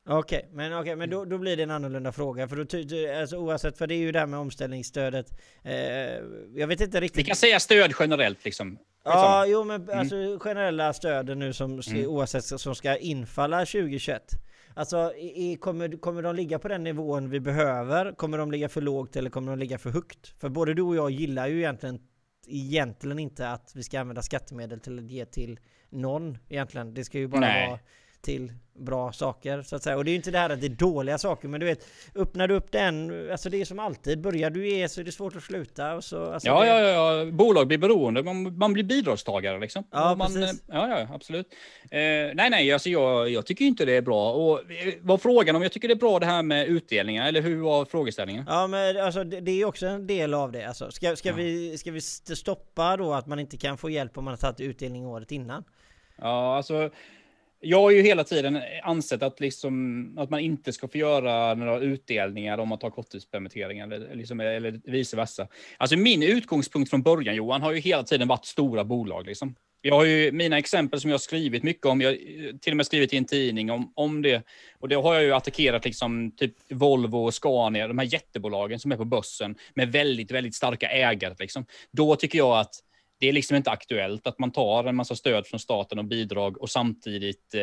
Okej, 0.09 0.37
okay, 0.37 0.49
men, 0.53 0.73
okay, 0.73 0.95
men 0.95 1.09
då, 1.09 1.25
då 1.25 1.37
blir 1.37 1.57
det 1.57 1.63
en 1.63 1.71
annorlunda 1.71 2.11
fråga. 2.11 2.47
För 2.47 2.55
då, 2.55 3.19
alltså, 3.19 3.37
oavsett, 3.37 3.77
för 3.77 3.87
det 3.87 3.95
är 3.95 3.97
ju 3.97 4.11
det 4.11 4.19
här 4.19 4.25
med 4.25 4.39
omställningsstödet. 4.39 5.27
Eh, 5.63 5.73
jag 6.55 6.67
vet 6.67 6.81
inte 6.81 7.01
riktigt. 7.01 7.19
Vi 7.19 7.23
kan 7.23 7.35
säga 7.35 7.59
stöd 7.59 7.93
generellt 7.99 8.45
liksom. 8.45 8.77
Ja, 9.03 9.45
jo 9.45 9.63
men 9.63 9.81
mm. 9.81 9.99
alltså 9.99 10.15
generella 10.39 10.93
stöden 10.93 11.39
nu 11.39 11.53
som 11.53 11.81
mm. 11.87 12.07
oavsett 12.07 12.45
som 12.45 12.75
ska 12.75 12.97
infalla 12.97 13.59
2021. 13.59 14.23
Alltså, 14.75 15.13
i, 15.15 15.57
kommer, 15.61 15.97
kommer 15.97 16.21
de 16.21 16.35
ligga 16.35 16.59
på 16.59 16.67
den 16.67 16.83
nivån 16.83 17.29
vi 17.29 17.39
behöver? 17.39 18.11
Kommer 18.11 18.37
de 18.37 18.51
ligga 18.51 18.69
för 18.69 18.81
lågt 18.81 19.15
eller 19.15 19.29
kommer 19.29 19.51
de 19.51 19.59
ligga 19.59 19.77
för 19.77 19.89
högt? 19.89 20.33
För 20.41 20.49
både 20.49 20.73
du 20.73 20.81
och 20.81 20.95
jag 20.95 21.11
gillar 21.11 21.47
ju 21.47 21.57
egentligen 21.57 21.99
egentligen 22.47 23.19
inte 23.19 23.49
att 23.49 23.71
vi 23.75 23.83
ska 23.83 23.99
använda 23.99 24.21
skattemedel 24.21 24.79
till 24.79 24.99
att 24.99 25.11
ge 25.11 25.25
till 25.25 25.59
någon 25.89 26.37
egentligen. 26.49 26.93
Det 26.93 27.03
ska 27.03 27.19
ju 27.19 27.27
bara 27.27 27.41
Nej. 27.41 27.67
vara 27.67 27.79
till 28.23 28.51
bra 28.75 29.11
saker 29.11 29.61
så 29.61 29.75
att 29.75 29.83
säga. 29.83 29.97
Och 29.97 30.05
det 30.05 30.09
är 30.09 30.13
ju 30.13 30.15
inte 30.15 30.31
det 30.31 30.37
här 30.37 30.49
att 30.49 30.61
det 30.61 30.67
är 30.67 30.69
dåliga 30.69 31.17
saker, 31.17 31.47
men 31.47 31.59
du 31.59 31.65
vet, 31.65 31.87
öppnar 32.15 32.47
du 32.47 32.55
upp 32.55 32.71
den, 32.71 33.27
alltså 33.31 33.49
det 33.49 33.61
är 33.61 33.65
som 33.65 33.79
alltid, 33.79 34.21
börjar 34.21 34.49
du 34.49 34.67
ge 34.67 34.89
så 34.89 35.01
är 35.01 35.05
det 35.05 35.11
svårt 35.11 35.35
att 35.35 35.43
sluta. 35.43 35.95
Och 35.95 36.03
så, 36.03 36.25
alltså 36.25 36.47
ja, 36.47 36.61
det... 36.61 36.67
ja, 36.67 36.79
ja, 36.79 37.31
bolag 37.31 37.67
blir 37.67 37.77
beroende, 37.77 38.23
man, 38.23 38.57
man 38.57 38.73
blir 38.73 38.83
bidragstagare 38.83 39.59
liksom. 39.59 39.83
Ja, 39.91 40.15
man, 40.15 40.33
precis. 40.33 40.63
ja, 40.67 40.99
ja, 40.99 41.07
absolut. 41.15 41.47
Eh, 41.83 41.99
nej, 42.33 42.49
nej, 42.49 42.73
alltså 42.73 42.89
jag, 42.89 43.29
jag 43.29 43.45
tycker 43.45 43.65
inte 43.65 43.85
det 43.85 43.93
är 43.93 44.01
bra. 44.01 44.33
Och 44.33 44.59
eh, 44.59 44.93
var 45.01 45.17
frågan 45.17 45.55
om 45.55 45.61
jag 45.61 45.71
tycker 45.71 45.87
det 45.87 45.93
är 45.93 45.95
bra 45.95 46.19
det 46.19 46.25
här 46.25 46.43
med 46.43 46.67
utdelningar, 46.67 47.27
eller 47.27 47.41
hur 47.41 47.61
var 47.61 47.85
frågeställningen? 47.85 48.45
Ja, 48.47 48.67
men 48.67 48.97
alltså 48.97 49.23
det, 49.23 49.39
det 49.39 49.61
är 49.61 49.65
också 49.65 49.85
en 49.85 50.07
del 50.07 50.33
av 50.33 50.51
det. 50.51 50.65
Alltså, 50.65 50.91
ska, 50.91 51.15
ska, 51.15 51.29
ja. 51.29 51.35
vi, 51.35 51.77
ska 51.77 51.91
vi 51.91 52.01
stoppa 52.01 52.97
då 52.97 53.13
att 53.13 53.27
man 53.27 53.39
inte 53.39 53.57
kan 53.57 53.77
få 53.77 53.89
hjälp 53.89 54.17
om 54.17 54.25
man 54.25 54.31
har 54.31 54.37
tagit 54.37 54.59
utdelning 54.59 55.05
året 55.05 55.31
innan? 55.31 55.63
Ja, 56.17 56.57
alltså 56.57 56.89
jag 57.63 57.81
har 57.81 57.91
ju 57.91 58.01
hela 58.01 58.23
tiden 58.23 58.61
ansett 58.83 59.23
att, 59.23 59.39
liksom, 59.39 60.17
att 60.17 60.29
man 60.29 60.39
inte 60.39 60.73
ska 60.73 60.87
få 60.87 60.97
göra 60.97 61.53
några 61.53 61.79
utdelningar 61.79 62.57
om 62.57 62.69
man 62.69 62.79
tar 62.79 62.89
korttidspermitteringar 62.89 63.91
eller, 63.91 64.15
liksom, 64.15 64.39
eller 64.39 64.81
vice 64.83 65.15
versa. 65.15 65.47
Alltså 65.77 65.97
min 65.97 66.23
utgångspunkt 66.23 66.89
från 66.89 67.01
början 67.01 67.35
Johan 67.35 67.61
har 67.61 67.71
ju 67.71 67.79
hela 67.79 68.03
tiden 68.03 68.27
varit 68.27 68.45
stora 68.45 68.83
bolag. 68.83 69.25
Liksom. 69.25 69.55
Jag 69.81 69.95
har 69.95 70.05
ju 70.05 70.31
mina 70.31 70.57
exempel 70.57 71.01
som 71.01 71.09
jag 71.09 71.13
har 71.13 71.19
skrivit 71.19 71.63
mycket 71.63 71.85
om, 71.85 72.01
jag 72.01 72.17
till 72.61 72.73
och 72.73 72.77
med 72.77 72.85
skrivit 72.85 73.13
i 73.13 73.17
en 73.17 73.25
tidning 73.25 73.71
om, 73.71 73.91
om 73.95 74.21
det. 74.21 74.43
Och 74.79 74.89
det 74.89 74.95
har 74.95 75.13
jag 75.13 75.23
ju 75.23 75.33
attackerat 75.33 75.85
liksom 75.85 76.31
typ 76.31 76.53
Volvo 76.69 77.17
och 77.17 77.33
Scania, 77.33 77.87
de 77.87 77.97
här 77.97 78.13
jättebolagen 78.13 78.79
som 78.79 78.91
är 78.91 78.97
på 78.97 79.05
börsen 79.05 79.55
med 79.73 79.91
väldigt, 79.91 80.31
väldigt 80.31 80.55
starka 80.55 80.87
ägare. 80.89 81.35
Liksom. 81.39 81.65
Då 81.91 82.15
tycker 82.15 82.37
jag 82.37 82.59
att 82.59 82.75
det 83.23 83.29
är 83.29 83.33
liksom 83.33 83.57
inte 83.57 83.71
aktuellt 83.71 84.27
att 84.27 84.39
man 84.39 84.51
tar 84.51 84.83
en 84.83 84.95
massa 84.95 85.15
stöd 85.15 85.47
från 85.47 85.59
staten 85.59 85.99
och 85.99 86.05
bidrag 86.05 86.61
och 86.61 86.69
samtidigt, 86.69 87.55
eh, 87.55 87.61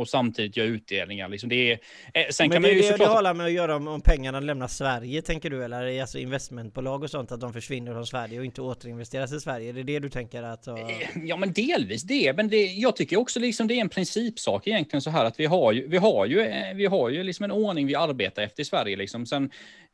och 0.00 0.08
samtidigt 0.08 0.56
gör 0.56 0.64
utdelningar. 0.64 1.28
Liksom 1.28 1.48
det 1.48 1.72
är, 1.72 1.78
eh, 2.14 2.24
sen 2.30 2.44
Men 2.44 2.50
kan 2.50 2.62
det, 2.62 2.68
man 2.68 2.76
ju 2.76 2.82
det, 2.82 2.88
såklart... 2.88 3.08
det 3.08 3.28
har 3.28 3.34
med 3.34 3.46
att 3.46 3.52
göra 3.52 3.76
om, 3.76 3.88
om 3.88 4.00
pengarna 4.00 4.40
lämnar 4.40 4.68
Sverige 4.68 5.22
tänker 5.22 5.50
du 5.50 5.64
eller? 5.64 6.00
Alltså 6.00 6.18
investmentbolag 6.18 7.02
och 7.02 7.10
sånt 7.10 7.32
att 7.32 7.40
de 7.40 7.52
försvinner 7.52 7.92
från 7.92 8.06
Sverige 8.06 8.38
och 8.38 8.44
inte 8.44 8.62
återinvesteras 8.62 9.32
i 9.32 9.40
Sverige? 9.40 9.68
Är 9.68 9.72
det 9.72 9.82
det 9.82 9.98
du 9.98 10.08
tänker 10.08 10.42
att... 10.42 10.66
Och... 10.66 10.78
Ja, 11.24 11.36
men 11.36 11.52
delvis 11.52 12.02
det. 12.02 12.36
Men 12.36 12.48
det, 12.48 12.66
jag 12.66 12.96
tycker 12.96 13.16
också 13.16 13.40
liksom 13.40 13.68
det 13.68 13.74
är 13.74 13.80
en 13.80 13.88
principsak 13.88 14.66
egentligen 14.66 15.02
så 15.02 15.10
här 15.10 15.24
att 15.24 15.40
vi 15.40 15.46
har 15.46 15.72
ju, 15.72 15.88
vi 15.88 15.96
har 15.96 16.26
ju, 16.26 16.40
eh, 16.40 16.74
vi 16.74 16.86
har 16.86 17.08
ju 17.08 17.22
liksom 17.22 17.44
en 17.44 17.52
ordning 17.52 17.86
vi 17.86 17.94
arbetar 17.94 18.42
efter 18.42 18.62
i 18.62 18.64
Sverige 18.64 18.96
liksom. 18.96 19.26
Sen 19.26 19.50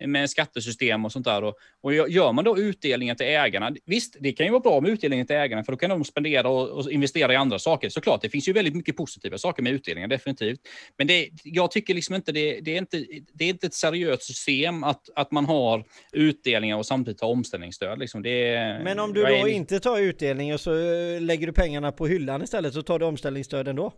med 0.07 0.31
skattesystem 0.31 1.05
och 1.05 1.13
sånt 1.13 1.25
där. 1.25 1.45
Och, 1.45 1.55
och 1.81 1.93
gör 1.95 2.33
man 2.33 2.45
då 2.45 2.59
utdelningar 2.59 3.15
till 3.15 3.27
ägarna, 3.27 3.75
visst, 3.85 4.17
det 4.21 4.33
kan 4.33 4.47
ju 4.47 4.53
vara 4.53 4.61
bra 4.61 4.81
med 4.81 4.91
utdelningen 4.93 5.27
till 5.27 5.37
ägarna, 5.37 5.65
för 5.65 5.73
då 5.73 5.79
kan 5.79 5.91
de 5.91 6.05
spendera 6.05 6.49
och, 6.49 6.69
och 6.69 6.91
investera 6.91 7.33
i 7.33 7.37
andra 7.37 7.59
saker. 7.59 7.89
Såklart, 7.89 8.23
det 8.23 8.29
finns 8.29 8.49
ju 8.49 8.53
väldigt 8.53 8.75
mycket 8.75 8.97
positiva 8.97 9.39
saker 9.39 9.63
med 9.63 9.73
utdelningar, 9.73 10.09
definitivt. 10.09 10.61
Men 10.99 11.07
det, 11.07 11.31
jag 11.45 11.71
tycker 11.71 11.95
liksom 11.95 12.15
inte 12.15 12.33
det, 12.33 12.61
det, 12.61 12.75
är 12.75 12.79
inte, 12.79 13.05
det 13.33 13.45
är 13.45 13.49
inte 13.49 13.67
ett 13.67 13.75
seriöst 13.75 14.23
system 14.23 14.85
att, 14.85 15.09
att 15.15 15.31
man 15.31 15.45
har 15.45 15.85
utdelningar 16.13 16.77
och 16.77 16.87
samtidigt 16.87 17.21
har 17.21 17.29
omställningsstöd. 17.29 17.99
Liksom. 17.99 18.23
Det, 18.23 18.81
Men 18.85 18.99
om 18.99 19.13
du 19.13 19.23
då 19.23 19.29
är... 19.29 19.47
inte 19.47 19.81
tar 19.81 19.99
utdelning 19.99 20.55
och 20.55 20.61
så 20.61 20.73
eh, 20.75 21.21
lägger 21.21 21.47
du 21.47 21.53
pengarna 21.53 21.93
på 21.93 22.07
hyllan 22.07 22.43
istället 22.43 22.75
så 22.75 22.83
tar 22.83 22.99
du 22.99 23.05
omställningsstöd 23.05 23.69
ändå? 23.69 23.93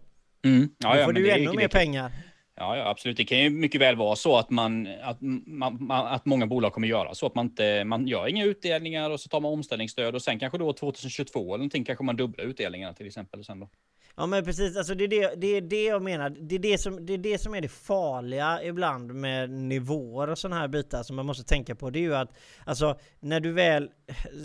Mm. 0.45 0.69
Ja, 0.79 0.97
då 0.97 1.05
får 1.05 1.13
du 1.13 1.23
det, 1.23 1.31
ännu 1.31 1.53
mer 1.53 1.69
pengar. 1.69 2.13
Ja, 2.57 2.77
ja, 2.77 2.89
absolut. 2.89 3.17
Det 3.17 3.25
kan 3.25 3.39
ju 3.39 3.51
mycket 3.51 3.81
väl 3.81 3.97
vara 3.97 4.17
så 4.17 4.37
att, 4.37 4.51
man, 4.51 4.89
att, 5.03 5.19
man, 5.47 5.91
att 5.91 6.25
många 6.25 6.47
bolag 6.47 6.73
kommer 6.73 6.89
göra 6.89 7.15
så 7.15 7.27
att 7.27 7.35
man 7.35 7.47
inte 7.47 7.85
man 7.85 8.07
gör 8.07 8.29
inga 8.29 8.45
utdelningar 8.45 9.11
och 9.11 9.21
så 9.21 9.29
tar 9.29 9.41
man 9.41 9.53
omställningsstöd 9.53 10.15
och 10.15 10.23
sen 10.23 10.39
kanske 10.39 10.59
då 10.59 10.73
2022 10.73 11.41
eller 11.41 11.59
någonting 11.59 11.85
kanske 11.85 12.05
man 12.05 12.17
dubblar 12.17 12.45
utdelningarna 12.45 12.95
till 12.95 13.07
exempel. 13.07 13.45
Sen 13.45 13.61
då. 13.61 13.69
Ja 14.17 14.27
men 14.27 14.45
precis, 14.45 14.77
alltså 14.77 14.95
det 14.95 15.05
är 15.05 15.09
det, 15.09 15.35
det 15.37 15.47
är 15.47 15.61
det 15.61 15.85
jag 15.85 16.03
menar. 16.03 16.31
Det 16.31 16.55
är 16.55 16.59
det, 16.59 16.79
som, 16.79 17.07
det 17.07 17.15
är 17.15 17.19
det 17.19 17.39
som 17.39 17.55
är 17.55 17.61
det 17.61 17.69
farliga 17.69 18.63
ibland 18.63 19.15
med 19.15 19.51
nivåer 19.51 20.31
och 20.31 20.39
sådana 20.39 20.61
här 20.61 20.69
bitar 20.69 21.03
som 21.03 21.17
man 21.17 21.27
måste 21.27 21.45
tänka 21.45 21.75
på. 21.75 21.91
Det 21.91 21.99
är 21.99 22.03
ju 22.03 22.17
att 22.17 22.37
alltså 22.67 22.99
när 23.21 23.41
du 23.41 23.53
väl 23.53 23.91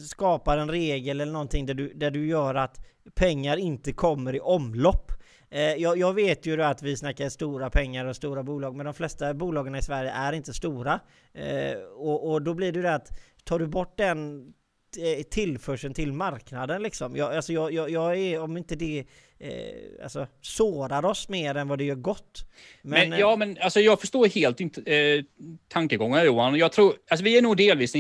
skapar 0.10 0.57
en 0.57 0.72
regel 0.72 1.22
eller 1.22 1.34
någonting 1.34 1.66
där 1.66 1.74
du, 1.74 1.93
där 1.93 2.12
du 2.12 2.28
gör 2.28 2.55
att 2.55 2.86
pengar 3.16 3.57
inte 3.57 3.93
kommer 3.93 4.36
i 4.36 4.39
omlopp 4.39 5.12
Eh, 5.52 5.62
jag, 5.62 5.97
jag, 5.97 6.14
vet 6.14 6.45
ju 6.45 6.64
att 6.64 6.82
vi 6.84 6.97
snackar 6.97 7.30
stora 7.30 7.70
pengar 7.70 8.06
och 8.06 8.16
stora 8.16 8.43
bolag, 8.43 8.76
men 8.76 8.86
de 8.86 8.93
flesta 8.93 9.34
bolagen 9.34 9.76
i 9.76 9.82
Sverige 9.82 10.12
är 10.12 10.34
inte 10.34 10.54
stora. 10.54 11.00
Eh, 11.34 11.78
och, 11.95 12.32
och, 12.32 12.41
då 12.41 12.54
blir 12.54 12.72
det 12.72 12.78
ju 12.78 12.84
det 12.84 12.95
att 12.95 13.20
tar 13.43 13.60
du 13.60 13.68
bort 13.68 13.97
den 13.97 14.54
eh, 14.97 15.24
tillförseln 15.24 15.93
till 15.93 16.14
marknaden 16.14 16.84
liksom. 16.84 17.16
Jag, 17.16 17.36
alltså 17.36 17.54
jag, 17.54 17.72
jag, 17.72 17.89
jag 17.89 18.18
är, 18.18 18.41
om 18.41 18.58
inte 18.58 18.76
det 18.76 19.06
eh, 19.40 20.04
alltså, 20.04 20.28
sårar 20.42 21.06
oss 21.06 21.30
mer 21.30 21.56
än 21.56 21.68
vad 21.68 21.78
det 21.78 21.84
gör 21.84 21.96
gott. 21.96 22.46
Men, 22.82 23.10
men 23.10 23.20
ja, 23.20 23.36
men 23.36 23.58
alltså 23.62 23.80
jag 23.80 24.00
förstår 24.00 24.28
helt 24.28 24.60
inte 24.60 24.94
eh, 24.94 25.24
tankegångar 25.68 26.26
Johan. 26.26 26.56
Jag 26.56 26.72
tror, 26.72 26.94
alltså 27.10 27.24
vi 27.24 27.38
är 27.38 27.42
nog 27.42 27.58
delvis 27.58 27.96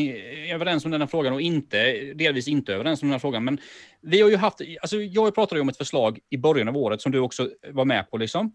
överens 0.53 0.85
om 0.85 0.91
den 0.91 1.01
här 1.01 1.07
frågan 1.07 1.33
och 1.33 1.41
inte, 1.41 1.93
delvis 2.13 2.47
inte 2.47 2.73
överens 2.73 3.01
om 3.01 3.07
den 3.07 3.13
här 3.13 3.19
frågan. 3.19 3.43
Men 3.43 3.57
vi 4.01 4.21
har 4.21 4.29
ju 4.29 4.37
haft, 4.37 4.61
alltså 4.81 5.01
jag 5.01 5.35
pratade 5.35 5.59
ju 5.59 5.61
om 5.61 5.69
ett 5.69 5.77
förslag 5.77 6.19
i 6.29 6.37
början 6.37 6.67
av 6.67 6.77
året 6.77 7.01
som 7.01 7.11
du 7.11 7.19
också 7.19 7.49
var 7.71 7.85
med 7.85 8.11
på 8.11 8.17
liksom 8.17 8.51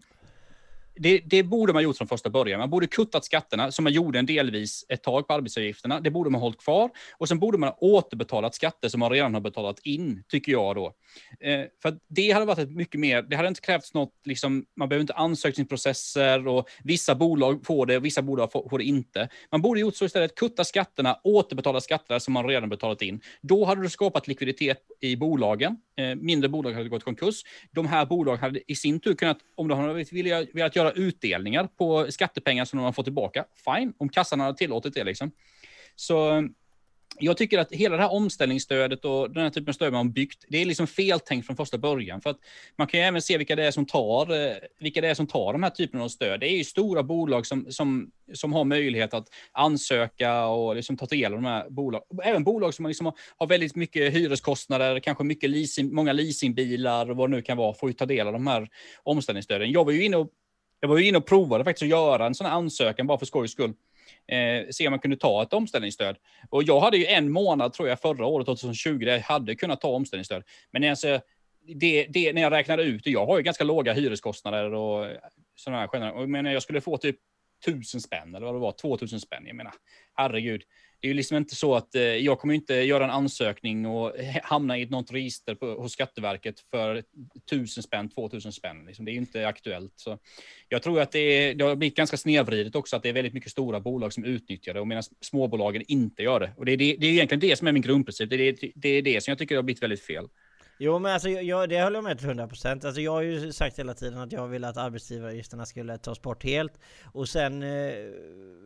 det, 0.95 1.21
det, 1.25 1.43
borde 1.43 1.73
man 1.73 1.83
gjort 1.83 1.97
från 1.97 2.07
första 2.07 2.29
början. 2.29 2.59
Man 2.59 2.69
borde 2.69 2.87
kuttat 2.87 3.25
skatterna, 3.25 3.71
som 3.71 3.83
man 3.83 3.93
gjorde 3.93 4.19
en 4.19 4.25
delvis 4.25 4.85
ett 4.89 5.03
tag 5.03 5.27
på 5.27 5.33
arbetsgivaravgifterna. 5.33 5.99
Det 5.99 6.11
borde 6.11 6.29
man 6.29 6.41
hållit 6.41 6.57
kvar. 6.57 6.89
Och 7.17 7.27
sen 7.27 7.39
borde 7.39 7.57
man 7.57 7.69
ha 7.69 7.77
återbetalat 7.79 8.55
skatter 8.55 8.89
som 8.89 8.99
man 8.99 9.09
redan 9.09 9.33
har 9.33 9.41
betalat 9.41 9.79
in, 9.79 10.23
tycker 10.27 10.51
jag 10.51 10.75
då. 10.75 10.93
Eh, 11.39 11.61
för 11.81 11.97
det 12.07 12.31
hade 12.31 12.45
varit 12.45 12.71
mycket 12.71 12.99
mer, 12.99 13.21
det 13.21 13.35
hade 13.35 13.47
inte 13.47 13.61
krävts 13.61 13.93
något, 13.93 14.11
liksom, 14.25 14.65
man 14.75 14.89
behöver 14.89 15.01
inte 15.01 15.13
ansökningsprocesser 15.13 16.47
och 16.47 16.69
vissa 16.83 17.15
bolag 17.15 17.65
får 17.65 17.85
det, 17.85 17.99
vissa 17.99 18.21
bolag 18.21 18.51
får, 18.51 18.69
får 18.69 18.77
det 18.77 18.83
inte. 18.83 19.29
Man 19.51 19.61
borde 19.61 19.79
gjort 19.79 19.95
så 19.95 20.05
istället, 20.05 20.35
kutta 20.35 20.63
skatterna, 20.63 21.19
återbetala 21.23 21.81
skatterna 21.81 22.19
som 22.19 22.33
man 22.33 22.47
redan 22.47 22.69
betalat 22.69 23.01
in. 23.01 23.21
Då 23.41 23.65
hade 23.65 23.81
du 23.81 23.89
skapat 23.89 24.27
likviditet 24.27 24.77
i 25.01 25.15
bolagen. 25.15 25.77
Eh, 25.97 26.15
mindre 26.15 26.49
bolag 26.49 26.71
hade 26.73 26.89
gått 26.89 27.03
konkurs. 27.03 27.43
De 27.71 27.87
här 27.87 28.05
bolagen 28.05 28.39
hade 28.39 28.71
i 28.71 28.75
sin 28.75 28.99
tur 28.99 29.13
kunnat, 29.13 29.37
om 29.55 29.67
de 29.67 29.79
hade 29.79 30.05
velat 30.53 30.75
göra 30.75 30.84
utdelningar 30.91 31.69
på 31.77 32.11
skattepengar 32.11 32.65
som 32.65 32.77
de 32.77 32.83
har 32.83 32.91
fått 32.91 33.05
tillbaka, 33.05 33.45
fine, 33.65 33.93
om 33.97 34.09
kassan 34.09 34.39
hade 34.39 34.57
tillåtit 34.57 34.93
det 34.93 35.03
liksom. 35.03 35.31
Så 35.95 36.43
jag 37.19 37.37
tycker 37.37 37.59
att 37.59 37.71
hela 37.71 37.95
det 37.95 38.01
här 38.01 38.13
omställningsstödet 38.13 39.05
och 39.05 39.31
den 39.31 39.43
här 39.43 39.49
typen 39.49 39.69
av 39.69 39.73
stöd 39.73 39.93
man 39.93 40.11
byggt, 40.11 40.45
det 40.47 40.61
är 40.61 40.65
liksom 40.65 40.87
feltänkt 40.87 41.45
från 41.45 41.55
första 41.55 41.77
början. 41.77 42.21
För 42.21 42.29
att 42.29 42.39
man 42.77 42.87
kan 42.87 42.99
ju 42.99 43.05
även 43.05 43.21
se 43.21 43.37
vilka 43.37 43.55
det 43.55 43.63
är 43.63 43.71
som 43.71 43.85
tar, 43.85 44.31
eh, 44.31 44.55
vilka 44.79 45.01
det 45.01 45.07
är 45.07 45.13
som 45.13 45.27
tar 45.27 45.53
de 45.53 45.63
här 45.63 45.69
typerna 45.69 46.03
av 46.03 46.07
stöd. 46.07 46.39
Det 46.39 46.47
är 46.47 46.57
ju 46.57 46.63
stora 46.63 47.03
bolag 47.03 47.45
som, 47.45 47.71
som, 47.71 48.11
som 48.33 48.53
har 48.53 48.63
möjlighet 48.63 49.13
att 49.13 49.27
ansöka 49.51 50.45
och 50.45 50.75
liksom 50.75 50.97
ta 50.97 51.05
del 51.05 51.33
av 51.33 51.41
de 51.41 51.45
här 51.45 51.69
bolagen. 51.69 52.07
Även 52.23 52.43
bolag 52.43 52.73
som 52.73 52.85
liksom 52.85 53.11
har 53.37 53.47
väldigt 53.47 53.75
mycket 53.75 54.13
hyreskostnader, 54.13 54.99
kanske 54.99 55.23
mycket 55.23 55.49
leasing, 55.49 55.95
många 55.95 56.13
leasingbilar 56.13 57.09
och 57.09 57.17
vad 57.17 57.29
det 57.29 57.35
nu 57.35 57.41
kan 57.41 57.57
vara, 57.57 57.73
får 57.73 57.89
ju 57.89 57.93
ta 57.93 58.05
del 58.05 58.27
av 58.27 58.33
de 58.33 58.47
här 58.47 58.67
omställningsstöden. 59.03 59.71
Jag 59.71 59.85
var 59.85 59.91
ju 59.91 60.05
inne 60.05 60.17
och 60.17 60.29
jag 60.79 60.89
var 60.89 60.97
ju 60.97 61.07
inne 61.07 61.17
och 61.17 61.25
provade 61.25 61.63
faktiskt 61.63 61.83
att 61.83 61.89
göra 61.89 62.25
en 62.25 62.35
sån 62.35 62.47
här 62.47 62.53
ansökan 62.53 63.07
bara 63.07 63.19
för 63.19 63.25
skojs 63.25 63.51
skull. 63.51 63.73
Eh, 64.27 64.69
se 64.71 64.87
om 64.87 64.91
man 64.91 64.99
kunde 64.99 65.17
ta 65.17 65.43
ett 65.43 65.53
omställningsstöd. 65.53 66.17
Och 66.49 66.63
jag 66.63 66.79
hade 66.79 66.97
ju 66.97 67.05
en 67.05 67.31
månad, 67.31 67.73
tror 67.73 67.89
jag, 67.89 67.99
förra 67.99 68.25
året, 68.25 68.45
2020, 68.45 68.97
där 68.97 69.11
jag 69.11 69.19
hade 69.19 69.55
kunnat 69.55 69.81
ta 69.81 69.87
omställningsstöd. 69.87 70.43
Men 70.71 70.89
alltså, 70.89 71.19
det, 71.75 72.05
det, 72.09 72.33
när 72.33 72.41
jag 72.41 72.51
räknade 72.51 72.83
ut 72.83 73.03
det, 73.03 73.09
jag 73.09 73.25
har 73.25 73.37
ju 73.37 73.43
ganska 73.43 73.63
låga 73.63 73.93
hyreskostnader 73.93 74.73
och 74.73 75.07
sådana 75.55 75.79
här 75.79 75.87
skillnader. 75.87 76.27
Men 76.27 76.45
jag 76.45 76.63
skulle 76.63 76.81
få 76.81 76.97
typ 76.97 77.17
tusen 77.65 78.01
spänn 78.01 78.35
eller 78.35 78.45
vad 78.45 78.55
det 78.55 78.59
var, 78.59 78.71
2000 78.71 79.19
spänn. 79.19 79.43
Jag 79.47 79.55
menar, 79.55 79.73
herregud 80.13 80.61
det 80.99 81.07
är 81.07 81.09
ju 81.09 81.13
liksom 81.13 81.37
inte 81.37 81.55
så 81.55 81.75
att 81.75 81.95
eh, 81.95 82.01
jag 82.01 82.39
kommer 82.39 82.53
inte 82.53 82.73
göra 82.73 83.03
en 83.03 83.09
ansökning 83.09 83.85
och 83.85 84.13
hamna 84.43 84.77
i 84.77 84.85
något 84.85 85.11
register 85.11 85.55
på, 85.55 85.65
hos 85.65 85.93
Skatteverket 85.93 86.59
för 86.71 87.03
tusen 87.49 87.83
spänn, 87.83 88.09
2000 88.09 88.51
spänn. 88.51 88.85
Liksom. 88.85 89.05
Det 89.05 89.11
är 89.11 89.13
ju 89.13 89.19
inte 89.19 89.47
aktuellt. 89.47 89.93
Så 89.95 90.17
jag 90.69 90.81
tror 90.83 91.01
att 91.01 91.11
det, 91.11 91.19
är, 91.19 91.55
det 91.55 91.65
har 91.65 91.75
blivit 91.75 91.97
ganska 91.97 92.17
snedvridet 92.17 92.75
också, 92.75 92.95
att 92.95 93.03
det 93.03 93.09
är 93.09 93.13
väldigt 93.13 93.33
mycket 93.33 93.51
stora 93.51 93.79
bolag 93.79 94.13
som 94.13 94.25
utnyttjar 94.25 94.73
det 94.73 94.79
och 94.79 94.87
medan 94.87 95.03
småbolagen 95.21 95.83
inte 95.87 96.23
gör 96.23 96.39
det. 96.39 96.53
Och 96.57 96.65
det 96.65 96.71
är, 96.71 96.77
det, 96.77 96.95
det 96.99 97.07
är 97.07 97.11
egentligen 97.11 97.39
det 97.39 97.55
som 97.55 97.67
är 97.67 97.71
min 97.71 97.81
grundprincip. 97.81 98.29
Det 98.29 98.35
är 98.35 98.53
det, 98.61 98.71
det 98.75 98.89
är 98.89 99.01
det 99.01 99.23
som 99.23 99.31
jag 99.31 99.37
tycker 99.37 99.55
har 99.55 99.63
blivit 99.63 99.83
väldigt 99.83 100.05
fel. 100.05 100.27
Jo 100.77 100.99
men 100.99 101.13
alltså 101.13 101.29
jag, 101.29 101.69
det 101.69 101.83
håller 101.83 101.97
jag 101.97 102.03
med 102.03 102.19
till 102.19 102.29
100% 102.29 102.85
Alltså 102.85 103.01
jag 103.01 103.11
har 103.11 103.21
ju 103.21 103.53
sagt 103.53 103.79
hela 103.79 103.93
tiden 103.93 104.19
att 104.19 104.31
jag 104.31 104.47
vill 104.47 104.63
att 104.63 104.77
arbetsgivaravgifterna 104.77 105.65
skulle 105.65 105.97
tas 105.97 106.21
bort 106.21 106.43
helt. 106.43 106.73
Och 107.13 107.29
sen 107.29 107.63
eh, 107.63 107.93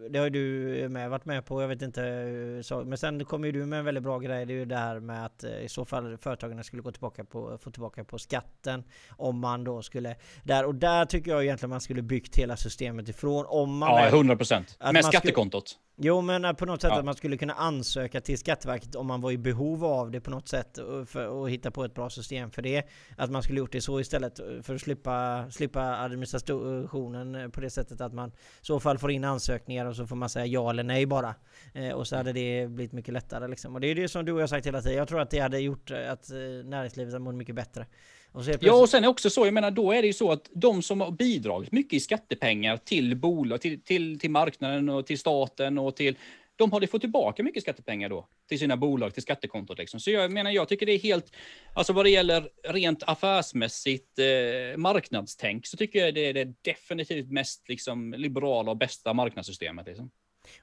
Det 0.10 0.20
har 0.20 0.24
ju 0.24 0.30
du 0.30 0.90
med 0.90 1.10
varit 1.10 1.26
med 1.26 1.46
på, 1.46 1.62
jag 1.62 1.68
vet 1.68 1.82
inte 1.82 2.62
så, 2.64 2.84
Men 2.84 2.98
sen 2.98 3.26
kommer 3.26 3.46
ju 3.46 3.52
du 3.52 3.66
med 3.66 3.80
en 3.80 3.86
väldigt 3.86 4.04
bra 4.04 4.20
grej. 4.20 4.46
Det 4.46 4.54
är 4.54 4.56
ju 4.56 4.66
det 4.66 4.78
här 4.78 5.00
med 5.00 5.26
att 5.26 5.44
eh, 5.44 5.60
i 5.60 5.70
så 5.70 5.86
fall 5.86 6.18
företagen 6.18 6.64
skulle 6.64 6.82
gå 6.82 6.92
tillbaka 6.92 7.24
på, 7.24 7.58
få 7.58 7.72
tillbaka 7.72 8.04
på 8.04 8.18
skatten 8.18 8.84
Om 9.10 9.40
man 9.40 9.64
då 9.64 9.82
skulle 9.82 10.16
där 10.44 10.66
Och 10.66 10.76
där 10.76 11.06
tycker 11.06 11.32
jag 11.32 11.44
egentligen 11.44 11.70
man 11.70 11.82
skulle 11.82 12.02
byggt 12.02 12.38
hela 12.38 12.58
systemet 12.58 13.10
ifrån 13.10 13.46
om 13.48 13.78
man 13.78 13.90
Ja, 13.90 14.10
100% 14.10 14.94
Med 14.94 15.06
skattekontot. 15.06 15.70
Skulle, 15.70 15.90
Jo 16.02 16.22
men 16.22 16.56
på 16.56 16.66
något 16.66 16.82
sätt 16.82 16.92
ja. 16.92 17.00
att 17.00 17.06
man 17.06 17.16
skulle 17.16 17.38
kunna 17.38 17.54
ansöka 17.54 18.22
till 18.22 18.38
Skatteverket 18.38 18.96
om 18.96 19.08
man 19.08 19.22
var 19.22 19.32
i 19.32 19.38
behov 19.38 19.86
av 19.86 20.12
det 20.12 20.22
på 20.22 20.32
något 20.32 20.48
sätt 20.48 20.80
för 21.06 21.44
att 21.44 21.50
hitta 21.50 21.72
på 21.72 21.84
ett 21.84 21.94
bra 22.00 22.10
system 22.10 22.52
för 22.52 22.62
det. 22.62 22.84
Att 23.18 23.32
man 23.32 23.44
skulle 23.44 23.60
gjort 23.60 23.72
det 23.72 23.82
så 23.82 24.00
istället 24.00 24.40
för 24.64 24.76
att 24.76 24.82
slippa, 24.82 25.46
slippa 25.52 25.82
administrationen 25.82 27.52
på 27.52 27.62
det 27.62 27.70
sättet 27.70 28.02
att 28.02 28.14
man 28.14 28.30
i 28.30 28.34
så 28.62 28.80
fall 28.80 28.98
får 28.98 29.12
in 29.12 29.24
ansökningar 29.24 29.86
och 29.86 29.96
så 29.96 30.08
får 30.08 30.16
man 30.16 30.30
säga 30.30 30.46
ja 30.46 30.70
eller 30.70 30.84
nej 30.84 31.06
bara. 31.06 31.36
Eh, 31.74 31.92
och 31.92 32.08
så 32.08 32.16
hade 32.16 32.34
det 32.34 32.68
blivit 32.70 32.92
mycket 32.92 33.14
lättare 33.14 33.48
liksom. 33.48 33.76
Och 33.76 33.82
det 33.82 33.88
är 33.88 33.96
det 33.96 34.08
som 34.08 34.26
du 34.26 34.32
och 34.32 34.42
jag 34.42 34.50
sagt 34.50 34.68
hela 34.68 34.82
tiden. 34.82 34.98
Jag 34.98 35.08
tror 35.08 35.22
att 35.22 35.30
det 35.30 35.40
hade 35.40 35.60
gjort 35.60 35.92
att 35.92 36.32
eh, 36.32 36.38
näringslivet 36.66 37.14
hade 37.14 37.24
mått 37.24 37.36
mycket 37.36 37.56
bättre. 37.56 37.86
Och 38.32 38.44
ja, 38.62 38.74
och 38.74 38.90
sen 38.90 39.04
är 39.04 39.08
också 39.08 39.30
så, 39.30 39.46
jag 39.46 39.54
menar, 39.54 39.72
då 39.72 39.92
är 39.92 40.02
det 40.02 40.08
ju 40.08 40.14
så 40.14 40.32
att 40.32 40.50
de 40.54 40.82
som 40.82 41.02
har 41.02 41.12
bidragit 41.12 41.72
mycket 41.72 41.94
i 41.94 42.00
skattepengar 42.00 42.78
till 42.78 43.16
bolag, 43.16 43.62
till, 43.62 43.82
till, 43.82 44.20
till 44.20 44.32
marknaden 44.32 44.90
och 44.90 45.06
till 45.06 45.20
staten 45.20 45.78
och 45.78 45.96
till 45.96 46.16
de 46.60 46.72
har 46.72 46.88
fått 46.88 47.02
tillbaka 47.02 47.44
mycket 47.44 47.64
skattepengar 47.64 48.10
då 48.10 48.28
till 48.50 48.60
sina 48.60 48.78
bolag, 48.78 49.14
till 49.14 49.24
skattekontot. 49.24 49.78
Liksom. 49.78 50.00
Så 50.00 50.12
jag 50.12 50.32
menar, 50.32 50.52
jag 50.52 50.68
tycker 50.68 50.86
det 50.86 50.92
är 50.92 51.00
helt, 51.00 51.36
alltså 51.74 51.94
vad 51.94 52.06
det 52.06 52.10
gäller 52.10 52.50
rent 52.64 53.04
affärsmässigt 53.04 54.20
eh, 54.20 54.78
marknadstänk, 54.78 55.68
så 55.68 55.78
tycker 55.78 56.06
jag 56.06 56.14
det 56.14 56.26
är 56.26 56.34
det 56.34 56.54
definitivt 56.62 57.32
mest 57.32 57.70
liksom, 57.70 58.14
liberala 58.14 58.72
och 58.72 58.78
bästa 58.78 59.14
marknadssystemet. 59.14 59.88
Liksom. 59.88 60.12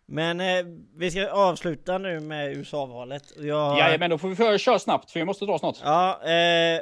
Men 0.07 0.41
eh, 0.41 0.65
vi 0.97 1.11
ska 1.11 1.31
avsluta 1.31 1.99
nu 1.99 2.21
med 2.21 2.57
USA-valet. 2.57 3.33
Jag... 3.37 3.79
Ja, 3.79 3.97
men 3.99 4.11
då 4.11 4.19
får 4.19 4.53
vi 4.53 4.59
köra 4.59 4.79
snabbt, 4.79 5.11
för 5.11 5.21
jag 5.21 5.27
måste 5.27 5.45
dra 5.45 5.59
snart. 5.59 5.77
Ja, 5.83 6.23
eh 6.25 6.81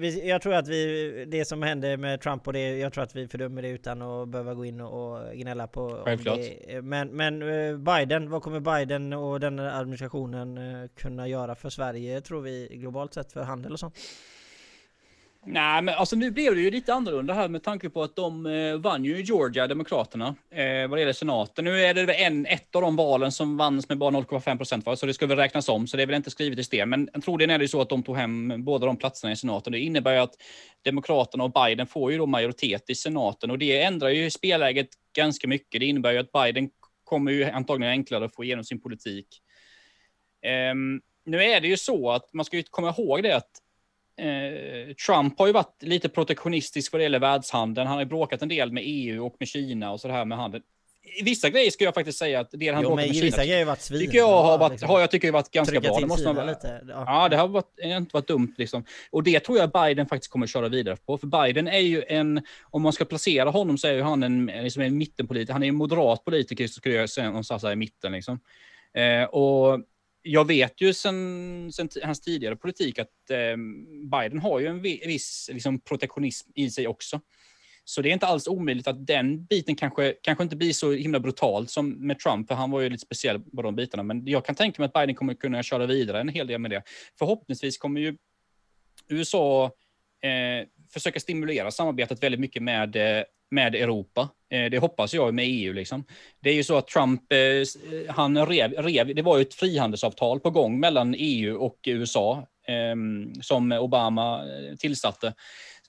vi, 0.00 0.28
jag 0.28 0.42
tror 0.42 0.54
att 0.54 0.68
vi, 0.68 1.24
det 1.28 1.44
som 1.44 1.62
hände 1.62 1.96
med 1.96 2.20
Trump 2.20 2.46
och 2.46 2.52
det, 2.52 2.78
jag 2.78 2.92
tror 2.92 3.04
att 3.04 3.16
vi 3.16 3.28
fördömer 3.28 3.62
det 3.62 3.68
utan 3.68 4.02
att 4.02 4.28
behöva 4.28 4.54
gå 4.54 4.64
in 4.64 4.80
och, 4.80 5.34
gnälla 5.34 5.66
på 5.66 6.02
Självklart. 6.04 6.38
det. 6.38 6.82
Men, 6.82 7.08
men 7.08 7.42
eh, 7.42 7.76
Biden, 7.76 8.30
vad 8.30 8.42
kommer 8.42 8.60
Biden 8.60 9.12
och 9.12 9.40
den 9.40 9.58
administrationen 9.58 10.58
eh, 10.58 10.88
kunna 10.96 11.28
göra 11.28 11.54
för 11.54 11.70
Sverige 11.70 12.20
tror 12.20 12.40
vi 12.40 12.68
globalt 12.70 13.14
sett 13.14 13.32
för 13.32 13.42
handel 13.42 13.72
och 13.72 13.80
sånt? 13.80 13.98
Nej, 15.46 15.82
men 15.82 15.94
alltså 15.94 16.16
nu 16.16 16.30
blev 16.30 16.54
det 16.54 16.60
ju 16.60 16.70
lite 16.70 16.94
annorlunda 16.94 17.34
här 17.34 17.48
med 17.48 17.62
tanke 17.62 17.90
på 17.90 18.02
att 18.02 18.16
de 18.16 18.46
eh, 18.46 18.76
vann 18.76 19.04
ju 19.04 19.18
i 19.18 19.22
Georgia, 19.22 19.66
Demokraterna, 19.66 20.34
eh, 20.50 20.88
vad 20.88 20.98
det 20.98 21.00
gäller 21.00 21.12
senaten. 21.12 21.64
Nu 21.64 21.82
är 21.82 21.94
det 21.94 22.04
väl 22.04 22.16
en, 22.18 22.46
ett 22.46 22.76
av 22.76 22.82
de 22.82 22.96
valen 22.96 23.32
som 23.32 23.56
vanns 23.56 23.88
med 23.88 23.98
bara 23.98 24.10
0,5 24.10 24.56
procent, 24.56 24.98
så 24.98 25.06
det 25.06 25.14
ska 25.14 25.26
väl 25.26 25.36
räknas 25.36 25.68
om, 25.68 25.86
så 25.86 25.96
det 25.96 26.02
är 26.02 26.06
väl 26.06 26.16
inte 26.16 26.30
skrivet 26.30 26.58
i 26.58 26.64
sten. 26.64 26.88
Men 26.88 27.08
troligen 27.24 27.50
är 27.50 27.58
det 27.58 27.64
ju 27.64 27.68
så 27.68 27.80
att 27.80 27.88
de 27.88 28.02
tog 28.02 28.16
hem 28.16 28.64
båda 28.64 28.86
de 28.86 28.96
platserna 28.96 29.32
i 29.32 29.36
senaten. 29.36 29.72
Det 29.72 29.78
innebär 29.78 30.12
ju 30.12 30.18
att 30.18 30.34
Demokraterna 30.84 31.44
och 31.44 31.52
Biden 31.52 31.86
får 31.86 32.12
ju 32.12 32.18
då 32.18 32.26
majoritet 32.26 32.90
i 32.90 32.94
senaten 32.94 33.50
och 33.50 33.58
det 33.58 33.82
ändrar 33.82 34.08
ju 34.08 34.30
spelläget 34.30 34.88
ganska 35.16 35.48
mycket. 35.48 35.80
Det 35.80 35.86
innebär 35.86 36.12
ju 36.12 36.18
att 36.18 36.32
Biden 36.32 36.70
kommer 37.04 37.32
ju 37.32 37.44
antagligen 37.44 37.92
enklare 37.92 38.24
att 38.24 38.34
få 38.34 38.44
igenom 38.44 38.64
sin 38.64 38.80
politik. 38.80 39.26
Eh, 40.42 40.74
nu 41.24 41.42
är 41.42 41.60
det 41.60 41.68
ju 41.68 41.76
så 41.76 42.10
att 42.10 42.32
man 42.32 42.44
ska 42.44 42.56
ju 42.56 42.62
komma 42.62 42.94
ihåg 42.98 43.22
det 43.22 43.36
att 43.36 43.50
eh, 44.20 44.94
Trump 44.94 45.38
har 45.38 45.46
ju 45.46 45.52
varit 45.52 45.82
lite 45.82 46.08
protektionistisk 46.08 46.92
vad 46.92 47.00
det 47.00 47.02
gäller 47.02 47.18
världshandeln. 47.18 47.86
Han 47.86 47.96
har 47.96 48.02
ju 48.02 48.08
bråkat 48.08 48.42
en 48.42 48.48
del 48.48 48.72
med 48.72 48.82
EU 48.86 49.26
och 49.26 49.36
med 49.38 49.48
Kina 49.48 49.92
och 49.92 50.00
så 50.00 50.08
här 50.08 50.24
med 50.24 50.38
handeln. 50.38 50.64
I 51.20 51.22
vissa 51.22 51.50
grejer 51.50 51.70
ska 51.70 51.84
jag 51.84 51.94
faktiskt 51.94 52.18
säga 52.18 52.40
att 52.40 52.48
det 52.52 52.68
han 52.68 52.82
Jo 52.82 52.88
bråkat 52.88 53.06
med 53.06 53.16
i 53.16 53.20
vissa 53.20 53.36
Kina 53.36 53.46
grejer 53.46 53.64
varit 53.64 53.80
svin. 53.80 54.00
tycker 54.00 54.18
jag 54.18 54.42
har 54.42 54.58
varit, 54.58 54.70
liksom. 54.70 54.88
har 54.88 55.00
jag 55.00 55.10
tycker 55.10 55.32
varit 55.32 55.50
ganska 55.50 55.72
Trycka 55.72 55.88
bra. 55.88 56.00
Det 56.00 56.06
måste 56.06 56.24
man 56.24 56.34
Kina 56.34 56.46
lite. 56.46 56.80
Ja. 56.88 57.04
Ja, 57.06 57.28
det 57.28 57.36
har 57.36 57.48
varit, 57.48 57.72
det 57.76 57.96
inte 57.96 58.14
varit 58.14 58.28
dumt 58.28 58.54
liksom. 58.58 58.84
Och 59.10 59.22
det 59.22 59.40
tror 59.40 59.58
jag 59.58 59.70
Biden 59.70 60.06
faktiskt 60.06 60.32
kommer 60.32 60.46
att 60.46 60.50
köra 60.50 60.68
vidare 60.68 60.96
på. 60.96 61.18
För 61.18 61.26
Biden 61.26 61.68
är 61.68 61.78
ju 61.78 62.04
en, 62.08 62.42
om 62.62 62.82
man 62.82 62.92
ska 62.92 63.04
placera 63.04 63.50
honom 63.50 63.78
så 63.78 63.88
är 63.88 63.92
ju 63.92 64.02
han 64.02 64.22
en, 64.22 64.46
liksom 64.46 64.82
en 64.82 64.98
mittenpolitiker. 64.98 65.52
Han 65.52 65.62
är 65.62 65.68
en 65.68 65.74
moderat 65.74 66.24
politiker 66.24 66.66
skulle 66.66 66.94
jag 66.94 67.10
säga 67.10 67.26
någonstans 67.26 67.62
här 67.62 67.72
i 67.72 67.76
mitten 67.76 68.12
liksom. 68.12 68.40
Eh, 68.94 69.24
och 69.24 69.80
jag 70.22 70.46
vet 70.46 70.80
ju 70.80 70.94
sen, 70.94 71.70
sen 71.72 71.88
hans 72.02 72.20
tidigare 72.20 72.56
politik 72.56 72.98
att 72.98 73.30
eh, 73.30 73.56
Biden 74.10 74.38
har 74.38 74.60
ju 74.60 74.66
en 74.66 74.82
viss 74.82 75.50
liksom, 75.52 75.80
protektionism 75.80 76.50
i 76.54 76.70
sig 76.70 76.86
också. 76.86 77.20
Så 77.84 78.02
det 78.02 78.08
är 78.08 78.12
inte 78.12 78.26
alls 78.26 78.48
omöjligt 78.48 78.86
att 78.86 79.06
den 79.06 79.44
biten 79.44 79.76
kanske, 79.76 80.14
kanske 80.22 80.44
inte 80.44 80.56
blir 80.56 80.72
så 80.72 80.92
himla 80.92 81.20
brutalt 81.20 81.70
som 81.70 82.06
med 82.06 82.18
Trump, 82.18 82.48
för 82.48 82.54
han 82.54 82.70
var 82.70 82.80
ju 82.80 82.88
lite 82.88 83.06
speciell 83.06 83.40
på 83.40 83.62
de 83.62 83.76
bitarna. 83.76 84.02
Men 84.02 84.26
jag 84.26 84.44
kan 84.44 84.54
tänka 84.54 84.82
mig 84.82 84.86
att 84.86 84.92
Biden 84.92 85.14
kommer 85.14 85.34
kunna 85.34 85.62
köra 85.62 85.86
vidare 85.86 86.20
en 86.20 86.28
hel 86.28 86.46
del 86.46 86.60
med 86.60 86.70
det. 86.70 86.82
Förhoppningsvis 87.18 87.78
kommer 87.78 88.00
ju 88.00 88.16
USA 89.08 89.64
eh, 90.22 90.66
försöka 90.92 91.20
stimulera 91.20 91.70
samarbetet 91.70 92.22
väldigt 92.22 92.40
mycket 92.40 92.62
med, 92.62 92.96
eh, 92.96 93.24
med 93.50 93.74
Europa. 93.74 94.28
Eh, 94.50 94.70
det 94.70 94.78
hoppas 94.78 95.14
jag 95.14 95.34
med 95.34 95.44
EU. 95.48 95.72
Liksom. 95.72 96.04
Det 96.42 96.50
är 96.50 96.54
ju 96.54 96.64
så 96.64 96.76
att 96.76 96.88
Trump, 96.88 97.32
eh, 97.32 97.38
eh, 97.38 97.64
han 98.08 98.46
rev, 98.46 98.72
rev, 98.72 99.14
det 99.14 99.22
var 99.22 99.36
ju 99.36 99.42
ett 99.42 99.54
frihandelsavtal 99.54 100.40
på 100.40 100.50
gång 100.50 100.80
mellan 100.80 101.14
EU 101.18 101.56
och 101.56 101.78
USA 101.86 102.46
ehm, 102.68 103.34
som 103.42 103.72
Obama 103.72 104.44
tillsatte. 104.78 105.34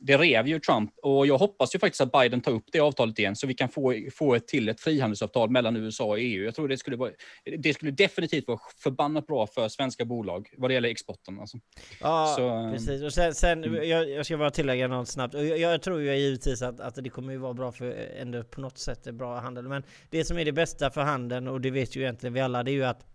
Det 0.04 0.18
rev 0.18 0.48
ju 0.48 0.60
Trump 0.60 0.92
och 1.02 1.28
jag 1.28 1.38
hoppas 1.38 1.76
ju 1.76 1.80
faktiskt 1.80 2.02
att 2.02 2.12
Biden 2.12 2.42
tar 2.42 2.52
upp 2.52 2.66
det 2.72 2.80
avtalet 2.80 3.20
igen 3.20 3.36
så 3.36 3.48
vi 3.48 3.54
kan 3.54 3.70
få, 3.70 3.96
få 4.14 4.36
ett 4.36 4.48
till 4.48 4.70
ett 4.70 4.82
frihandelsavtal 4.82 5.50
mellan 5.50 5.76
USA 5.76 6.06
och 6.06 6.20
EU. 6.20 6.44
Jag 6.46 6.56
tror 6.56 6.68
det 6.68 6.78
skulle, 6.78 6.98
vara, 6.98 7.12
det 7.58 7.74
skulle 7.74 7.92
definitivt 7.92 8.48
vara 8.48 8.60
förbannat 8.84 9.28
bra 9.28 9.48
för 9.48 9.70
svenska 9.70 10.06
bolag 10.06 10.50
vad 10.58 10.70
det 10.70 10.74
gäller 10.74 10.90
exporten. 10.90 11.40
Alltså. 11.40 11.58
Ja, 12.02 12.34
Så, 12.38 12.48
eh, 12.48 12.72
precis. 12.72 13.04
Och 13.04 13.14
sen, 13.14 13.34
sen 13.34 13.64
mm. 13.64 13.90
jag, 13.90 14.10
jag 14.10 14.26
ska 14.26 14.38
bara 14.38 14.52
tillägga 14.52 14.88
något 14.88 15.08
snabbt. 15.08 15.34
Jag, 15.34 15.60
jag 15.60 15.82
tror 15.82 16.02
ju 16.02 16.16
givetvis 16.16 16.62
att, 16.62 16.80
att 16.80 16.96
det 16.96 17.10
kommer 17.10 17.34
ju 17.34 17.38
vara 17.38 17.54
bra 17.54 17.72
för 17.72 17.96
ändå 18.18 18.44
på 18.44 18.62
något 18.62 18.78
sätt 18.78 19.08
är 19.08 19.12
bra 19.12 19.40
handel. 19.40 19.68
Men 19.68 19.84
det 20.10 20.26
som 20.26 20.38
är 20.38 20.46
det 20.46 20.52
bästa 20.52 20.92
för 20.92 21.02
handeln, 21.02 21.48
och 21.48 21.62
det 21.62 21.72
vet 21.72 21.96
ju 21.96 22.02
egentligen 22.02 22.34
vi 22.34 22.42
alla, 22.42 22.64
det 22.64 22.72
är 22.72 22.74
ju 22.74 22.86
att 22.86 23.11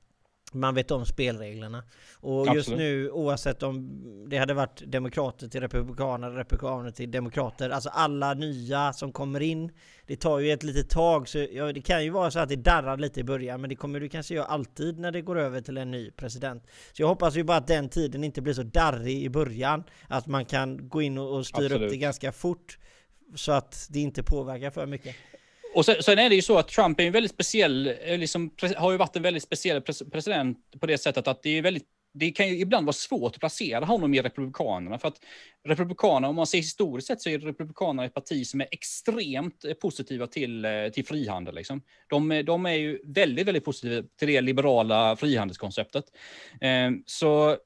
man 0.56 0.74
vet 0.74 0.90
om 0.90 1.06
spelreglerna. 1.06 1.82
Och 2.20 2.46
just 2.46 2.58
Absolut. 2.58 2.78
nu 2.78 3.10
oavsett 3.10 3.62
om 3.62 4.02
det 4.28 4.38
hade 4.38 4.54
varit 4.54 4.82
demokrater 4.86 5.48
till 5.48 5.60
republikaner, 5.60 6.30
republikaner 6.30 6.90
till 6.90 7.10
demokrater, 7.10 7.70
alltså 7.70 7.88
alla 7.88 8.34
nya 8.34 8.92
som 8.92 9.12
kommer 9.12 9.40
in, 9.40 9.72
det 10.06 10.16
tar 10.16 10.38
ju 10.38 10.52
ett 10.52 10.62
litet 10.62 10.90
tag 10.90 11.28
så 11.28 11.46
ja, 11.52 11.72
det 11.72 11.80
kan 11.80 12.04
ju 12.04 12.10
vara 12.10 12.30
så 12.30 12.38
att 12.38 12.48
det 12.48 12.56
darrar 12.56 12.96
lite 12.96 13.20
i 13.20 13.24
början 13.24 13.60
men 13.60 13.70
det 13.70 13.76
kommer 13.76 14.00
du 14.00 14.08
kanske 14.08 14.34
göra 14.34 14.46
alltid 14.46 14.98
när 14.98 15.12
det 15.12 15.20
går 15.20 15.38
över 15.38 15.60
till 15.60 15.78
en 15.78 15.90
ny 15.90 16.10
president. 16.10 16.62
Så 16.92 17.02
jag 17.02 17.08
hoppas 17.08 17.36
ju 17.36 17.44
bara 17.44 17.56
att 17.56 17.66
den 17.66 17.88
tiden 17.88 18.24
inte 18.24 18.42
blir 18.42 18.54
så 18.54 18.62
darrig 18.62 19.22
i 19.22 19.28
början, 19.28 19.84
att 20.08 20.26
man 20.26 20.44
kan 20.44 20.88
gå 20.88 21.02
in 21.02 21.18
och, 21.18 21.36
och 21.36 21.46
styra 21.46 21.66
upp 21.66 21.72
Absolut. 21.72 21.90
det 21.90 21.96
ganska 21.96 22.32
fort 22.32 22.78
så 23.34 23.52
att 23.52 23.86
det 23.90 24.00
inte 24.00 24.22
påverkar 24.22 24.70
för 24.70 24.86
mycket. 24.86 25.16
Och 25.76 25.84
sen, 25.84 26.02
sen 26.02 26.18
är 26.18 26.28
det 26.28 26.34
ju 26.34 26.42
så 26.42 26.58
att 26.58 26.68
Trump 26.68 27.00
är 27.00 27.04
en 27.04 27.12
väldigt 27.12 27.32
speciell, 27.32 27.94
eh, 28.04 28.18
liksom, 28.18 28.50
har 28.76 28.92
ju 28.92 28.98
varit 28.98 29.16
en 29.16 29.22
väldigt 29.22 29.42
speciell 29.42 29.82
president 30.12 30.58
på 30.80 30.86
det 30.86 30.98
sättet 30.98 31.28
att 31.28 31.42
det 31.42 31.50
är 31.50 31.62
väldigt 31.62 31.84
det 32.18 32.30
kan 32.30 32.48
ju 32.48 32.58
ibland 32.58 32.86
vara 32.86 32.92
svårt 32.92 33.34
att 33.34 33.40
placera 33.40 33.84
honom 33.84 34.14
i 34.14 34.22
Republikanerna. 34.22 34.98
För 34.98 35.08
att 35.08 35.20
Republikanerna, 35.68 36.28
om 36.28 36.36
man 36.36 36.46
ser 36.46 36.58
historiskt 36.58 37.08
sett, 37.08 37.22
så 37.22 37.30
är 37.30 37.38
Republikanerna 37.38 38.04
ett 38.04 38.14
parti 38.14 38.46
som 38.46 38.60
är 38.60 38.66
extremt 38.70 39.64
eh, 39.64 39.72
positiva 39.74 40.26
till, 40.26 40.64
eh, 40.64 40.88
till 40.94 41.06
frihandel. 41.06 41.54
Liksom. 41.54 41.82
De, 42.08 42.32
är- 42.32 42.42
de 42.42 42.66
är 42.66 42.74
ju 42.74 42.98
väldigt, 43.04 43.46
väldigt 43.46 43.64
positiva 43.64 44.02
till 44.18 44.28
det 44.28 44.40
liberala 44.40 45.16
frihandelskonceptet. 45.16 46.04
Eh, 46.60 46.90
så 47.06 47.56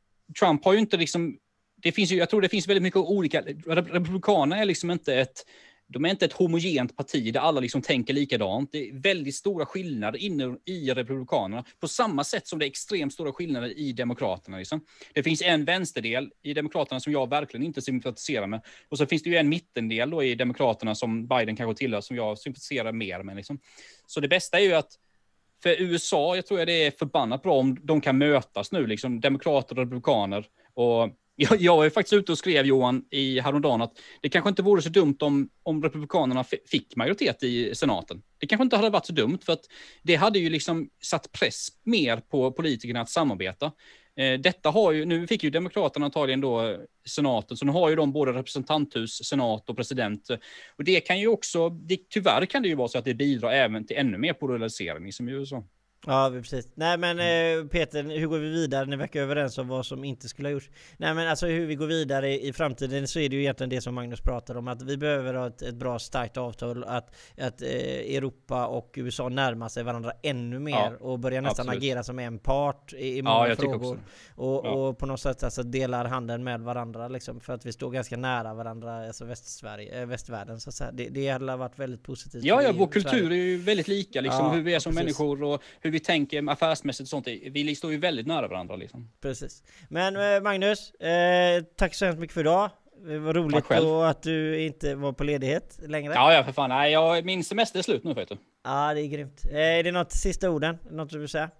Trump 0.40 0.64
har 0.64 0.72
ju 0.72 0.78
inte 0.78 0.96
liksom... 0.96 1.38
Det 1.82 1.92
finns 1.92 2.12
ju, 2.12 2.16
jag 2.16 2.30
tror 2.30 2.40
det 2.40 2.48
finns 2.48 2.68
väldigt 2.68 2.82
mycket 2.82 3.00
olika... 3.00 3.40
Republikanerna 3.66 4.62
är 4.62 4.64
liksom 4.64 4.90
inte 4.90 5.14
ett 5.14 5.44
de 5.92 6.04
är 6.04 6.10
inte 6.10 6.24
ett 6.24 6.32
homogent 6.32 6.96
parti 6.96 7.32
där 7.32 7.40
alla 7.40 7.60
liksom 7.60 7.82
tänker 7.82 8.14
likadant. 8.14 8.72
Det 8.72 8.88
är 8.88 8.92
väldigt 8.92 9.34
stora 9.34 9.66
skillnader 9.66 10.18
inne 10.18 10.56
i 10.64 10.90
Republikanerna, 10.90 11.64
på 11.80 11.88
samma 11.88 12.24
sätt 12.24 12.46
som 12.46 12.58
det 12.58 12.64
är 12.64 12.68
extremt 12.68 13.12
stora 13.12 13.32
skillnader 13.32 13.78
i 13.78 13.92
Demokraterna. 13.92 14.58
Liksom. 14.58 14.80
Det 15.14 15.22
finns 15.22 15.42
en 15.42 15.64
vänsterdel 15.64 16.30
i 16.42 16.54
Demokraterna 16.54 17.00
som 17.00 17.12
jag 17.12 17.30
verkligen 17.30 17.66
inte 17.66 17.82
sympatiserar 17.82 18.46
med. 18.46 18.60
Och 18.88 18.98
så 18.98 19.06
finns 19.06 19.22
det 19.22 19.30
ju 19.30 19.36
en 19.36 19.48
mittendel 19.48 20.10
då 20.10 20.24
i 20.24 20.34
Demokraterna 20.34 20.94
som 20.94 21.26
Biden 21.26 21.56
kanske 21.56 21.78
tillhör, 21.78 22.00
som 22.00 22.16
jag 22.16 22.38
sympatiserar 22.38 22.92
mer 22.92 23.22
med. 23.22 23.36
Liksom. 23.36 23.58
Så 24.06 24.20
det 24.20 24.28
bästa 24.28 24.58
är 24.58 24.62
ju 24.62 24.74
att 24.74 24.92
för 25.62 25.80
USA, 25.80 26.36
jag 26.36 26.46
tror 26.46 26.60
jag 26.60 26.68
det 26.68 26.86
är 26.86 26.90
förbannat 26.90 27.42
bra 27.42 27.58
om 27.58 27.78
de 27.82 28.00
kan 28.00 28.18
mötas 28.18 28.72
nu, 28.72 28.86
liksom 28.86 29.20
demokrater 29.20 29.74
och 29.74 29.82
republikaner. 29.82 30.46
Och 30.74 31.08
jag, 31.36 31.60
jag 31.60 31.76
var 31.76 31.84
ju 31.84 31.90
faktiskt 31.90 32.12
ute 32.12 32.32
och 32.32 32.38
skrev, 32.38 32.66
Johan, 32.66 33.04
i 33.10 33.40
häromdagen 33.40 33.82
att 33.82 33.92
det 34.20 34.28
kanske 34.28 34.48
inte 34.48 34.62
vore 34.62 34.82
så 34.82 34.88
dumt 34.88 35.16
om, 35.20 35.48
om 35.62 35.82
republikanerna 35.82 36.40
f- 36.40 36.60
fick 36.66 36.96
majoritet 36.96 37.42
i 37.42 37.74
senaten. 37.74 38.22
Det 38.38 38.46
kanske 38.46 38.62
inte 38.62 38.76
hade 38.76 38.90
varit 38.90 39.06
så 39.06 39.12
dumt, 39.12 39.38
för 39.42 39.52
att 39.52 39.64
det 40.02 40.14
hade 40.14 40.38
ju 40.38 40.50
liksom 40.50 40.90
satt 41.02 41.32
press 41.32 41.68
mer 41.84 42.16
på 42.16 42.52
politikerna 42.52 43.00
att 43.00 43.10
samarbeta. 43.10 43.72
Eh, 44.16 44.40
detta 44.40 44.70
har 44.70 44.92
ju, 44.92 45.04
nu 45.04 45.26
fick 45.26 45.44
ju 45.44 45.50
demokraterna 45.50 46.06
antagligen 46.06 46.40
då 46.40 46.76
senaten, 47.06 47.56
så 47.56 47.66
nu 47.66 47.72
har 47.72 47.90
ju 47.90 47.96
de 47.96 48.12
både 48.12 48.32
representanthus, 48.32 49.24
senat 49.24 49.70
och 49.70 49.76
president. 49.76 50.30
Och 50.76 50.84
det 50.84 51.00
kan 51.00 51.20
ju 51.20 51.26
också, 51.26 51.68
det, 51.68 52.08
tyvärr 52.08 52.46
kan 52.46 52.62
det 52.62 52.68
ju 52.68 52.74
vara 52.74 52.88
så 52.88 52.98
att 52.98 53.04
det 53.04 53.14
bidrar 53.14 53.50
även 53.52 53.86
till 53.86 53.96
ännu 53.96 54.18
mer 54.18 54.32
polarisering 54.32 55.12
som 55.12 55.28
i 55.28 55.32
USA. 55.32 55.64
Ja 56.06 56.30
precis. 56.34 56.68
Nej 56.74 56.98
men 56.98 57.18
eh, 57.18 57.66
Peter, 57.66 58.02
hur 58.02 58.26
går 58.26 58.38
vi 58.38 58.48
vidare? 58.48 58.86
Ni 58.86 58.96
verkar 58.96 59.20
överens 59.20 59.58
om 59.58 59.68
vad 59.68 59.86
som 59.86 60.04
inte 60.04 60.28
skulle 60.28 60.48
ha 60.48 60.52
gjorts. 60.52 60.70
Nej 60.96 61.14
men 61.14 61.28
alltså 61.28 61.46
hur 61.46 61.66
vi 61.66 61.74
går 61.74 61.86
vidare 61.86 62.42
i, 62.42 62.52
framtiden 62.52 63.08
så 63.08 63.18
är 63.18 63.28
det 63.28 63.36
ju 63.36 63.42
egentligen 63.42 63.70
det 63.70 63.80
som 63.80 63.94
Magnus 63.94 64.20
pratar 64.20 64.54
om. 64.54 64.68
Att 64.68 64.82
vi 64.82 64.96
behöver 64.96 65.34
ha 65.34 65.46
ett, 65.46 65.62
ett 65.62 65.74
bra 65.74 65.98
starkt 65.98 66.36
avtal. 66.36 66.84
Att, 66.84 67.14
att 67.38 67.62
eh, 67.62 67.68
Europa 68.16 68.66
och 68.66 68.94
USA 68.96 69.28
närmar 69.28 69.68
sig 69.68 69.82
varandra 69.82 70.12
ännu 70.22 70.58
mer. 70.58 70.72
Ja, 70.72 70.92
och 71.00 71.18
börjar 71.18 71.40
nästan 71.40 71.68
absolut. 71.68 71.82
agera 71.82 72.02
som 72.02 72.18
en 72.18 72.38
part 72.38 72.92
i, 72.92 73.18
i 73.18 73.22
många 73.22 73.48
Ja, 73.48 73.56
frågor. 73.56 73.98
Och, 74.34 74.66
Ja. 74.66 74.70
och 74.70 74.98
på 74.98 75.06
något 75.06 75.20
sätt 75.20 75.42
alltså 75.42 75.62
delar 75.62 76.04
handeln 76.04 76.44
med 76.44 76.60
varandra 76.60 77.08
liksom. 77.08 77.40
För 77.40 77.52
att 77.52 77.66
vi 77.66 77.72
står 77.72 77.90
ganska 77.90 78.16
nära 78.16 78.54
varandra, 78.54 79.06
alltså 79.06 79.24
västsverige, 79.24 80.00
eh, 80.00 80.06
västvärlden 80.06 80.60
så 80.60 80.68
att 80.70 80.74
säga. 80.74 80.92
Det, 80.92 81.08
det 81.08 81.28
hade 81.28 81.56
varit 81.56 81.78
väldigt 81.78 82.02
positivt. 82.02 82.44
Ja, 82.44 82.62
ja, 82.62 82.72
vår 82.72 82.86
kultur 82.86 83.32
är 83.32 83.36
ju 83.36 83.56
väldigt 83.56 83.88
lika, 83.88 84.20
liksom, 84.20 84.50
hur 84.50 84.62
vi 84.62 84.74
är 84.74 84.78
som 84.78 84.92
precis. 84.92 85.04
människor 85.04 85.42
och 85.42 85.62
hur 85.80 85.89
vi 85.90 86.00
tänker 86.00 86.50
affärsmässigt 86.50 87.06
och 87.06 87.08
sånt. 87.08 87.26
Vi 87.50 87.74
står 87.74 87.92
ju 87.92 87.98
väldigt 87.98 88.26
nära 88.26 88.48
varandra. 88.48 88.76
Liksom. 88.76 89.10
Precis. 89.20 89.62
Men 89.88 90.16
eh, 90.16 90.42
Magnus, 90.42 90.90
eh, 90.94 91.62
tack 91.76 91.94
så 91.94 92.04
hemskt 92.04 92.20
mycket 92.20 92.34
för 92.34 92.40
idag. 92.40 92.70
Det 93.06 93.18
var 93.18 93.34
roligt 93.34 93.70
att 93.70 94.22
du 94.22 94.60
inte 94.60 94.94
var 94.94 95.12
på 95.12 95.24
ledighet 95.24 95.78
längre. 95.86 96.14
Ja, 96.14 96.34
ja, 96.34 96.44
för 96.44 96.52
fan. 96.52 96.68
Nej, 96.68 96.92
jag, 96.92 97.24
min 97.24 97.44
semester 97.44 97.78
är 97.78 97.82
slut 97.82 98.04
nu, 98.04 98.14
vet 98.14 98.28
du. 98.28 98.36
Ja, 98.64 98.94
det 98.94 99.00
är 99.00 99.06
grymt. 99.06 99.44
Eh, 99.50 99.58
är 99.58 99.82
det 99.82 99.92
något 99.92 100.12
sista 100.12 100.50
orden? 100.50 100.78
Något 100.90 101.10
du 101.10 101.18
vill 101.18 101.28
säga? 101.28 101.50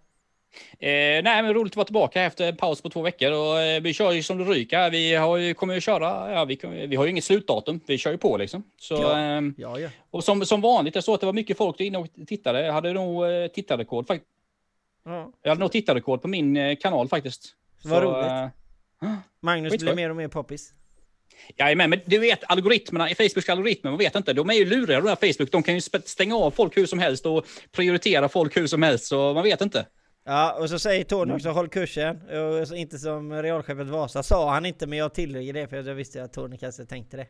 Eh, 0.79 0.89
nej, 1.23 1.23
men 1.43 1.55
roligt 1.55 1.73
att 1.73 1.77
vara 1.77 1.85
tillbaka 1.85 2.23
efter 2.23 2.49
en 2.49 2.57
paus 2.57 2.83
på 2.83 2.91
två 2.91 3.03
veckor 3.03 3.33
och 3.33 3.61
eh, 3.61 3.81
vi 3.83 3.95
kör 3.95 4.13
ju 4.13 4.23
som 4.23 4.39
det 4.39 4.45
ryker. 4.45 4.91
Vi 4.91 5.15
har 5.15 5.37
ju, 5.37 5.55
kommer 5.55 5.75
ju 5.75 5.81
köra, 5.81 6.33
ja, 6.33 6.45
vi, 6.45 6.57
kommer- 6.57 6.87
vi 6.87 6.97
har 6.97 7.05
ju 7.05 7.11
inget 7.11 7.25
slutdatum. 7.25 7.81
Vi 7.87 7.99
kör 7.99 8.11
ju 8.13 8.19
på 8.19 8.37
liksom. 8.37 8.63
Så, 8.81 8.95
Ja. 8.95 9.19
ehm, 9.19 9.55
Ja, 9.59 9.79
ja. 9.79 9.89
och 10.11 10.25
som, 10.25 10.47
som 10.47 10.61
vanligt, 10.61 10.95
jag 10.95 11.05
såg 11.05 11.15
att 11.15 11.21
det 11.21 11.27
var 11.27 11.33
mycket 11.33 11.57
folk 11.57 11.79
där 11.79 11.85
inne 11.85 11.99
och 11.99 12.07
tittade. 12.27 12.67
Jag 12.67 12.73
hade 12.73 12.93
nog 12.93 13.25
eh, 13.31 13.47
tittarrekord 13.47 14.07
faktiskt. 14.07 14.31
ja. 15.05 15.33
Jag 15.43 15.51
hade 15.51 15.61
nog 15.61 15.73
tittarrekord 15.73 16.23
på 16.23 16.29
min 16.29 16.57
eh, 16.57 16.77
kanal 16.77 17.09
faktiskt. 17.09 17.55
Vad 17.85 18.03
roligt. 18.03 18.27
eh, 18.27 19.15
Magnus 19.43 19.71
blir 19.79 19.95
mer 19.95 20.11
och 20.11 20.17
mer 20.17 20.29
poppis. 20.29 20.73
Jajamän, 21.57 21.91
men 21.91 22.01
du 22.07 22.19
vet 22.19 22.41
algoritmerna 22.51 23.11
i 23.11 23.15
Facebooks 23.15 23.49
algoritmer, 23.49 23.91
man 23.91 23.99
vet 23.99 24.15
inte. 24.17 24.33
De 24.33 24.51
är 24.51 24.55
ju 24.55 24.65
luriga 24.65 25.01
de 25.01 25.09
här 25.09 25.33
Facebook. 25.33 25.53
De 25.53 25.63
kan 25.63 25.75
ju 25.75 25.81
stänga 26.05 26.37
av 26.37 26.51
folk 26.51 26.77
hur 26.77 26.87
som 26.87 26.99
helst 26.99 27.27
och 27.27 27.47
prioritera 27.73 28.29
folk 28.29 28.57
hur 28.57 28.67
som 28.67 28.83
helst, 28.83 29.05
så 29.07 29.33
man 29.35 29.43
vet 29.45 29.61
inte. 29.61 29.87
Ja, 30.31 30.57
och 30.61 30.71
så 30.71 30.79
säger 30.79 31.05
Tony 31.05 31.35
också 31.35 31.51
håll 31.51 31.69
kursen, 31.69 32.21
och 32.71 32.77
inte 32.77 32.99
som 32.99 33.33
realchefet 33.33 33.87
Vasa, 33.87 34.23
sa 34.23 34.51
han 34.51 34.67
inte 34.67 34.87
men 34.87 34.99
jag 34.99 35.15
tillägger 35.15 35.53
det 35.53 35.69
för 35.69 35.77
jag 35.77 35.95
visste 35.95 36.23
att 36.23 36.33
Tony 36.33 36.57
kanske 36.57 36.85
tänkte 36.85 37.17
det. 37.17 37.27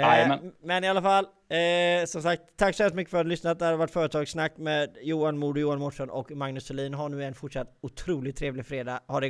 Eh, 0.00 0.36
men 0.62 0.84
i 0.84 0.88
alla 0.88 1.02
fall, 1.02 1.24
eh, 1.24 2.06
som 2.06 2.22
sagt, 2.22 2.42
tack 2.56 2.76
så 2.76 2.82
hemskt 2.82 2.96
mycket 2.96 3.10
för 3.10 3.18
att 3.18 3.24
du 3.24 3.30
lyssnat. 3.30 3.58
Det 3.58 3.64
här 3.64 3.72
har 3.72 3.78
varit 3.78 3.90
Företagssnack 3.90 4.56
med 4.56 4.96
Johan 5.02 5.42
och 5.42 5.58
Johan 5.58 5.78
Mårtsson 5.78 6.10
och 6.10 6.30
Magnus 6.30 6.66
Thulin. 6.66 6.94
Ha 6.94 7.08
nu 7.08 7.24
en 7.24 7.34
fortsatt 7.34 7.78
otroligt 7.80 8.36
trevlig 8.36 8.66
fredag. 8.66 9.00
Ha 9.06 9.20
det 9.20 9.20
gott! 9.20 9.20